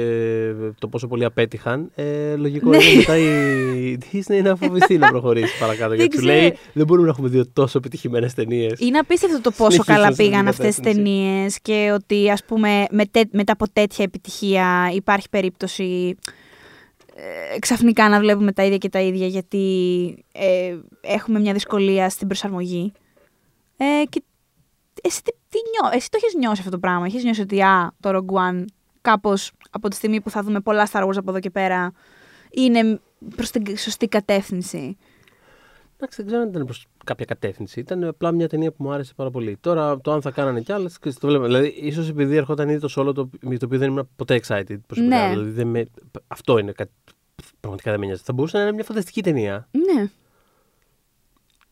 το 0.79 0.87
πόσο 0.87 1.07
πολύ 1.07 1.25
απέτυχαν, 1.25 1.91
ε, 1.95 2.35
λογικό 2.35 2.69
Ναι. 2.69 2.77
είναι 2.83 2.95
μετά 2.95 3.17
η 3.17 3.97
Disney 4.11 4.43
να 4.43 4.55
φοβηθεί 4.55 4.97
να 4.97 5.07
προχωρήσει 5.09 5.57
παρακάτω. 5.59 5.89
Δεν 5.95 5.97
γιατί 5.99 6.15
σου 6.15 6.21
ξέρω. 6.23 6.37
λέει 6.39 6.57
δεν 6.73 6.85
μπορούμε 6.85 7.05
να 7.07 7.11
έχουμε 7.13 7.29
δύο 7.29 7.45
τόσο 7.53 7.77
επιτυχημένες 7.77 8.33
ταινίες. 8.33 8.79
Είναι 8.79 8.97
απίστευτο 8.97 9.41
το 9.41 9.51
πόσο 9.51 9.71
Συνεχίζοντας 9.71 9.95
καλά 10.01 10.11
στην 10.13 10.25
πήγαν 10.25 10.47
αυτές 10.47 10.65
τις 10.67 10.75
κατεύθυνση. 10.75 11.11
ταινίες 11.11 11.59
και 11.61 11.91
ότι 11.93 12.29
ας 12.31 12.43
πούμε 12.45 12.85
με 12.91 13.05
τε- 13.05 13.33
μετά 13.33 13.53
από 13.53 13.65
τέτοια 13.73 14.03
επιτυχία 14.03 14.91
υπάρχει 14.93 15.29
περίπτωση 15.29 16.17
ε, 17.15 17.59
ξαφνικά 17.59 18.09
να 18.09 18.19
βλέπουμε 18.19 18.51
τα 18.51 18.63
ίδια 18.63 18.77
και 18.77 18.89
τα 18.89 18.99
ίδια 18.99 19.27
γιατί 19.27 20.25
ε, 20.31 20.77
έχουμε 21.01 21.39
μια 21.39 21.53
δυσκολία 21.53 22.09
στην 22.09 22.27
προσαρμογή. 22.27 22.91
Ε, 23.77 24.03
και 24.09 24.23
εσύ, 25.01 25.21
τι, 25.23 25.31
τι 25.49 25.57
νιώ, 25.57 25.97
εσύ 25.97 26.09
το 26.09 26.17
έχεις 26.21 26.35
νιώσει 26.35 26.59
αυτό 26.59 26.71
το 26.71 26.79
πράγμα; 26.79 27.05
Έχεις 27.05 27.23
νιώσει 27.23 27.41
ότι 27.41 27.61
α, 27.61 27.93
το 27.99 28.09
Rogue 28.09 28.35
One 28.35 28.65
κάπως 29.01 29.51
από 29.69 29.87
τη 29.87 29.95
στιγμή 29.95 30.21
που 30.21 30.29
θα 30.29 30.43
δούμε 30.43 30.59
πολλά 30.59 30.87
Star 30.91 31.07
Wars 31.07 31.17
από 31.17 31.29
εδώ 31.29 31.39
και 31.39 31.49
πέρα 31.49 31.91
είναι 32.51 32.99
προς 33.35 33.51
την 33.51 33.77
σωστή 33.77 34.07
κατεύθυνση. 34.07 34.97
Εντάξει, 36.03 36.21
δεν 36.21 36.25
ξέρω 36.25 36.41
αν 36.41 36.49
ήταν 36.49 36.65
προς 36.65 36.85
κάποια 37.05 37.25
κατεύθυνση. 37.25 37.79
Ήταν 37.79 38.03
απλά 38.03 38.31
μια 38.31 38.49
ταινία 38.49 38.71
που 38.71 38.83
μου 38.83 38.91
άρεσε 38.91 39.13
πάρα 39.15 39.29
πολύ. 39.29 39.57
Τώρα 39.61 40.01
το 40.01 40.11
αν 40.11 40.21
θα 40.21 40.31
κάνανε 40.31 40.61
κι 40.61 40.71
άλλες, 40.71 40.99
το 40.99 41.27
βλέπουμε. 41.27 41.47
Δηλαδή, 41.47 41.67
ίσως 41.67 42.09
επειδή 42.09 42.35
ερχόταν 42.35 42.69
ήδη 42.69 42.79
το 42.79 42.93
solo 42.95 43.13
το, 43.15 43.29
με 43.41 43.57
το 43.57 43.65
οποίο 43.65 43.79
δεν 43.79 43.89
ήμουν 43.89 44.09
ποτέ 44.15 44.41
excited 44.43 44.77
προσωπικά. 44.87 45.27
Ναι. 45.27 45.29
Δηλαδή, 45.29 45.49
δεν 45.49 45.67
με, 45.67 45.85
αυτό 46.27 46.57
είναι 46.57 46.71
κάτι. 46.71 46.91
που 47.35 47.43
Πραγματικά 47.59 47.91
δεν 47.91 47.99
με 47.99 48.05
νοιάζει. 48.05 48.21
Θα 48.25 48.33
μπορούσε 48.33 48.57
να 48.57 48.63
είναι 48.63 48.71
μια 48.71 48.83
φανταστική 48.83 49.23
ταινία. 49.23 49.69
Ναι. 49.71 50.09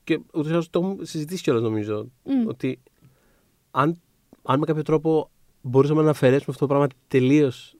Και 0.03 0.19
ούτως 0.33 0.49
ή 0.49 0.51
άλλως 0.51 0.69
το 0.69 0.79
έχουμε 0.79 1.05
συζητήσει 1.05 1.43
κιόλας 1.43 1.61
νομίζω. 1.61 2.11
Μμ. 2.23 2.47
Ότι 2.47 2.79
αν, 3.71 4.01
αν 4.43 4.59
με 4.59 4.65
κάποιο 4.65 4.83
τρόπο 4.83 5.29
μπορούσαμε 5.61 6.01
να 6.01 6.09
αφαιρέσουμε 6.09 6.45
αυτό 6.49 6.59
το 6.59 6.67
πράγμα 6.67 6.87
τελείως 7.07 7.75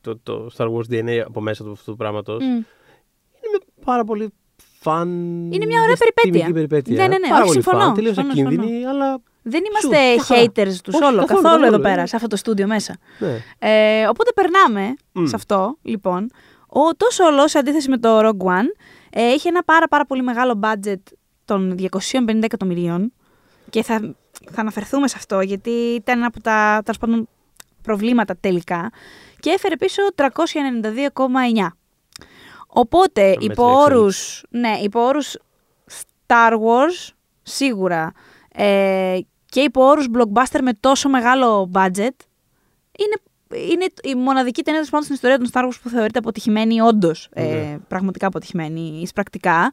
το, 0.00 0.18
το 0.22 0.50
Star 0.56 0.72
Wars 0.72 0.90
DNA 0.90 1.22
από 1.26 1.40
μέσα 1.40 1.64
του 1.64 1.70
αυτού 1.70 1.90
του 1.90 1.96
πράγματος. 1.96 2.42
Μμ. 2.42 2.46
Είναι 2.46 3.48
μια 3.50 3.60
πάρα 3.84 4.04
πολύ 4.04 4.30
φαν. 4.80 5.08
Είναι 5.52 5.66
μια 5.66 5.82
ωραία 5.82 5.96
περιπέτεια. 5.96 6.52
περιπέτεια. 6.52 6.96
Ναι, 6.96 7.08
ναι, 7.08 7.18
ναι, 7.18 7.28
Πάρα 7.28 7.34
όχι, 7.34 7.46
πολύ 7.46 7.62
συμφωνώ, 7.62 7.84
φαν, 7.84 7.94
τελείω 7.94 8.12
συμφωνώ, 8.12 8.32
ακίνδυνη, 8.32 8.86
αλλά. 8.86 9.20
Δεν 9.42 9.60
Σου, 9.64 9.88
είμαστε 9.88 10.12
μια 10.14 10.22
χαρά. 10.22 10.42
haters 10.42 10.76
τους 10.84 10.94
Όχι, 10.94 11.04
όλο, 11.04 11.16
καθόλου, 11.16 11.26
καθόλου, 11.26 11.42
καθόλου, 11.42 11.64
εδώ 11.64 11.76
ναι. 11.76 11.82
πέρα, 11.82 12.06
σε 12.06 12.16
αυτό 12.16 12.28
το 12.28 12.36
στούντιο 12.36 12.66
μέσα. 12.66 12.96
Ναι. 13.18 13.42
Ε, 13.58 14.06
οπότε 14.06 14.30
περνάμε 14.34 14.94
Μμ. 15.12 15.26
σε 15.26 15.36
αυτό, 15.36 15.76
λοιπόν. 15.82 16.30
Ο 16.66 16.80
το 16.96 17.06
Solo, 17.10 17.44
σε 17.44 17.58
αντίθεση 17.58 17.88
με 17.88 17.98
το 17.98 18.18
Rogue 18.18 18.46
One, 18.46 18.66
ε, 19.10 19.32
είχε 19.32 19.48
ένα 19.48 19.62
πάρα 19.62 19.88
πάρα 19.88 20.06
πολύ 20.06 20.22
μεγάλο 20.22 20.60
budget 20.62 21.00
των 21.44 21.74
250 21.78 22.42
εκατομμυρίων 22.42 23.12
και 23.70 23.82
θα, 23.82 24.14
θα 24.50 24.60
αναφερθούμε 24.60 25.08
σε 25.08 25.14
αυτό 25.18 25.40
γιατί 25.40 25.70
ήταν 25.70 26.18
ένα 26.18 26.26
από 26.26 26.40
τα 26.40 26.80
τέλος 26.84 26.98
πάντων, 26.98 27.28
προβλήματα 27.82 28.36
τελικά 28.40 28.90
και 29.40 29.50
έφερε 29.50 29.76
πίσω 29.76 30.02
392,9. 30.16 31.68
Οπότε, 32.72 33.28
Μέτρια 33.28 33.48
υπό 33.52 33.64
όρους, 33.80 34.42
ναι, 34.50 34.78
υπό 34.82 35.00
όρους 35.00 35.36
Star 36.26 36.52
Wars, 36.52 37.08
σίγουρα, 37.42 38.12
ε, 38.54 39.18
και 39.46 39.60
υπό 39.60 39.84
όρους 39.84 40.06
blockbuster 40.14 40.60
με 40.62 40.72
τόσο 40.80 41.08
μεγάλο 41.08 41.70
budget, 41.74 42.16
είναι, 42.98 43.16
είναι 43.70 43.86
η 44.02 44.14
μοναδική 44.14 44.62
ταινία 44.62 44.80
τέλος 44.80 44.90
πάντων 44.90 45.02
στην 45.02 45.14
ιστορία 45.14 45.38
των 45.38 45.48
Star 45.52 45.66
Wars 45.66 45.80
που 45.82 45.88
θεωρείται 45.88 46.18
αποτυχημένη 46.18 46.80
όντως. 46.80 47.28
Ε, 47.32 47.42
Ναι. 47.44 47.78
πραγματικά 47.88 48.26
αποτυχημένη, 48.26 49.00
εισπρακτικά. 49.02 49.72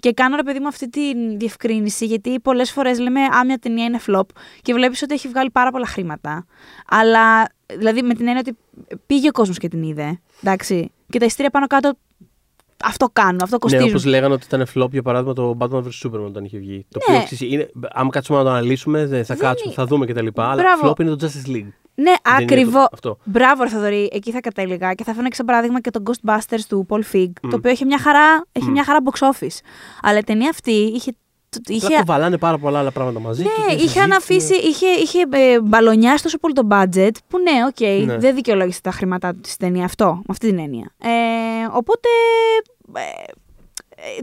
Και 0.00 0.12
κάνω 0.12 0.36
ρε 0.36 0.42
παιδί 0.42 0.58
μου 0.60 0.66
αυτή 0.66 0.88
τη 0.88 1.36
διευκρίνηση, 1.36 2.06
γιατί 2.06 2.40
πολλές 2.40 2.70
φορές 2.72 2.98
λέμε 2.98 3.20
Α, 3.20 3.44
μια 3.46 3.58
ταινία 3.58 3.84
είναι 3.84 4.00
flop 4.06 4.22
και 4.62 4.72
βλέπεις 4.74 5.02
ότι 5.02 5.14
έχει 5.14 5.28
βγάλει 5.28 5.50
πάρα 5.50 5.70
πολλά 5.70 5.86
χρήματα. 5.86 6.46
Αλλά, 6.88 7.42
δηλαδή 7.78 8.02
με 8.02 8.14
την 8.14 8.26
έννοια 8.26 8.42
ότι 8.46 8.56
πήγε 9.06 9.28
ο 9.28 9.32
κόσμος 9.32 9.58
και 9.58 9.68
την 9.68 9.82
είδε. 9.82 10.20
Εντάξει. 10.42 10.92
Και 11.10 11.18
τα 11.18 11.24
ειστήρια 11.24 11.50
πάνω 11.50 11.66
κάτω 11.66 11.92
αυτό 12.84 13.08
κάνουν, 13.12 13.38
αυτό 13.42 13.54
Ναι, 13.54 13.58
κοστίζουν. 13.58 13.88
όπως 13.88 14.04
λέγανε 14.04 14.34
ότι 14.34 14.46
ήταν 14.46 14.66
flop 14.74 14.90
για 14.90 15.02
παράδειγμα 15.02 15.32
το 15.32 15.56
Batman 15.60 15.82
vs 15.82 16.08
Superman 16.08 16.24
όταν 16.26 16.44
είχε 16.44 16.58
βγει. 16.58 16.86
Το 16.90 17.00
Ναι. 17.08 17.14
οποίο 17.16 17.26
ξέρεις, 17.26 17.52
είναι, 17.54 17.70
άμα 17.92 18.10
κάτσουμε 18.10 18.38
να 18.38 18.44
το 18.44 18.50
αναλύσουμε, 18.50 19.06
δεν 19.06 19.24
θα 19.24 19.34
Δεν 19.34 19.42
κάτσουμε, 19.46 19.72
είναι- 19.76 19.82
θα 19.82 19.86
δούμε 19.86 20.06
κτλ. 20.06 20.26
Αλλά 20.40 20.54
Μπράβο. 20.62 20.90
flop 20.90 21.00
είναι 21.00 21.14
το 21.16 21.26
Justice 21.26 21.48
League. 21.50 21.68
Ναι, 21.96 22.04
Δεν 22.04 22.40
είναι 22.40 22.52
ακριβώ. 22.52 22.78
το- 22.82 22.88
αυτό. 22.92 23.18
Μπράβο, 23.24 23.62
ρε 23.62 23.68
Θοδωρή, 23.68 24.08
εκεί 24.12 24.30
θα 24.30 24.40
κατέληγα. 24.40 24.92
Και 24.94 25.04
θα 25.04 25.12
φέρνω 25.14 25.28
και 25.28 25.34
σαν 25.34 25.46
παράδειγμα 25.46 25.80
και 25.80 25.90
το 25.90 26.02
Ghostbusters 26.06 26.60
του 26.68 26.86
Paul 26.90 27.00
Feig, 27.16 27.30
Μμ. 27.42 27.48
το 27.50 27.56
οποίο 27.56 27.70
έχει 27.70 27.84
μια 27.84 27.98
χαρά, 27.98 28.44
έχει 28.52 28.66
Μμ. 28.68 28.70
μια 28.72 28.84
χαρά 28.84 28.98
box 29.04 29.18
office. 29.32 29.58
Αλλά 30.02 30.18
η 30.18 30.22
ταινία 30.22 30.48
αυτή 30.50 30.70
είχε. 30.70 31.12
είχε 31.68 31.86
Απλά 31.86 31.98
κουβαλάνε 31.98 32.38
πάρα 32.38 32.58
πολλά 32.58 32.78
άλλα 32.78 32.90
πράγματα 32.90 33.20
μαζί. 33.20 33.42
και 33.42 33.48
ναι, 33.48 33.66
τη 33.66 33.72
είχε 33.72 33.76
συζήτηση 33.78 34.00
αναφήσει, 34.00 34.54
είχε, 34.54 34.86
είχε 34.86 35.18
ε, 35.30 35.60
μπαλονιάσει 35.60 36.22
τόσο 36.22 36.38
πολύ 36.38 36.54
το 36.54 36.66
budget 36.70 37.10
που 37.28 37.38
ναι, 37.38 37.50
οκ, 37.68 38.06
Ναι. 38.06 38.18
δεν 38.18 38.34
δικαιολόγησε 38.34 38.80
τα 38.80 38.90
χρήματά 38.90 39.32
του 39.32 39.38
στην 39.42 39.66
ταινία 39.66 39.84
αυτό, 39.84 40.06
με 40.14 40.22
αυτή 40.28 40.48
την 40.48 40.58
έννοια. 40.58 40.90
Ε, 41.02 41.08
οπότε 41.72 42.08
ε, 42.08 42.58
ε, 42.58 42.73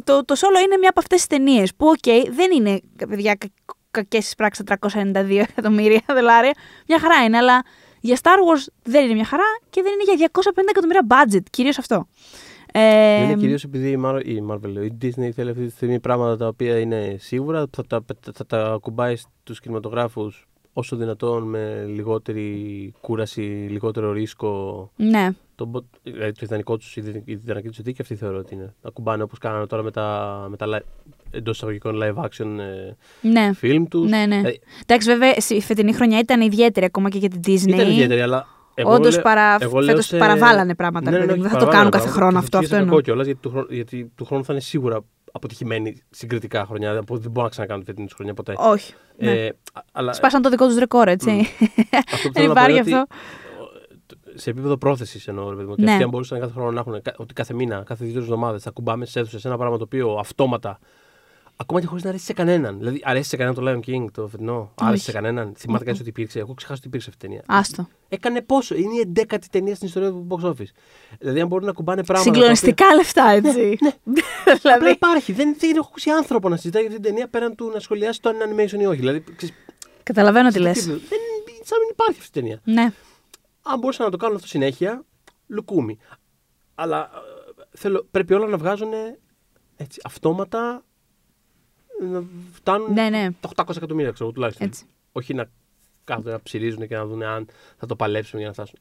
το, 0.03 0.25
το 0.25 0.35
Solo 0.37 0.63
είναι 0.65 0.77
μια 0.79 0.89
από 0.89 0.99
αυτές 0.99 1.17
τις 1.17 1.27
ταινίες 1.27 1.75
που 1.75 1.87
οκ, 1.87 2.33
δεν 2.33 2.51
είναι 2.51 2.81
παιδιά 3.09 3.35
κα, 3.35 3.47
κακές 3.91 4.23
τις 4.23 4.35
πράξεις 4.35 4.65
τα 4.65 4.77
392 4.81 5.43
εκατομμύρια 5.49 6.01
δολάρια, 6.07 6.53
μια 6.87 6.99
χαρά 6.99 7.23
είναι, 7.23 7.37
αλλά 7.37 7.63
για 8.01 8.17
Star 8.21 8.27
Wars 8.27 8.65
δεν 8.83 9.05
είναι 9.05 9.13
μια 9.13 9.25
χαρά 9.25 9.43
και 9.69 9.81
δεν 9.81 9.91
είναι 9.93 10.15
για 10.15 10.29
250 10.33 10.41
εκατομμύρια 10.69 11.07
budget, 11.09 11.43
κυρίως 11.49 11.77
αυτό. 11.77 12.07
Ε, 12.73 13.23
Είναι 13.23 13.35
κυρίως 13.35 13.63
επειδή 13.63 13.89
η 13.89 14.01
Marvel, 14.05 14.21
η 14.25 14.43
Marvel, 14.51 14.69
λέω, 14.69 14.83
η 14.83 14.97
Disney 15.01 15.29
θέλει 15.29 15.49
αυτή 15.49 15.65
τη 15.65 15.71
στιγμή 15.71 15.99
πράγματα 15.99 16.37
τα 16.37 16.47
οποία 16.47 16.79
είναι 16.79 17.15
σίγουρα. 17.19 17.65
Θα 17.71 17.83
τα, 17.87 18.05
θα 18.33 18.45
τα 18.45 18.77
κουμπάει 18.81 19.15
στους 19.15 19.59
κινηματογράφους 19.59 20.47
όσο 20.73 20.95
δυνατόν 20.95 21.43
με 21.43 21.83
λιγότερη 21.87 22.93
κούραση, 23.01 23.41
λιγότερο 23.69 24.11
ρίσκο. 24.11 24.91
ναι, 24.95 25.29
Το, 25.55 25.65
μπο- 25.65 25.85
δηλαδή 26.03 26.31
το 26.31 26.39
ιδανικό 26.43 26.77
τους, 26.77 26.95
η 26.95 27.23
ιδανική 27.25 27.67
τους 27.69 27.81
δίκη 27.81 28.01
αυτή 28.01 28.15
θεωρώ 28.15 28.37
ότι 28.37 28.53
είναι. 28.53 28.73
Να 28.81 28.89
κουμπάνε 28.89 29.23
όπως 29.23 29.37
κάνανε 29.37 29.65
τώρα 29.67 29.83
με 29.83 29.91
τα, 29.91 30.47
με 30.49 30.57
τα 30.57 30.81
εντός 31.31 31.55
εισαγωγικών 31.55 31.99
live 32.03 32.23
action 32.23 32.57
ε, 32.59 32.95
ναι. 33.27 33.51
film 33.61 33.83
τους. 33.89 34.09
Ναι, 34.09 34.25
ναι. 34.25 34.41
Ε, 34.49 34.53
Εντάξει, 34.85 35.07
βέβαια, 35.09 35.33
η 35.49 35.61
φετινή 35.61 35.93
χρονιά 35.93 36.19
ήταν 36.19 36.41
ιδιαίτερη 36.41 36.85
ακόμα 36.85 37.09
και 37.09 37.17
για 37.17 37.29
την 37.29 37.39
Disney. 37.45 37.67
ήταν 37.73 37.89
ιδιαίτερη, 37.89 38.21
αλλά. 38.21 38.47
εγώ 38.73 38.93
Όντως 38.93 39.13
λέω- 39.13 39.23
παρα... 39.23 39.55
εγώ 39.59 39.79
λέω 39.79 39.87
φέτος 39.89 40.05
σε- 40.05 40.17
παραβάλανε 40.17 40.75
πράγματα. 40.75 41.09
Ναι, 41.11 41.17
ρε 41.17 41.21
ναι, 41.21 41.27
παιδί 41.27 41.39
ναι, 41.39 41.43
μου. 41.45 41.49
δεν 41.49 41.59
θα 41.59 41.65
το 41.65 41.71
παραβάλανε 41.71 41.89
κάνουν 41.91 42.05
κάθε 42.11 42.19
πράγματα. 42.19 42.39
χρόνο 42.39 42.39
Και 42.39 42.43
αυτό. 42.45 42.57
θα 42.57 42.63
Αυτό 42.63 42.67
ψήσει 42.67 42.81
εννοώ. 42.81 42.89
κακό 42.95 43.01
κιόλας, 43.01 43.25
γιατί 43.25 43.39
του, 43.41 43.49
χρόνου, 43.49 43.67
γιατί 43.69 44.11
του 44.15 44.25
χρόνου 44.25 44.43
θα 44.45 44.53
είναι 44.53 44.61
σίγουρα 44.61 44.99
αποτυχημένη 45.31 45.95
συγκριτικά 46.09 46.65
χρονιά. 46.65 46.93
Δεν 46.93 47.03
μπορούν 47.07 47.31
να 47.35 47.49
ξανακάνουν 47.49 47.85
φετινή 47.85 48.05
τους 48.05 48.15
χρονιά 48.15 48.33
ποτέ. 48.33 48.53
Όχι. 48.57 48.93
Ναι. 49.17 49.31
Ε, 49.31 49.47
α- 49.73 49.81
αλλά 49.91 50.13
Σπάσαν 50.13 50.41
το 50.41 50.49
δικό 50.49 50.65
τους 50.67 50.77
ρεκόρ, 50.77 51.07
έτσι. 51.07 51.29
αυτό 52.13 52.27
που 52.27 52.33
Δεν 52.33 52.33
θέλω 52.33 52.47
να 52.53 52.53
πω 52.53 52.71
είναι 52.71 52.71
υπάρχει 52.79 52.79
ότι, 52.79 52.93
αυτό. 52.93 53.15
ε, 54.33 54.37
Σε 54.37 54.49
επίπεδο 54.49 54.77
πρόθεσης 54.77 55.27
εννοώ, 55.27 55.49
ρε 55.49 55.55
παιδί 55.55 55.65
μου. 55.67 55.71
Ότι 55.73 55.81
Ναι. 55.81 55.91
αυτοί 55.91 56.03
αν 56.03 56.09
μπορούσαν 56.09 56.39
κάθε 56.39 56.51
χρόνο 56.53 56.71
να 56.71 56.79
έχουν, 56.79 57.01
κα- 57.01 57.15
ότι 57.17 57.33
κάθε 57.33 57.53
μήνα, 57.53 57.83
κάθε 57.85 58.05
δύο 58.05 58.19
εβδομάδες 58.19 58.63
θα 58.63 58.71
κουμπάμε 58.71 59.05
στι 59.05 59.19
αίθουσες 59.19 59.45
ένα 59.45 59.57
πράγμα 59.57 59.77
το 59.77 59.83
οποίο 59.83 60.13
αυτόματα. 60.13 60.79
Ακόμα 61.61 61.79
και 61.79 61.85
χωρίς 61.85 62.03
να 62.03 62.09
αρέσει 62.09 62.25
σε 62.25 62.33
κανέναν. 62.33 62.77
Δηλαδή, 62.77 63.01
αρέσει 63.03 63.29
σε 63.29 63.37
κανέναν 63.37 63.63
το 63.63 63.71
Lion 63.71 63.89
King 63.89 64.05
το 64.11 64.27
φετινό. 64.27 64.71
Άρεσε 64.81 65.03
σε 65.03 65.11
κανέναν. 65.11 65.53
Θυμάται 65.57 65.83
κανεί 65.83 65.97
ότι 65.99 66.09
υπήρξε. 66.09 66.39
Εγώ 66.39 66.53
ξεχάσω 66.53 66.77
ότι 66.79 66.87
υπήρξε 66.87 67.09
αυτή 67.09 67.25
η 67.25 67.27
ταινία. 67.29 67.43
Άστο. 67.47 67.87
Έκανε 68.09 68.41
πόσο. 68.41 68.75
Είναι 68.75 68.93
η 68.95 68.99
εντέκατη 68.99 69.49
ταινία 69.49 69.75
στην 69.75 69.87
ιστορία 69.87 70.09
του 70.09 70.27
box 70.29 70.43
office. 70.49 70.71
Δηλαδή, 71.19 71.39
αν 71.41 71.47
μπορούν 71.47 71.65
να 71.65 71.71
κουμπάνε 71.73 72.03
πράγματα. 72.03 72.29
τα 72.29 72.35
Συγκλονιστικά 72.35 72.95
λεφτά, 72.95 73.29
έτσι. 73.29 73.77
Ναι. 73.81 73.89
Απλά 74.55 74.77
δηλαδή. 74.77 74.89
υπάρχει. 74.91 75.31
Δεν, 75.33 75.55
δεν 75.59 75.75
έχω 75.75 75.87
ακούσει 75.89 76.09
άνθρωπο 76.09 76.49
να 76.49 76.55
συζητάει 76.55 76.81
για 76.81 76.91
αυτή 76.91 77.01
την 77.03 77.11
ταινία 77.11 77.27
πέραν 77.29 77.55
του 77.55 77.71
να 77.73 77.79
σχολιάσει 77.79 78.21
το 78.21 78.29
αν 78.29 78.35
είναι 78.35 78.45
animation 78.63 78.79
ή 78.81 78.85
όχι. 78.85 78.99
Δηλαδή, 78.99 79.23
ξέρεις, 79.35 79.55
Καταλαβαίνω 80.03 80.47
τι 80.47 80.53
σε 80.53 80.59
λες. 80.59 80.77
επίπεδο- 80.77 80.99
Δεν, 81.09 81.19
σαν 81.63 81.77
να 81.79 81.83
μην 81.85 81.89
υπάρχει 81.91 82.19
αυτή 82.19 82.39
η 82.39 82.41
ταινία. 82.41 82.59
Ναι. 82.63 82.93
Αν 83.61 83.79
μπορούσαν 83.79 84.05
να 84.05 84.11
το 84.11 84.17
κάνουν 84.17 84.35
αυτό 84.35 84.47
συνέχεια, 84.47 85.03
λουκούμι. 85.47 85.97
Αλλά 86.75 87.09
ε, 87.13 87.77
θέλω, 87.77 88.07
πρέπει 88.11 88.33
όλα 88.33 88.47
να 88.47 88.57
βγάζουν 88.57 88.89
έτσι, 89.75 90.01
αυτόματα 90.03 90.83
να 92.05 92.23
φτάνουν 92.51 92.93
Ναι, 92.93 93.09
ναι. 93.09 93.31
τα 93.39 93.49
800 93.55 93.75
εκατομμύρια, 93.75 94.11
ξέρω 94.11 94.25
εγώ, 94.25 94.33
τουλάχιστον. 94.33 94.67
Έτσι. 94.67 94.85
Όχι 95.11 95.33
να 95.33 95.49
κάθονται 96.03 96.31
να 96.31 96.41
ψηρίζουν 96.41 96.87
και 96.87 96.95
να 96.95 97.05
δουν 97.05 97.23
αν 97.23 97.47
θα 97.77 97.85
το 97.85 97.95
παλέψουν 97.95 98.39
για 98.39 98.47
να 98.47 98.53
φτάσουν. 98.53 98.79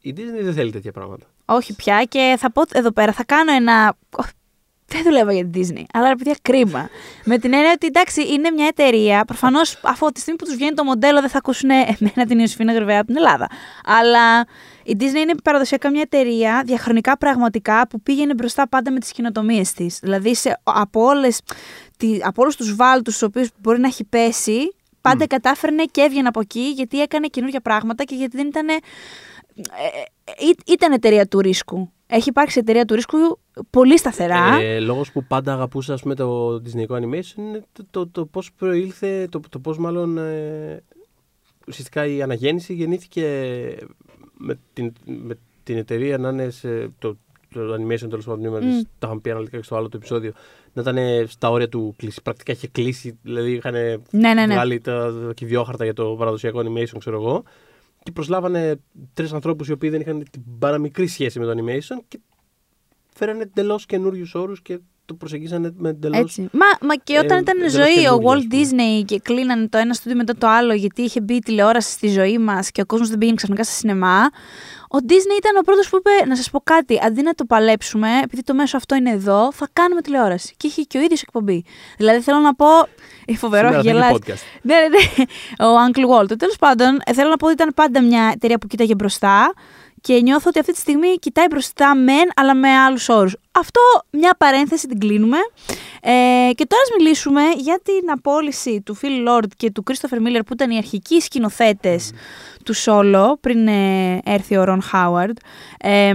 Η 0.00 0.14
Disney 0.16 0.42
δεν 0.42 0.52
θέλει 0.54 0.70
τέτοια 0.70 0.92
πράγματα. 0.92 1.26
Όχι 1.44 1.74
πια 1.74 2.04
και 2.04 2.36
θα 2.38 2.52
πω 2.52 2.62
εδώ 2.72 2.92
πέρα, 2.92 3.12
θα 3.12 3.24
κάνω 3.24 3.52
ένα. 3.52 3.96
Δεν 4.90 5.02
δουλεύω 5.02 5.30
για 5.30 5.46
την 5.46 5.62
Disney, 5.62 5.84
αλλά 5.92 6.08
ρε 6.08 6.14
παιδιά 6.14 6.36
κρίμα. 6.42 6.88
Με 7.24 7.38
την 7.38 7.52
έννοια 7.52 7.72
ότι 7.74 7.86
εντάξει, 7.86 8.22
είναι 8.22 8.50
μια 8.50 8.66
εταιρεία. 8.66 9.24
Προφανώς, 9.24 9.80
αφού 9.82 10.04
από 10.04 10.14
τη 10.14 10.20
στιγμή 10.20 10.38
που 10.38 10.44
τους 10.44 10.54
βγαίνει 10.54 10.74
το 10.74 10.84
μοντέλο, 10.84 11.20
δεν 11.20 11.28
θα 11.28 11.38
ακούσουν 11.38 11.70
εμένα 11.70 12.26
την 12.28 12.38
Ιωσήφινα 12.38 12.72
Γρεβαία 12.72 12.98
από 12.98 13.06
την 13.06 13.16
Ελλάδα. 13.16 13.46
Αλλά 13.84 14.46
η 14.82 14.96
Disney 15.00 15.20
είναι 15.22 15.34
παραδοσιακά 15.44 15.90
μια 15.90 16.00
εταιρεία 16.00 16.62
διαχρονικά 16.66 17.18
πραγματικά 17.18 17.88
που 17.88 18.00
πήγαινε 18.00 18.34
μπροστά 18.34 18.68
πάντα 18.68 18.90
με 18.90 18.98
τις 18.98 19.12
κοινοτομίε 19.12 19.62
της. 19.76 19.98
Δηλαδή, 20.02 20.34
σε, 20.34 20.60
από, 20.62 21.04
όλες, 21.04 21.40
τι, 21.96 22.18
από 22.22 22.42
όλους 22.42 22.56
τους 22.56 22.74
βάλτους 22.76 23.14
στους 23.14 23.28
οποίους 23.28 23.48
μπορεί 23.58 23.80
να 23.80 23.86
έχει 23.86 24.04
πέσει, 24.04 24.74
πάντα 25.00 25.26
κατάφερνε 25.26 25.84
και 25.84 26.00
έβγαινε 26.00 26.28
από 26.28 26.40
εκεί 26.40 26.72
γιατί 26.74 27.00
έκανε 27.00 27.26
καινούργια 27.26 27.60
πράγματα 27.60 28.04
και 28.04 28.14
γιατί 28.14 28.36
δεν 28.36 28.46
ήταν. 28.46 28.68
Ε, 28.68 28.74
ε, 30.24 30.50
ήταν 30.66 30.92
εταιρεία 30.92 31.26
του 31.26 31.40
ρίσκου. 31.40 31.92
Έχει 32.06 32.28
υπάρξει 32.28 32.58
εταιρεία 32.58 32.84
του 32.84 32.94
ρίσκου 32.94 33.18
πολύ 33.70 33.98
σταθερά. 33.98 34.60
Ε, 34.60 34.80
Λόγος 34.80 35.12
που 35.12 35.24
πάντα 35.24 35.52
αγαπούσα 35.52 35.92
ας 35.92 36.02
πούμε, 36.02 36.14
το 36.14 36.54
Disney 36.54 36.86
animation 36.86 37.36
είναι 37.36 37.64
το, 37.72 37.86
το, 37.90 38.06
το 38.06 38.26
πώς 38.26 38.52
προήλθε, 38.52 39.28
το, 39.30 39.40
το 39.48 39.58
πώς 39.58 39.78
μάλλον 39.78 40.18
ε, 40.18 40.82
ουσιαστικά 41.68 42.06
η 42.06 42.22
αναγέννηση 42.22 42.74
γεννήθηκε 42.74 43.24
με 44.36 44.58
την, 44.72 44.92
με 45.04 45.38
την 45.62 45.76
εταιρεία 45.76 46.18
να 46.18 46.28
είναι 46.28 46.50
σε, 46.50 46.88
το, 46.98 47.16
το 47.52 47.74
animation 47.74 48.08
τέλος 48.08 48.24
πάντων, 48.24 48.54
mm. 48.54 48.62
τα 48.98 49.06
είχαμε 49.06 49.20
πει 49.20 49.30
αναλυτικά 49.30 49.56
και 49.56 49.64
στο 49.64 49.76
άλλο 49.76 49.88
το 49.88 49.96
επεισόδιο, 49.96 50.32
να 50.72 50.82
ήταν 50.82 51.26
στα 51.28 51.50
όρια 51.50 51.68
του 51.68 51.94
κλείσει. 51.96 52.22
Πρακτικά 52.22 52.52
είχε 52.52 52.68
κλείσει, 52.68 53.18
δηλαδή 53.22 53.52
είχαν 53.52 53.72
Ναι, 54.10 54.34
ναι, 54.34 54.46
ναι. 54.46 54.54
βγάλει 54.54 54.80
τα 54.80 55.12
κυδιόχαρτα 55.34 55.84
για 55.84 55.94
το 55.94 56.14
παραδοσιακό 56.18 56.60
animation, 56.60 56.98
ξέρω 56.98 57.16
εγώ. 57.16 57.42
Και 58.02 58.12
προσλάβανε 58.12 58.80
τρεις 59.14 59.32
ανθρώπους 59.32 59.68
οι 59.68 59.72
οποίοι 59.72 59.90
δεν 59.90 60.00
είχαν 60.00 60.24
την 60.30 60.42
παραμικρή 60.58 61.06
σχέση 61.06 61.38
με 61.38 61.44
το 61.44 61.52
animation 61.56 62.02
και 62.08 62.20
φέρανε 63.18 63.42
εντελώς 63.42 63.86
καινούριους 63.86 64.34
όρους 64.34 64.62
και 64.62 64.78
το 65.04 65.14
προσεγγίσανε 65.14 65.72
με 65.76 65.88
εντελώς. 65.88 66.18
Έτσι. 66.18 66.48
Μα, 66.52 66.86
μα 66.88 66.94
και 66.94 67.18
όταν 67.18 67.36
Ε, 67.36 67.40
ήταν 67.40 67.56
εντελώς 67.56 67.72
ζωή 67.72 67.82
ο 68.06 68.18
καινούργια, 68.18 68.32
ας 68.32 68.42
Walt 68.42 68.46
πούμε. 68.48 68.62
Disney 69.00 69.04
και 69.04 69.18
κλείνανε 69.20 69.68
το 69.68 69.78
ένα 69.78 69.94
στούντιο 69.94 70.16
μετά 70.18 70.34
το 70.36 70.46
άλλο 70.48 70.72
γιατί 70.72 71.02
είχε 71.02 71.20
μπει 71.20 71.34
η 71.34 71.38
τηλεόραση 71.38 71.90
στη 71.90 72.08
ζωή 72.08 72.38
μας 72.38 72.70
και 72.70 72.80
ο 72.80 72.86
κόσμος 72.86 73.08
δεν 73.08 73.18
πήγαινε 73.18 73.36
ξαφνικά 73.36 73.64
στα 73.64 73.72
σινεμά. 73.72 74.20
Ο 74.90 74.96
Disney 75.08 75.38
ήταν 75.38 75.56
ο 75.58 75.60
πρώτος 75.64 75.88
που 75.88 75.96
είπε: 75.96 76.26
Να 76.28 76.36
σας 76.36 76.50
πω 76.50 76.60
κάτι, 76.64 76.98
αντί 77.02 77.22
να 77.22 77.34
το 77.34 77.44
παλέψουμε, 77.44 78.08
επειδή 78.24 78.42
το 78.42 78.54
μέσο 78.54 78.76
αυτό 78.76 78.94
είναι 78.94 79.10
εδώ, 79.10 79.52
θα 79.52 79.68
κάνουμε 79.72 80.00
τηλεόραση. 80.00 80.54
Και 80.56 80.66
είχε 80.66 80.82
και 80.82 80.98
ο 80.98 81.00
ίδιος 81.00 81.22
εκπομπή. 81.22 81.64
Δηλαδή 81.96 82.20
θέλω 82.20 82.38
να 82.38 82.54
πω. 82.54 82.66
Ε, 83.26 83.34
Φοβερό, 83.36 83.68
Σήμερα 83.68 83.82
θα 83.82 83.90
γελάς. 83.90 84.10
έχει 84.10 84.18
podcast. 84.26 84.60
Ναι, 84.62 84.74
ναι, 84.74 84.86
ναι. 84.88 85.24
Ο 85.66 85.76
Uncle 85.88 86.22
Walter. 86.22 86.38
Τέλος 86.38 86.56
πάντων, 86.56 86.98
ε, 87.04 87.12
θέλω 87.12 87.28
να 87.30 87.36
πω 87.36 87.44
ότι 87.44 87.54
ήταν 87.54 87.72
πάντα 87.74 88.02
μια 88.02 88.30
εταιρεία 88.34 88.58
που 88.58 88.66
κοίταγε 88.66 88.94
μπροστά 88.94 89.52
και 90.08 90.20
νιώθω 90.20 90.48
ότι 90.48 90.58
αυτή 90.58 90.72
τη 90.72 90.78
στιγμή 90.78 91.14
κοιτάει 91.14 91.46
μπροστά 91.46 91.94
μεν, 91.94 92.30
αλλά 92.36 92.54
με 92.54 92.68
άλλους 92.68 93.08
όρους. 93.08 93.36
Αυτό 93.52 93.80
μια 94.10 94.34
παρένθεση 94.38 94.86
την 94.88 94.98
κλείνουμε. 94.98 95.36
Ε, 96.00 96.50
και 96.54 96.66
τώρα 96.66 96.82
ας 96.82 96.90
μιλήσουμε 96.98 97.42
για 97.56 97.80
την 97.82 98.10
απόλυση 98.10 98.80
του 98.80 98.98
Phil 99.02 99.28
Lord 99.28 99.46
και 99.56 99.70
του 99.70 99.82
Christopher 99.90 100.16
Miller 100.16 100.40
που 100.46 100.52
ήταν 100.52 100.70
οι 100.70 100.76
αρχικοί 100.76 101.20
σκηνοθέτες 101.20 102.12
του 102.64 102.76
Solo 102.76 103.32
πριν 103.40 103.68
ε, 103.68 104.20
έρθει 104.24 104.56
ο 104.56 104.64
Ron 104.68 104.78
Howard. 104.92 105.36
Ε, 105.80 106.12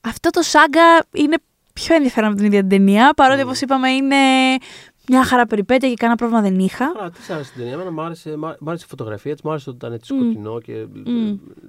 αυτό 0.00 0.30
το 0.30 0.42
σάγκα 0.42 1.04
είναι 1.12 1.36
πιο 1.72 1.94
ενδιαφέρον 1.94 2.28
από 2.28 2.36
την 2.36 2.46
ίδια 2.46 2.60
την 2.60 2.68
ταινία, 2.68 3.12
παρότι 3.16 3.42
όπως 3.42 3.60
είπαμε 3.60 3.90
είναι 3.90 4.16
μια 5.08 5.24
χαρά 5.24 5.46
περιπέτεια 5.46 5.88
και 5.88 5.94
κανένα 5.94 6.16
πρόβλημα 6.18 6.42
δεν 6.42 6.58
είχα. 6.58 6.92
Άρα, 6.98 7.10
τι 7.10 7.22
σ' 7.22 7.30
άρεσε 7.30 7.50
την 7.50 7.58
ταινία. 7.60 7.72
Εμένα 7.74 7.90
μου 7.90 8.00
άρεσε, 8.02 8.36
μ' 8.36 8.68
άρεσε 8.68 8.84
η 8.84 8.88
φωτογραφία 8.88 9.32
της, 9.32 9.42
μου 9.42 9.50
άρεσε 9.50 9.68
ότι 9.70 9.78
ήταν 9.78 9.92
έτσι 9.92 10.14
σκοτεινό 10.14 10.60
και 10.60 10.72
ε, 10.72 10.86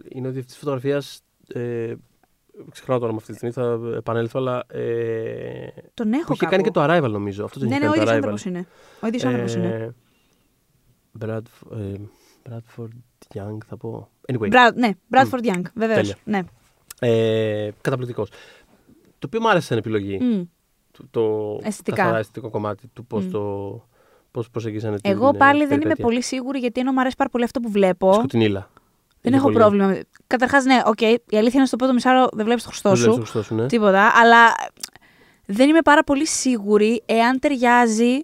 είναι 0.10 0.28
ότι 0.28 0.38
αυτής 0.38 0.46
της 0.46 0.58
φωτογραφίας. 0.58 1.22
Ε, 1.48 1.94
ξεχνάω 2.72 2.98
το 2.98 3.04
όνομα 3.04 3.20
αυτή 3.20 3.32
τη 3.32 3.38
στιγμή, 3.38 3.54
θα 3.54 3.96
επανέλθω, 3.98 4.40
αλλά. 4.40 4.64
Ε, 4.68 5.68
Τον 5.94 6.14
έχω 6.14 6.26
που 6.26 6.34
είχε 6.34 6.46
κάπου. 6.46 6.52
κάνει 6.52 6.64
και 6.64 6.72
το 6.72 6.84
Arrival 6.84 7.12
νομίζω. 7.12 7.44
Αυτό 7.44 7.60
το 7.60 7.66
Ναι, 7.66 7.72
είχε 7.76 7.80
ναι, 7.84 7.90
ο 7.90 7.92
κάνει 7.92 8.02
ίδιος 8.02 8.10
το 8.10 8.16
άνθρωπος 8.16 8.42
Arrival. 8.44 8.48
είναι. 8.50 8.66
Ο 9.02 9.08
ίδιος 9.08 9.24
άνθρωπος 9.26 9.54
είναι. 9.56 9.68
Ε, 9.68 9.90
Brad, 11.26 11.42
ε, 11.78 11.94
Bradford 12.50 12.90
Young 13.40 13.58
θα 13.68 13.78
πω. 13.78 14.10
Anyway, 14.34 14.48
Μπρα- 14.50 14.74
ναι, 14.76 14.90
Bradford 15.12 15.46
Young, 15.54 15.62
βεβαίως. 15.76 15.98
Τέλεια. 15.98 16.16
Ναι. 16.24 16.42
ε, 17.00 17.70
καταπληκτικός. 17.82 18.30
Το 19.20 19.26
οποίο 19.28 19.42
μου 19.42 19.50
άρεσε 19.50 19.66
σαν 19.66 19.78
επιλογή. 19.78 20.18
Μμ. 20.22 20.42
Το, 20.98 21.06
το 21.12 21.60
Αισθητικά. 21.64 21.96
καθαρά 21.98 22.18
αισθητικό 22.18 22.50
κομμάτι 22.50 22.88
του 22.94 23.06
πώς 23.06 23.26
Μμ. 23.26 23.30
το 23.32 23.82
πώς 24.32 24.50
προσεγγίσανε 24.50 25.00
την 25.00 25.12
Εγώ 25.12 25.28
ε, 25.28 25.38
πάλι 25.38 25.58
δεν 25.60 25.66
είμαι 25.68 25.78
περιπέτεια. 25.78 26.04
πολύ 26.06 26.22
σίγουρη 26.22 26.60
γιατί 26.60 26.80
ενώ 26.80 26.92
μου 26.92 27.00
αρέσει 27.00 27.16
πάρα 27.16 27.30
πολύ 27.30 27.44
αυτό 27.44 27.60
που 27.60 27.70
βλέπω. 27.72 28.14
Σκοτεινίλα. 28.14 28.70
Δεν 29.22 29.34
Είχε 29.34 29.36
έχω 29.36 29.52
πολύ- 29.52 29.58
πρόβλημα. 29.58 30.00
Καταρχάς, 30.28 30.66
ναι, 30.66 30.82
οκ, 30.86 31.02
η 31.02 31.08
αλήθεια 31.32 31.52
είναι 31.60 31.66
στο 31.66 31.76
πρώτο 31.76 31.94
μισάωρο 31.94 32.28
δεν 32.34 32.46
βλέπεις 32.46 32.64
το 32.64 32.70
χριστό 32.70 32.90
Δεν 32.90 32.98
βλέπεις 33.00 33.16
σου. 33.16 33.20
το 33.24 33.30
χριστό 33.32 33.54
σου, 33.56 33.62
ναι. 33.62 33.68
Τίποτα. 33.68 34.12
Αλλά 34.16 34.54
δεν 35.46 35.70
είμαι 35.70 35.82
πάρα 35.82 36.04
πολύ 36.04 36.28
σίγουρη 36.28 37.04
εάν 37.06 37.40
ταιριάζει 37.40 38.06
στον 38.06 38.24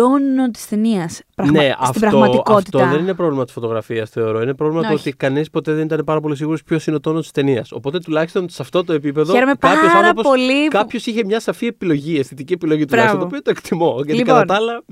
τόνο 0.00 0.50
της 0.50 0.68
ταινίας. 0.68 1.20
Πραγμα... 1.34 1.52
ναι, 1.62 1.68
στην 1.68 1.76
αυτό, 1.80 2.00
πραγματικότητα. 2.00 2.78
αυτό 2.82 2.90
δεν 2.94 3.02
είναι 3.02 3.14
πρόβλημα 3.14 3.44
της 3.44 3.52
φωτογραφίας, 3.52 4.10
θεωρώ. 4.10 4.40
Είναι 4.42 4.54
πρόβλημα 4.54 4.80
Ναι, 4.80 4.86
το 4.88 4.94
όχι. 4.94 5.08
ότι 5.08 5.16
κανείς 5.16 5.50
ποτέ 5.50 5.72
δεν 5.72 5.84
ήταν 5.84 6.02
πάρα 6.04 6.20
πολύ 6.20 6.36
σίγουρος 6.36 6.62
ποιος 6.62 6.86
είναι 6.86 6.96
ο 6.96 7.00
τόνος 7.00 7.22
της 7.22 7.30
ταινίας. 7.30 7.72
Οπότε 7.72 7.98
τουλάχιστον 7.98 8.48
σε 8.48 8.62
αυτό 8.62 8.84
το 8.84 8.92
επίπεδο. 8.92 9.32
Χαίρομαι 9.32 9.54
κάποιος 9.58 9.80
πάρα 9.92 9.98
άνθρωπος- 9.98 10.26
πολύ 10.26 10.64
που- 10.64 10.70
Κάποιος 10.76 11.06
είχε 11.06 11.24
μια 11.24 11.40
σαφή 11.40 11.66
επιλογή, 11.66 12.18
αισθητική 12.18 12.52
επιλογή 12.52 12.84
τουλάχιστον. 12.84 13.18
Μπράβο. 13.18 13.30
Το 13.36 13.36
οποίο 13.36 13.52
το 13.54 13.60
εκτιμώ. 13.60 13.92
Γιατί 14.04 14.12
Λοιπόν, 14.12 14.34
κατά 14.34 14.44
τα 14.44 14.54
άλλα 14.54 14.82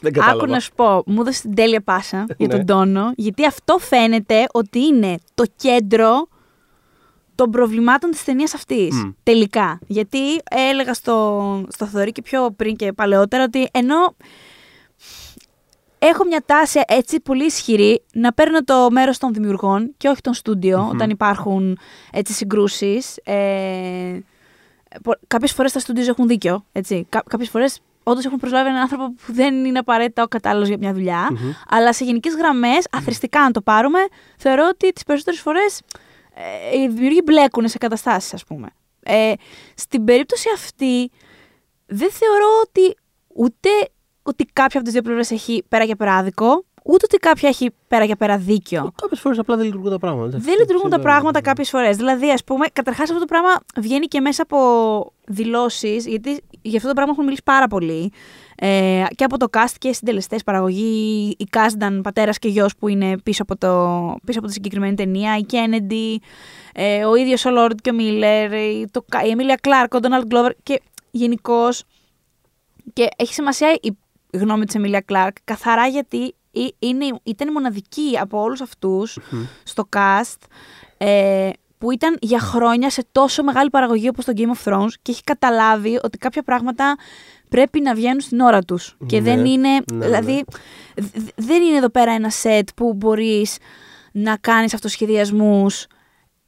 δεν 0.00 0.12
κατάλαβα. 0.12 0.42
Άκου 0.42 0.50
να 0.52 0.60
σου 0.60 0.70
πω, 0.74 1.02
μου 1.06 1.20
έδωσε 1.20 1.40
την 1.42 1.54
τέλεια 1.54 1.80
πάσα 1.80 2.26
για 2.38 2.46
Ναι. 2.46 2.54
τον 2.56 2.66
τόνο, 2.66 3.12
γιατί 3.16 3.46
αυτό 3.46 3.78
φαίνεται 3.78 4.44
ότι 4.52 4.78
είναι 4.84 5.16
το 5.34 5.44
κέντρο 5.56 6.26
των 7.34 7.50
προβλημάτων 7.50 8.10
της 8.10 8.24
ταινίας 8.24 8.54
αυτής. 8.54 8.94
Μμ. 9.04 9.08
Τελικά. 9.22 9.78
Γιατί 9.86 10.18
έλεγα 10.70 10.94
στο, 10.94 11.64
στο 11.68 11.86
Θοδωρή 11.86 12.12
και 12.12 12.22
πιο 12.22 12.50
πριν 12.56 12.76
και 12.76 12.92
παλαιότερα 12.92 13.42
ότι 13.44 13.68
ενώ 13.72 14.16
έχω 15.98 16.24
μια 16.24 16.42
τάση 16.46 16.80
έτσι 16.86 17.20
πολύ 17.20 17.44
ισχυρή 17.44 18.02
να 18.12 18.32
παίρνω 18.32 18.64
το 18.64 18.90
μέρος 18.90 19.18
των 19.18 19.32
δημιουργών 19.32 19.94
και 19.96 20.08
όχι 20.08 20.20
των 20.20 20.34
στούντιο 20.34 20.80
Μμμ. 20.82 20.88
όταν 20.88 21.10
υπάρχουν 21.10 21.78
έτσι 22.12 22.32
συγκρούσεις. 22.32 23.16
Ε, 23.24 24.18
πο- 25.02 25.16
κάποιες 25.26 25.52
φορές 25.52 25.72
τα 25.72 25.78
στούντιος 25.78 26.08
έχουν 26.08 26.26
δίκιο, 26.26 26.64
έτσι. 26.72 27.06
Κά- 27.08 27.28
κάποιες 27.28 27.48
φορές 27.50 27.80
όντως 28.02 28.24
έχουν 28.24 28.38
προσλάβει 28.38 28.68
έναν 28.68 28.80
άνθρωπο 28.80 29.12
που 29.26 29.32
δεν 29.32 29.64
είναι 29.64 29.78
απαραίτητα 29.78 30.22
ο 30.22 30.26
κατάλληλος 30.26 30.68
για 30.68 30.76
μια 30.78 30.92
δουλειά. 30.92 31.28
Μμμ. 31.30 31.50
Αλλά 31.68 31.92
σε 31.92 32.04
γενικές 32.04 32.34
γραμμές, 32.34 32.86
αθρηστικά 32.92 33.40
αν 33.40 33.52
το 33.52 33.60
πάρουμε, 33.60 33.98
θεωρώ 34.38 34.68
ότι 34.72 34.92
τις 34.92 35.02
περισσότερες 35.02 35.40
φορές 35.40 35.80
ε, 36.72 36.78
οι 36.78 36.88
δημιουργοί 36.88 37.20
μπλέκουν 37.24 37.68
σε 37.68 37.78
καταστάσεις, 37.78 38.34
ας 38.34 38.44
πούμε. 38.44 38.68
Ε, 39.02 39.32
στην 39.74 40.04
περίπτωση 40.04 40.48
αυτή, 40.54 41.10
δεν 41.86 42.10
θεωρώ 42.10 42.46
ότι 42.62 42.96
ούτε 43.34 43.68
ότι 44.26 44.44
κάποια 44.52 44.80
από 44.80 44.82
τις 44.82 44.92
δύο 44.92 45.02
πλευρές 45.02 45.30
έχει 45.30 45.64
πέρα 45.68 45.84
και 45.84 45.96
πέρα 45.96 46.14
άδικο, 46.14 46.64
ούτε 46.88 47.04
ότι 47.04 47.16
κάποια 47.16 47.48
έχει 47.48 47.70
πέρα 47.88 48.06
και 48.06 48.16
πέρα 48.16 48.38
δίκιο. 48.38 48.92
Κάποιες 49.00 49.20
φορές 49.20 49.38
απλά 49.38 49.56
δεν 49.56 49.64
λειτουργούν 49.64 49.90
τα 49.90 49.98
πράγματα. 49.98 50.38
Δεν 50.38 50.54
λειτουργούν 50.58 50.90
τα 50.90 50.96
Σίγουρα. 50.96 51.12
πράγματα 51.12 51.40
κάποιες 51.40 51.68
φορές. 51.70 51.96
Δηλαδή, 51.96 52.30
ας 52.30 52.44
πούμε, 52.44 52.66
καταρχάς 52.72 53.08
αυτό 53.08 53.20
το 53.20 53.26
πράγμα 53.26 53.50
βγαίνει 53.76 54.06
και 54.06 54.20
μέσα 54.20 54.42
από 54.42 54.58
δηλώσεις, 55.26 56.06
γιατί 56.06 56.40
για 56.62 56.76
αυτό 56.76 56.88
το 56.88 56.94
πράγμα 56.94 57.12
έχουν 57.12 57.24
μιλήσει 57.24 57.42
πάρα 57.44 57.66
πολύ. 57.66 58.12
Ε, 58.58 59.04
και 59.14 59.24
από 59.24 59.38
το 59.38 59.46
cast 59.52 59.74
και 59.78 59.92
συντελεστές 59.92 60.42
παραγωγή. 60.42 61.34
Η 61.38 61.46
cast 61.56 61.72
ήταν 61.74 62.00
πατέρας 62.02 62.38
και 62.38 62.48
γιος 62.48 62.76
που 62.76 62.88
είναι 62.88 63.18
πίσω 63.18 63.42
από, 63.42 63.56
το, 63.56 64.14
πίσω 64.24 64.38
από 64.38 64.48
τη 64.48 64.52
συγκεκριμένη 64.52 64.94
ταινία. 64.94 65.36
Η 65.36 65.46
Kennedy, 65.50 66.16
ε, 66.74 67.04
ο 67.04 67.14
ίδιος 67.14 67.44
ο 67.44 67.50
Λόρντ 67.50 67.78
και 67.82 67.90
ο 67.90 67.94
Μίλλερ, 67.94 68.52
η, 68.52 68.88
το, 68.90 69.04
η 69.26 69.30
Εμίλια 69.30 69.58
Κλάρκ, 69.60 69.94
ο 69.94 70.00
Ντόναλντ 70.00 70.26
Γκλόβερ. 70.26 70.52
Και 70.62 70.80
γενικώς. 71.10 71.84
Και 72.92 73.08
έχει 73.16 73.34
σημασία 73.34 73.78
η 73.82 73.96
γνώμη 74.36 74.64
της 74.64 74.74
Εμίλια 74.74 75.00
Κλάρκ, 75.00 75.36
καθαρά 75.44 75.86
γιατί 75.86 76.34
ή- 76.50 76.74
είναι, 76.78 77.04
ήταν 77.22 77.48
η 77.48 77.52
μοναδική 77.52 78.18
από 78.20 78.40
όλους 78.42 78.60
αυτούς 78.60 79.18
στο 79.62 79.88
cast 79.96 80.36
ε, 80.96 81.50
που 81.78 81.90
ήταν 81.90 82.16
για 82.20 82.38
χρόνια 82.38 82.90
σε 82.90 83.04
τόσο 83.12 83.42
μεγάλη 83.42 83.70
παραγωγή 83.70 84.08
όπως 84.08 84.24
το 84.24 84.32
Game 84.36 84.56
of 84.64 84.72
Thrones 84.72 84.90
και 85.02 85.10
έχει 85.12 85.22
καταλάβει 85.24 85.98
ότι 86.02 86.18
κάποια 86.18 86.42
πράγματα 86.42 86.96
πρέπει 87.48 87.80
να 87.80 87.94
βγαίνουν 87.94 88.20
στην 88.20 88.40
ώρα 88.40 88.60
τους. 88.62 88.96
Και 89.06 89.20
Ναι, 89.20 89.22
δεν 89.34 89.44
είναι, 89.44 89.68
ναι, 89.92 90.06
δηλαδή, 90.06 90.44
δ- 90.96 91.28
δεν 91.36 91.62
είναι 91.62 91.76
εδώ 91.76 91.88
πέρα 91.88 92.12
ένα 92.12 92.30
set 92.42 92.62
που 92.76 92.94
μπορείς 92.94 93.56
να 94.12 94.36
κάνεις 94.36 94.74
αυτοσχεδιασμούς 94.74 95.86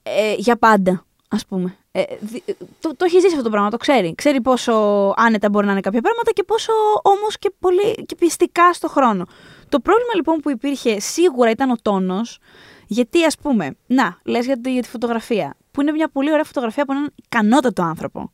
ε, 0.03 0.35
για 0.37 0.57
πάντα, 0.57 1.05
ας 1.29 1.47
πούμε. 1.47 1.77
Ε, 2.01 2.17
δι- 2.21 2.45
το, 2.81 2.97
το 2.97 3.05
έχει 3.05 3.19
ζήσει 3.21 3.33
αυτό 3.33 3.43
το 3.43 3.51
πράγμα, 3.51 3.71
το 3.71 3.77
ξέρει. 3.77 4.15
Ξέρει 4.15 4.41
πόσο 4.41 4.73
άνετα 5.17 5.49
μπορεί 5.49 5.67
να 5.67 5.73
είναι 5.73 5.81
κάποια 5.81 6.01
πράγματα 6.01 6.31
και 6.33 6.43
πόσο 6.43 6.73
όμως 7.03 7.39
και, 7.39 7.53
πολύ, 7.61 7.95
και 8.07 8.15
πιστικά 8.15 8.73
στο 8.73 8.89
χρόνο. 8.89 9.27
Το 9.69 9.81
πρόβλημα 9.81 10.11
λοιπόν 10.15 10.37
που 10.41 10.51
υπήρχε 10.51 11.01
σίγουρα 11.01 11.51
ήταν 11.51 11.71
ο 11.71 11.77
τόνος, 11.83 12.39
γιατί 12.87 13.25
ας 13.25 13.37
πούμε, 13.43 13.77
να, 13.87 14.19
λες 14.25 14.45
για 14.47 14.61
τη, 14.61 14.73
για 14.73 14.83
τη 14.83 14.89
φωτογραφία, 14.89 15.57
που 15.71 15.81
είναι 15.81 15.93
μια 15.93 16.09
πολύ 16.09 16.31
ωραία 16.33 16.45
φωτογραφία 16.45 16.83
από 16.83 16.93
έναν 16.93 17.13
ικανότατο 17.25 17.83
άνθρωπο. 17.83 18.33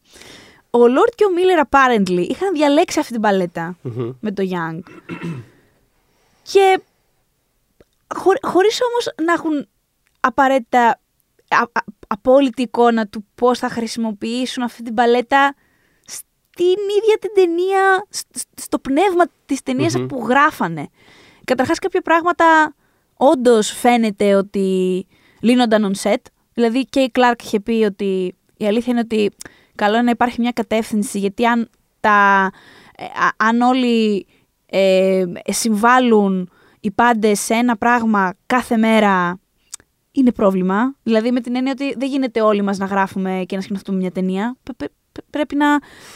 Ο 0.70 0.88
Λόρτ 0.88 1.14
και 1.14 1.24
ο 1.24 1.30
Μίλλερ 1.30 1.60
apparently 1.70 2.26
είχαν 2.28 2.52
διαλέξει 2.52 2.98
αυτή 2.98 3.12
την 3.12 3.20
παλέτα 3.20 3.76
Μμμ. 3.82 4.12
με 4.20 4.32
το 4.32 4.42
Young. 4.50 4.78
Και 6.42 6.80
χω, 8.16 8.30
χωρίς 8.42 8.78
όμως 8.82 9.08
να 9.24 9.32
έχουν 9.32 9.68
απαραίτητα 10.20 11.00
α- 11.48 11.60
α- 11.72 11.84
απόλυτη 12.06 12.62
εικόνα 12.62 13.06
του 13.06 13.26
πώς 13.34 13.58
θα 13.58 13.68
χρησιμοποιήσουν 13.68 14.62
αυτή 14.62 14.82
την 14.82 14.94
παλέτα 14.94 15.54
στην 16.06 16.66
ίδια 16.66 17.18
την 17.20 17.30
ταινία, 17.34 18.06
σ- 18.08 18.38
σ- 18.38 18.60
στο 18.60 18.78
πνεύμα 18.78 19.24
της 19.46 19.62
ταινίας 19.62 19.94
Μμμ. 19.96 20.06
που 20.06 20.24
γράφανε. 20.28 20.88
Καταρχάς 21.44 21.78
κάποια 21.78 22.00
πράγματα 22.00 22.74
όντως 23.16 23.70
φαίνεται 23.72 24.34
ότι 24.34 25.06
λύνονταν 25.40 25.92
on 25.94 26.08
set. 26.10 26.16
Δηλαδή 26.54 26.84
και 26.84 27.00
η 27.00 27.10
Κλάρκ 27.10 27.42
είχε 27.42 27.60
πει 27.60 27.72
ότι 27.86 28.34
η 28.56 28.66
αλήθεια 28.66 28.92
είναι 28.92 29.00
ότι 29.00 29.30
καλό 29.74 29.94
είναι 29.94 30.04
να 30.04 30.10
υπάρχει 30.10 30.40
μια 30.40 30.50
κατεύθυνση 30.52 31.18
γιατί 31.18 31.46
αν, 31.46 31.70
τα, 32.00 32.50
ε, 32.96 33.04
α- 33.04 33.34
αν 33.48 33.60
όλοι 33.60 34.26
ε, 34.66 35.24
συμβάλλουν 35.46 36.50
οι 36.80 36.90
πάντες 36.90 37.40
σε 37.40 37.54
ένα 37.54 37.76
πράγμα 37.76 38.34
κάθε 38.46 38.76
μέρα 38.76 39.38
είναι 40.14 40.32
πρόβλημα. 40.32 40.94
Δηλαδή 41.02 41.30
με 41.32 41.40
την 41.40 41.56
έννοια 41.56 41.72
ότι 41.72 41.94
δεν 41.98 42.08
γίνεται 42.08 42.40
όλοι 42.42 42.62
μας 42.62 42.78
να 42.78 42.86
γράφουμε 42.86 43.42
και 43.46 43.56
να 43.56 43.62
σκηνοθετούμε 43.62 43.98
μια 43.98 44.10
ταινία. 44.10 44.56
Πε- 44.62 44.76
πε- 44.76 44.90
πε- 45.12 45.24
Πρέπει 45.30 45.56
να. 45.56 45.66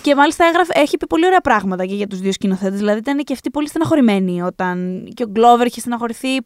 Και 0.02 0.14
μάλιστα 0.14 0.44
έγραφε, 0.44 0.72
έχει 0.76 0.96
πει 0.96 1.06
πολύ 1.06 1.26
ωραία 1.26 1.40
πράγματα 1.40 1.86
και 1.86 1.94
για 1.94 2.06
τους 2.06 2.20
δύο 2.20 2.32
σκηνοθέτες. 2.32 2.78
Δηλαδή 2.78 2.98
ήταν 2.98 3.18
και 3.18 3.32
αυτοί 3.32 3.50
πολύ 3.50 3.68
στεναχωρημένοι 3.68 4.42
όταν. 4.42 5.08
Και 5.14 5.22
ο 5.22 5.26
Γκλόβερ 5.26 5.66
είχε 5.66 5.80
στεναχωρηθεί 5.80 6.36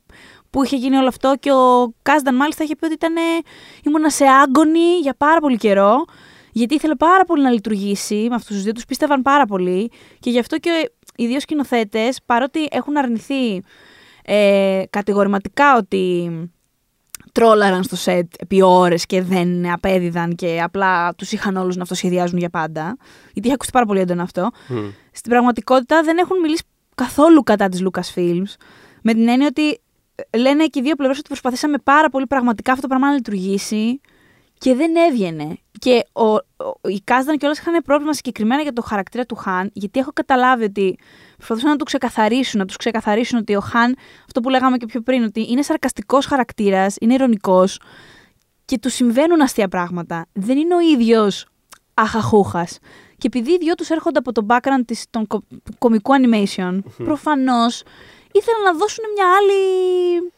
που 0.50 0.64
είχε 0.64 0.76
γίνει 0.76 0.96
όλο 0.96 1.08
αυτό. 1.08 1.34
Και 1.40 1.52
ο 1.52 1.94
Κάσταν 2.02 2.34
μάλιστα 2.36 2.64
είχε 2.64 2.76
πει 2.76 2.84
ότι 2.84 2.94
ήταν. 2.94 3.14
ήμουνα 3.82 4.10
σε 4.10 4.24
άγκονη 4.24 4.98
για 5.02 5.14
πάρα 5.16 5.40
πολύ 5.40 5.56
καιρό. 5.56 6.04
Γιατί 6.52 6.74
ήθελε 6.74 6.94
πάρα 6.94 7.24
πολύ 7.24 7.42
να 7.42 7.50
λειτουργήσει 7.50 8.26
με 8.28 8.34
αυτούς 8.34 8.54
τους 8.54 8.62
δύο. 8.62 8.72
Τους 8.72 8.84
πίστευαν 8.84 9.22
πάρα 9.22 9.46
πολύ. 9.46 9.90
Και 10.18 10.30
γι' 10.30 10.38
αυτό 10.38 10.58
και 10.58 10.90
οι 11.16 11.26
δύο 11.26 11.40
σκηνοθέτες, 11.40 12.18
παρότι 12.26 12.68
έχουν 12.70 12.96
αρνηθεί 12.96 13.62
ε, 14.24 14.82
κατηγορηματικά 14.90 15.76
ότι 15.76 16.30
τρόλαραν 17.32 17.82
στο 17.82 17.96
σετ 17.96 18.32
επί 18.38 18.62
ώρες 18.62 19.06
και 19.06 19.22
δεν 19.22 19.72
απέδιδαν 19.72 20.34
και 20.34 20.60
απλά 20.62 21.14
τους 21.14 21.32
είχαν 21.32 21.56
όλους 21.56 21.76
να 21.76 21.82
αυτοσχεδιάζουν 21.82 22.38
για 22.38 22.50
πάντα. 22.50 22.96
Γιατί 23.24 23.40
είχε 23.42 23.52
ακουστεί 23.52 23.72
πάρα 23.72 23.86
πολύ 23.86 24.00
έντονο 24.00 24.22
αυτό. 24.22 24.50
Μμ. 24.68 24.76
Στην 25.12 25.30
πραγματικότητα 25.30 26.02
δεν 26.02 26.18
έχουν 26.18 26.40
μιλήσει 26.40 26.62
καθόλου 26.94 27.42
κατά 27.42 27.68
της 27.68 27.84
Lucasfilms. 27.84 28.54
Με 29.02 29.12
την 29.12 29.28
έννοια 29.28 29.46
ότι 29.46 29.80
ε, 30.30 30.38
λένε 30.38 30.64
και 30.66 30.78
οι 30.78 30.82
δύο 30.82 30.94
πλευρές 30.94 31.18
ότι 31.18 31.28
προσπαθήσαμε 31.28 31.78
πάρα 31.78 32.08
πολύ 32.08 32.26
πραγματικά 32.26 32.70
αυτό 32.70 32.82
το 32.82 32.88
πράγμα 32.88 33.06
να 33.06 33.14
λειτουργήσει 33.14 34.00
και 34.62 34.74
δεν 34.74 34.96
έβγαινε. 34.96 35.58
Και 35.78 36.04
ο, 36.12 36.24
ο, 36.24 36.40
οι 36.88 37.00
Κάσταν 37.04 37.38
και 37.38 37.46
όλα 37.46 37.54
είχαν 37.60 37.82
πρόβλημα 37.84 38.14
συγκεκριμένα 38.14 38.62
για 38.62 38.72
το 38.72 38.82
χαρακτήρα 38.82 39.24
του 39.24 39.34
Χαν, 39.34 39.70
γιατί 39.72 40.00
έχω 40.00 40.10
καταλάβει 40.14 40.64
ότι 40.64 40.98
προσπαθούσαν 41.36 41.70
να 41.70 41.76
του 41.76 41.84
ξεκαθαρίσουν, 41.84 42.60
να 42.60 42.66
τους 42.66 42.76
ξεκαθαρίσουν 42.76 43.38
ότι 43.38 43.54
ο 43.54 43.60
Χαν, 43.60 43.96
αυτό 44.26 44.40
που 44.40 44.48
λέγαμε 44.48 44.76
και 44.76 44.86
πιο 44.86 45.00
πριν, 45.00 45.22
ότι 45.22 45.46
είναι 45.50 45.62
σαρκαστικός 45.62 46.26
χαρακτήρας, 46.26 46.96
είναι 47.00 47.14
ηρωνικός 47.14 47.80
και 48.64 48.78
του 48.78 48.90
συμβαίνουν 48.90 49.40
αστεία 49.40 49.68
πράγματα. 49.68 50.26
Δεν 50.32 50.58
είναι 50.58 50.74
ο 50.74 50.80
ίδιος 50.80 51.46
αχαχούχας. 51.94 52.78
Και 53.18 53.26
επειδή 53.26 53.52
οι 53.52 53.58
δυο 53.58 53.74
τους 53.74 53.90
έρχονται 53.90 54.18
από 54.18 54.32
το 54.32 54.46
background 54.48 54.82
της, 54.86 55.06
των 55.10 55.26
κο- 55.26 55.42
του 55.48 55.74
κομικού 55.78 56.12
animation, 56.12 56.78
προφανώς 56.96 57.82
ήθελαν 58.32 58.62
να 58.64 58.72
δώσουν 58.72 59.04
μια 59.14 59.26
άλλη. 59.38 60.32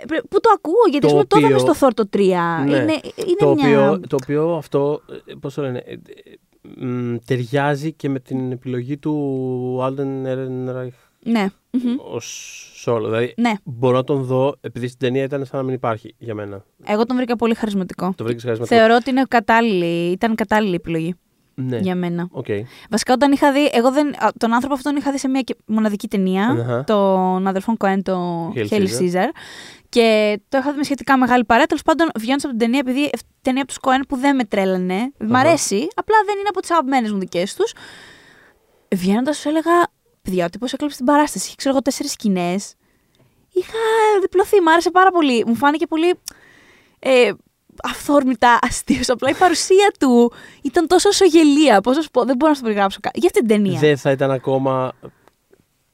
Ε, 0.00 0.06
πρέ- 0.06 0.22
Πού 0.28 0.40
το 0.40 0.50
ακούω, 0.54 0.84
γιατί 0.90 1.00
Το 1.00 1.06
ας 1.06 1.12
πούμε, 1.12 1.24
το 1.24 1.38
είδαμε 1.38 1.54
οποίο- 1.54 1.74
στο 1.74 1.86
Thor 1.86 1.90
το 1.94 2.08
3. 2.12 2.18
Ναι. 2.66 2.76
Είναι, 2.76 2.92
είναι 3.16 3.36
το, 3.38 3.54
μια... 3.54 3.90
οποίο, 3.90 4.00
το 4.08 4.16
οποίο 4.22 4.54
αυτό, 4.54 5.00
ε, 5.26 5.32
πώς 5.40 5.54
το 5.54 5.62
λένε, 5.62 5.78
ε, 5.86 5.92
ε, 5.92 6.84
μ, 6.86 7.16
ταιριάζει 7.24 7.92
και 7.92 8.08
με 8.08 8.18
την 8.20 8.52
επιλογή 8.52 8.96
του 8.98 9.78
Alden 9.82 10.26
Ehrenreich 10.26 10.96
Ναι. 11.24 11.46
μμμ. 11.70 11.96
ως 11.98 12.66
solo. 12.86 13.00
Δηλαδή, 13.04 13.34
Ναι. 13.36 13.52
μπορώ 13.64 13.96
να 13.96 14.04
τον 14.04 14.22
δω, 14.22 14.54
επειδή 14.60 14.86
στην 14.86 14.98
ταινία 14.98 15.22
ήταν 15.22 15.44
σαν 15.44 15.58
να 15.58 15.64
μην 15.64 15.74
υπάρχει 15.74 16.14
για 16.18 16.34
μένα. 16.34 16.64
Εγώ 16.84 17.06
τον 17.06 17.16
βρήκα 17.16 17.36
πολύ 17.36 17.54
χαρισματικό. 17.54 18.12
Το 18.16 18.24
βρήκες 18.24 18.42
χαρισματικό. 18.42 18.76
Θεωρώ 18.78 18.94
ότι 18.94 19.10
είναι 19.10 19.22
κατάλληλη, 19.28 20.10
ήταν 20.10 20.34
κατάλληλη 20.34 20.74
επιλογή 20.74 21.14
Ναι. 21.54 21.78
για 21.78 21.94
μένα. 21.94 22.28
Οκ. 22.30 22.46
Βασικά, 22.90 23.12
όταν 23.12 23.32
είχα 23.32 23.52
δει. 23.52 23.70
Εγώ 23.72 23.92
δεν, 23.92 24.08
α, 24.08 24.30
τον 24.38 24.52
άνθρωπο 24.52 24.74
αυτόν 24.74 24.96
είχα 24.96 25.10
δει 25.10 25.18
σε 25.18 25.28
μια 25.28 25.40
και- 25.40 25.56
μοναδική 25.66 26.08
ταινία. 26.08 26.46
Αχα. 26.48 26.84
Των 26.84 27.46
αδερφών 27.46 27.76
Κοέν, 27.76 28.02
το 28.02 28.48
Hail 28.54 28.68
Hail 28.68 28.82
Caesar. 28.82 29.00
Caesar. 29.00 29.28
Και 29.88 30.38
το 30.48 30.58
είχα 30.58 30.70
δει 30.72 30.76
με 30.76 30.84
σχετικά 30.84 31.16
μεγάλη 31.18 31.44
παρέα. 31.44 31.66
Τέλος 31.66 31.82
πάντων, 31.82 32.08
βγαίνοντα 32.18 32.48
από 32.48 32.56
την 32.56 32.58
ταινία, 32.58 32.78
επειδή 32.78 33.04
ε, 33.04 33.08
ταινία 33.42 33.62
από 33.62 33.70
τους 33.70 33.78
Κοέν 33.80 34.04
που 34.08 34.16
δεν 34.16 34.36
με 34.36 34.44
τρέλανε. 34.44 35.12
Μ' 35.18 35.34
Αχα. 35.34 35.38
αρέσει, 35.48 35.88
απλά 35.94 36.16
δεν 36.26 36.38
είναι 36.38 36.48
από 36.48 36.60
τις 36.60 36.70
αγαπημένες 36.70 37.12
μου 37.12 37.18
δικές 37.18 37.54
τους. 37.54 37.72
Βγαίνοντας, 38.94 39.36
τους 39.36 39.44
έλεγα. 39.44 39.70
Παιδιά, 40.22 40.44
ο 40.46 40.48
τύπος 40.50 40.72
έκλειψε 40.72 40.96
την 40.96 41.06
παράσταση. 41.06 41.46
Είχε, 41.46 41.54
ξέρω 41.56 41.74
εγώ, 41.74 41.82
τέσσερις 41.82 42.12
σκηνές. 42.12 42.74
Είχα 43.52 43.78
διπλωθεί, 44.20 44.60
μ' 44.60 44.68
άρεσε 44.68 44.90
πάρα 44.90 45.10
πολύ. 45.10 45.44
Μου 45.46 45.54
φάνηκε 45.54 45.86
πολύ. 45.86 46.14
Ε, 46.98 47.30
αυθόρμητα 47.82 48.58
αστείο. 48.62 49.00
Απλά 49.08 49.30
η 49.30 49.34
παρουσία 49.34 49.92
του 49.98 50.32
ήταν 50.62 50.86
τόσο 50.86 51.10
σογελία. 51.10 51.80
Πώς 51.80 51.96
να 51.96 52.02
σου 52.02 52.10
πω, 52.10 52.24
δεν 52.24 52.36
μπορώ 52.36 52.50
να 52.50 52.54
σου 52.56 52.62
το 52.62 52.66
περιγράψω. 52.68 52.98
κα- 53.02 53.10
Για 53.14 53.26
αυτή 53.34 53.38
την 53.38 53.48
ταινία. 53.48 53.78
Δεν 53.80 53.96
θα 53.96 54.10
ήταν 54.10 54.30
ακόμα 54.30 54.92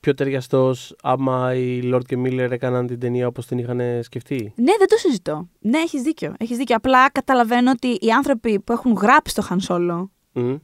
πιο 0.00 0.14
ταιριαστός 0.14 0.96
άμα 1.02 1.54
οι 1.54 1.90
Lord 1.94 2.04
και 2.06 2.16
Miller 2.24 2.50
έκαναν 2.50 2.86
την 2.86 3.00
ταινία 3.00 3.26
όπως 3.26 3.46
την 3.46 3.58
είχαν 3.58 3.80
σκεφτεί. 4.02 4.52
Ναι, 4.56 4.72
δεν 4.78 4.88
το 4.88 4.96
συζητώ. 4.96 5.48
Ναι, 5.60 5.78
έχεις 5.78 6.02
δίκιο. 6.02 6.34
Έχεις 6.38 6.56
δίκιο. 6.56 6.76
Απλά 6.76 7.10
καταλαβαίνω 7.10 7.70
ότι 7.70 7.88
οι 8.00 8.10
άνθρωποι 8.10 8.60
που 8.60 8.72
έχουν 8.72 8.92
γράψει 8.92 9.34
το 9.34 9.46
Han 9.50 9.56
Solo 9.68 10.08
Μμ. 10.32 10.54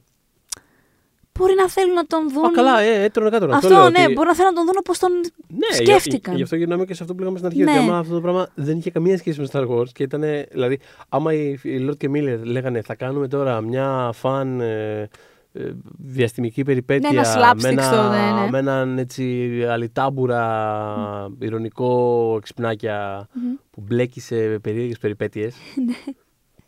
Μπορεί 1.39 1.53
να 1.55 1.69
θέλουν 1.69 1.93
να 1.93 2.05
τον 2.05 2.29
δουν. 2.33 2.45
Α, 2.45 2.51
καλά, 2.51 2.79
ε, 2.81 3.03
έτρωνε 3.03 3.29
κάτω. 3.29 3.45
Αυτό, 3.55 3.67
λέω 3.69 3.89
ναι, 3.89 4.03
ότι- 4.03 4.13
μπορεί 4.13 4.27
να 4.27 4.35
θέλουν 4.35 4.51
να 4.51 4.57
τον 4.57 4.65
δουν 4.65 4.75
όπως 4.79 4.99
τον 4.99 5.11
Ναι, 5.47 5.75
σκέφτηκαν. 5.75 6.31
Γι' 6.33 6.37
γι' 6.37 6.43
αυτό 6.43 6.55
γυρνάμε 6.55 6.85
και 6.85 6.93
σε 6.93 7.01
αυτό 7.03 7.13
που 7.13 7.19
λέγαμε 7.19 7.37
στην 7.37 7.49
αρχή. 7.49 7.63
Ναι. 7.63 7.71
Ότι 7.71 7.79
άμα 7.79 7.97
αυτό 7.97 8.13
το 8.13 8.21
πράγμα 8.21 8.47
δεν 8.55 8.77
είχε 8.77 8.91
καμία 8.91 9.17
σχέση 9.17 9.39
με 9.41 9.47
Star 9.51 9.67
Wars 9.69 9.89
και 9.91 10.03
ήταν. 10.03 10.23
Δηλαδή, 10.51 10.79
άμα 11.09 11.33
οι, 11.33 11.59
οι 11.63 11.87
Lord 11.89 11.97
και 11.97 12.09
Miller 12.13 12.39
λέγανε 12.43 12.81
θα 12.81 12.95
κάνουμε 12.95 13.27
τώρα 13.27 13.61
μια 13.61 14.09
φαν 14.13 14.59
ε, 14.61 15.09
ε, 15.53 15.71
διαστημική 15.97 16.63
περιπέτεια 16.63 17.11
Ναι, 17.11 17.19
ένα 17.19 17.33
slapstick 17.35 17.61
με, 17.61 17.69
ένα, 17.69 17.81
στο- 17.81 18.09
ναι, 18.09 18.41
ναι. 18.41 18.49
με 18.49 18.57
έναν 18.57 18.97
έτσι 18.97 19.49
αλυτάμπουρα, 19.69 21.31
ηρωνικό 21.39 22.33
εξυπνάκια 22.37 23.27
Μμμ. 23.33 23.53
που 23.71 23.81
μπλέκει 23.87 24.19
σε 24.21 24.35
περίεργες 24.59 24.97
περιπέτειες. 24.97 25.55
Ναι. 25.85 25.93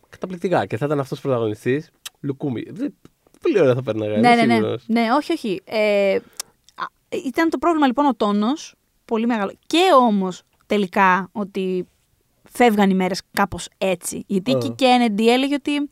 Καταπληκτικά. 0.08 0.66
Και 0.66 0.76
θα 0.76 0.86
ήταν 0.86 1.00
αυτός 1.00 1.20
πρωταγωνιστής. 1.20 1.90
Λουκούμι. 2.20 2.62
Δεν- 3.40 3.52
Πολύ 3.52 3.60
ωραία 3.60 3.74
θα 3.74 3.82
παίρναγα. 3.82 4.10
Ναι, 4.18 4.28
είμαι 4.28 4.34
ναι, 4.34 4.44
ναι. 4.46 4.54
σίγουρος. 4.54 4.84
Ναι, 4.86 5.06
όχι, 5.16 5.32
όχι. 5.32 5.60
Ε, 5.64 6.14
α, 6.14 6.20
ήταν 7.24 7.50
το 7.50 7.58
πρόβλημα 7.58 7.86
λοιπόν 7.86 8.06
ο 8.06 8.14
τόνος, 8.14 8.74
πολύ 9.04 9.26
μεγάλο. 9.26 9.52
Και 9.66 9.82
όμως 10.00 10.42
τελικά 10.66 11.28
ότι 11.32 11.86
φεύγαν 12.50 12.90
οι 12.90 12.94
μέρες 12.94 13.22
κάπως 13.32 13.68
έτσι. 13.78 14.24
Γιατί 14.26 14.54
Α. 14.54 14.58
και 14.58 14.66
η 14.66 14.74
Kennedy 14.78 15.26
έλεγε 15.26 15.54
ότι 15.54 15.90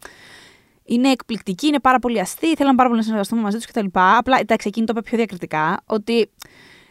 είναι 0.85 1.11
εκπληκτική, 1.11 1.67
είναι 1.67 1.81
πάρα 1.81 1.99
πολύ 1.99 2.21
αστεί, 2.21 2.55
θέλαν 2.55 2.75
πάρα 2.75 2.87
πολύ 2.89 2.99
να 3.01 3.05
συνεργαστούμε 3.05 3.41
μαζί 3.43 3.57
τους 3.57 3.67
κτλ. 3.67 3.87
Απλά, 3.93 4.39
εντάξει, 4.41 4.69
εκείνη 4.69 4.87
το 4.87 4.93
είπε 4.97 5.03
πιο 5.09 5.17
διακριτικά, 5.17 5.83
ότι 5.87 6.31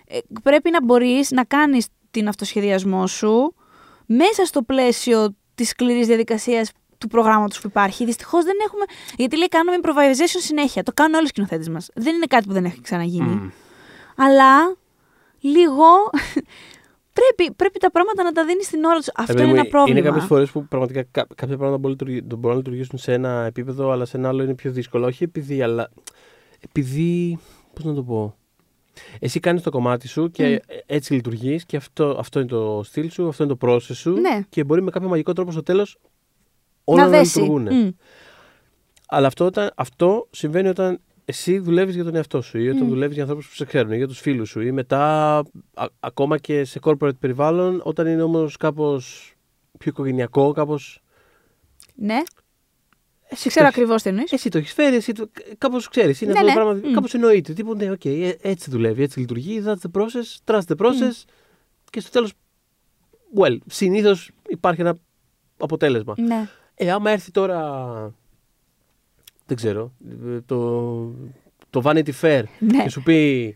ε, 0.07 0.17
πρέπει 0.43 0.69
να 0.71 0.83
μπορείς 0.83 1.31
να 1.31 1.43
κάνεις 1.43 1.87
την 2.11 2.27
αυτοσχεδιασμό 2.27 3.07
σου 3.07 3.55
μέσα 4.05 4.45
στο 4.45 4.61
πλαίσιο 4.61 5.35
της 5.55 5.69
σκληρής 5.69 6.07
διαδικασίας 6.07 6.71
του 7.07 7.11
προγράμματος 7.11 7.61
που 7.61 7.67
υπάρχει. 7.67 8.05
Δυστυχώς 8.05 8.43
δεν 8.43 8.53
έχουμε... 8.65 8.83
Γιατί 9.17 9.37
λέει 9.37 9.47
κάνουμε 9.47 9.77
improvisation 9.81 10.39
συνέχεια. 10.39 10.83
Το 10.83 10.91
κάνουν 10.93 11.13
όλοι 11.13 11.23
οι 11.25 11.27
σκηνοθέτες 11.27 11.69
μας. 11.69 11.89
Δεν 11.95 12.15
είναι 12.15 12.25
κάτι 12.25 12.47
που 12.47 12.53
δεν 12.53 12.65
έχει 12.65 12.81
ξαναγίνει. 12.81 13.27
Μμ. 13.29 13.49
Αλλά 14.15 14.75
λίγο 15.39 15.85
πρέπει, 17.17 17.53
πρέπει 17.55 17.79
τα 17.79 17.91
πράγματα 17.91 18.23
να 18.23 18.31
τα 18.31 18.45
δίνεις 18.45 18.65
στην 18.65 18.83
ώρα 18.83 18.97
τους. 18.97 19.07
Αυτό 19.15 19.31
Ρε 19.31 19.33
παιδί 19.33 19.43
είναι 19.43 19.53
μου, 19.53 19.59
ένα 19.59 19.69
πρόβλημα. 19.69 19.99
Είναι 19.99 20.07
κάποιες 20.07 20.25
φορές 20.25 20.49
που 20.51 20.65
πραγματικά 20.67 21.03
κα- 21.11 21.27
κάποια 21.35 21.57
πράγματα 21.57 21.77
μπορούν, 21.77 21.97
να 21.99 22.05
λειτουργεί- 22.11 22.35
μπορούν 22.39 22.49
να 22.49 22.55
λειτουργήσουν 22.63 22.97
σε 22.97 23.13
ένα 23.13 23.45
επίπεδο, 23.45 23.91
αλλά 23.91 24.05
σε 24.05 24.17
ένα 24.17 24.27
άλλο 24.27 24.43
είναι 24.43 24.53
πιο 24.55 24.71
δύσκολο. 24.71 25.05
Όχι 25.05 25.23
επειδή, 25.23 25.61
αλλά 25.61 25.89
επειδή. 26.59 27.39
Πώς 27.73 27.83
να 27.83 27.93
το 27.93 28.03
πω. 28.03 28.35
Εσύ 29.19 29.39
κάνεις 29.39 29.61
το 29.61 29.69
κομμάτι 29.69 30.07
σου 30.07 30.31
και 30.31 30.61
έτσι 30.85 31.13
λειτουργείς 31.13 31.65
και 31.65 31.77
αυτό, 31.77 32.15
αυτό 32.19 32.39
είναι 32.39 32.47
το 32.47 32.81
στυλ 32.83 33.09
σου, 33.11 33.27
αυτό 33.27 33.43
είναι 33.43 33.55
το 33.59 33.67
process 33.67 33.79
σου. 33.95 34.11
Ναι. 34.11 34.39
Και 34.49 34.63
μπορεί 34.63 34.81
με 34.83 34.91
κάποιο 34.91 35.07
μαγικό 35.09 35.33
τρόπο 35.33 35.51
στο 35.51 35.63
τέλος 35.63 35.97
όλα 36.85 37.03
να 37.03 37.09
να, 37.09 37.17
δέσει. 37.17 37.39
λειτουργούν. 37.39 37.73
Μμ. 37.73 37.89
Αλλά 39.07 39.27
αυτό, 39.27 39.45
όταν, 39.45 39.71
αυτό 39.75 40.27
συμβαίνει 40.31 40.67
όταν 40.67 40.99
εσύ 41.25 41.59
δουλεύεις 41.59 41.95
για 41.95 42.03
τον 42.03 42.15
εαυτό 42.15 42.41
σου 42.41 42.57
ή 42.59 42.69
όταν 42.69 42.83
Μμ. 42.83 42.87
δουλεύεις 42.89 43.13
για 43.13 43.23
ανθρώπους 43.23 43.47
που 43.47 43.53
σε 43.55 43.65
ξέρουν 43.65 43.91
ή 43.91 43.97
για 43.97 44.07
τους 44.07 44.19
φίλους 44.19 44.49
σου 44.49 44.61
ή 44.61 44.71
μετά 44.71 45.01
α- 45.73 45.85
ακόμα 45.99 46.37
και 46.37 46.63
σε 46.63 46.79
corporate 46.83 47.17
περιβάλλον, 47.19 47.81
όταν 47.83 48.07
είναι 48.07 48.21
όμως 48.21 48.57
κάπως 48.57 49.33
πιο 49.77 49.91
οικογενειακό, 49.91 50.51
κάπως. 50.51 50.79
Ναι. 51.95 52.21
Εσύ 53.27 53.49
Ξέρω 53.49 53.65
το 53.65 53.71
έχεις- 53.71 53.77
ακριβώς 53.81 54.01
τι 54.01 54.09
εννοείς. 54.09 54.31
Εσύ 54.31 54.49
το 54.49 54.57
έχεις 54.57 54.73
φέρει, 54.73 54.95
εσύ 54.95 55.11
το... 55.13 55.29
κάπως 55.57 55.87
ξέρεις. 55.89 56.21
Είναι 56.21 56.31
Ναι, 56.31 56.39
αυτό 56.39 56.51
ναι. 56.51 56.55
το 56.55 56.61
πράγμα. 56.63 56.87
Μμ. 56.89 56.93
Κάπως 56.93 57.13
εννοείται. 57.13 57.53
Τύπου 57.53 57.75
ναι, 57.75 57.91
οκ, 57.91 58.05
ε, 58.05 58.35
έτσι 58.41 58.69
δουλεύει, 58.69 59.03
έτσι 59.03 59.19
λειτουργεί. 59.19 59.63
That's 59.65 59.89
the 59.91 60.01
process, 60.01 60.37
trust 60.45 60.75
the 60.75 60.85
process. 60.85 61.23
Και 61.89 61.99
στο 61.99 62.09
τέλος, 62.11 62.33
well, 63.37 63.57
συνήθως 63.67 64.31
υπάρχει 64.47 64.81
ένα 64.81 64.97
αποτέλεσμα. 65.57 66.13
Ναι. 66.17 66.47
Ε, 66.75 66.91
άμα 66.91 67.11
έρθει 67.11 67.31
τώρα. 67.31 68.13
Δεν 69.45 69.57
ξέρω. 69.57 69.91
ε, 70.27 70.39
Το, 70.45 70.99
το 71.69 71.81
Vanity 71.85 72.09
Fair 72.21 72.43
Ναι. 72.59 72.83
και 72.83 72.89
σου 72.89 73.03
πει. 73.03 73.55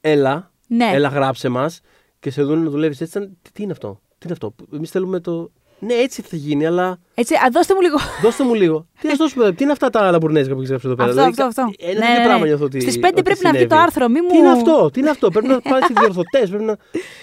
Έλα, 0.00 0.50
Ναι. 0.66 0.90
έλα 0.92 1.08
γράψε 1.08 1.48
μας 1.48 1.80
και 2.20 2.30
σε 2.30 2.42
δουν 2.42 2.62
να 2.64 2.70
δουλεύεις 2.70 3.00
έτσι. 3.00 3.12
σαν, 3.12 3.36
Τι, 3.42 3.52
τι 3.52 3.62
είναι 3.62 3.72
αυτό. 3.72 4.00
Τι 4.18 4.24
είναι 4.24 4.32
αυτό. 4.32 4.54
Εμείς 4.74 4.90
θέλουμε 4.90 5.20
το. 5.20 5.50
Ναι, 5.78 5.94
έτσι 5.94 6.22
θα 6.22 6.36
γίνει, 6.36 6.66
αλλά 6.66 6.98
Έτσι, 7.14 7.34
α, 7.34 7.48
δώστε 7.52 7.74
μου 7.74 7.80
λίγο. 7.80 7.96
δώστε 8.22 8.44
μου 8.44 8.54
λίγο. 8.54 8.86
τι 9.00 9.06
να 9.06 9.12
σου 9.12 9.18
δώσουμε, 9.18 9.52
τι 9.52 9.62
είναι 9.62 9.72
αυτά 9.72 9.90
τα 9.90 10.10
λαμπουρνέζικα 10.10 10.54
που 10.54 10.60
έχει 10.60 10.68
γράψει 10.68 10.86
εδώ 10.86 10.96
πέρα. 10.96 11.08
Αυτό, 11.08 11.20
Δηλαδή, 11.22 11.42
αυτό, 11.42 11.62
αυτό. 11.62 11.74
Ένα 11.78 11.92
Ναι, 11.92 11.98
τέτοιο 12.00 12.12
ναι, 12.12 12.18
ναι. 12.18 12.24
πράγμα 12.24 12.46
νιώθω 12.46 12.64
ότι. 12.64 12.80
Στις 12.80 12.94
πέντε 12.94 13.06
ότι 13.14 13.22
πρέπει 13.22 13.40
να 13.42 13.50
βγει 13.50 13.58
συνέβη. 13.58 13.74
το 13.76 13.82
άρθρο, 13.86 14.08
μη 14.08 14.20
μου- 14.20 14.28
Τι 14.28 14.36
είναι 14.36 14.50
αυτό, 14.50 14.90
τι 14.92 15.00
είναι 15.00 15.10
αυτό. 15.10 15.30
πρέπει 15.30 15.46
να 15.46 15.60
πάει 15.70 15.80
σε 15.80 15.92
διορθωτές. 15.98 16.48
Πρέπει 16.48 16.64
να. 16.64 16.76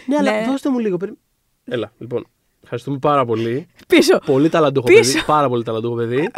Ναι, 0.07 0.15
αλλά 0.17 0.31
Ναι. 0.39 0.45
δώστε 0.47 0.69
μου 0.69 0.79
λίγο. 0.79 0.97
περι- 0.97 1.17
Έλα, 1.65 1.91
λοιπόν. 1.97 2.27
Ευχαριστούμε 2.73 2.97
πάρα 3.11 3.25
πολύ. 3.25 3.67
Πίσω. 3.87 4.19
Πολύ 4.25 4.49
ταλαντούχο 4.49 4.85
Πίσω. 4.87 5.11
παιδί. 5.13 5.25
Πάρα 5.25 5.47
πολύ 5.49 5.63
ταλαντούχο 5.63 5.95
παιδί. 5.95 6.29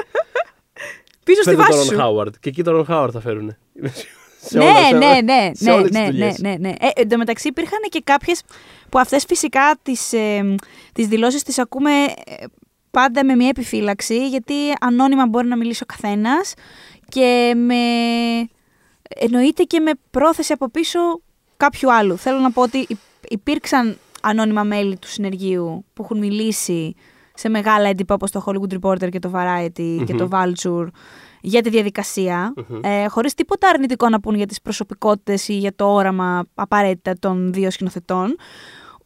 Πίσω 1.23 1.41
στη 1.41 1.49
Φέρτε 1.49 1.61
βάση 1.63 1.77
τον 1.77 1.84
σου. 1.86 1.91
Ρον 1.91 1.99
Χάουαρντ. 1.99 2.34
Και 2.39 2.49
εκεί 2.49 2.63
τον 2.63 2.73
Ρον 2.73 2.86
Χάουαρντ 2.86 3.11
θα 3.13 3.19
φέρουν. 3.19 3.55
ναι, 4.49 4.97
ναι, 4.97 5.21
ναι, 5.21 5.51
σε 5.53 5.63
ναι, 5.63 5.71
όλες 5.71 5.89
τις 5.89 5.99
ναι, 5.99 6.05
ναι, 6.05 6.09
δουλειές. 6.11 6.38
ναι, 6.39 6.55
ναι. 6.59 6.69
Ε, 6.69 6.89
εν 6.95 7.09
τω 7.09 7.17
μεταξύ 7.17 7.47
υπήρχαν 7.47 7.79
και 7.89 8.01
κάποιες 8.03 8.41
που 8.89 8.99
αυτές 8.99 9.25
φυσικά 9.27 9.75
τις, 9.84 10.13
ε, 10.13 10.55
τις 10.93 11.07
δηλώσεις 11.07 11.43
τις 11.43 11.59
ακούμε 11.59 11.91
ε, 12.25 12.45
πάντα 12.91 13.25
με 13.25 13.36
μια 13.36 13.47
επιφύλαξη 13.47 14.27
γιατί 14.27 14.53
ανώνυμα 14.81 15.27
μπορεί 15.27 15.47
να 15.47 15.57
μιλήσει 15.57 15.84
ο 15.84 15.86
καθένας 15.86 16.53
και 17.09 17.53
με, 17.55 17.75
εννοείται 19.15 19.63
και 19.63 19.79
με 19.79 19.91
πρόθεση 20.11 20.53
από 20.53 20.69
πίσω 20.69 20.99
κάποιου 21.57 21.93
άλλου. 21.93 22.17
Θέλω 22.17 22.38
να 22.39 22.51
πω 22.51 22.61
ότι 22.61 22.77
υ- 22.88 22.97
υπήρξαν 23.29 23.97
ανώνυμα 24.24 24.63
μέλη 24.63 24.97
του 24.97 25.07
συνεργείου 25.07 25.86
που 25.93 26.03
έχουν 26.03 26.17
μιλήσει 26.17 26.95
σε 27.34 27.49
μεγάλα 27.49 27.89
έντυπα 27.89 28.13
όπως 28.13 28.32
το 28.32 28.43
Hollywood 28.45 28.80
Reporter 28.80 29.09
και 29.09 29.19
το 29.19 29.32
Variety 29.36 30.03
και 30.05 30.13
το 30.13 30.28
Vulture 30.32 30.88
για 31.41 31.61
τη 31.61 31.69
διαδικασια 31.69 32.53
ε, 32.82 33.07
χωρίς 33.07 33.34
τίποτα 33.34 33.69
αρνητικό 33.69 34.09
να 34.09 34.19
πούν 34.19 34.36
για 34.36 34.45
τις 34.45 34.61
προσωπικότητες 34.61 35.47
ή 35.47 35.53
για 35.53 35.76
το 35.76 35.93
όραμα 35.93 36.45
απαραίτητα 36.55 37.13
των 37.19 37.53
δύο 37.53 37.71
σκηνοθετών. 37.71 38.36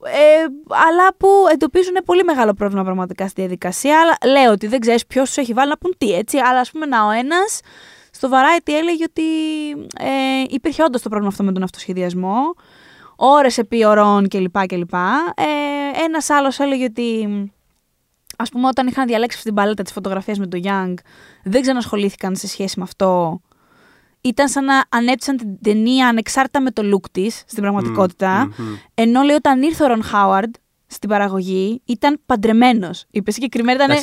Ε, 0.03 0.43
αλλά 0.68 1.15
που 1.18 1.28
εντοπίζουν 1.51 1.93
πολύ 2.05 2.24
μεγάλο 2.24 2.53
πρόβλημα 2.53 2.84
πραγματικά 2.84 3.28
στη 3.28 3.41
διαδικασία. 3.41 4.01
Αλλά 4.01 4.32
λέω 4.32 4.51
ότι 4.51 4.68
δεν 4.68 4.80
ξέρεις 4.80 5.05
ποιος 5.05 5.34
του 5.34 5.39
έχει 5.39 5.53
βάλει 5.53 5.70
να 5.70 5.78
πούν 5.78 5.93
τι 5.97 6.13
έτσι. 6.13 6.38
Αλλά 6.38 6.59
ας 6.59 6.72
πούμε, 6.72 6.86
να 6.86 7.05
ο 7.05 7.09
ένας 7.09 7.59
στο 8.11 8.30
Variety 8.32 8.72
έλεγε 8.72 9.03
ότι 9.03 9.24
ε, 9.99 10.43
υπήρχε 10.49 10.84
όντως 10.84 11.01
το 11.01 11.09
πρόβλημα 11.09 11.32
αυτό 11.32 11.43
με 11.43 11.51
τον 11.51 11.63
αυτοσχεδιασμό. 11.63 12.38
Ώρες 13.20 13.57
επί 13.57 13.86
ωρών 13.86 14.28
κλπ. 14.28 14.65
κλπ. 14.65 14.93
Ε, 14.93 16.03
Ένας 16.05 16.30
άλλος 16.30 16.59
έλεγε 16.59 16.84
ότι 16.84 17.28
ας 18.38 18.49
πούμε, 18.49 18.68
όταν 18.68 18.88
είχαν 18.88 19.07
διαλέξει 19.07 19.36
αυτή 19.38 19.49
την 19.49 19.57
παλέτα 19.57 19.84
της 19.84 19.91
φωτογραφίας 19.91 20.39
με 20.39 20.47
το 20.47 20.59
Young, 20.63 20.93
δεν 21.43 21.61
ξανασχολήθηκαν 21.61 22.36
σε 22.36 22.47
σχέση 22.47 22.80
με 22.80 22.84
αυτό. 22.84 23.41
Ήταν 24.22 24.47
σαν 24.47 24.65
να 24.65 24.84
ανέπτυσαν 24.89 25.38
την 25.38 25.61
ταινία 25.61 26.07
ανεξάρτητα 26.07 26.61
με 26.61 26.72
το 26.72 26.82
look 26.93 27.09
της 27.11 27.43
στην 27.47 27.61
πραγματικότητα. 27.61 28.45
μμμ. 28.57 28.76
Ενώ 28.93 29.22
λέει 29.22 29.36
όταν 29.36 29.61
ήρθε 29.61 29.84
ο 29.84 29.88
Ρον 29.88 30.03
Χάουαρντ 30.03 30.53
στην 30.88 31.09
παραγωγή, 31.09 31.82
ήταν 31.86 32.20
παντρεμένος. 32.26 33.05
Είπε 33.11 33.32
συγκεκριμένα 33.32 33.84
ήταν. 33.84 33.97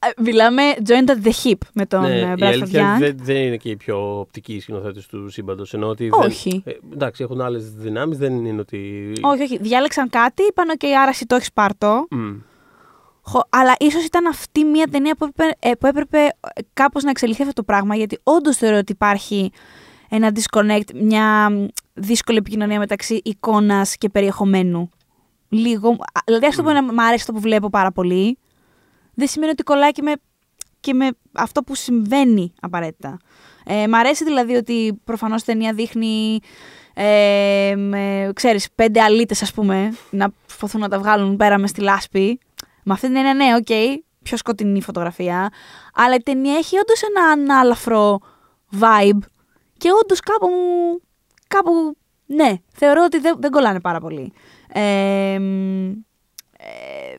Εντάξει. 0.00 0.14
ε, 0.16 0.22
Μιλάμε 0.22 0.62
joined 0.86 1.10
at 1.10 1.26
the 1.26 1.32
hip 1.44 1.58
με 1.74 1.86
τον 1.86 2.00
Ναι, 2.00 2.08
ναι, 2.08 2.16
η 2.30 2.34
Bradford 2.38 2.42
αλήθεια 2.44 2.96
Young. 2.96 3.00
δεν, 3.00 3.16
δεν 3.22 3.36
είναι 3.36 3.56
και 3.56 3.70
οι 3.70 3.76
πιο 3.76 4.18
οπτικοί 4.20 4.60
σκηνοθέτες 4.60 5.06
του 5.06 5.28
σύμπαντος. 5.30 5.74
ότι 5.74 6.08
Όχι. 6.12 6.62
Δεν, 6.64 6.74
ε, 6.90 6.92
εντάξει, 6.94 7.22
έχουν 7.22 7.40
άλλες 7.40 7.70
δυνάμεις, 7.72 8.18
δεν 8.18 8.44
είναι 8.46 8.60
ότι. 8.60 9.12
Όχι, 9.22 9.42
όχι. 9.42 9.58
Διάλεξαν 9.58 10.08
κάτι, 10.10 10.42
είπαν: 10.42 10.66
OK, 10.78 10.86
άρα 10.86 11.08
εσύ 11.10 11.26
το 11.26 11.34
έχεις 11.34 11.52
πάρτο. 11.52 12.06
Μμ. 12.10 12.30
Χω- 13.22 13.46
Αλλά 13.50 13.74
ίσως 13.78 14.04
ήταν 14.04 14.26
αυτή 14.26 14.64
μια 14.64 14.86
ταινία 14.90 15.14
που 15.16 15.24
έπρεπε, 15.24 15.56
ε, 15.60 15.72
που 15.74 15.86
έπρεπε 15.86 16.18
ε, 16.18 16.28
κάπως 16.72 17.02
να 17.02 17.10
εξελιχθεί 17.10 17.42
αυτό 17.42 17.54
το 17.54 17.62
πράγμα, 17.62 17.94
γιατί 17.96 18.18
όντως 18.22 18.56
θεωρώ 18.56 18.76
ότι 18.76 18.92
υπάρχει 18.92 19.50
ένα 20.08 20.30
disconnect, 20.34 20.94
μια 20.94 21.50
μ, 21.50 21.66
δύσκολη 21.94 22.38
επικοινωνία 22.38 22.78
μεταξύ 22.78 23.20
εικόνας 23.24 23.96
και 23.96 24.08
περιεχομένου. 24.08 24.90
Λίγο. 25.48 25.88
α, 25.90 26.20
Δηλαδή, 26.24 26.46
ας 26.46 26.56
το 26.56 26.62
πω 26.62 26.70
να 26.72 26.82
μ' 26.82 27.00
αρέσει 27.00 27.20
αυτό 27.20 27.32
που 27.32 27.40
βλέπω 27.40 27.70
πάρα 27.70 27.92
πολύ, 27.92 28.38
δεν 29.18 29.28
σημαίνει 29.28 29.50
ότι 29.50 29.62
κολλάει 29.62 29.92
και 29.92 30.02
με, 30.02 30.12
και 30.80 30.94
με 30.94 31.10
αυτό 31.32 31.62
που 31.62 31.74
συμβαίνει 31.74 32.52
απαραίτητα. 32.60 33.18
Ε, 33.64 33.88
μ' 33.88 33.94
αρέσει 33.94 34.24
δηλαδή 34.24 34.54
ότι 34.54 35.00
προφανώς 35.04 35.42
η 35.42 35.44
ταινία 35.44 35.72
δείχνει 35.72 36.40
ε, 36.94 37.74
με, 37.76 38.30
ξέρεις, 38.34 38.68
πέντε 38.74 39.00
αλήτες 39.02 39.42
ας 39.42 39.52
πούμε 39.52 39.92
να 40.10 40.30
προσπαθούν 40.46 40.80
να 40.80 40.88
τα 40.88 40.98
βγάλουν 40.98 41.36
πέρα 41.36 41.58
μες 41.58 41.70
στη 41.70 41.80
λάσπη. 41.80 42.40
Με 42.82 42.92
αυτή 42.92 43.06
την 43.06 43.16
έννοια 43.16 43.34
ναι, 43.34 43.54
οκ, 43.54 44.00
πιο 44.22 44.36
σκοτεινή 44.36 44.82
φωτογραφία. 44.82 45.48
Αλλά 45.94 46.14
η 46.14 46.22
ταινία 46.22 46.56
έχει 46.56 46.76
όντως 46.78 47.02
ένα 47.02 47.26
ανάλαφρο 47.30 48.18
vibe 48.80 49.20
και 49.76 49.88
όντως 50.02 50.20
κάπου 50.20 50.46
μου. 50.46 51.00
Κάπου. 51.48 51.96
Ναι, 52.26 52.54
θεωρώ 52.72 53.04
ότι 53.04 53.18
δεν, 53.18 53.36
δεν 53.38 53.50
κολλάνε 53.50 53.80
πάρα 53.80 54.00
πολύ. 54.00 54.32
Ε, 54.72 55.38
μ, 55.38 55.90
ε, 56.58 57.16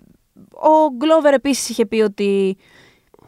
ο 0.59 0.95
Glover 0.99 1.33
επίσης 1.33 1.69
είχε 1.69 1.85
πει 1.85 2.01
ότι 2.01 2.57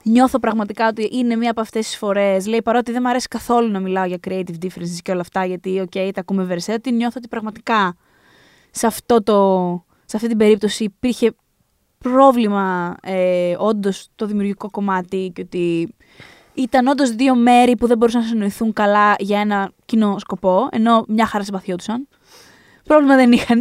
νιώθω 0.03 0.39
πραγματικά 0.39 0.87
ότι 0.87 1.09
είναι 1.11 1.35
μία 1.35 1.51
από 1.51 1.61
αυτές 1.61 1.85
τις 1.85 1.97
φορές. 1.97 2.47
Λέει 2.47 2.61
παρότι 2.61 2.91
δεν 2.91 3.01
μου 3.03 3.09
αρέσει 3.09 3.27
καθόλου 3.27 3.71
να 3.71 3.79
μιλάω 3.79 4.05
για 4.05 4.17
creative 4.27 4.63
differences 4.63 4.99
και 5.01 5.11
όλα 5.11 5.21
αυτά, 5.21 5.45
γιατί, 5.45 5.79
οκ, 5.79 5.91
okay, 5.93 6.09
τα 6.13 6.19
ακούμε 6.21 6.43
βερεσέ, 6.43 6.73
ότι 6.73 6.91
νιώθω 6.91 7.15
ότι 7.17 7.27
πραγματικά 7.27 7.95
σε, 8.71 8.87
αυτό 8.87 9.23
το, 9.23 9.83
σε 10.05 10.15
αυτή 10.15 10.27
την 10.27 10.37
περίπτωση 10.37 10.83
υπήρχε 10.83 11.33
πρόβλημα 11.97 12.95
ε, 13.01 13.55
όντως 13.57 14.07
το 14.15 14.25
δημιουργικό 14.25 14.69
κομμάτι 14.69 15.31
και 15.35 15.41
ότι 15.41 15.95
ήταν 16.53 16.87
όντως 16.87 17.09
δύο 17.09 17.35
μέρη 17.35 17.77
που 17.77 17.87
δεν 17.87 17.97
μπορούσαν 17.97 18.21
να 18.21 18.27
συνοηθούν 18.27 18.73
καλά 18.73 19.15
για 19.19 19.39
ένα 19.39 19.71
κοινό 19.85 20.19
σκοπό, 20.19 20.67
ενώ 20.71 21.05
μια 21.07 21.25
χαρά 21.25 21.43
συμπαθιόντουσαν. 21.43 22.07
Πρόβλημα 22.83 23.15
δεν 23.15 23.31
είχαν. 23.31 23.59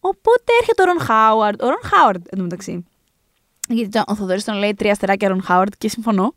Οπότε 0.00 0.52
έρχεται 0.60 0.82
ο 0.82 0.84
Ρον 0.84 1.00
Χάουαρντ. 1.00 1.62
Ο 1.62 1.66
Ρον 1.66 1.80
Χάουαρντ, 1.82 2.26
εντωμεταξύ. 2.30 2.84
Γιατί 3.68 3.98
ο 4.06 4.14
Θοδωρής 4.14 4.44
τον 4.44 4.54
λέει 4.54 4.74
τρία 4.74 4.90
αστεράκια 4.92 5.28
Ρον 5.28 5.42
Χάουαρντ 5.42 5.72
και 5.78 5.88
συμφωνώ. 5.88 6.34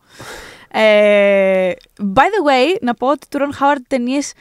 Ε, 0.72 1.72
by 2.16 2.20
the 2.22 2.48
way, 2.50 2.78
να 2.82 2.94
πω 2.94 3.08
ότι 3.10 3.28
του 3.30 3.38
Ρον 3.38 3.54
Χάουαρντ 3.54 3.82
ταινίες. 3.88 4.34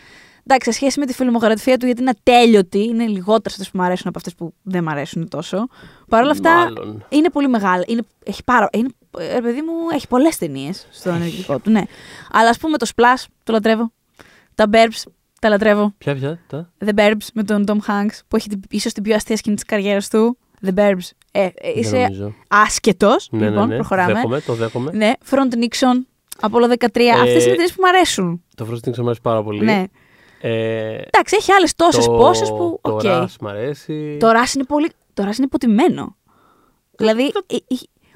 Εντάξει, 0.50 0.70
σε 0.70 0.76
σχέση 0.76 1.00
με 1.00 1.06
τη 1.06 1.12
φιλμογραφία 1.14 1.76
του, 1.76 1.86
γιατί 1.86 2.00
είναι 2.00 2.10
ατέλειωτη, 2.10 2.78
είναι 2.84 3.06
λιγότερε 3.06 3.54
αυτές 3.54 3.70
που 3.70 3.78
μου 3.78 3.84
αρέσουν 3.84 4.08
από 4.08 4.18
αυτές 4.18 4.34
που 4.34 4.54
δεν 4.62 4.84
μου 4.84 4.90
αρέσουν 4.90 5.28
τόσο. 5.28 5.66
Παρ' 6.08 6.22
όλα 6.22 6.30
αυτά, 6.30 6.50
Μάλλον. 6.54 7.04
είναι 7.08 7.30
πολύ 7.30 7.48
μεγάλη. 7.48 7.84
Είναι, 7.86 8.02
έχει 8.24 8.44
πάρα, 8.44 8.68
είναι, 8.72 8.88
ε, 9.18 9.40
παιδί 9.40 9.60
μου, 9.62 9.72
έχει 9.92 10.08
πολλές 10.08 10.36
ταινίες 10.36 10.86
στο 10.90 11.10
ενεργητικό 11.10 11.58
του, 11.58 11.70
ναι. 11.70 11.82
Αλλά 12.32 12.48
ας 12.48 12.58
πούμε 12.58 12.76
το 12.78 12.86
Splash, 12.96 13.24
το 13.44 13.52
λατρεύω. 13.52 13.92
Τα 14.54 14.64
Burbs, 14.72 15.02
τα 15.40 15.48
λατρεύω. 15.48 15.94
Ποια, 15.98 16.14
ποια, 16.14 16.38
τα; 16.46 16.72
The 16.84 16.94
Burbs 16.94 17.26
με 17.34 17.42
τον 17.44 17.64
Tom 17.66 17.76
Hanks, 17.90 18.18
που 18.28 18.36
έχει 18.36 18.48
την- 18.48 18.60
ίσως 18.70 18.92
την 18.92 19.02
πιο 19.02 19.14
αστεία 19.14 19.36
σκηνή 19.36 19.54
της 19.54 19.64
καριέρας 19.64 20.08
του. 20.08 20.38
The 20.66 20.74
Burbs. 20.74 21.08
Ε, 21.32 21.42
ε, 21.44 21.50
Δεν 21.62 21.72
είσαι 21.74 21.96
νομίζω. 21.98 22.34
άσχετος. 22.48 23.28
Ναι, 23.30 23.48
λοιπόν, 23.48 23.60
ναι, 23.62 23.66
ναι. 23.66 23.74
προχωράμε. 23.74 24.12
Δέχομαι, 24.12 24.40
το 24.40 24.52
δέχομαι. 24.54 24.90
Ναι, 24.94 25.12
Front 25.30 25.54
Nixon, 25.54 25.96
Apollo 26.48 26.68
13. 26.68 27.16
Ε, 27.16 27.20
Αυτές 27.20 27.44
είναι 27.44 27.54
ταινίες 27.54 27.72
που 27.72 27.80
μου 27.82 27.88
αρέσουν. 27.88 28.42
Το 28.54 28.66
Frost/Nixon 28.70 28.96
μου 28.96 29.04
αρέσει 29.04 29.20
πάρα 29.20 29.42
πολύ. 29.42 29.64
Ναι. 29.64 29.84
Ε, 30.40 30.92
Εντάξει, 31.10 31.36
έχει 31.38 31.52
άλλες 31.52 31.74
τόσες 31.74 32.04
το- 32.04 32.12
πόσες 32.12 32.48
που. 32.48 32.78
Το 32.82 32.90
Οκ. 32.92 33.00
Rush 33.04 33.24
μ' 33.40 33.46
αρέσει. 33.46 34.16
Το 34.20 34.28
Rush 34.28 34.54
είναι 34.54 34.64
πολύ. 34.64 34.90
Το 35.14 35.22
Rush 35.22 35.36
είναι 35.36 35.44
υποτιμμένο. 35.44 36.16
Δηλαδή. 36.96 37.22
ε, 37.46 37.56
ε, 37.56 37.58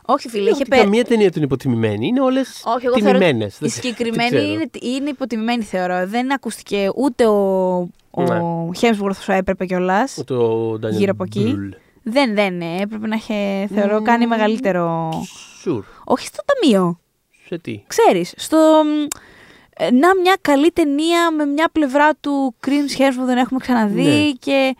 όχι, 0.06 0.28
φίλε, 0.28 0.42
Λέω 0.42 0.52
είχε 0.52 0.60
ότι 0.62 0.70
πε... 0.70 0.76
Καμία 0.76 1.04
ταινία 1.04 1.26
του 1.28 1.32
είναι 1.36 1.44
υποτιμημένη. 1.46 2.06
Είναι 2.06 2.20
όλες 2.20 2.62
Όχι, 2.64 2.86
εγώ 2.86 2.98
θεωρώ. 2.98 3.18
τιμημένες. 3.18 3.60
Η 3.60 3.68
συγκεκριμένη 3.68 4.42
είναι, 4.44 4.68
είναι 4.80 5.08
υποτιμημένη, 5.08 5.62
θεωρώ. 5.62 6.06
Δεν 6.06 6.32
ακούστηκε 6.32 6.90
ούτε 6.96 7.26
ο, 7.26 7.76
ο 8.10 8.22
Ναι. 8.22 8.38
Hemsworth 8.80 9.08
όσο 9.10 9.32
έπρεπε 9.32 9.66
κιόλας. 9.66 10.22
Το 10.26 10.72
Daniel 10.72 10.90
Γύρω 10.90 11.12
από 11.12 11.24
εκεί. 11.24 11.56
Brühl. 12.04 12.12
Δεν, 12.12 12.34
δεν. 12.34 12.60
ε, 12.60 12.80
Έπρεπε 12.80 13.06
να 13.06 13.16
είχε, 13.16 13.68
θεωρώ, 13.74 13.98
Mm. 13.98 14.02
κάνει 14.02 14.26
μεγαλύτερο. 14.26 15.10
Sure. 15.64 15.82
Όχι 16.04 16.26
στο 16.26 16.42
ταμείο. 16.44 16.98
Σε 17.46 17.58
τι; 17.58 17.82
Ξέρεις, 17.86 18.34
στο... 18.36 18.56
μ, 18.84 19.06
ε, 19.76 19.90
Να 19.90 20.08
μια 20.22 20.36
καλή 20.40 20.70
ταινία 20.70 21.30
με 21.30 21.44
μια 21.44 21.68
πλευρά 21.72 22.14
του 22.20 22.54
Chris 22.66 22.98
Hemsworth 23.00 23.12
που 23.16 23.24
δεν 23.24 23.36
έχουμε 23.38 23.60
ξαναδεί 23.60 24.02
Ναι. 24.02 24.30
και 24.30 24.76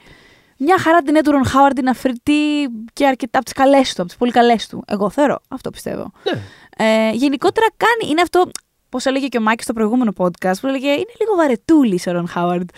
μια 0.57 0.79
χαρά 0.79 1.03
την 1.03 1.23
του 1.25 1.31
Ρον 1.31 1.45
Χάουαρντ 1.47 1.79
είναι 1.79 1.91
αφριτή 1.91 2.69
και 2.93 3.07
αρκετά 3.07 3.37
από 3.39 3.45
τις 3.45 3.55
καλές 3.55 3.89
του, 3.95 4.01
από 4.01 4.07
τις 4.11 4.17
πολύ 4.19 4.31
καλές 4.33 4.67
του. 4.67 4.85
Εγώ 4.87 5.11
θεωρώ, 5.11 5.39
αυτό 5.49 5.71
πιστεύω. 5.71 6.13
Ναι. 6.25 6.41
Ε, 6.77 7.11
γενικότερα 7.13 7.67
κάνει, 7.77 8.11
είναι 8.11 8.21
αυτό, 8.21 8.45
πώς 8.93 9.07
έλεγε 9.07 9.27
και 9.27 9.39
ο 9.39 9.41
Μάκης 9.41 9.65
στο 9.65 9.73
προηγούμενο 9.73 10.13
podcast, 10.19 10.55
που 10.61 10.67
έλεγε 10.67 10.89
είναι 10.89 11.13
λίγο 11.21 11.35
βαρετούλης 11.37 12.07
ο 12.07 12.13
Ρον 12.13 12.29
Χάουαρντ. 12.29 12.69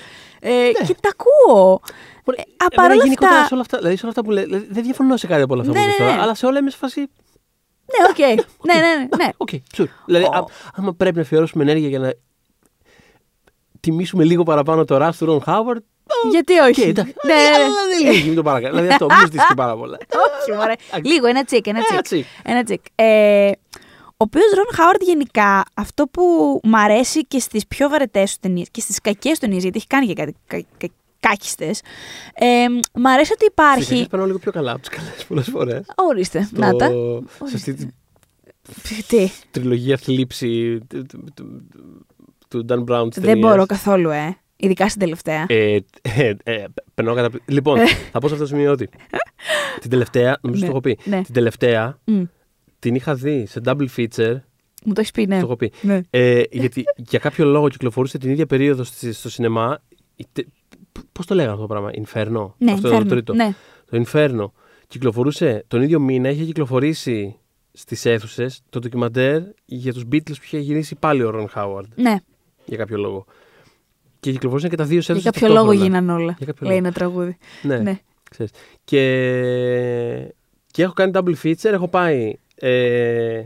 Ε, 0.40 0.70
Και 0.86 0.96
τα 1.00 1.10
ακούω. 1.12 1.80
Ωραία, 2.24 2.40
Ε, 2.40 2.50
α, 2.64 2.66
εμένα 2.70 2.74
παρόλα 2.74 3.02
γενικότερα 3.02 3.32
αυτά- 3.34 3.46
σε 3.46 3.52
όλα 3.54 3.62
αυτά, 3.62 3.76
δηλαδή 3.78 3.96
σε 3.96 4.00
όλα 4.02 4.10
αυτά 4.10 4.24
που 4.24 4.30
λέει, 4.30 4.44
δηλαδή, 4.44 4.66
δεν 4.70 4.82
διαφωνώ 4.82 5.16
σε 5.16 5.26
κάτι 5.26 5.42
από 5.42 5.52
όλα 5.54 5.62
αυτά 5.62 5.74
Ναι, 5.74 5.80
που 5.80 5.86
λες 5.86 5.98
ναι, 5.98 6.04
τώρα, 6.04 6.16
ναι. 6.16 6.22
αλλά 6.22 6.34
σε 6.34 6.46
όλα 6.46 6.58
είμαι 6.58 6.70
σε 6.70 6.76
φάση. 6.76 7.00
Ναι, 7.00 8.06
οκ. 8.10 8.18
ναι, 8.66 8.74
ναι, 8.74 8.80
ναι, 8.96 9.24
ναι. 9.24 9.28
Οκ, 9.36 9.48
sure. 9.76 9.84
Δηλαδή, 10.06 10.24
Ω. 10.24 10.30
α- 10.34 10.44
άμα 10.74 10.94
πρέπει 10.94 11.16
να 11.16 11.22
αφιερώσουμε 11.22 11.62
ενέργεια 11.62 11.88
για 11.88 11.98
να 11.98 12.12
τιμήσουμε 13.80 14.24
λίγο 14.24 14.42
παραπάνω 14.42 14.84
το 14.84 14.96
Rush 14.96 15.26
του 15.26 15.32
Ρον 15.32 15.42
Χάουαρντ. 15.42 15.82
Γιατί 16.30 16.58
όχι. 16.58 16.72
Και 16.72 16.88
εντάξει. 16.88 17.14
Ναι, 17.26 17.34
ναι, 17.34 17.40
ναι. 17.40 17.56
Αλλά 17.56 17.66
δεν 17.98 18.12
λίγη, 18.12 18.26
μην 18.26 18.34
το 18.36 18.42
παρακαλώ. 18.42 18.74
Δηλαδή 18.74 18.92
αυτό, 18.92 19.06
μην 19.06 19.18
ζητήσει 19.18 19.46
και 19.48 19.54
πάρα 19.54 19.76
πολλά. 19.76 19.98
Όχι, 20.40 20.52
μωρέ. 20.58 20.72
Λίγο, 21.02 21.26
ένα 21.26 21.44
τσικ, 21.44 21.66
ένα 21.66 21.80
τσικ. 22.62 22.84
Έτσι. 24.16 24.22
Ένα 24.22 24.22
τσικ. 24.22 24.22
Ε, 24.22 24.22
ο 24.22 24.24
οποίος 24.24 24.44
Ρον 24.56 24.66
Χάουαρντ 24.74 25.02
γενικά 25.02 25.64
αυτό 25.74 26.06
που 26.06 26.22
μ' 26.64 26.74
αρέσει 26.76 27.24
και 27.26 27.38
στις 27.38 27.66
πιο 27.66 27.88
βαρετές 27.88 28.32
του 28.32 28.38
ταινίες 28.40 28.68
και 28.70 28.80
στις 28.80 29.00
κακές 29.00 29.32
του 29.32 29.38
ταινίες, 29.38 29.62
γιατί 29.62 29.76
έχει 29.76 29.86
κάνει 29.86 30.06
και 30.06 30.14
κάτι 30.14 30.34
κα, 30.46 30.62
κα, 30.78 30.86
κάκιστε. 31.20 31.70
Ε, 32.34 32.46
μ' 32.94 33.06
αρέσει 33.06 33.32
ότι 33.32 33.44
Στις 33.44 33.46
υπάρχει. 33.46 34.08
περνάω 34.08 34.26
λίγο 34.26 34.38
πιο 34.38 34.52
καλά 34.52 34.70
από 34.72 34.80
τις 34.80 34.88
καλές 34.88 35.24
πολλές 35.28 35.48
φορές. 35.50 35.86
Ορίστε, 35.96 36.48
να 36.52 36.76
τα. 36.76 36.88
Σε 37.44 37.54
αυτή 37.54 37.74
την 37.74 37.92
Τι, 39.08 39.30
τριλογία 39.50 39.96
θλίψη 39.96 40.78
του- 40.88 41.02
του- 41.06 41.24
του- 41.34 41.66
του 42.48 42.64
Dan 42.68 42.84
Brown 42.94 43.06
της 43.10 43.22
δεν 43.22 43.30
ταινίας. 43.32 43.50
μπορώ 43.50 43.66
καθόλου, 43.66 44.10
ε. 44.10 44.36
Ειδικά 44.56 44.88
στην 44.88 45.00
τελευταία. 45.00 45.44
Ε, 45.48 45.76
ε, 46.02 46.32
ε, 46.44 46.64
περνάω 46.94 47.14
κατα... 47.14 47.38
Λοιπόν, 47.46 47.78
θα 48.12 48.18
πω 48.18 48.28
σε 48.28 48.34
αυτό 48.34 48.36
το 48.36 48.46
σημείο 48.46 48.72
ότι 48.72 48.88
την 49.80 49.90
τελευταία, 49.90 50.38
νομίζω 50.40 50.60
Ναι, 50.60 50.66
το 50.66 50.72
έχω 50.72 50.80
πει, 50.80 50.98
ναι. 51.04 51.22
την 51.22 51.34
τελευταία 51.34 51.98
Μμ, 52.04 52.22
την 52.84 52.94
είχα 52.94 53.14
δει 53.14 53.46
σε 53.46 53.60
double 53.64 53.86
feature, 53.96 54.36
Μου 54.84 54.92
το 54.92 55.00
έχεις 55.00 55.10
πει, 55.10 55.26
ναι. 55.26 55.38
το 55.38 55.44
έχω 55.44 55.56
πει, 55.56 55.72
ναι. 55.82 56.00
ε, 56.10 56.42
γιατί 56.50 56.84
για 56.96 57.18
κάποιο 57.18 57.44
λόγο 57.44 57.68
κυκλοφορούσε 57.68 58.18
την 58.18 58.30
ίδια 58.30 58.46
περίοδο 58.46 58.84
στη- 58.84 59.12
στο 59.12 59.30
σινεμά, 59.30 59.82
η 60.16 60.26
τε- 60.32 60.46
πώς 61.12 61.26
το 61.26 61.34
λέγανε 61.34 61.52
αυτό 61.54 61.66
το 61.66 61.72
πράγμα, 61.74 61.90
Inferno, 62.06 62.50
Ναι, 62.58 62.72
αυτό 62.72 62.88
το 62.90 62.96
Inferno, 62.96 63.08
τρίτο. 63.08 63.34
ναι. 63.34 63.54
Το 63.90 64.04
Inferno 64.06 64.50
κυκλοφορούσε 64.88 65.64
τον 65.68 65.82
ίδιο 65.82 66.00
μήνα, 66.00 66.28
είχε 66.28 66.44
κυκλοφορήσει 66.44 67.36
στις 67.72 68.04
αίθουσες 68.04 68.60
το 68.70 68.78
ντοκιμαντέρ 68.78 69.42
για 69.64 69.92
τους 69.92 70.02
Beatles 70.12 70.22
που 70.26 70.40
είχε 70.42 70.58
γυρίσει 70.58 70.94
πάλι 70.94 71.22
ο 71.22 71.32
Ron 71.34 71.60
Howard, 71.60 71.88
ναι. 71.94 72.16
για 72.64 72.76
κάποιο 72.76 72.96
λόγο. 72.98 73.24
Και 74.20 74.30
κυκλοφορούσαν 74.32 74.70
και 74.70 74.76
τα 74.76 74.84
δύο 74.84 75.00
σε 75.00 75.12
Για 75.12 75.22
αίθουσες 75.24 75.40
κάποιο 75.40 75.54
λόγο 75.54 75.66
ταυτόχρονα. 75.70 75.98
γίνανε 76.00 76.22
όλα. 76.22 76.34
Για 76.38 76.46
κάποιο 76.46 76.66
Λέει 76.66 76.76
λόγο. 76.76 76.86
ένα 76.86 76.94
τραγούδι. 76.96 77.36
Ναι, 77.62 77.78
Ναι. 77.78 77.98
ξέρεις. 78.30 78.52
Και, 78.84 79.02
και 80.66 80.82
έχω 80.82 80.92
κάνει 80.92 81.10
double 81.14 81.34
feature, 81.42 81.64
έχω 81.72 81.88
πάει... 81.88 82.32
Ε, 82.54 83.42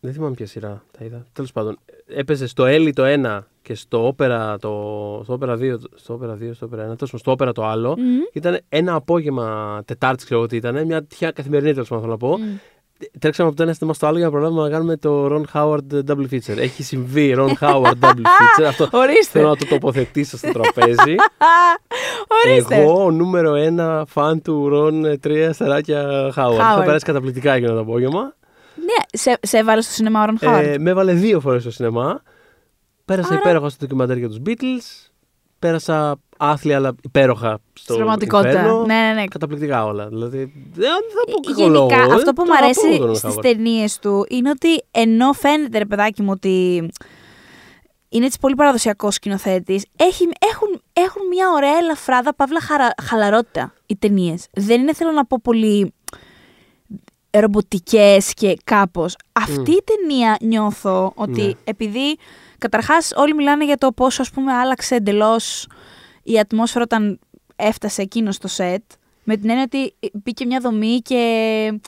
δεν 0.00 0.12
θυμάμαι 0.12 0.34
ποια 0.34 0.46
σειρά 0.46 0.84
τα 0.98 1.04
είδα. 1.04 1.26
Τέλος 1.32 1.52
πάντων, 1.52 1.78
έπαιζε 2.06 2.46
στο 2.46 2.64
Έλλη 2.64 2.92
το 2.92 3.04
ένα 3.04 3.46
και 3.62 3.74
στο 3.74 4.08
Opera, 4.08 4.56
το, 4.60 5.20
στο 5.24 5.38
Opera 5.40 5.58
2, 5.58 5.74
στο 5.94 6.20
Opera 6.22 6.32
2, 6.32 6.50
στο 6.54 6.68
Opera 6.72 6.74
1, 6.74 6.76
τέλος 6.76 6.96
πάντων, 6.98 7.18
στο 7.18 7.32
Opera 7.38 7.54
το 7.54 7.64
άλλο. 7.64 7.94
Μμμ. 7.98 8.20
Ήταν 8.32 8.58
ένα 8.68 8.94
απόγευμα 8.94 9.82
Τετάρτης, 9.84 10.24
ξέρω 10.24 10.40
εγώ 10.40 10.48
τι 10.48 10.56
ήταν, 10.56 10.86
μια 10.86 11.04
τυχαία 11.04 11.30
καθημερινή 11.30 11.72
τέλος 11.72 11.88
πάντων 11.88 12.04
θέλω 12.04 12.16
να 12.20 12.28
πω. 12.28 12.38
Μμ. 12.38 12.56
Τρέξαμε 13.18 13.48
από 13.48 13.56
το 13.56 13.62
ένα 13.62 13.72
στόμα 13.72 13.94
στο 13.94 14.06
άλλο 14.06 14.16
για 14.16 14.26
να 14.26 14.32
προλάβουμε 14.32 14.62
να 14.62 14.68
κάνουμε 14.70 14.96
το 14.96 15.26
Ron 15.26 15.42
Howard 15.52 16.10
double 16.10 16.26
feature. 16.30 16.56
Έχει 16.56 16.82
συμβεί 16.82 17.34
Ron 17.38 17.52
Howard 17.60 17.92
double 18.00 18.24
feature. 18.24 18.64
Αυτό 18.68 18.88
Ορίστε. 18.92 19.38
θέλω 19.38 19.48
να 19.48 19.56
το 19.56 19.66
τοποθετήσω 19.66 20.36
στο 20.36 20.52
τραπέζι. 20.52 21.14
Ορίστε. 22.46 22.74
Εγώ, 22.76 23.04
ο 23.04 23.10
νούμερο 23.10 23.54
ένα 23.54 24.04
φαν 24.08 24.42
του 24.42 24.70
Ron 24.72 25.04
ε, 25.04 25.16
τρία 25.16 25.52
στεράκια 25.52 26.32
Howard. 26.36 26.50
Howard. 26.50 26.74
Θα 26.76 26.82
περάσει 26.84 27.04
καταπληκτικά 27.04 27.52
εκείνο 27.52 27.72
το 27.72 27.80
απόγευμα. 27.80 28.34
Ναι, 28.74 29.18
σε, 29.18 29.38
σε 29.42 29.58
έβαλε 29.58 29.80
στο 29.82 29.92
σινεμά 29.92 30.22
ο 30.22 30.24
Ρον 30.24 30.38
Χάουαρντ. 30.38 30.66
Ε, 30.66 30.78
με 30.78 30.90
έβαλε 30.90 31.12
δύο 31.12 31.40
φορές 31.40 31.62
στο 31.62 31.70
σινεμά. 31.70 32.22
Πέρασα 33.04 33.28
Άρα- 33.28 33.38
υπέροχα 33.40 33.68
στο 33.68 33.78
ντοκιμαντέρ 33.84 34.16
για 34.16 34.28
τους 34.28 34.38
Beatles. 34.46 35.10
Πέρασα 35.62 36.16
άθλια, 36.38 36.76
αλλά 36.76 36.94
υπέροχα 37.02 37.58
στο 37.72 37.82
Στην 37.82 37.96
πραγματικότητα. 37.96 38.64
Inferno. 38.66 38.86
Ναι, 38.86 38.94
ναι, 38.94 39.12
ναι. 39.20 39.24
Καταπληκτικά 39.24 39.84
όλα. 39.84 40.08
Δηλαδή, 40.08 40.52
δεν 40.74 40.88
θα 40.90 41.32
πω 41.32 41.40
κακό 41.40 41.68
λόγο. 41.68 41.86
Γενικά, 41.86 42.10
ε, 42.10 42.14
αυτό 42.14 42.32
που 42.32 42.44
το 42.44 42.50
μου 42.50 42.56
αγαπώ 42.56 42.80
τον 42.80 42.90
αρέσει 42.90 43.02
Ron 43.02 43.16
στις 43.16 43.34
Howard. 43.34 43.42
ταινίες 43.42 43.98
του 43.98 44.26
είναι 44.28 44.50
ότι 44.50 44.84
ενώ 44.90 45.32
φαίνεται, 45.32 45.78
ρε 45.78 45.84
παιδάκι 45.86 46.22
μου, 46.22 46.30
ότι 46.32 46.88
είναι 48.08 48.24
έτσι 48.26 48.38
πολύ 48.40 48.54
παραδοσιακός 48.54 49.14
σκηνοθέτης, 49.14 49.84
έχουν, 49.96 50.80
έχουν 50.92 51.26
μια 51.30 51.50
ωραία 51.54 51.76
ελαφράδα, 51.76 52.34
παύλα 52.34 52.60
χαρα, 52.60 52.90
χαλαρότητα 53.02 53.74
οι 53.86 53.96
ταινίες. 53.96 54.46
Δεν 54.52 54.80
είναι, 54.80 54.94
θέλω 54.94 55.10
να 55.10 55.24
πω, 55.26 55.38
πολύ 55.42 55.94
ρομποτικές 57.30 58.34
και 58.34 58.56
κάπως. 58.64 59.16
Αυτή 59.32 59.70
η 59.70 59.82
ταινία 59.84 60.36
νιώθω 60.40 61.12
ότι 61.14 61.42
Ναι. 61.42 61.50
επειδή 61.64 62.16
καταρχάς 62.62 63.12
όλοι 63.16 63.34
μιλάνε 63.34 63.64
για 63.64 63.76
το 63.76 63.92
πόσο 63.92 64.22
ας 64.22 64.30
πούμε 64.30 64.52
άλλαξε 64.52 64.94
εντελώς 64.94 65.68
η 66.22 66.38
ατμόσφαιρα 66.38 66.84
όταν 66.84 67.18
έφτασε 67.56 68.02
εκείνο 68.02 68.32
στο 68.32 68.48
σετ. 68.48 68.82
Με 69.24 69.36
την 69.36 69.48
έννοια 69.50 69.64
ότι 69.64 69.94
μπήκε 70.12 70.46
μια 70.46 70.60
δομή 70.60 70.98
και 70.98 71.80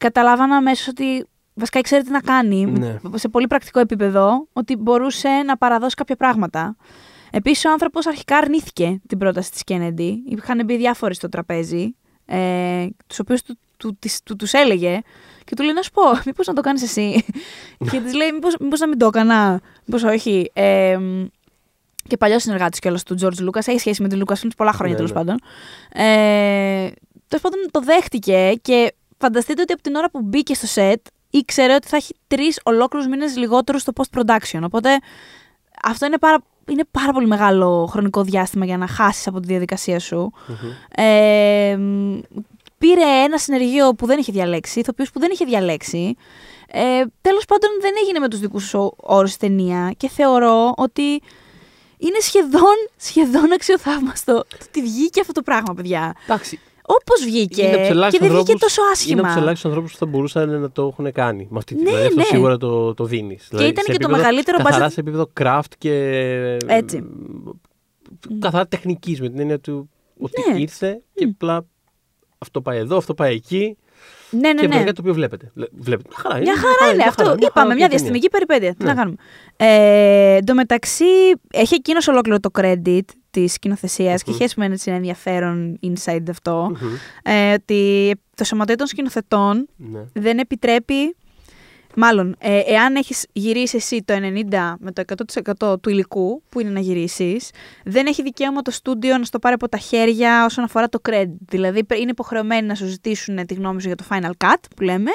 καταλάβανα 0.00 0.56
αμέσως 0.56 0.88
ότι 0.88 1.26
βασικά 1.54 1.78
ήξερε 1.78 2.02
τι 2.02 2.10
να 2.10 2.20
κάνει. 2.20 2.66
Ναι. 2.66 2.98
Σε 3.14 3.28
πολύ 3.28 3.46
πρακτικό 3.46 3.80
επίπεδο, 3.80 4.46
ότι 4.52 4.76
μπορούσε 4.76 5.28
να 5.28 5.56
παραδώσει 5.56 5.94
κάποια 5.94 6.16
πράγματα. 6.16 6.76
Επίσης, 7.30 7.64
ο 7.64 7.70
άνθρωπος 7.70 8.06
αρχικά 8.06 8.36
αρνήθηκε 8.36 9.00
την 9.06 9.18
πρόταση 9.18 9.50
της 9.50 9.62
Kennedy. 9.66 10.12
Είχαν 10.26 10.64
μπει 10.64 10.76
διάφοροι 10.76 11.14
στο 11.14 11.28
τραπέζι, 11.28 11.94
ε, 12.24 12.86
τους 13.06 13.18
οποίους 13.18 13.42
του, 13.80 13.88
του, 13.88 13.96
τις- 13.98 14.22
του, 14.22 14.36
τους 14.36 14.52
έλεγε 14.52 15.00
και 15.44 15.54
του 15.56 15.62
λέει 15.62 15.72
να 15.72 15.82
σου 15.82 15.90
πω, 15.90 16.02
μήπως 16.26 16.46
να 16.46 16.52
το 16.54 16.60
κάνεις 16.60 16.82
εσύ. 16.82 17.24
και 17.90 18.00
της 18.00 18.14
λέει 18.14 18.32
μήπως, 18.32 18.56
μήπως 18.60 18.80
να 18.80 18.88
μην 18.88 18.98
το 18.98 19.06
έκανα, 19.06 19.60
μήπως 19.84 20.02
όχι. 20.02 20.50
Ε, 20.52 20.98
και 22.08 22.16
παλιός 22.16 22.42
συνεργάτης 22.42 22.78
κιόλας 22.78 23.02
του 23.02 23.16
George 23.20 23.48
Lucas, 23.48 23.66
έχει 23.66 23.78
σχέση 23.78 24.02
με 24.02 24.08
τον 24.08 24.24
Lucas 24.26 24.34
Films 24.34 24.50
πολλά 24.56 24.72
χρόνια 24.72 24.92
Ναι, 24.92 25.00
τέλος 25.04 25.10
ναι. 25.12 25.16
πάντων. 25.16 25.40
Ε, 25.92 26.90
τέλος 27.28 27.42
πάντων 27.42 27.58
το 27.70 27.80
δέχτηκε 27.80 28.52
και 28.62 28.94
φανταστείτε 29.18 29.62
ότι 29.62 29.72
από 29.72 29.82
την 29.82 29.94
ώρα 29.94 30.10
που 30.10 30.20
μπήκε 30.22 30.54
στο 30.54 30.66
σετ 30.66 31.06
ήξερε 31.30 31.74
ότι 31.74 31.88
θα 31.88 31.96
έχει 31.96 32.14
τρεις 32.26 32.60
ολόκληρους 32.64 33.08
μήνες 33.08 33.36
λιγότερο 33.36 33.78
στο 33.78 33.92
post-production. 33.96 34.60
Οπότε 34.62 34.98
αυτό 35.82 36.06
είναι 36.06 36.18
πάρα, 36.18 36.38
είναι 36.70 36.84
πάρα 36.90 37.12
πολύ 37.12 37.26
μεγάλο 37.26 37.86
χρονικό 37.90 38.22
διάστημα 38.22 38.64
για 38.64 38.76
να 38.76 38.86
χάσεις 38.86 39.26
από 39.26 39.40
τη 39.40 39.46
διαδικασία 39.46 39.98
σου. 39.98 40.32
Ε, 40.94 41.78
πήρε 42.80 43.04
ένα 43.24 43.38
συνεργείο 43.38 43.94
που 43.94 44.06
δεν 44.06 44.18
είχε 44.18 44.32
διαλέξει, 44.32 44.80
ηθοποιούς 44.80 45.10
που 45.10 45.20
δεν 45.20 45.30
είχε 45.32 45.44
διαλέξει. 45.44 46.14
Ε, 46.68 47.02
Τέλος 47.20 47.44
πάντων, 47.44 47.70
δεν 47.80 47.92
έγινε 48.02 48.18
με 48.18 48.28
τους 48.28 48.38
δικούς 48.40 48.74
όρους 48.96 49.36
ταινία 49.36 49.94
και 49.96 50.08
θεωρώ 50.08 50.72
ότι 50.76 51.02
είναι 51.98 52.18
σχεδόν, 52.20 52.74
σχεδόν 52.96 53.52
αξιοθαύμαστο 53.52 54.32
το 54.34 54.56
ότι 54.68 54.82
βγήκε 54.82 55.20
αυτό 55.20 55.32
το 55.32 55.42
πράγμα, 55.42 55.74
παιδιά. 55.74 56.14
Εντάξει, 56.24 56.60
Όπως 56.82 57.24
βγήκε. 57.24 57.62
Είναι 57.62 57.70
από 57.70 57.78
τους 57.78 57.86
Και 57.86 57.92
ελάχιστους 57.92 58.28
δεν 58.28 58.36
βγήκε 58.36 58.52
ανθρώπους- 58.52 58.74
τόσο 58.74 58.82
Είναι 58.82 58.90
άσχημα. 58.92 59.20
από 59.20 59.28
τους 59.32 59.36
ελάχιστους 59.42 59.64
ανθρώπους 59.70 59.92
που 59.92 59.98
θα 59.98 60.06
μπορούσαν 60.06 60.60
να 60.60 60.70
το 60.70 60.86
έχουν 60.86 61.12
κάνει. 61.12 61.46
Με 61.50 61.58
αυτή 61.58 61.74
τη 61.74 61.82
Ναι, 61.82 61.88
δηλαδή, 61.88 62.06
αυτό 62.06 62.18
ναι. 62.20 62.24
σίγουρα 62.26 62.56
το, 62.56 62.94
το 62.94 63.04
δίνεις. 63.04 63.48
ήταν 63.52 63.84
και 63.84 63.96
το 63.98 64.08
μεγαλύτερο 64.08 64.56
Καθαρά 64.56 64.86
budget- 64.86 64.92
σε 64.92 65.00
επίπεδο 65.00 65.30
craft 65.40 65.72
και. 65.78 65.92
Έτσι. 66.66 67.04
Καθαρά 68.38 68.66
τεχνικής 68.66 69.20
με 69.20 69.28
την 69.28 69.38
έννοια 69.40 69.60
του 69.60 69.90
ότι 70.20 70.50
Ναι. 70.52 70.60
ήρθε 70.60 71.02
και 71.14 71.24
απλά 71.24 71.66
αυτό 72.42 72.60
πάει 72.60 72.78
εδώ, 72.78 72.96
αυτό 72.96 73.14
πάει 73.14 73.34
εκεί. 73.34 73.76
Ναι, 74.30 74.52
ναι, 74.52 74.60
και 74.60 74.66
ναι. 74.66 74.76
βρήκα 74.76 74.92
το 74.92 75.00
οποίο 75.00 75.14
βλέπετε. 75.14 75.50
Λε- 75.54 75.68
βλέπετε. 75.72 76.08
Μια 76.08 76.18
χαρά 76.22 76.38
Μια 76.40 76.54
χαρά 76.56 76.92
είναι 76.92 77.02
αυτό. 77.04 77.36
Είπαμε, 77.38 77.74
μια 77.74 77.88
διαστημική 77.88 78.28
περιπέτεια. 78.28 78.74
Τι 78.74 78.84
Ναι. 78.84 78.88
να 78.88 78.94
κάνουμε. 78.96 79.16
Ε, 79.56 80.34
Εν 80.36 80.44
τω 80.44 80.54
μεταξύ, 80.54 81.04
έχει 81.50 81.74
εκείνος 81.74 82.08
ολόκληρο 82.08 82.40
το 82.40 82.50
credit 82.58 83.00
της 83.30 83.52
σκηνοθεσίας 83.52 84.22
και 84.22 84.30
έχει 84.30 84.42
ένα 84.56 84.64
έτσι 84.72 84.84
ένα 84.90 84.96
ενδιαφέρον 84.96 85.78
inside 85.82 86.22
αυτό. 86.30 86.76
ε, 87.22 87.52
ότι 87.52 88.12
το 88.34 88.44
σωματείο 88.44 88.74
των 88.76 88.86
σκηνοθετών 88.86 89.68
Ναι. 89.76 90.00
δεν 90.12 90.38
επιτρέπει. 90.38 91.16
Μάλλον, 91.96 92.36
ε, 92.38 92.58
εάν 92.58 92.94
έχεις 92.96 93.26
γυρίσει 93.32 93.76
εσύ 93.76 94.02
το 94.04 94.14
90 94.14 94.76
με 94.78 94.92
το 94.92 95.02
100% 95.62 95.80
του 95.82 95.90
υλικού 95.90 96.42
που 96.48 96.60
είναι 96.60 96.70
να 96.70 96.80
γυρίσεις, 96.80 97.50
δεν 97.84 98.06
έχει 98.06 98.22
δικαίωμα 98.22 98.62
το 98.62 98.70
στούντιο 98.70 99.18
να 99.18 99.24
στο 99.24 99.38
πάρει 99.38 99.54
από 99.54 99.68
τα 99.68 99.78
χέρια 99.78 100.44
όσον 100.44 100.64
αφορά 100.64 100.88
το 100.88 100.98
credit. 101.08 101.34
Δηλαδή, 101.48 101.84
πρέ- 101.84 102.00
είναι 102.00 102.10
υποχρεωμένοι 102.10 102.66
να 102.66 102.74
σου 102.74 102.86
ζητήσουν 102.86 103.46
τη 103.46 103.54
γνώμη 103.54 103.80
σου 103.80 103.86
για 103.86 103.96
το 103.96 104.04
final 104.10 104.30
cut, 104.44 104.54
που 104.76 104.82
λέμε. 104.82 105.10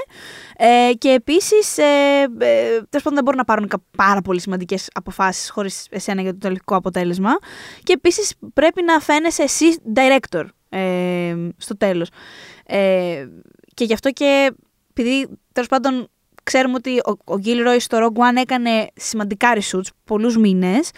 Ε, 0.58 0.94
και 0.98 1.10
επίσης, 1.10 1.78
ε, 1.78 1.84
ε, 2.40 2.66
τέλος 2.68 2.90
πάντων, 2.90 3.14
δεν 3.14 3.24
μπορούν 3.24 3.38
να 3.40 3.46
πάρουν 3.46 3.68
κα- 3.68 3.84
πάρα 3.98 4.22
πολύ 4.22 4.40
σημαντικές 4.42 4.90
αποφάσεις 4.94 5.50
χωρίς 5.50 5.88
εσένα 5.90 6.22
για 6.22 6.32
το 6.32 6.38
τελικό 6.38 6.76
αποτέλεσμα. 6.76 7.32
Και 7.84 7.94
επίσης, 7.94 8.34
πρέπει 8.54 8.84
να 8.84 9.00
φαίνεσαι 9.00 9.44
εσύ 9.44 9.66
director 9.96 10.46
ε, 10.70 11.36
στο 11.58 11.78
τέλος. 11.78 12.10
Ε, 12.66 13.26
και 13.74 13.84
γι' 13.84 13.94
αυτό 13.94 14.12
και 14.12 14.52
επειδή 14.90 15.28
τέλος 15.52 15.70
πάντων 15.70 16.10
ξέρουμε 16.46 16.76
ότι 16.76 17.00
ο, 17.00 17.34
ο 17.34 17.40
Gilroy 17.46 17.76
στο 17.80 17.98
Rogue 17.98 18.22
One 18.22 18.42
έκανε 18.42 18.88
σημαντικά 18.96 19.54
reshoots, 19.56 19.88
πολλούς 20.06 20.38
μήνες, 20.38 20.92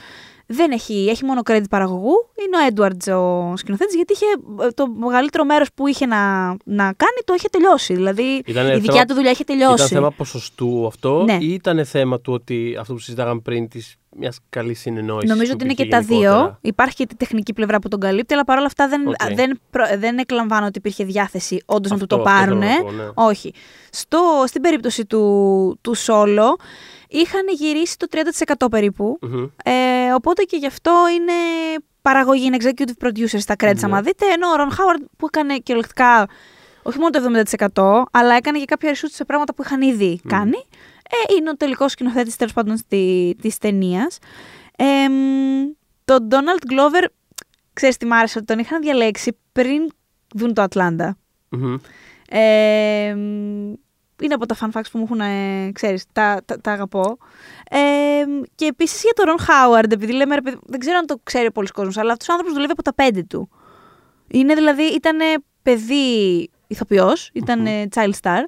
δεν 0.47 0.71
έχει, 0.71 1.07
έχει 1.09 1.25
μόνο 1.25 1.41
credit 1.49 1.63
παραγωγού. 1.69 2.13
Είναι 2.45 2.57
ο 2.57 2.67
Edwards 2.69 3.17
ο 3.51 3.57
σκηνοθέτης, 3.57 3.95
γιατί 3.95 4.13
είχε, 4.13 4.25
ε, 4.61 4.67
το 4.69 4.87
μεγαλύτερο 4.87 5.45
μέρος 5.45 5.67
που 5.73 5.87
είχε 5.87 6.05
να, 6.05 6.47
να 6.63 6.83
κάνει 6.83 7.19
το 7.25 7.33
είχε 7.37 7.47
τελειώσει. 7.51 7.93
Δηλαδή 7.93 8.41
Ήτανε 8.45 8.69
η 8.69 8.75
δικιά 8.75 8.91
θέμα- 8.91 9.05
του 9.05 9.13
δουλειά 9.13 9.31
είχε 9.31 9.43
τελειώσει. 9.43 9.73
Ήταν 9.73 9.87
θέμα 9.87 10.11
ποσοστού 10.11 10.85
αυτό 10.87 11.23
Ναι. 11.23 11.37
ή 11.41 11.53
ήταν 11.53 11.85
θέμα 11.85 12.19
του 12.19 12.33
ότι 12.33 12.77
αυτό 12.79 12.93
που 12.93 12.99
συζητάγαμε 12.99 13.39
πριν 13.39 13.67
της 13.67 13.95
μιας 14.19 14.39
καλής 14.49 14.79
συνεννόησης. 14.79 15.29
Νομίζω 15.29 15.49
που 15.51 15.55
ότι 15.55 15.65
είναι 15.65 15.73
και 15.73 15.83
υπήρχε 15.83 16.01
τα 16.01 16.07
δύο. 16.07 16.19
γενικότερα. 16.19 16.57
Υπάρχει 16.61 16.95
και 16.95 17.05
τη 17.05 17.15
τεχνική 17.15 17.53
πλευρά 17.53 17.79
που 17.79 17.87
τον 17.87 17.99
καλύπτει, 17.99 18.33
αλλά 18.33 18.43
παρόλα 18.43 18.65
αυτά 18.65 18.87
δεν, 18.87 19.07
Οκ. 19.07 19.15
δεν, 19.35 19.59
προ- 19.69 19.97
δεν 19.99 20.17
εκλαμβάνω 20.17 20.65
ότι 20.65 20.77
υπήρχε 20.77 21.03
διάθεση 21.03 21.61
όντως 21.65 21.91
να 21.91 21.97
του 21.97 22.03
Αυτό- 22.03 22.15
το 22.23 22.29
αυτό 22.29 22.37
πάρουν. 22.45 22.61
θέλω 22.61 22.73
να 22.77 22.83
πω, 22.83 22.91
ναι. 22.91 23.27
Όχι. 23.29 23.53
Στο, 23.91 24.19
στην 24.45 24.61
περίπτωση 24.61 25.05
του, 25.05 25.77
του 25.81 25.97
Solo 25.97 26.47
είχαν 27.07 27.47
γυρίσει 27.47 27.97
το 27.97 28.07
30% 28.11 28.67
περίπου. 28.71 29.19
Μμμ. 29.21 29.45
Ε, 29.63 30.13
οπότε 30.13 30.43
και 30.43 30.57
γι' 30.57 30.65
αυτό 30.67 30.91
είναι 31.15 31.33
παραγωγή, 32.01 32.45
είναι 32.45 32.57
executive 32.61 33.05
producer 33.07 33.37
στα 33.39 33.55
credits, 33.63 33.73
Ναι. 33.75 33.79
άμα 33.83 34.01
δείτε. 34.01 34.25
Ενώ 34.25 34.47
ο 34.47 34.53
Ron 34.57 34.71
Howard 34.71 35.05
που 35.17 35.25
έκανε 35.25 35.57
κυριολεκτικά 35.57 36.27
όχι 36.83 36.97
μόνο 36.99 37.09
το 37.09 37.19
70%, 37.19 38.03
αλλά 38.11 38.35
έκανε 38.35 38.59
και 38.59 38.65
κάποια 38.65 38.91
reshoots 38.93 39.11
σε 39.13 39.25
πράγματα 39.25 39.53
που 39.53 39.63
είχαν 39.63 39.81
ήδη 39.81 40.19
κάνει. 40.27 40.57
Ε, 41.09 41.33
είναι 41.37 41.49
ο 41.49 41.55
τελικός 41.55 41.91
σκηνοθέτης 41.91 42.35
τέλος 42.35 42.53
πάντων 42.53 42.77
της 43.41 43.57
ταινίας. 43.57 44.17
Ε, 44.77 45.09
μ, 45.09 45.13
τον 46.05 46.27
Donald 46.31 46.71
Glover, 46.73 47.05
ξέρεις 47.73 47.97
τι 47.97 48.05
μ' 48.05 48.13
άρεσε, 48.13 48.37
ότι 48.37 48.47
τον 48.47 48.59
είχαν 48.59 48.81
διαλέξει 48.81 49.37
πριν 49.51 49.91
δουν 50.35 50.53
το 50.53 50.61
Ατλάντα. 50.61 51.17
Μμμ. 51.49 51.75
Ε, 52.29 53.13
μ, 53.15 53.73
είναι 54.21 54.33
από 54.33 54.45
τα 54.45 54.55
fun 54.59 54.77
facts 54.77 54.89
που 54.91 54.97
μου 54.97 55.03
έχουν, 55.03 55.19
ε, 55.19 55.71
ξέρεις, 55.71 56.05
τα, 56.13 56.41
τα, 56.45 56.61
τα 56.61 56.71
αγαπώ. 56.71 57.17
Ε, 57.69 58.25
μ, 58.27 58.41
και 58.55 58.65
επίσης 58.65 59.01
για 59.01 59.13
τον 59.13 59.25
Ron 59.35 59.41
Howard, 59.41 59.91
επειδή 59.91 60.13
λέμε, 60.13 60.35
ρε 60.35 60.41
παιδί, 60.41 60.57
δεν 60.65 60.79
ξέρω 60.79 60.97
αν 60.97 61.05
το 61.05 61.19
ξέρει 61.23 61.51
πολλοί 61.51 61.67
κόσμος, 61.67 61.97
αλλά 61.97 62.11
αυτός 62.11 62.27
ο 62.27 62.31
άνθρωπος 62.31 62.55
δουλεύει 62.55 62.71
από 62.71 62.83
τα 62.83 62.93
πέντε 62.93 63.23
του. 63.23 63.49
Είναι 64.27 64.53
δηλαδή, 64.53 64.83
ήταν 64.83 65.17
παιδί 65.61 66.49
ηθοποιός, 66.67 67.29
ήταν 67.33 67.65
ε, 67.65 67.87
child 67.95 68.13
star 68.21 68.41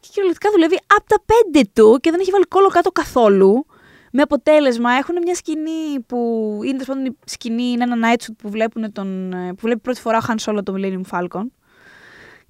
και 0.00 0.08
κυριολεκτικά 0.12 0.50
δουλεύει 0.50 0.78
από 0.86 1.06
τα 1.06 1.16
πέντε 1.26 1.70
του 1.72 1.98
και 2.00 2.10
δεν 2.10 2.20
έχει 2.20 2.30
βάλει 2.30 2.44
κώλο 2.44 2.68
κάτω 2.68 2.90
καθόλου. 2.90 3.66
Με 4.12 4.22
αποτέλεσμα, 4.22 4.92
έχουν 4.92 5.16
μια 5.22 5.34
σκηνή 5.34 6.00
που 6.06 6.16
είναι 6.62 6.72
τέλος 6.72 6.86
πάντων 6.86 7.04
η 7.04 7.16
σκηνή, 7.24 7.62
είναι 7.62 7.84
ένα 7.84 7.96
night 8.02 8.22
shoot 8.22 8.34
που, 8.38 8.50
βλέπουν 8.50 8.92
τον, 8.92 9.32
ε, 9.32 9.48
που 9.48 9.60
βλέπει 9.60 9.80
πρώτη 9.80 10.00
φορά 10.00 10.18
ο 10.18 10.20
Han 10.28 10.34
Solo 10.34 10.64
τον 10.64 10.74
Millennium 10.78 11.18
Falcon. 11.18 11.46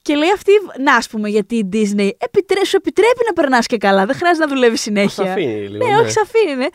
Και 0.08 0.14
λέει 0.14 0.30
αυτή, 0.34 0.52
να 0.82 0.94
ας 0.94 1.08
πούμε, 1.08 1.28
γιατί 1.28 1.56
η 1.56 1.68
Disney 1.72 2.10
επιτρέ, 2.18 2.64
σου 2.64 2.76
επιτρέπει 2.76 3.20
να 3.26 3.32
περνάς 3.32 3.66
και 3.66 3.76
καλά. 3.76 4.06
Δεν 4.06 4.14
χρειάζεται 4.14 4.46
να 4.46 4.52
δουλεύεις 4.54 4.80
συνέχεια. 4.80 5.24
Σ' 5.24 5.28
αφήνει 5.28 5.68
λίγο, 5.68 5.86
Ναι, 5.86 5.94
ναι. 5.94 6.00
όχι, 6.00 6.10
σε 6.10 6.20
αφήνει, 6.22 6.54
ναι. 6.56 6.66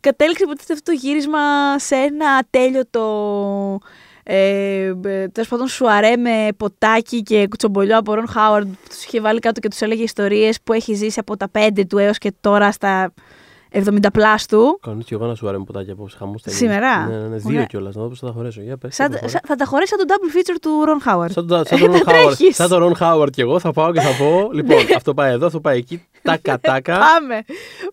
Κατέληξε 0.00 0.44
υποτίθεται 0.44 0.72
αυτό 0.72 0.90
το 0.92 0.98
γύρισμα 1.00 1.38
σε 1.78 1.94
ένα 1.94 2.30
ατέλειωτο. 2.30 3.78
Ε, 4.22 4.94
Τέλος 5.32 5.48
πάντων, 5.48 5.68
σουαρέ 5.68 6.16
με 6.16 6.48
ποτάκι 6.56 7.22
και 7.22 7.46
κουτσομπολιό 7.48 7.98
από 7.98 8.14
Ρον 8.14 8.28
Χάουαρντ 8.28 8.68
που 8.68 8.88
τους 8.88 9.04
είχε 9.04 9.20
βάλει 9.20 9.38
κάτω 9.38 9.60
και 9.60 9.68
τους 9.68 9.80
έλεγε 9.80 10.02
ιστορίες 10.02 10.60
που 10.64 10.72
έχει 10.72 10.94
ζήσει 10.94 11.18
από 11.18 11.36
τα 11.36 11.50
5 11.58 11.68
του 11.88 11.98
έως 11.98 12.18
και 12.18 12.32
τώρα 12.40 12.72
στα 12.72 13.14
70 13.74 14.10
πλάς 14.12 14.46
του. 14.46 14.78
Κανονίζει 14.82 15.08
και 15.08 15.14
εγώ 15.14 15.26
να 15.26 15.34
σου 15.34 15.48
αρέσει 15.48 15.64
ποτάκια 15.64 15.92
απόψε. 15.92 16.16
Χαμός 16.16 16.42
Σήμερα; 16.46 17.06
Ναι, 17.06 17.16
ναι, 17.16 17.28
ναι, 17.28 17.36
δύο 17.36 17.48
Ωραία. 17.54 17.64
κιόλας. 17.64 17.94
Να 17.94 18.02
δω 18.02 18.08
πώς 18.08 18.18
θα 18.18 18.26
τα 18.26 18.32
χωρέσω. 18.32 18.60
Για 18.60 18.76
πες, 18.76 18.94
Σαν, 18.94 19.10
πώς 19.10 19.20
θα 19.20 19.28
σαν- 19.28 19.40
θα 19.46 19.54
τα 19.56 19.64
χωρέσει 19.64 19.94
σαν 19.96 20.06
το 20.06 20.14
double 20.14 20.36
feature 20.36 20.56
του 20.62 20.84
Ρον 20.84 21.00
Χάουαρντ. 21.00 21.32
Σαν 21.32 21.46
το- 21.46 21.62
σαν 21.64 21.78
τον 21.78 21.90
Ρον 21.92 22.02
Τα 22.04 22.12
Χάουαρντ. 22.12 22.34
τρέχεις. 22.36 22.56
Σαν 22.56 22.68
τον 22.68 22.78
Ρον 22.78 22.96
Χάουαρντ 22.96 23.32
και 23.34 23.42
εγώ 23.42 23.58
θα 23.60 23.72
πάω 23.72 23.92
και 23.92 24.00
θα 24.00 24.16
πω. 24.24 24.48
Λοιπόν, 24.52 24.76
αυτό 24.96 25.14
πάει 25.14 25.32
εδώ, 25.32 25.46
αυτό 25.46 25.60
πάει 25.60 25.78
εκεί. 25.78 26.06
Τάκα, 26.22 26.60
τάκα. 26.60 26.98
Πάμε. 26.98 27.42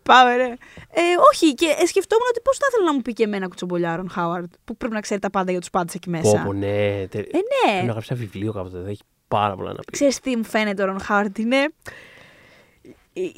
Πάμε, 0.04 0.36
ρε. 0.36 0.44
Ε, 0.44 1.02
όχι, 1.34 1.54
και 1.54 1.66
ε, 1.82 1.86
σκεφτόμουν 1.86 2.26
ότι 2.30 2.40
πώς 2.44 2.58
θα 2.58 2.66
ήθελα 2.70 2.86
να 2.86 2.94
μου 2.94 3.02
πει 3.02 3.14
και 3.14 3.24
εμένα 3.24 3.48
κουτσομπολιά 3.48 3.96
Ρον 3.96 4.10
Χάουαρντ, 4.10 4.52
που 4.64 4.78
πρέπει 4.78 4.94
να 4.94 5.00
ξέρει 5.00 5.20
τα 5.20 5.30
πάντα 5.30 5.52
για 5.52 5.60
τους 5.60 5.70
πάντες 5.70 5.94
εκεί 5.96 6.10
μέσα. 6.10 6.32
Πω, 6.38 6.42
πω, 6.46 6.54
ναι. 6.54 6.68
τε- 7.10 7.16
Ε, 7.16 7.22
Πρέπει 7.22 7.46
ναι. 7.76 7.82
να 7.82 7.92
γράψει 7.92 8.10
ένα 8.12 8.20
βιβλίο 8.20 8.52
κάποτε. 8.54 8.78
Δεν 8.78 8.88
έχει 8.90 9.02
πάρα 9.28 9.56
πολλά 9.56 9.70
να 9.70 9.76
πει. 9.80 9.92
Ξέρεις 9.92 10.20
τι 10.20 10.36
μου 10.38 10.44
φαίνεται 10.44 10.84
ο 10.84 10.86
Ρον 10.86 11.00
Χάουαρντ 11.02 11.38
είναι 11.38 11.58
ε, 13.14 13.22
ε, 13.22 13.30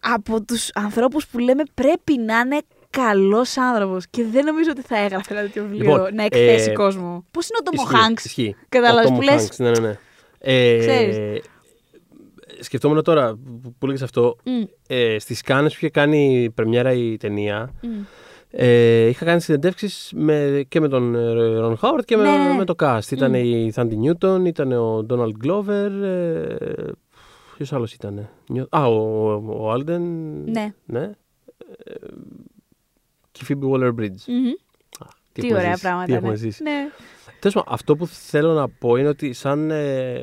από 0.00 0.42
τους 0.44 0.70
ανθρώπους 0.74 1.26
που 1.26 1.38
λέμε 1.38 1.62
πρέπει 1.74 2.16
να 2.18 2.38
είναι 2.38 2.60
καλός 2.90 3.56
άνθρωπος 3.56 4.06
και 4.10 4.24
δεν 4.32 4.44
νομίζω 4.44 4.70
ότι 4.70 4.82
θα 4.82 4.98
έγραφε 4.98 5.32
ένα 5.34 5.42
τέτοιο 5.42 5.62
βιβλίο 5.62 5.90
Λοιπόν, 5.92 6.14
να 6.14 6.24
εκθέσει 6.24 6.70
ε, 6.70 6.72
κόσμο. 6.72 7.24
Πώς 7.30 7.48
είναι 7.48 7.58
ο 7.60 7.62
Τόμο 7.70 7.82
Ισχύει, 7.88 8.02
Χάνξ; 8.02 8.24
Ισχύει. 8.24 8.56
Κατάλαβες 8.68 9.10
Ο 9.10 9.12
που 9.14 9.20
Tom 9.20 9.24
λες; 9.24 9.46
Hanks, 9.50 9.56
Ναι, 9.58 9.70
ναι, 9.70 9.78
ναι. 9.78 9.98
Ε, 10.38 10.78
Ξέρεις. 10.78 11.16
σκεφτόμουν 12.60 13.02
τώρα 13.02 13.38
που, 13.62 13.74
που 13.78 13.86
λέγεις 13.86 14.02
αυτό. 14.02 14.36
Μμ, 14.44 14.62
Ε, 14.88 15.18
στις 15.18 15.40
Κάνες 15.42 15.70
που 15.72 15.78
είχε 15.80 15.90
κάνει 15.90 16.50
πρεμιέρα 16.54 16.92
η 16.92 17.16
ταινία, 17.16 17.70
μμ. 17.82 17.88
ε, 18.50 19.06
είχα 19.06 19.24
κάνει 19.24 19.40
συνεντεύξεις 19.40 20.12
με, 20.14 20.64
και 20.68 20.80
με 20.80 20.88
τον 20.88 21.14
ε, 21.14 21.32
Ρον 21.58 21.76
Χάουαρτ 21.76 22.04
και 22.04 22.16
με, 22.16 22.22
Ναι, 22.22 22.36
ναι, 22.36 22.48
ναι. 22.48 22.54
με 22.56 22.64
το 22.64 22.74
cast. 22.78 23.10
Ήταν 23.10 23.30
Μμ. 23.30 23.34
η 23.34 23.70
Θάντι 23.72 23.96
Νιούτον, 23.96 24.44
ήταν 24.44 24.72
ο 24.72 25.02
Ντόναλντ 25.02 25.34
Γκλόβερ. 25.36 25.90
Ε, 27.60 27.64
Ποιος 27.64 27.72
άλλος 27.72 27.92
ήταν. 27.94 28.28
Α, 28.68 28.86
ο, 28.86 29.32
ο 29.46 29.70
Άλντεν. 29.70 30.02
Ναι. 30.50 30.74
ναι. 30.86 31.02
Ε, 31.84 31.94
και 33.32 33.44
η 33.44 33.46
Phoebe 33.48 33.70
Waller-Bridge. 33.70 34.22
Μμμ. 34.26 34.46
Α, 34.98 35.06
Τι 35.32 35.40
έχουμε 35.46 35.58
ωραία 35.58 35.70
ζήσει, 35.70 35.82
πράγματα. 35.82 36.06
Τι 36.06 36.12
έχουμε 36.12 36.30
ναι. 36.30 36.36
ζήσει. 36.36 36.62
Ναι. 36.62 36.88
Τέλος 37.40 37.54
πάντων, 37.54 37.72
αυτό 37.74 37.96
που 37.96 38.06
θέλω 38.06 38.52
να 38.52 38.68
πω 38.68 38.96
είναι 38.96 39.08
ότι 39.08 39.32
σαν. 39.32 39.70
Ε, 39.70 40.20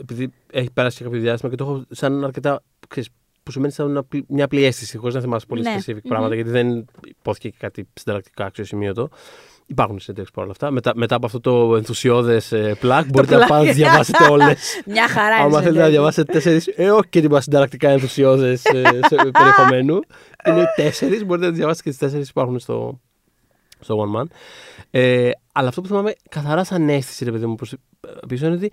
επειδή 0.00 0.32
έχει 0.52 0.70
περάσει 0.70 0.96
και 0.98 1.04
κάποιο 1.04 1.20
διάστημα 1.20 1.50
και 1.50 1.56
το 1.56 1.64
έχω 1.64 1.84
σαν 1.90 2.24
αρκετά. 2.24 2.62
Ξέρεις, 2.88 3.08
που 3.42 3.50
σου 3.52 3.60
μένει 3.60 3.72
σαν 3.72 3.90
μια, 3.90 4.00
απλή- 4.00 4.24
μια 4.28 4.44
απλή 4.44 4.64
αίσθηση, 4.64 4.96
χωρίς 4.96 5.14
να 5.14 5.20
θυμάσαι 5.20 5.46
πολύ 5.46 5.62
Ναι. 5.62 5.76
specific 5.78 5.92
Μμμ. 5.94 6.08
πράγματα, 6.08 6.34
γιατί 6.34 6.50
δεν 6.50 6.84
ειπώθηκε 7.04 7.48
και 7.48 7.56
κάτι 7.58 7.88
συνταρακτικά 7.94 8.44
αξιοσημείωτο. 8.44 9.08
Υπάρχουν 9.70 9.98
συνεντεύξεις 9.98 10.32
παρόλα 10.34 10.52
αυτά. 10.52 10.70
Μετά, 10.70 10.92
μετά 10.94 11.14
από 11.14 11.26
αυτό 11.26 11.40
το 11.40 11.76
ενθουσιώδες 11.76 12.52
plug, 12.82 13.02
μπορείτε 13.08 13.36
να 13.36 13.44
plug. 13.44 13.48
πάτε 13.48 13.64
να 13.64 13.70
τι 13.70 13.72
διαβάσετε 13.72 14.24
όλες. 14.34 14.82
Μια 14.86 15.08
χαρά 15.08 15.34
είναι. 15.34 15.44
Άμα 15.44 15.60
θέλετε 15.60 15.60
να 15.60 15.62
συνέντευξη. 15.68 15.90
διαβάσετε 15.90 16.32
τέσσερις, 16.32 16.66
ε, 16.76 16.90
όχι 16.90 17.08
και 17.08 17.20
τίποτα 17.20 17.40
συνταρακτικά 17.40 17.88
ενθουσιώδες 17.90 18.62
περιεχομένου. 19.38 19.98
Είναι 20.46 20.64
τέσσερις, 20.76 21.24
μπορείτε 21.24 21.46
να 21.46 21.52
τι 21.52 21.58
διαβάσετε 21.58 21.82
και 21.84 21.90
τις 21.90 21.98
τέσσερις 21.98 22.28
υπάρχουν 22.28 22.58
στο, 22.58 23.00
στο 23.80 23.96
One 24.14 24.20
Man. 24.20 24.24
Ε, 24.90 25.30
αλλά 25.52 25.68
αυτό 25.68 25.80
που 25.80 25.86
θυμάμαι 25.86 26.12
καθαρά 26.28 26.64
σαν 26.64 26.88
αίσθηση, 26.88 27.24
ρε 27.24 27.30
παιδί 27.30 27.46
μου, 27.46 27.54
προς, 27.54 27.74
πίσω 28.28 28.46
είναι 28.46 28.54
ότι 28.54 28.72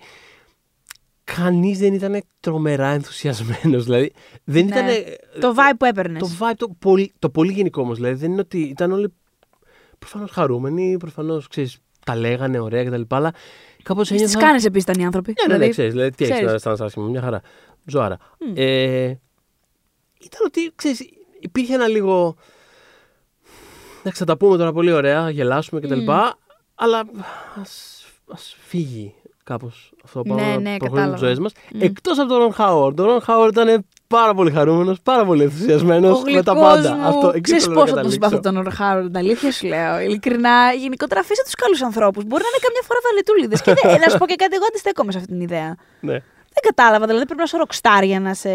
κανείς 1.36 1.78
δεν 1.78 1.94
ήταν 1.94 2.22
τρομερά 2.40 2.88
ενθουσιασμένος. 2.88 3.84
Δηλαδή, 3.84 4.12
δεν 4.44 4.64
Ναι. 4.66 4.70
ήταν. 4.76 4.86
Το 5.40 5.54
vibe 5.56 5.74
που 5.78 5.84
έπαιρνες. 5.84 6.20
Το 6.22 6.28
vibe 6.40 6.54
το 6.56 6.68
πολύ, 6.78 7.12
το 7.18 7.30
πολύ 7.30 7.52
γενικό 7.52 7.82
όμως. 7.82 7.96
Δηλαδή, 7.96 8.14
δεν 8.14 8.30
είναι 8.32 8.40
ότι 8.40 8.58
ήταν 8.58 8.92
όλοι 8.92 9.12
προφανώς 9.98 10.30
χαρούμενοι, 10.30 10.96
προφανώς 10.96 11.48
τα 12.04 12.16
λέγανε 12.16 12.58
ωραία 12.58 12.84
κτλ. 12.84 13.02
Αλλά 13.08 13.32
κάπως 13.82 14.06
Στι 14.06 14.14
ένιωθα. 14.14 14.38
κάνε 14.38 14.60
επίσης 14.64 14.82
ήταν 14.82 15.02
οι 15.02 15.04
άνθρωποι. 15.04 15.34
Ναι, 15.46 15.52
ναι, 15.56 15.64
ναι, 15.64 15.68
ξέρεις, 15.70 15.92
δηλαδή, 15.92 16.10
τι 16.10 16.24
έχεις 16.24 16.34
ξέρεις. 16.34 16.48
να 16.50 16.54
αισθάνεσαι 16.56 16.84
άσχημα, 16.84 17.06
μια 17.06 17.20
χαρά. 17.20 17.40
Ζωάρα. 17.86 18.16
Μμ. 18.40 18.52
Ε, 18.56 19.20
ήταν 20.20 20.40
ότι, 20.44 20.72
ξέρεις, 20.74 21.08
υπήρχε 21.40 21.74
ένα 21.74 21.86
λίγο. 21.88 22.36
Εντάξει, 24.00 24.18
θα 24.18 24.24
τα 24.24 24.36
πούμε 24.36 24.56
τώρα 24.56 24.72
πολύ 24.72 24.92
ωραία, 24.92 25.30
γελάσουμε 25.30 25.80
κτλ. 25.80 26.00
Μμ. 26.00 26.08
Αλλά 26.74 27.04
ας, 27.60 28.04
ας 28.32 28.56
φύγει 28.60 29.14
κάπως 29.44 29.92
αυτό 30.04 30.22
που 30.22 30.34
Ναι, 30.34 30.40
πάμε 30.40 30.56
ναι, 30.56 30.70
να 30.70 30.76
προχωρήσουμε 30.76 30.88
κατάλαβα. 30.88 31.12
τις 31.12 31.20
ζωές 31.20 31.38
μας. 31.38 31.52
Μμ. 31.74 31.80
Εκτός 31.82 32.18
από 32.18 32.28
τον 32.28 32.38
Ρον 32.38 32.52
Χάουαρντ. 32.52 33.00
Ο 33.00 33.04
Ρον 33.04 33.20
Χάουαρντ 33.20 33.52
ήταν 33.56 33.86
πάρα 34.08 34.34
πολύ 34.34 34.50
χαρούμενος, 34.50 35.00
πάρα 35.02 35.24
πολύ 35.24 35.40
Ο 35.40 35.44
ενθουσιασμένος 35.44 36.22
με 36.22 36.42
τα 36.42 36.52
γλυκός 36.52 36.68
πάντα. 36.74 36.94
μου. 36.94 37.06
Αυτό, 37.06 37.28
εκεί 37.28 37.40
Ξέρεις 37.40 37.62
θέλω 37.62 37.74
να 37.74 37.80
πόσο 37.80 37.94
τον 37.94 38.02
καταλήξω. 38.02 38.28
συμπαθώ 38.28 38.40
τον 38.48 38.56
Ορχάροντ, 38.56 39.16
αλήθεια 39.16 39.52
σου 39.52 39.66
λέω. 39.66 40.00
Ειλικρινά, 40.00 40.72
γενικότερα 40.72 41.20
αφήστε 41.20 41.42
τους 41.44 41.54
καλούς 41.54 41.82
ανθρώπους. 41.82 42.24
Μπορεί 42.24 42.42
να 42.42 42.48
είναι 42.52 42.62
καμιά 42.66 42.82
φορά 42.88 42.98
βαλετούλιδες. 43.06 43.60
και 43.62 43.72
δεν, 43.90 44.00
να 44.04 44.08
σου 44.12 44.18
πω 44.18 44.26
και 44.26 44.34
κάτι, 44.34 44.54
εγώ 44.56 44.64
αντιστέκομαι 44.68 45.12
σε 45.12 45.18
αυτή 45.18 45.30
την 45.30 45.40
ιδέα. 45.40 45.74
Ναι, 46.00 46.12
Δεν 46.54 46.62
κατάλαβα, 46.62 47.06
δηλαδή 47.06 47.24
πρέπει 47.24 47.38
να 47.38 47.44
είσαι 47.46 47.56
ροκστάρ 47.56 48.02
για 48.04 48.20
να 48.20 48.34
σε 48.34 48.48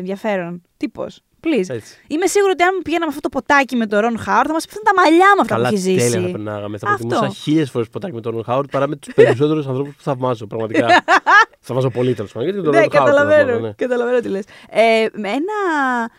ενδιαφέρον. 0.00 0.62
Τύπος. 0.76 1.20
Please. 1.44 1.68
έτσι. 1.68 1.94
Είμαι 2.06 2.26
σίγουρη 2.26 2.52
ότι 2.52 2.62
αν 2.62 2.80
πηγαίναμε 2.82 3.06
αυτό 3.14 3.20
το 3.20 3.28
ποτάκι 3.28 3.76
με 3.76 3.86
τον 3.86 3.98
Ρον 4.00 4.18
Χάουρ 4.18 4.44
θα 4.46 4.52
μας 4.52 4.64
πέφτουν 4.66 4.82
τα 4.84 4.92
μαλλιά 5.02 5.26
με 5.36 5.40
αυτά 5.40 5.54
Καλά, 5.54 5.68
που 5.68 5.74
έχει 5.74 5.84
τέλεια 5.84 6.02
θα 6.10 6.18
ζήσει. 6.18 6.30
περνάγαμε. 6.30 6.78
Θα 6.78 6.88
Αυτό. 6.90 7.06
προτιμούσα 7.06 7.34
χίλιες 7.40 7.70
φορές 7.70 7.88
ποτάκι 7.88 8.14
με 8.14 8.20
τον 8.20 8.32
Ρον 8.32 8.44
Χάουαρντ 8.44 8.68
παρά 8.70 8.88
με 8.88 8.96
τους 8.96 9.14
περισσότερους 9.18 9.66
ανθρώπους 9.66 9.94
που 9.94 10.02
θαυμάζω. 10.02 10.46
Πραγματικά. 10.46 10.86
θαυμάζω 11.68 11.90
πολύ 11.90 12.14
τέλος 12.14 12.32
πάντων. 12.32 12.48
Γιατί 12.48 12.64
τον 12.64 12.74
Ναι, 12.74 12.80
Ρον 12.80 12.90
Χάουαρντ. 12.90 13.08
τον 13.08 13.16
καταλαβαίνω. 13.16 13.46
θαυμάζω, 13.50 13.66
ναι. 13.66 13.72
Καταλαβαίνω 13.76 14.20
τι 14.20 14.28
λες. 14.28 14.44
Ε, 14.70 15.06
με 15.12 15.28
ένα. 15.28 16.10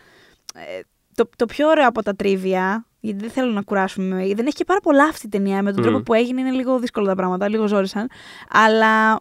ε, 0.54 0.80
το, 1.16 1.30
το 1.36 1.46
πιο 1.46 1.68
ωραίο 1.68 1.88
από 1.88 2.04
τα 2.04 2.16
τρίβια, 2.16 2.86
γιατί 3.00 3.20
δεν 3.20 3.30
θέλω 3.30 3.52
να 3.52 3.62
κουράσουμε, 3.62 4.16
δεν 4.16 4.46
έχει 4.46 4.56
και 4.56 4.64
πάρα 4.66 4.80
πολλά 4.80 5.04
αυτή 5.04 5.26
η 5.26 5.30
ταινία. 5.30 5.64
Με 5.64 5.72
τον 5.72 5.80
Μμ. 5.84 5.86
τρόπο 5.88 6.04
που 6.04 6.14
έγινε 6.14 6.42
είναι 6.42 6.52
λίγο 6.52 6.80
δύσκολα 6.80 7.08
τα 7.08 7.16
πράγματα, 7.16 7.48
λίγο 7.50 7.68
ζόρισαν. 7.68 8.10
Αλλά 8.50 9.20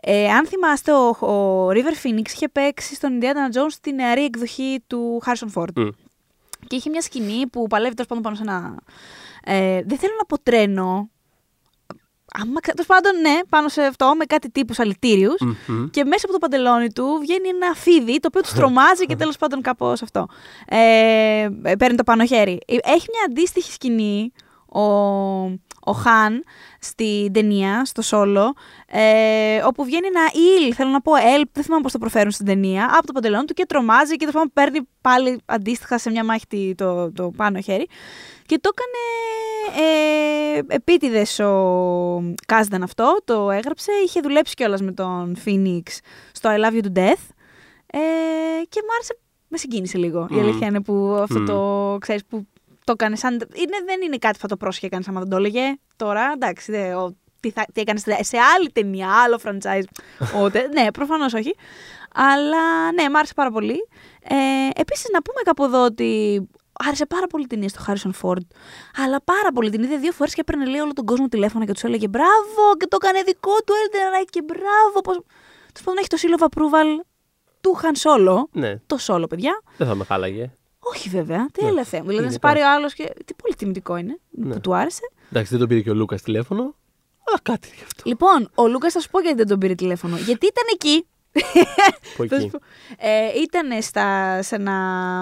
ε, 0.00 0.28
αν 0.30 0.46
θυμάστε, 0.46 0.92
ο, 0.92 1.08
ο 1.08 1.68
River 1.70 2.06
Phoenix 2.06 2.28
είχε 2.34 2.48
παίξει 2.48 2.94
στον 2.94 3.18
Indiana 3.20 3.56
Jones 3.56 3.74
τη 3.80 3.92
νεαρή 3.92 4.24
εκδοχή 4.24 4.84
του 4.86 5.22
Harrison 5.26 5.60
Ford. 5.62 5.68
Μμ. 5.76 5.88
Και 6.66 6.76
είχε 6.76 6.90
μια 6.90 7.00
σκηνή 7.00 7.46
που 7.46 7.66
παλεύει 7.66 7.94
τέλος 7.94 8.08
πάντων 8.08 8.22
πάνω 8.22 8.36
σε 8.36 8.42
ένα. 8.42 8.74
Ε, 9.44 9.82
δεν 9.86 9.98
θέλω 9.98 10.12
να 10.18 10.24
πω 10.24 10.38
τρένο. 10.42 11.10
Άμα, 12.42 12.60
τέλος 12.60 12.86
πάντων, 12.86 13.20
ναι, 13.20 13.38
πάνω 13.48 13.68
σε 13.68 13.82
αυτό 13.82 14.14
με 14.16 14.24
κάτι 14.24 14.50
τύπου 14.50 14.74
αλητήριου. 14.76 15.34
Μμμ. 15.40 15.88
Και 15.90 16.04
μέσα 16.04 16.20
από 16.24 16.32
το 16.32 16.38
παντελόνι 16.38 16.92
του 16.92 17.18
βγαίνει 17.20 17.48
ένα 17.48 17.74
φίδι 17.74 18.20
το 18.20 18.28
οποίο 18.28 18.40
του 18.40 18.54
τρομάζει 18.54 19.06
και 19.06 19.16
τέλος 19.22 19.36
πάντων 19.36 19.62
κάπως 19.62 20.02
αυτό. 20.02 20.26
Ε, 20.66 21.48
παίρνει 21.78 21.96
το 21.96 22.02
πάνω 22.04 22.24
χέρι. 22.24 22.58
Ε, 22.66 22.74
Έχει 22.82 23.06
μια 23.12 23.24
αντίστοιχη 23.28 23.72
σκηνή 23.72 24.32
ο, 24.66 24.80
ο 25.86 25.92
Χαν 25.92 26.44
στην 26.80 27.32
ταινία, 27.32 27.84
στο 27.84 28.02
σόλο, 28.02 28.54
ε, 28.86 29.62
όπου 29.66 29.84
βγαίνει 29.84 30.06
ένα 30.06 30.20
ήλ, 30.66 30.72
θέλω 30.76 30.90
να 30.90 31.00
πω, 31.00 31.12
ελπ, 31.16 31.48
δεν 31.52 31.64
θυμάμαι 31.64 31.82
πώς 31.82 31.92
το 31.92 31.98
προφέρουν 31.98 32.30
στην 32.30 32.46
ταινία, 32.46 32.90
από 32.96 33.06
το 33.06 33.12
παντελόνι 33.12 33.44
του 33.44 33.54
και 33.54 33.66
τρομάζει 33.66 34.10
και 34.16 34.18
τέλο 34.18 34.30
πάντων 34.32 34.50
παίρνει 34.52 34.80
πάλι 35.00 35.40
αντίστοιχα 35.46 35.98
σε 35.98 36.10
μια 36.10 36.24
μάχη 36.24 36.46
τη- 36.46 36.74
το, 36.74 37.12
το 37.12 37.30
πάνω 37.36 37.60
χέρι. 37.60 37.88
Και 38.46 38.58
το 38.58 38.70
έκανε 38.72 38.98
ε, 39.86 40.74
επίτηδες 40.74 41.38
ο 41.38 42.34
Κάσταν 42.46 42.82
αυτό, 42.82 43.16
το 43.24 43.50
έγραψε, 43.50 43.92
είχε 44.04 44.20
δουλέψει 44.20 44.54
κιόλας 44.54 44.80
με 44.82 44.92
τον 44.92 45.36
Phoenix 45.44 45.82
στο 46.32 46.50
I 46.52 46.64
Love 46.64 46.74
You 46.74 46.82
to 46.84 46.98
Death 46.98 47.24
ε, 47.86 47.98
και 48.68 48.80
μου 48.82 48.92
άρεσε, 48.94 49.18
με 49.48 49.56
συγκίνησε 49.58 49.98
λίγο. 49.98 50.26
Η 50.30 50.34
Μμμ. 50.34 50.40
αλήθεια 50.40 50.66
είναι 50.66 50.80
που 50.82 51.16
αυτό 51.22 51.38
Μμ. 51.38 51.44
το, 51.46 51.96
ξέρεις, 52.00 52.24
που 52.24 52.46
το 52.86 52.92
έκανε 52.92 53.16
σαν... 53.16 53.32
Είναι, 53.32 53.76
δεν 53.84 54.00
είναι 54.02 54.16
κάτι 54.16 54.34
που 54.34 54.40
θα 54.40 54.48
το 54.48 54.56
πρόσχε 54.56 54.88
κανείς 54.88 55.08
άμα 55.08 55.20
δεν 55.20 55.28
το 55.28 55.36
έλεγε 55.36 55.62
τώρα, 55.96 56.30
εντάξει, 56.34 56.72
δε, 56.72 56.94
ο, 56.94 57.16
τι, 57.40 57.50
θα, 57.50 57.64
τι 57.72 57.80
έκανες 57.80 58.02
σε 58.02 58.38
άλλη 58.56 58.70
ταινία, 58.72 59.08
άλλο 59.24 59.40
franchise, 59.44 59.84
ούτε, 60.42 60.68
ναι, 60.72 60.90
προφανώς 60.90 61.32
όχι. 61.34 61.54
Αλλά 62.14 62.92
ναι, 62.92 63.08
μ' 63.10 63.16
άρεσε 63.16 63.34
πάρα 63.34 63.50
πολύ. 63.50 63.88
Ε, 64.22 64.34
επίσης 64.80 65.06
να 65.12 65.22
πούμε 65.22 65.40
κάπου 65.44 65.64
εδώ 65.64 65.84
ότι 65.84 66.40
άρεσε 66.72 67.06
πάρα 67.06 67.26
πολύ 67.26 67.46
την 67.46 67.58
ταινία 67.58 67.68
στο 67.68 67.84
Harrison 67.86 68.10
Ford. 68.22 68.46
Αλλά 69.04 69.22
πάρα 69.22 69.52
πολύ. 69.54 69.70
Την 69.70 69.82
είδε 69.82 69.96
δύο 69.96 70.12
φορές 70.12 70.34
και 70.34 70.40
έπαιρνε 70.40 70.66
λέει 70.66 70.80
όλο 70.80 70.92
τον 70.92 71.04
κόσμο 71.04 71.28
τηλέφωνα 71.28 71.64
και 71.64 71.72
τους 71.72 71.82
έλεγε 71.82 72.08
Μπράβο! 72.08 72.76
Και 72.78 72.86
το 72.86 72.98
έκανε 73.02 73.22
δικό 73.22 73.52
του 73.66 73.72
Elden 73.72 74.20
Ring 74.20 74.28
και 74.30 74.42
μπράβο! 74.42 75.00
Πώς... 75.04 75.20
Τους 75.74 75.82
πάντων 75.84 75.98
έχει 75.98 76.08
το 76.08 76.16
seal 76.20 76.40
of 76.40 76.46
approval 76.46 77.04
του 77.60 77.78
Han 77.82 77.96
Solo. 78.02 78.36
Ναι, 78.52 78.76
Το 78.86 78.96
Solo, 79.06 79.28
παιδιά. 79.28 79.62
δεν 79.76 79.86
θα 79.86 79.94
με 79.94 80.04
χάλαγε. 80.04 80.50
Όχι 80.92 81.08
βέβαια. 81.08 81.48
Τι 81.52 81.62
Ναι. 81.62 81.68
έλεγε 81.68 81.84
θέμα. 81.84 82.02
Δηλαδή 82.02 82.16
να 82.18 82.22
Είναι 82.24 82.32
σε 82.32 82.38
πάρει 82.38 82.58
ο 82.58 82.62
κάτι. 82.62 82.74
άλλος 82.74 82.94
και. 82.94 83.12
Τι 83.24 83.34
πολύ 83.34 83.54
τιμητικό 83.54 83.96
είναι 83.96 84.18
Ναι. 84.30 84.52
που 84.54 84.60
του 84.60 84.74
άρεσε. 84.74 85.10
Εντάξει, 85.30 85.50
δεν 85.50 85.58
τον 85.58 85.68
πήρε 85.68 85.80
και 85.80 85.90
ο 85.90 85.94
Λούκας 85.94 86.22
τηλέφωνο. 86.22 86.62
Αλλά 87.28 87.38
κάτι 87.42 87.68
γι' 87.76 87.82
αυτό. 87.82 88.02
Λοιπόν, 88.06 88.50
ο 88.54 88.68
Λούκας 88.68 88.92
θα 88.92 89.00
σου 89.00 89.10
πω 89.10 89.20
γιατί 89.20 89.36
δεν 89.36 89.46
τον 89.46 89.58
πήρε 89.58 89.74
τηλέφωνο. 89.74 90.16
Γιατί 90.16 90.46
ήταν 90.46 90.64
εκεί. 90.72 91.06
Από 92.14 92.26
Θα 92.28 92.34
σου 92.40 92.46
εκεί. 92.46 92.50
πω. 92.50 92.58
Ε, 92.98 93.40
ήταν 93.42 93.82
στα, 93.82 94.38
σε 94.42 94.54
ένα 94.54 94.72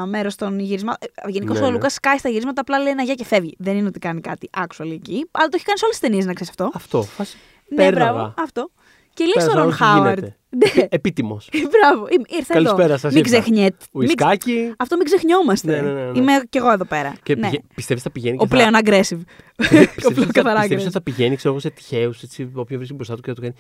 μέρος 0.08 0.34
των 0.36 0.58
γυρισμάτων. 0.58 1.08
Ε, 1.14 1.30
Γενικώς 1.30 1.58
Ναι, 1.58 1.64
ο 1.64 1.66
ναι. 1.66 1.72
Λούκας 1.72 1.92
σκάει 1.92 2.18
στα 2.18 2.28
γυρίσματα, 2.28 2.60
απλά 2.60 2.78
λέει 2.78 2.92
ένα 2.92 3.02
γεια 3.02 3.14
και 3.14 3.24
φεύγει. 3.24 3.54
Δεν 3.58 3.76
είναι 3.76 3.86
ότι 3.88 3.98
κάνει 3.98 4.20
κάτι 4.20 4.50
actually 4.56 4.90
εκεί. 4.92 5.28
Αλλά 5.30 5.48
το 5.48 5.52
έχει 5.54 5.64
κάνει 5.64 5.78
σε 5.78 5.84
όλες 5.84 5.98
τις 5.98 6.08
ταινίες, 6.08 6.24
να 6.26 6.32
ξέρεις 6.32 6.50
αυτό. 6.50 6.70
Αυτό. 6.74 7.02
Φάση. 7.02 7.36
Ναι, 7.68 7.76
Πέρναγα. 7.76 8.12
μπράβο, 8.12 8.34
αυτό. 8.38 8.70
Και 9.14 9.24
λέει 9.24 9.32
Πέρασα 9.34 9.50
στον 9.50 9.62
Ρον 9.62 9.72
όσο 9.72 9.84
Χάουαρντ. 9.84 10.18
γίνεται. 10.18 10.36
Ναι, 10.76 10.86
Επίτιμος. 10.88 11.48
μπράβο. 11.52 12.06
Είμαι- 12.10 12.24
Ήρθα 12.28 12.54
εδώ. 12.58 12.64
Καλησπέρα 12.64 12.98
σας, 12.98 13.12
Μην 13.14 13.24
ήρθα. 13.24 13.38
ξεχνιέται. 13.38 13.76
Μην 13.92 14.06
ξε- 14.06 14.20
Ουισκάκι. 14.28 14.74
Αυτό 14.78 14.96
μην 14.96 15.04
ξεχνιόμαστε. 15.04 15.70
Ναι, 15.80 15.80
ναι, 15.80 15.92
ναι, 15.92 16.10
ναι. 16.10 16.18
Είμαι 16.18 16.32
κι 16.50 16.58
εγώ 16.58 16.70
εδώ 16.70 16.84
πέρα. 16.84 17.14
Και 17.22 17.34
ναι. 17.34 17.48
πηγα... 17.50 17.62
πιστεύεις 17.74 18.02
θα 18.02 18.10
πηγαίνει. 18.10 18.36
Ο 18.40 18.46
και 18.46 18.56
θα- 18.56 18.56
πλέον 18.56 18.82
aggressive. 18.84 19.20
Πιστεύεις 19.56 20.04
Ο 20.04 20.10
πλέον 20.10 20.16
ότι 20.16 20.24
θα- 20.24 20.32
καθαρά 20.32 20.60
πιστεύεις 20.60 20.82
aggressive. 20.84 20.86
ότι 20.86 20.90
θα 20.92 21.02
πηγαίνει 21.02 21.36
ξέρω, 21.36 21.50
εγώ, 21.52 21.62
σε 21.62 21.70
τυχαίους, 21.70 22.22
όποιον 22.54 22.78
βρίσκει 22.78 22.94
μπροστά 22.94 23.14
του 23.14 23.20
και 23.22 23.28
θα 23.28 23.34
του 23.34 23.40
κάνει. 23.40 23.54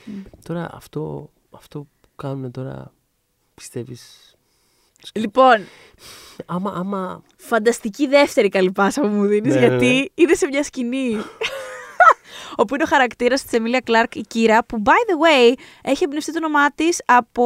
Τώρα 0.44 0.70
αυτό, 0.74 1.30
αυτό 1.50 1.78
που 1.78 2.08
κάνουν 2.16 2.50
τώρα 2.50 2.92
πιστεύει. 3.54 3.96
Λοιπόν, 5.14 5.56
Άμα, 6.46 6.72
άμα. 6.76 7.22
φανταστική 7.36 8.06
δεύτερη 8.06 8.48
καλή 8.48 8.72
πάσα 8.72 9.00
που 9.00 9.06
μου 9.06 9.26
δίνεις, 9.26 9.54
Ναι, 9.54 9.60
ναι, 9.60 9.66
γιατί 9.66 9.86
ναι. 9.86 10.04
είναι 10.14 10.34
σε 10.34 10.46
μια 10.46 10.62
σκηνή. 10.62 11.16
όπου 12.56 12.74
είναι 12.74 12.82
ο 12.82 12.86
χαρακτήρας 12.86 13.42
της 13.42 13.52
Εμίλια 13.52 13.80
Κλάρκ, 13.80 14.14
η 14.14 14.20
Κύρα, 14.20 14.64
που 14.64 14.82
by 14.84 15.10
the 15.10 15.26
way 15.26 15.54
έχει 15.82 16.04
εμπνευστεί 16.04 16.32
το 16.32 16.38
όνομά 16.38 16.70
της 16.70 17.02
από 17.06 17.44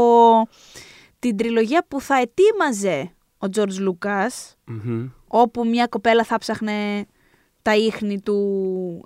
την 1.18 1.36
τριλογία 1.36 1.84
που 1.88 2.00
θα 2.00 2.14
ετοίμαζε 2.20 3.12
ο 3.38 3.46
George 3.56 3.88
Lucas, 3.88 4.54
μμμ. 4.64 5.08
όπου 5.26 5.66
μια 5.66 5.86
κοπέλα 5.86 6.24
θα 6.24 6.38
ψάχνε 6.38 7.06
τα 7.62 7.76
ίχνη 7.76 8.20
του, 8.20 8.38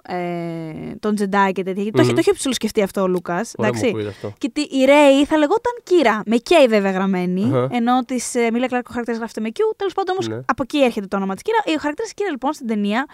ε, 0.08 0.94
των 1.00 1.14
Τζεντάι 1.14 1.52
και 1.52 1.62
τέτοια. 1.62 1.84
Το, 1.92 2.00
έχει- 2.00 2.08
Μμμ. 2.08 2.14
το 2.14 2.20
είχε 2.20 2.32
ψηλοσκεφτεί 2.32 2.82
αυτό 2.82 3.00
ο 3.02 3.06
Λούκας. 3.08 3.52
Ωραία 3.56 3.72
μου 3.74 3.86
ακούγεται 3.88 4.08
αυτό. 4.08 4.32
Και 4.38 4.50
τη, 4.50 4.60
η 4.60 4.84
Ρέι 4.84 5.24
θα 5.24 5.36
λεγόταν 5.36 5.72
Κύρα. 5.84 6.22
Με 6.26 6.36
K 6.48 6.52
βέβαια 6.68 6.90
γραμμένη. 6.90 7.44
Αχα. 7.44 7.68
Ενώ 7.72 8.04
της 8.04 8.34
ε, 8.34 8.50
Μίλια 8.52 8.66
Κλάρκ 8.66 8.86
ο 8.86 8.90
χαρακτήρας 8.90 9.18
γράφεται 9.18 9.40
με 9.40 9.48
Q. 9.48 9.58
Τέλος 9.76 9.92
πάντων 9.94 10.12
όμως 10.14 10.28
Ναι. 10.28 10.36
από 10.46 10.62
εκεί 10.62 10.78
έρχεται 10.78 11.06
το 11.06 11.16
όνομα 11.16 11.34
της 11.34 11.42
Κύρα. 11.42 11.58
Ο 11.66 11.80
χαρακτήρας 11.80 12.14
Κύρα 12.14 12.30
λοιπόν 12.30 12.52
στην 12.52 12.66
ταινία 12.66 13.06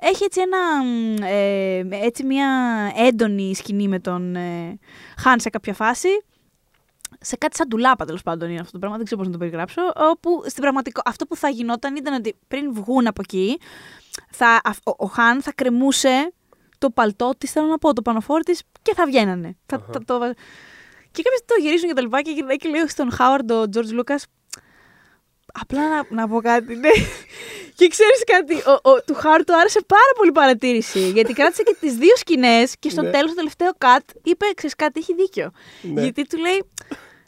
έχει 0.00 0.24
έτσι, 0.24 0.40
ένα, 0.40 0.84
μ, 0.84 1.16
ε, 1.22 2.04
έτσι 2.06 2.24
μια 2.24 2.48
έντονη 3.06 3.54
σκηνή 3.54 3.88
με 3.88 3.98
τον 3.98 4.36
ε, 4.36 4.78
Χάν 5.18 5.40
σε 5.40 5.50
κάποια 5.50 5.74
φάση. 5.74 6.08
Σε 7.24 7.36
κάτι 7.36 7.56
σαν 7.56 7.68
τουλάπα 7.68 8.04
τέλος 8.04 8.22
πάντων 8.22 8.50
είναι 8.50 8.60
αυτό 8.60 8.72
το 8.72 8.78
πράγμα, 8.78 8.96
δεν 8.96 9.04
ξέρω 9.04 9.20
πώς 9.20 9.30
να 9.30 9.36
το 9.36 9.38
περιγράψω. 9.44 9.82
Όπου 10.10 10.42
στην 10.46 10.62
πραγματικό, 10.62 11.00
αυτό 11.04 11.26
που 11.26 11.36
θα 11.36 11.48
γινόταν 11.48 11.96
ήταν 11.96 12.14
ότι 12.14 12.34
πριν 12.48 12.74
βγουν 12.74 13.06
από 13.06 13.20
εκεί, 13.24 13.58
θα, 14.30 14.60
αυ- 14.64 14.88
ο, 14.88 14.94
ο 14.98 15.06
Χάν 15.06 15.42
θα 15.42 15.52
κρεμούσε 15.52 16.32
το 16.78 16.90
παλτό 16.90 17.32
της, 17.38 17.50
θέλω 17.52 17.66
να 17.66 17.78
πω, 17.78 17.92
το 17.92 18.02
πανοφόρι 18.02 18.42
της 18.42 18.62
και 18.82 18.94
θα 18.94 19.06
βγαίνανε. 19.06 19.56
Θα, 19.66 19.76
Αχα. 19.76 19.86
θα 19.92 20.04
το... 20.04 20.18
βα- 20.18 20.34
Και 21.10 21.22
κάποιοι 21.22 21.38
το 21.46 21.54
γυρίσουν 21.60 21.88
και 21.88 21.94
τα 21.94 22.00
λοιπά 22.00 22.22
και 22.22 22.30
γυρνάει 22.30 22.56
και 22.56 22.68
λέει 22.68 22.86
στον 22.88 23.12
Χάουαρντ 23.12 23.50
ο 23.50 23.68
Τζορτζ 23.68 23.90
Λούκας. 23.90 24.26
Απλά 25.60 25.88
να, 25.88 26.06
να 26.10 26.28
πω 26.28 26.40
κάτι, 26.40 26.76
ναι. 26.76 26.88
και 27.78 27.88
ξέρεις 27.88 28.24
κάτι, 28.26 28.54
ο, 28.54 28.90
ο, 28.90 29.02
του 29.06 29.14
Χάουαρντ 29.14 29.44
του 29.46 29.56
άρεσε 29.56 29.80
πάρα 29.86 30.12
πολύ 30.16 30.28
η 30.28 30.32
παρατήρηση. 30.32 31.10
Γιατί 31.10 31.32
κράτησε 31.32 31.62
και 31.62 31.76
τις 31.80 31.94
δύο 31.96 32.16
σκηνές 32.16 32.76
και 32.78 32.88
στο 32.90 33.02
Ναι. 33.02 33.10
τέλος, 33.10 33.28
το 33.30 33.36
τελευταίο 33.36 33.70
cut, 33.78 34.04
είπε: 34.22 34.44
Ξέρεις 34.54 34.74
κάτι, 34.76 35.00
έχει 35.00 35.14
δίκιο. 35.14 35.50
Ναι. 35.82 36.02
Γιατί 36.02 36.26
του 36.26 36.38
λέει, 36.38 36.70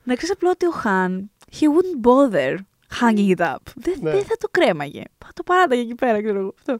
να 0.03 0.15
ξέρεις 0.15 0.35
απλά 0.35 0.51
ότι 0.51 0.67
ο 0.67 0.71
Χαν, 0.71 1.31
he 1.53 1.65
wouldn't 1.65 2.09
bother 2.09 2.55
hanging 3.01 3.37
it 3.39 3.43
up. 3.45 3.57
Δεν, 3.75 3.95
Ναι. 4.01 4.11
δεν 4.11 4.25
θα 4.25 4.37
το 4.39 4.49
κρέμαγε. 4.51 5.03
Θα 5.25 5.31
το 5.35 5.43
παράταγε 5.43 5.81
εκεί 5.81 5.95
πέρα, 5.95 6.23
ξέρω 6.23 6.39
εγώ. 6.39 6.55
Αυτό. 6.59 6.79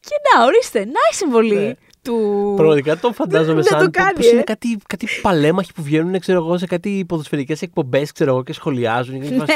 Και 0.00 0.10
να, 0.36 0.44
ορίστε, 0.44 0.78
να 0.78 1.00
η 1.10 1.14
συμβολή 1.14 1.54
Ναι. 1.54 1.72
του. 2.02 2.52
Πραγματικά 2.56 2.96
τον 2.98 3.14
φαντάζομαι 3.14 3.62
Δεν 3.62 3.72
το 3.72 3.78
σαν. 3.78 3.90
κάνει, 3.90 4.12
πώς 4.12 4.26
ε. 4.26 4.28
είναι 4.30 4.42
κάτι, 4.42 4.76
κάτι 4.86 5.06
παλέμαχοι 5.22 5.72
που 5.72 5.82
βγαίνουν 5.82 6.18
ξέρω 6.18 6.38
εγώ, 6.38 6.58
σε 6.58 6.66
κάτι 6.66 7.04
ποδοσφαιρικές 7.08 7.62
εκπομπές 7.62 8.12
και 8.12 8.52
σχολιάζουν. 8.52 9.20
Και 9.20 9.28
Ναι. 9.30 9.36
φάση, 9.38 9.52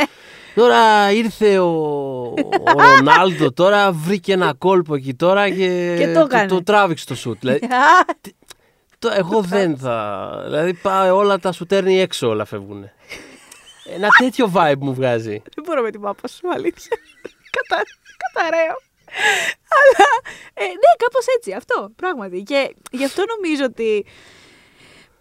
τώρα 0.54 1.10
ήρθε 1.12 1.58
ο, 1.58 1.66
ο 1.66 2.80
Ρονάλντο, 2.96 3.52
τώρα 3.52 3.92
βρήκε 3.92 4.32
ένα 4.32 4.54
κόλπο 4.58 4.94
εκεί 4.94 5.14
τώρα 5.14 5.50
και, 5.50 5.94
Και 5.98 6.12
το 6.12 6.20
έκανε. 6.20 6.46
το 6.46 6.62
τράβηξε 6.62 7.06
το 7.06 7.14
σουτ. 7.14 7.38
Δηλαδή, 7.40 7.60
Το, 8.98 9.10
εγώ 9.16 9.40
δεν 9.42 9.76
θα. 9.78 10.30
Δηλαδή 10.44 10.74
πάω, 10.74 11.16
όλα 11.16 11.38
τα 11.38 11.52
σου 11.52 11.66
τέρνει 11.66 12.00
έξω, 12.00 12.28
όλα 12.28 12.44
φεύγουν. 12.44 12.84
Ένα 13.94 14.08
τέτοιο 14.18 14.52
vibe 14.54 14.78
μου 14.78 14.94
βγάζει. 14.94 15.42
Δεν 15.54 15.64
μπορώ 15.64 15.82
με 15.82 15.90
την 15.90 16.00
μάπα 16.00 16.28
σου, 16.28 16.50
αλήθεια. 16.50 16.96
Κατα... 17.56 17.82
Καταραίω. 18.22 18.76
Αλλά 19.78 20.08
ε, 20.54 20.64
ναι, 20.64 20.90
κάπως 20.98 21.26
έτσι, 21.36 21.52
αυτό 21.52 21.90
πράγματι. 21.96 22.42
Και 22.42 22.74
γι' 22.90 23.04
αυτό 23.04 23.24
νομίζω 23.36 23.64
ότι 23.64 24.06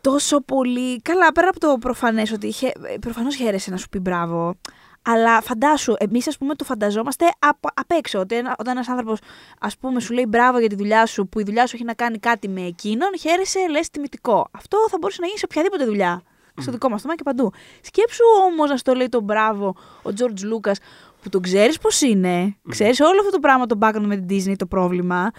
τόσο 0.01 0.41
πολύ. 0.41 1.01
Καλά, 1.01 1.31
πέρα 1.31 1.49
από 1.49 1.59
το 1.59 1.77
προφανές 1.79 2.31
ότι 2.31 2.51
χε... 2.51 2.71
προφανώς 2.99 3.35
χαίρεσαι 3.35 3.71
να 3.71 3.77
σου 3.77 3.89
πει 3.89 3.99
μπράβο. 3.99 4.55
Αλλά 5.01 5.41
φαντάσου, 5.41 5.93
εμείς 5.97 6.27
ας 6.27 6.37
πούμε 6.37 6.55
το 6.55 6.63
φανταζόμαστε 6.63 7.25
απ, 7.39 7.57
απ' 7.73 7.91
έξω. 7.91 8.19
Ότι 8.19 8.35
ένα, 8.35 8.55
όταν 8.59 8.75
ένας 8.75 8.89
άνθρωπος, 8.89 9.19
ας 9.59 9.77
πούμε, 9.77 9.99
σου 9.99 10.13
λέει 10.13 10.25
μπράβο 10.27 10.59
για 10.59 10.69
τη 10.69 10.75
δουλειά 10.75 11.05
σου, 11.05 11.27
που 11.27 11.39
η 11.39 11.43
δουλειά 11.43 11.67
σου 11.67 11.75
έχει 11.75 11.83
να 11.85 11.93
κάνει 11.93 12.17
κάτι 12.19 12.47
με 12.47 12.61
εκείνον, 12.61 13.09
χαίρεσαι, 13.19 13.59
λες 13.69 13.89
τιμητικό. 13.89 14.47
Αυτό 14.51 14.77
θα 14.89 14.97
μπορούσε 14.99 15.21
να 15.21 15.27
γίνει 15.27 15.39
σε 15.39 15.45
οποιαδήποτε 15.45 15.85
δουλειά. 15.85 16.23
Στο 16.61 16.71
δικό 16.71 16.89
μας 16.89 17.01
τομέα 17.01 17.15
και 17.15 17.23
παντού. 17.23 17.51
Σκέψου 17.81 18.23
όμως 18.45 18.69
να 18.69 18.77
στο 18.77 18.93
λέει 18.93 19.09
τον 19.09 19.23
μπράβο 19.23 19.75
ο 20.01 20.13
Τζορτζ 20.13 20.43
Λούκα, 20.43 20.75
που 21.21 21.29
τον 21.29 21.41
ξέρεις 21.41 21.77
πώς 21.77 22.01
είναι. 22.01 22.55
Mm. 22.57 22.69
Ξέρεις 22.69 22.99
όλο 22.99 23.19
αυτό 23.19 23.31
το 23.31 23.39
πράγμα 23.39 23.65
το 23.65 23.77
background 23.81 24.05
με 24.05 24.17
την 24.17 24.27
Disney, 24.29 24.55
το 24.57 24.65
πρόβλημα. 24.65 25.31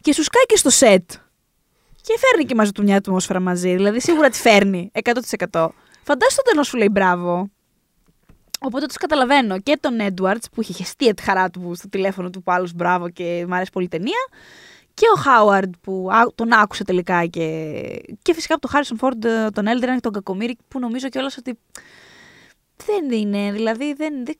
Και 0.00 0.12
σου 0.12 0.22
σκάει 0.22 0.44
και 0.46 0.56
στο 0.56 0.70
σετ. 0.70 1.10
Και 2.00 2.18
φέρνει 2.18 2.44
και 2.44 2.54
μαζί 2.54 2.72
του 2.72 2.82
μια 2.82 2.96
ατμόσφαιρα 2.96 3.40
μαζί. 3.40 3.74
Δηλαδή 3.74 4.00
σίγουρα 4.00 4.28
τη 4.28 4.38
φέρνει 4.38 4.90
100%. 4.94 5.12
Φαντάζομαι 6.02 6.42
τότε 6.44 6.54
να 6.56 6.62
σου 6.62 6.76
λέει 6.76 6.88
μπράβο. 6.90 7.50
Οπότε 8.60 8.86
τους 8.86 8.96
καταλαβαίνω 8.96 9.60
και 9.60 9.78
τον 9.80 10.00
Έντουαρτ 10.00 10.44
που 10.52 10.60
είχε 10.60 10.72
χεστεί 10.72 11.14
τη 11.14 11.22
χαρά 11.22 11.50
του 11.50 11.72
στο 11.74 11.88
τηλέφωνο 11.88 12.30
του 12.30 12.42
που 12.42 12.52
άλλου 12.52 12.68
μπράβο 12.74 13.08
και 13.08 13.44
μου 13.48 13.54
αρέσει 13.54 13.70
πολύ 13.72 13.84
η 13.84 13.88
ταινία. 13.88 14.28
Και 14.98 15.06
ο 15.16 15.20
Χάουαρντ 15.20 15.74
που 15.80 16.08
τον 16.34 16.52
άκουσε 16.52 16.84
τελικά. 16.84 17.26
Και, 17.26 17.42
και 18.22 18.34
φυσικά 18.34 18.52
από 18.52 18.62
τον 18.62 18.70
Χάρισον 18.70 18.98
Φόρντ, 18.98 19.26
τον 19.52 19.66
Έλτεραν 19.66 19.94
και 19.94 20.00
τον 20.00 20.12
Κακομίρη 20.12 20.56
που 20.68 20.78
νομίζω 20.78 21.08
κιόλας 21.08 21.36
ότι 21.36 21.58
δεν 22.86 23.10
είναι. 23.10 23.52
Δηλαδή 23.52 23.92
δεν, 23.94 24.24
δεν, 24.24 24.36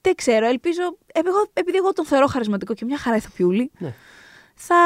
δεν 0.00 0.14
ξέρω. 0.14 0.46
Ελπίζω. 0.46 0.82
Εγώ, 1.12 1.46
επειδή 1.52 1.76
εγώ 1.76 1.92
τον 1.92 2.04
θεωρώ 2.06 2.26
χαρισματικό 2.26 2.74
και 2.74 2.84
μια 2.84 2.98
χαρά 2.98 3.16
ηθοποιούλη, 3.16 3.70
Ναι. 3.78 3.94
θα. 4.54 4.76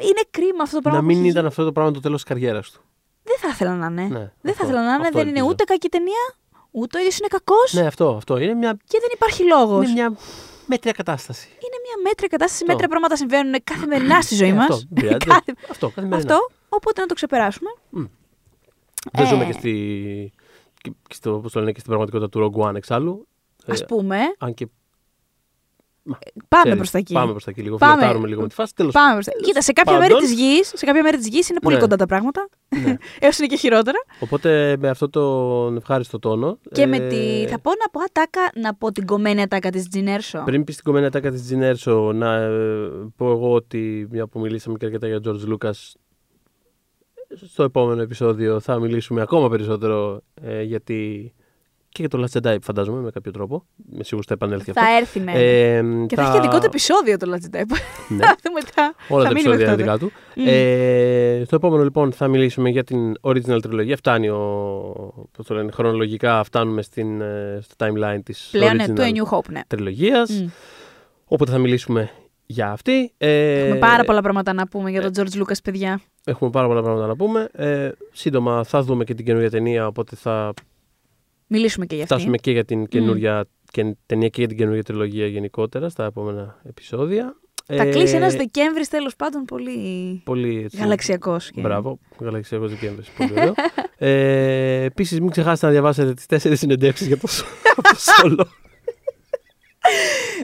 Είναι 0.00 0.20
κρίμα 0.30 0.62
αυτό 0.62 0.74
το 0.76 0.82
πράγμα. 0.82 1.00
Να 1.00 1.06
που 1.06 1.12
μην 1.12 1.20
έχει 1.22 1.30
ήταν 1.32 1.46
αυτό 1.46 1.64
το 1.64 1.72
πράγμα 1.72 1.90
το 1.92 2.00
τέλος 2.00 2.22
της 2.22 2.30
καριέρας 2.30 2.70
του. 2.70 2.80
Δεν 3.22 3.36
θα 3.40 3.48
ήθελα 3.48 3.74
να 3.76 3.86
είναι. 3.86 4.02
Ναι, 4.02 4.08
δεν 4.40 4.52
αυτό- 4.52 4.52
θα 4.52 4.64
ήθελα 4.64 4.80
να 4.84 4.94
είναι. 4.94 5.02
αυτό 5.06 5.18
Δεν 5.18 5.28
είναι 5.28 5.38
ελπίζω. 5.38 5.46
ούτε 5.46 5.64
κακή 5.64 5.88
ταινία, 5.88 6.34
ούτε 6.70 6.96
ο 6.96 7.00
ίδιος 7.00 7.18
είναι 7.18 7.28
κακός. 7.28 7.72
Ναι, 7.72 7.86
αυτό, 7.86 8.14
αυτό. 8.16 8.38
Είναι 8.38 8.54
μια, 8.54 8.72
Και 8.86 8.98
δεν 9.00 9.10
υπάρχει 9.14 9.42
λόγος. 9.44 9.84
είναι 9.84 9.92
μια 9.92 10.16
μέτρια 10.66 10.92
κατάσταση. 10.92 11.48
Είναι 11.48 11.78
μια 11.84 12.02
μέτρια 12.08 12.28
κατάσταση. 12.28 12.60
Αυτό. 12.62 12.72
Μέτρια 12.72 12.88
πράγματα 12.88 13.16
συμβαίνουν 13.16 13.54
καθημερινά 13.64 14.20
στη 14.20 14.34
ζωή 14.34 14.48
Ε, 14.48 14.52
μας. 14.52 14.68
Αυτό, 14.70 14.86
δεν 15.00 15.16
πειράζει. 15.16 15.40
αυτό, 15.70 15.86
καθημερινά. 15.86 16.16
Αυτό. 16.16 16.38
Οπότε 16.68 17.00
να 17.00 17.06
το 17.06 17.14
ξεπεράσουμε. 17.14 17.70
Δεν 19.12 19.24
Ε. 19.24 19.26
ζούμε 19.26 19.44
και, 19.44 19.52
στη, 19.52 19.72
και 20.82 20.90
και 21.08 21.14
στο, 21.14 21.38
πώς 21.42 21.52
το 21.52 21.58
λένε, 21.58 21.72
και 21.72 21.80
στην 21.80 21.90
πραγματικότητα 21.92 22.28
του 22.40 22.52
Rogue 22.56 22.68
One 22.68 22.74
εξάλλου. 22.74 23.28
Ε, 23.66 23.72
Α 23.72 23.84
πούμε, 23.84 24.18
αν 24.38 24.54
και 24.54 24.66
πάμε 26.48 26.62
ξέρεις, 26.62 26.76
προς 26.78 26.90
τα 26.90 26.98
εκεί. 26.98 27.12
Πάμε 27.12 27.30
προς 27.30 27.44
τα 27.44 27.50
εκεί 27.50 27.62
λίγο. 27.62 27.76
Πάμε. 27.76 27.94
Φλερτάρουμε 27.94 28.28
λίγο 28.28 28.40
με 28.40 28.48
τη 28.48 28.54
φάση. 28.54 28.74
Τέλος, 28.74 28.92
Πάμε 28.92 29.12
προς 29.12 29.24
τα... 29.24 29.32
Κοίτα, 29.42 29.60
σε 29.60 29.72
κάποια 29.72 29.92
πάντων. 29.92 30.08
μέρη 30.08 30.20
της 30.26 30.32
γης, 30.32 30.72
σε 30.74 30.86
κάποια 30.86 31.02
μέρη 31.02 31.16
της 31.16 31.28
γης 31.28 31.48
είναι 31.48 31.58
πολύ 31.60 31.74
Ναι. 31.74 31.80
κοντά 31.80 31.96
τα 31.96 32.06
πράγματα. 32.06 32.48
Ναι. 32.68 32.96
Έω 33.24 33.30
είναι 33.38 33.46
και 33.48 33.56
χειρότερα. 33.56 33.98
Οπότε 34.20 34.76
με 34.78 34.88
αυτό 34.88 35.10
τον 35.10 35.76
ευχάριστο 35.76 36.18
τόνο. 36.18 36.58
Και 36.72 36.86
με 36.86 36.96
ε, 36.96 37.06
τη. 37.08 37.46
Θα 37.48 37.60
πω 37.60 37.70
να 37.70 37.88
πω 37.92 38.00
ατάκα, 38.00 38.40
να 38.54 38.74
πω 38.74 38.92
την 38.92 39.06
κομμένη 39.06 39.42
ατάκα 39.42 39.70
της 39.70 39.88
Τζινέρσο. 39.88 40.42
Πριν 40.44 40.64
πεις 40.64 40.74
την 40.74 40.84
κομμένη 40.84 41.06
ατάκα 41.06 41.30
της 41.30 41.42
Τζινέρσο, 41.42 42.12
να 42.12 42.34
ε, 42.34 42.88
πω 43.16 43.30
εγώ 43.30 43.52
ότι 43.52 44.08
μια 44.10 44.26
που 44.26 44.40
μιλήσαμε 44.40 44.76
και 44.76 44.84
αρκετά 44.84 45.06
για 45.06 45.20
τον 45.20 45.40
George 45.40 45.52
Lucas, 45.52 45.74
στο 47.46 47.62
επόμενο 47.62 48.02
επεισόδιο 48.02 48.60
θα 48.60 48.78
μιλήσουμε 48.78 49.20
ακόμα 49.20 49.48
περισσότερο 49.48 50.20
ε, 50.34 50.62
γιατί 50.62 51.32
και 51.96 52.06
για 52.08 52.08
το 52.08 52.24
Last 52.24 52.38
Jedi 52.38 52.56
φαντάζομαι 52.62 53.00
με 53.00 53.10
κάποιο 53.10 53.32
τρόπο. 53.32 53.64
Με 53.76 54.04
σίγουρο 54.04 54.24
θα 54.28 54.34
επανέλθει 54.34 54.70
αυτό. 54.70 54.82
Θα 54.82 54.96
έρθει 54.96 55.20
με. 55.20 55.32
Ε, 55.32 56.06
και 56.06 56.16
θα 56.16 56.22
έχει 56.22 56.32
και 56.32 56.40
δικό 56.40 56.58
του 56.58 56.66
επεισόδιο 56.66 57.16
το 57.16 57.32
Last 57.32 57.44
Jedi. 57.44 57.64
Ναι. 58.08 58.24
Θα 58.24 58.36
δούμε 58.42 58.60
μετά. 58.64 58.94
Όλα 59.08 59.22
θα 59.22 59.28
τα 59.28 59.34
μείνει 59.34 59.48
επεισόδια 59.48 59.54
είναι 59.54 59.64
μέχρι 59.64 59.82
δικά 59.82 59.98
τότε. 59.98 60.04
του. 60.04 60.40
Μμ. 60.40 60.44
Ε, 60.48 61.42
στο 61.44 61.56
επόμενο 61.56 61.82
λοιπόν 61.82 62.12
θα 62.12 62.28
μιλήσουμε 62.28 62.68
για 62.68 62.84
την 62.84 63.14
original 63.20 63.62
τριλογία. 63.62 63.96
Φτάνει 63.96 64.28
ο, 64.28 65.28
πώς 65.32 65.46
το 65.46 65.54
λένε, 65.54 65.70
χρονολογικά 65.70 66.42
φτάνουμε 66.44 66.82
στην, 66.82 67.20
ε, 67.20 67.58
στο 67.62 67.74
timeline 67.78 68.20
της 68.24 68.48
Πλέον 68.52 68.76
ναι, 68.76 68.84
original 68.84 68.94
του 68.94 69.02
A 69.02 69.04
New 69.04 69.36
Hope, 69.36 69.50
ναι. 69.50 69.60
τριλογίας. 69.66 70.30
Μμ. 70.30 70.46
Οπότε 71.24 71.50
θα 71.50 71.58
μιλήσουμε 71.58 72.10
για 72.46 72.70
αυτή. 72.70 73.12
Ε, 73.18 73.64
Έχουμε 73.64 73.78
πάρα 73.78 74.04
πολλά 74.04 74.20
πράγματα 74.20 74.52
να 74.52 74.66
πούμε 74.66 74.90
για 74.90 75.10
τον 75.10 75.12
George 75.16 75.42
Lucas, 75.42 75.58
παιδιά. 75.64 76.00
Έχουμε 76.24 76.50
πάρα 76.50 76.66
πολλά 76.66 76.82
πράγματα 76.82 77.06
να 77.06 77.16
πούμε. 77.16 77.48
Ε, 77.52 77.90
σύντομα 78.12 78.64
θα 78.64 78.82
δούμε 78.82 79.04
και 79.04 79.14
την 79.14 79.24
καινούργια 79.24 79.50
ταινία, 79.50 79.86
οπότε 79.86 80.16
θα 80.16 80.52
Μιλήσουμε 81.46 81.86
και 81.86 81.94
για 81.94 82.04
αυτή. 82.04 82.14
φτάσουμε 82.14 82.36
και 82.36 82.50
για 82.50 82.64
την 82.64 82.86
καινούργια 82.86 83.44
και, 83.70 83.96
ταινία 84.06 84.28
και 84.28 84.38
για 84.40 84.48
την 84.48 84.56
καινούργια 84.56 84.82
τριλογία 84.82 85.26
γενικότερα 85.26 85.88
στα 85.88 86.04
επόμενα 86.04 86.60
επεισόδια. 86.68 87.36
Θα 87.66 87.82
Ε, 87.82 87.90
κλείσει 87.90 88.14
ένας 88.16 88.34
Δεκέμβρης 88.34 88.88
τέλος 88.88 89.16
πάντων 89.16 89.44
πολύ 89.44 90.20
Πολύ 90.24 90.62
έτσι, 90.64 90.76
γαλαξιακός. 90.76 91.50
Μπράβο, 91.54 91.98
γαλαξιακός 92.20 92.70
Δεκέμβρης. 92.70 93.08
Πολύ 93.10 93.32
ωραίο. 93.32 93.54
ε, 93.98 94.82
Επίσης, 94.84 95.20
μην 95.20 95.30
ξεχάσετε 95.30 95.66
να 95.66 95.72
διαβάσετε 95.72 96.14
τις 96.14 96.26
τέσσερις 96.26 96.58
συνεντεύξεις 96.58 97.06
για 97.06 97.16
το, 97.18 97.28
από 97.76 97.82
το 97.82 97.88
solo. 97.98 98.44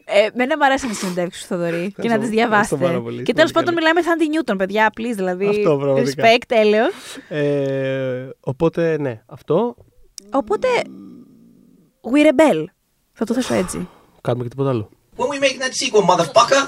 Ε, 0.04 0.28
μένα 0.34 0.56
μου 0.56 0.64
αρέσουν 0.64 0.90
οι 0.90 0.94
συνεντεύξεις 0.94 1.42
του 1.42 1.48
Θοδωρή 1.54 1.70
και 1.70 1.76
να 1.76 1.84
Ευχαριστώ. 1.84 2.04
τις 2.04 2.12
Ευχαριστώ 2.12 2.76
διαβάσετε. 2.76 2.84
πάρα 2.84 3.00
πολύ. 3.00 3.22
Και 3.22 3.32
Πολύ 3.32 3.36
τέλο 3.36 3.48
πάντων 3.52 3.74
καλή. 3.74 3.76
μιλάμε 3.76 4.02
Θάντι 4.02 4.28
Νιούτον, 4.28 4.56
παιδιά. 4.56 4.92
Please, 4.96 5.14
δηλαδή. 5.14 5.46
Αυτό, 5.46 5.76
πραγματικά. 5.80 6.22
Respect, 6.24 6.42
τέλειο. 6.48 6.84
ε, 7.28 8.28
οπότε, 8.40 8.96
ναι, 9.00 9.22
αυτό. 9.26 9.76
Οπότε. 10.32 10.68
We 12.12 12.26
rebel. 12.26 12.64
Θα 13.12 13.24
το 13.24 13.34
θέσω 13.34 13.54
έτσι. 13.54 13.88
Κάνουμε 14.20 14.42
και 14.44 14.50
τίποτα 14.50 14.70
άλλο. 14.70 14.88
When 15.16 15.26
we 15.26 15.38
making 15.44 15.60
that 15.62 15.74
sequel, 15.74 16.04
motherfucker? 16.10 16.62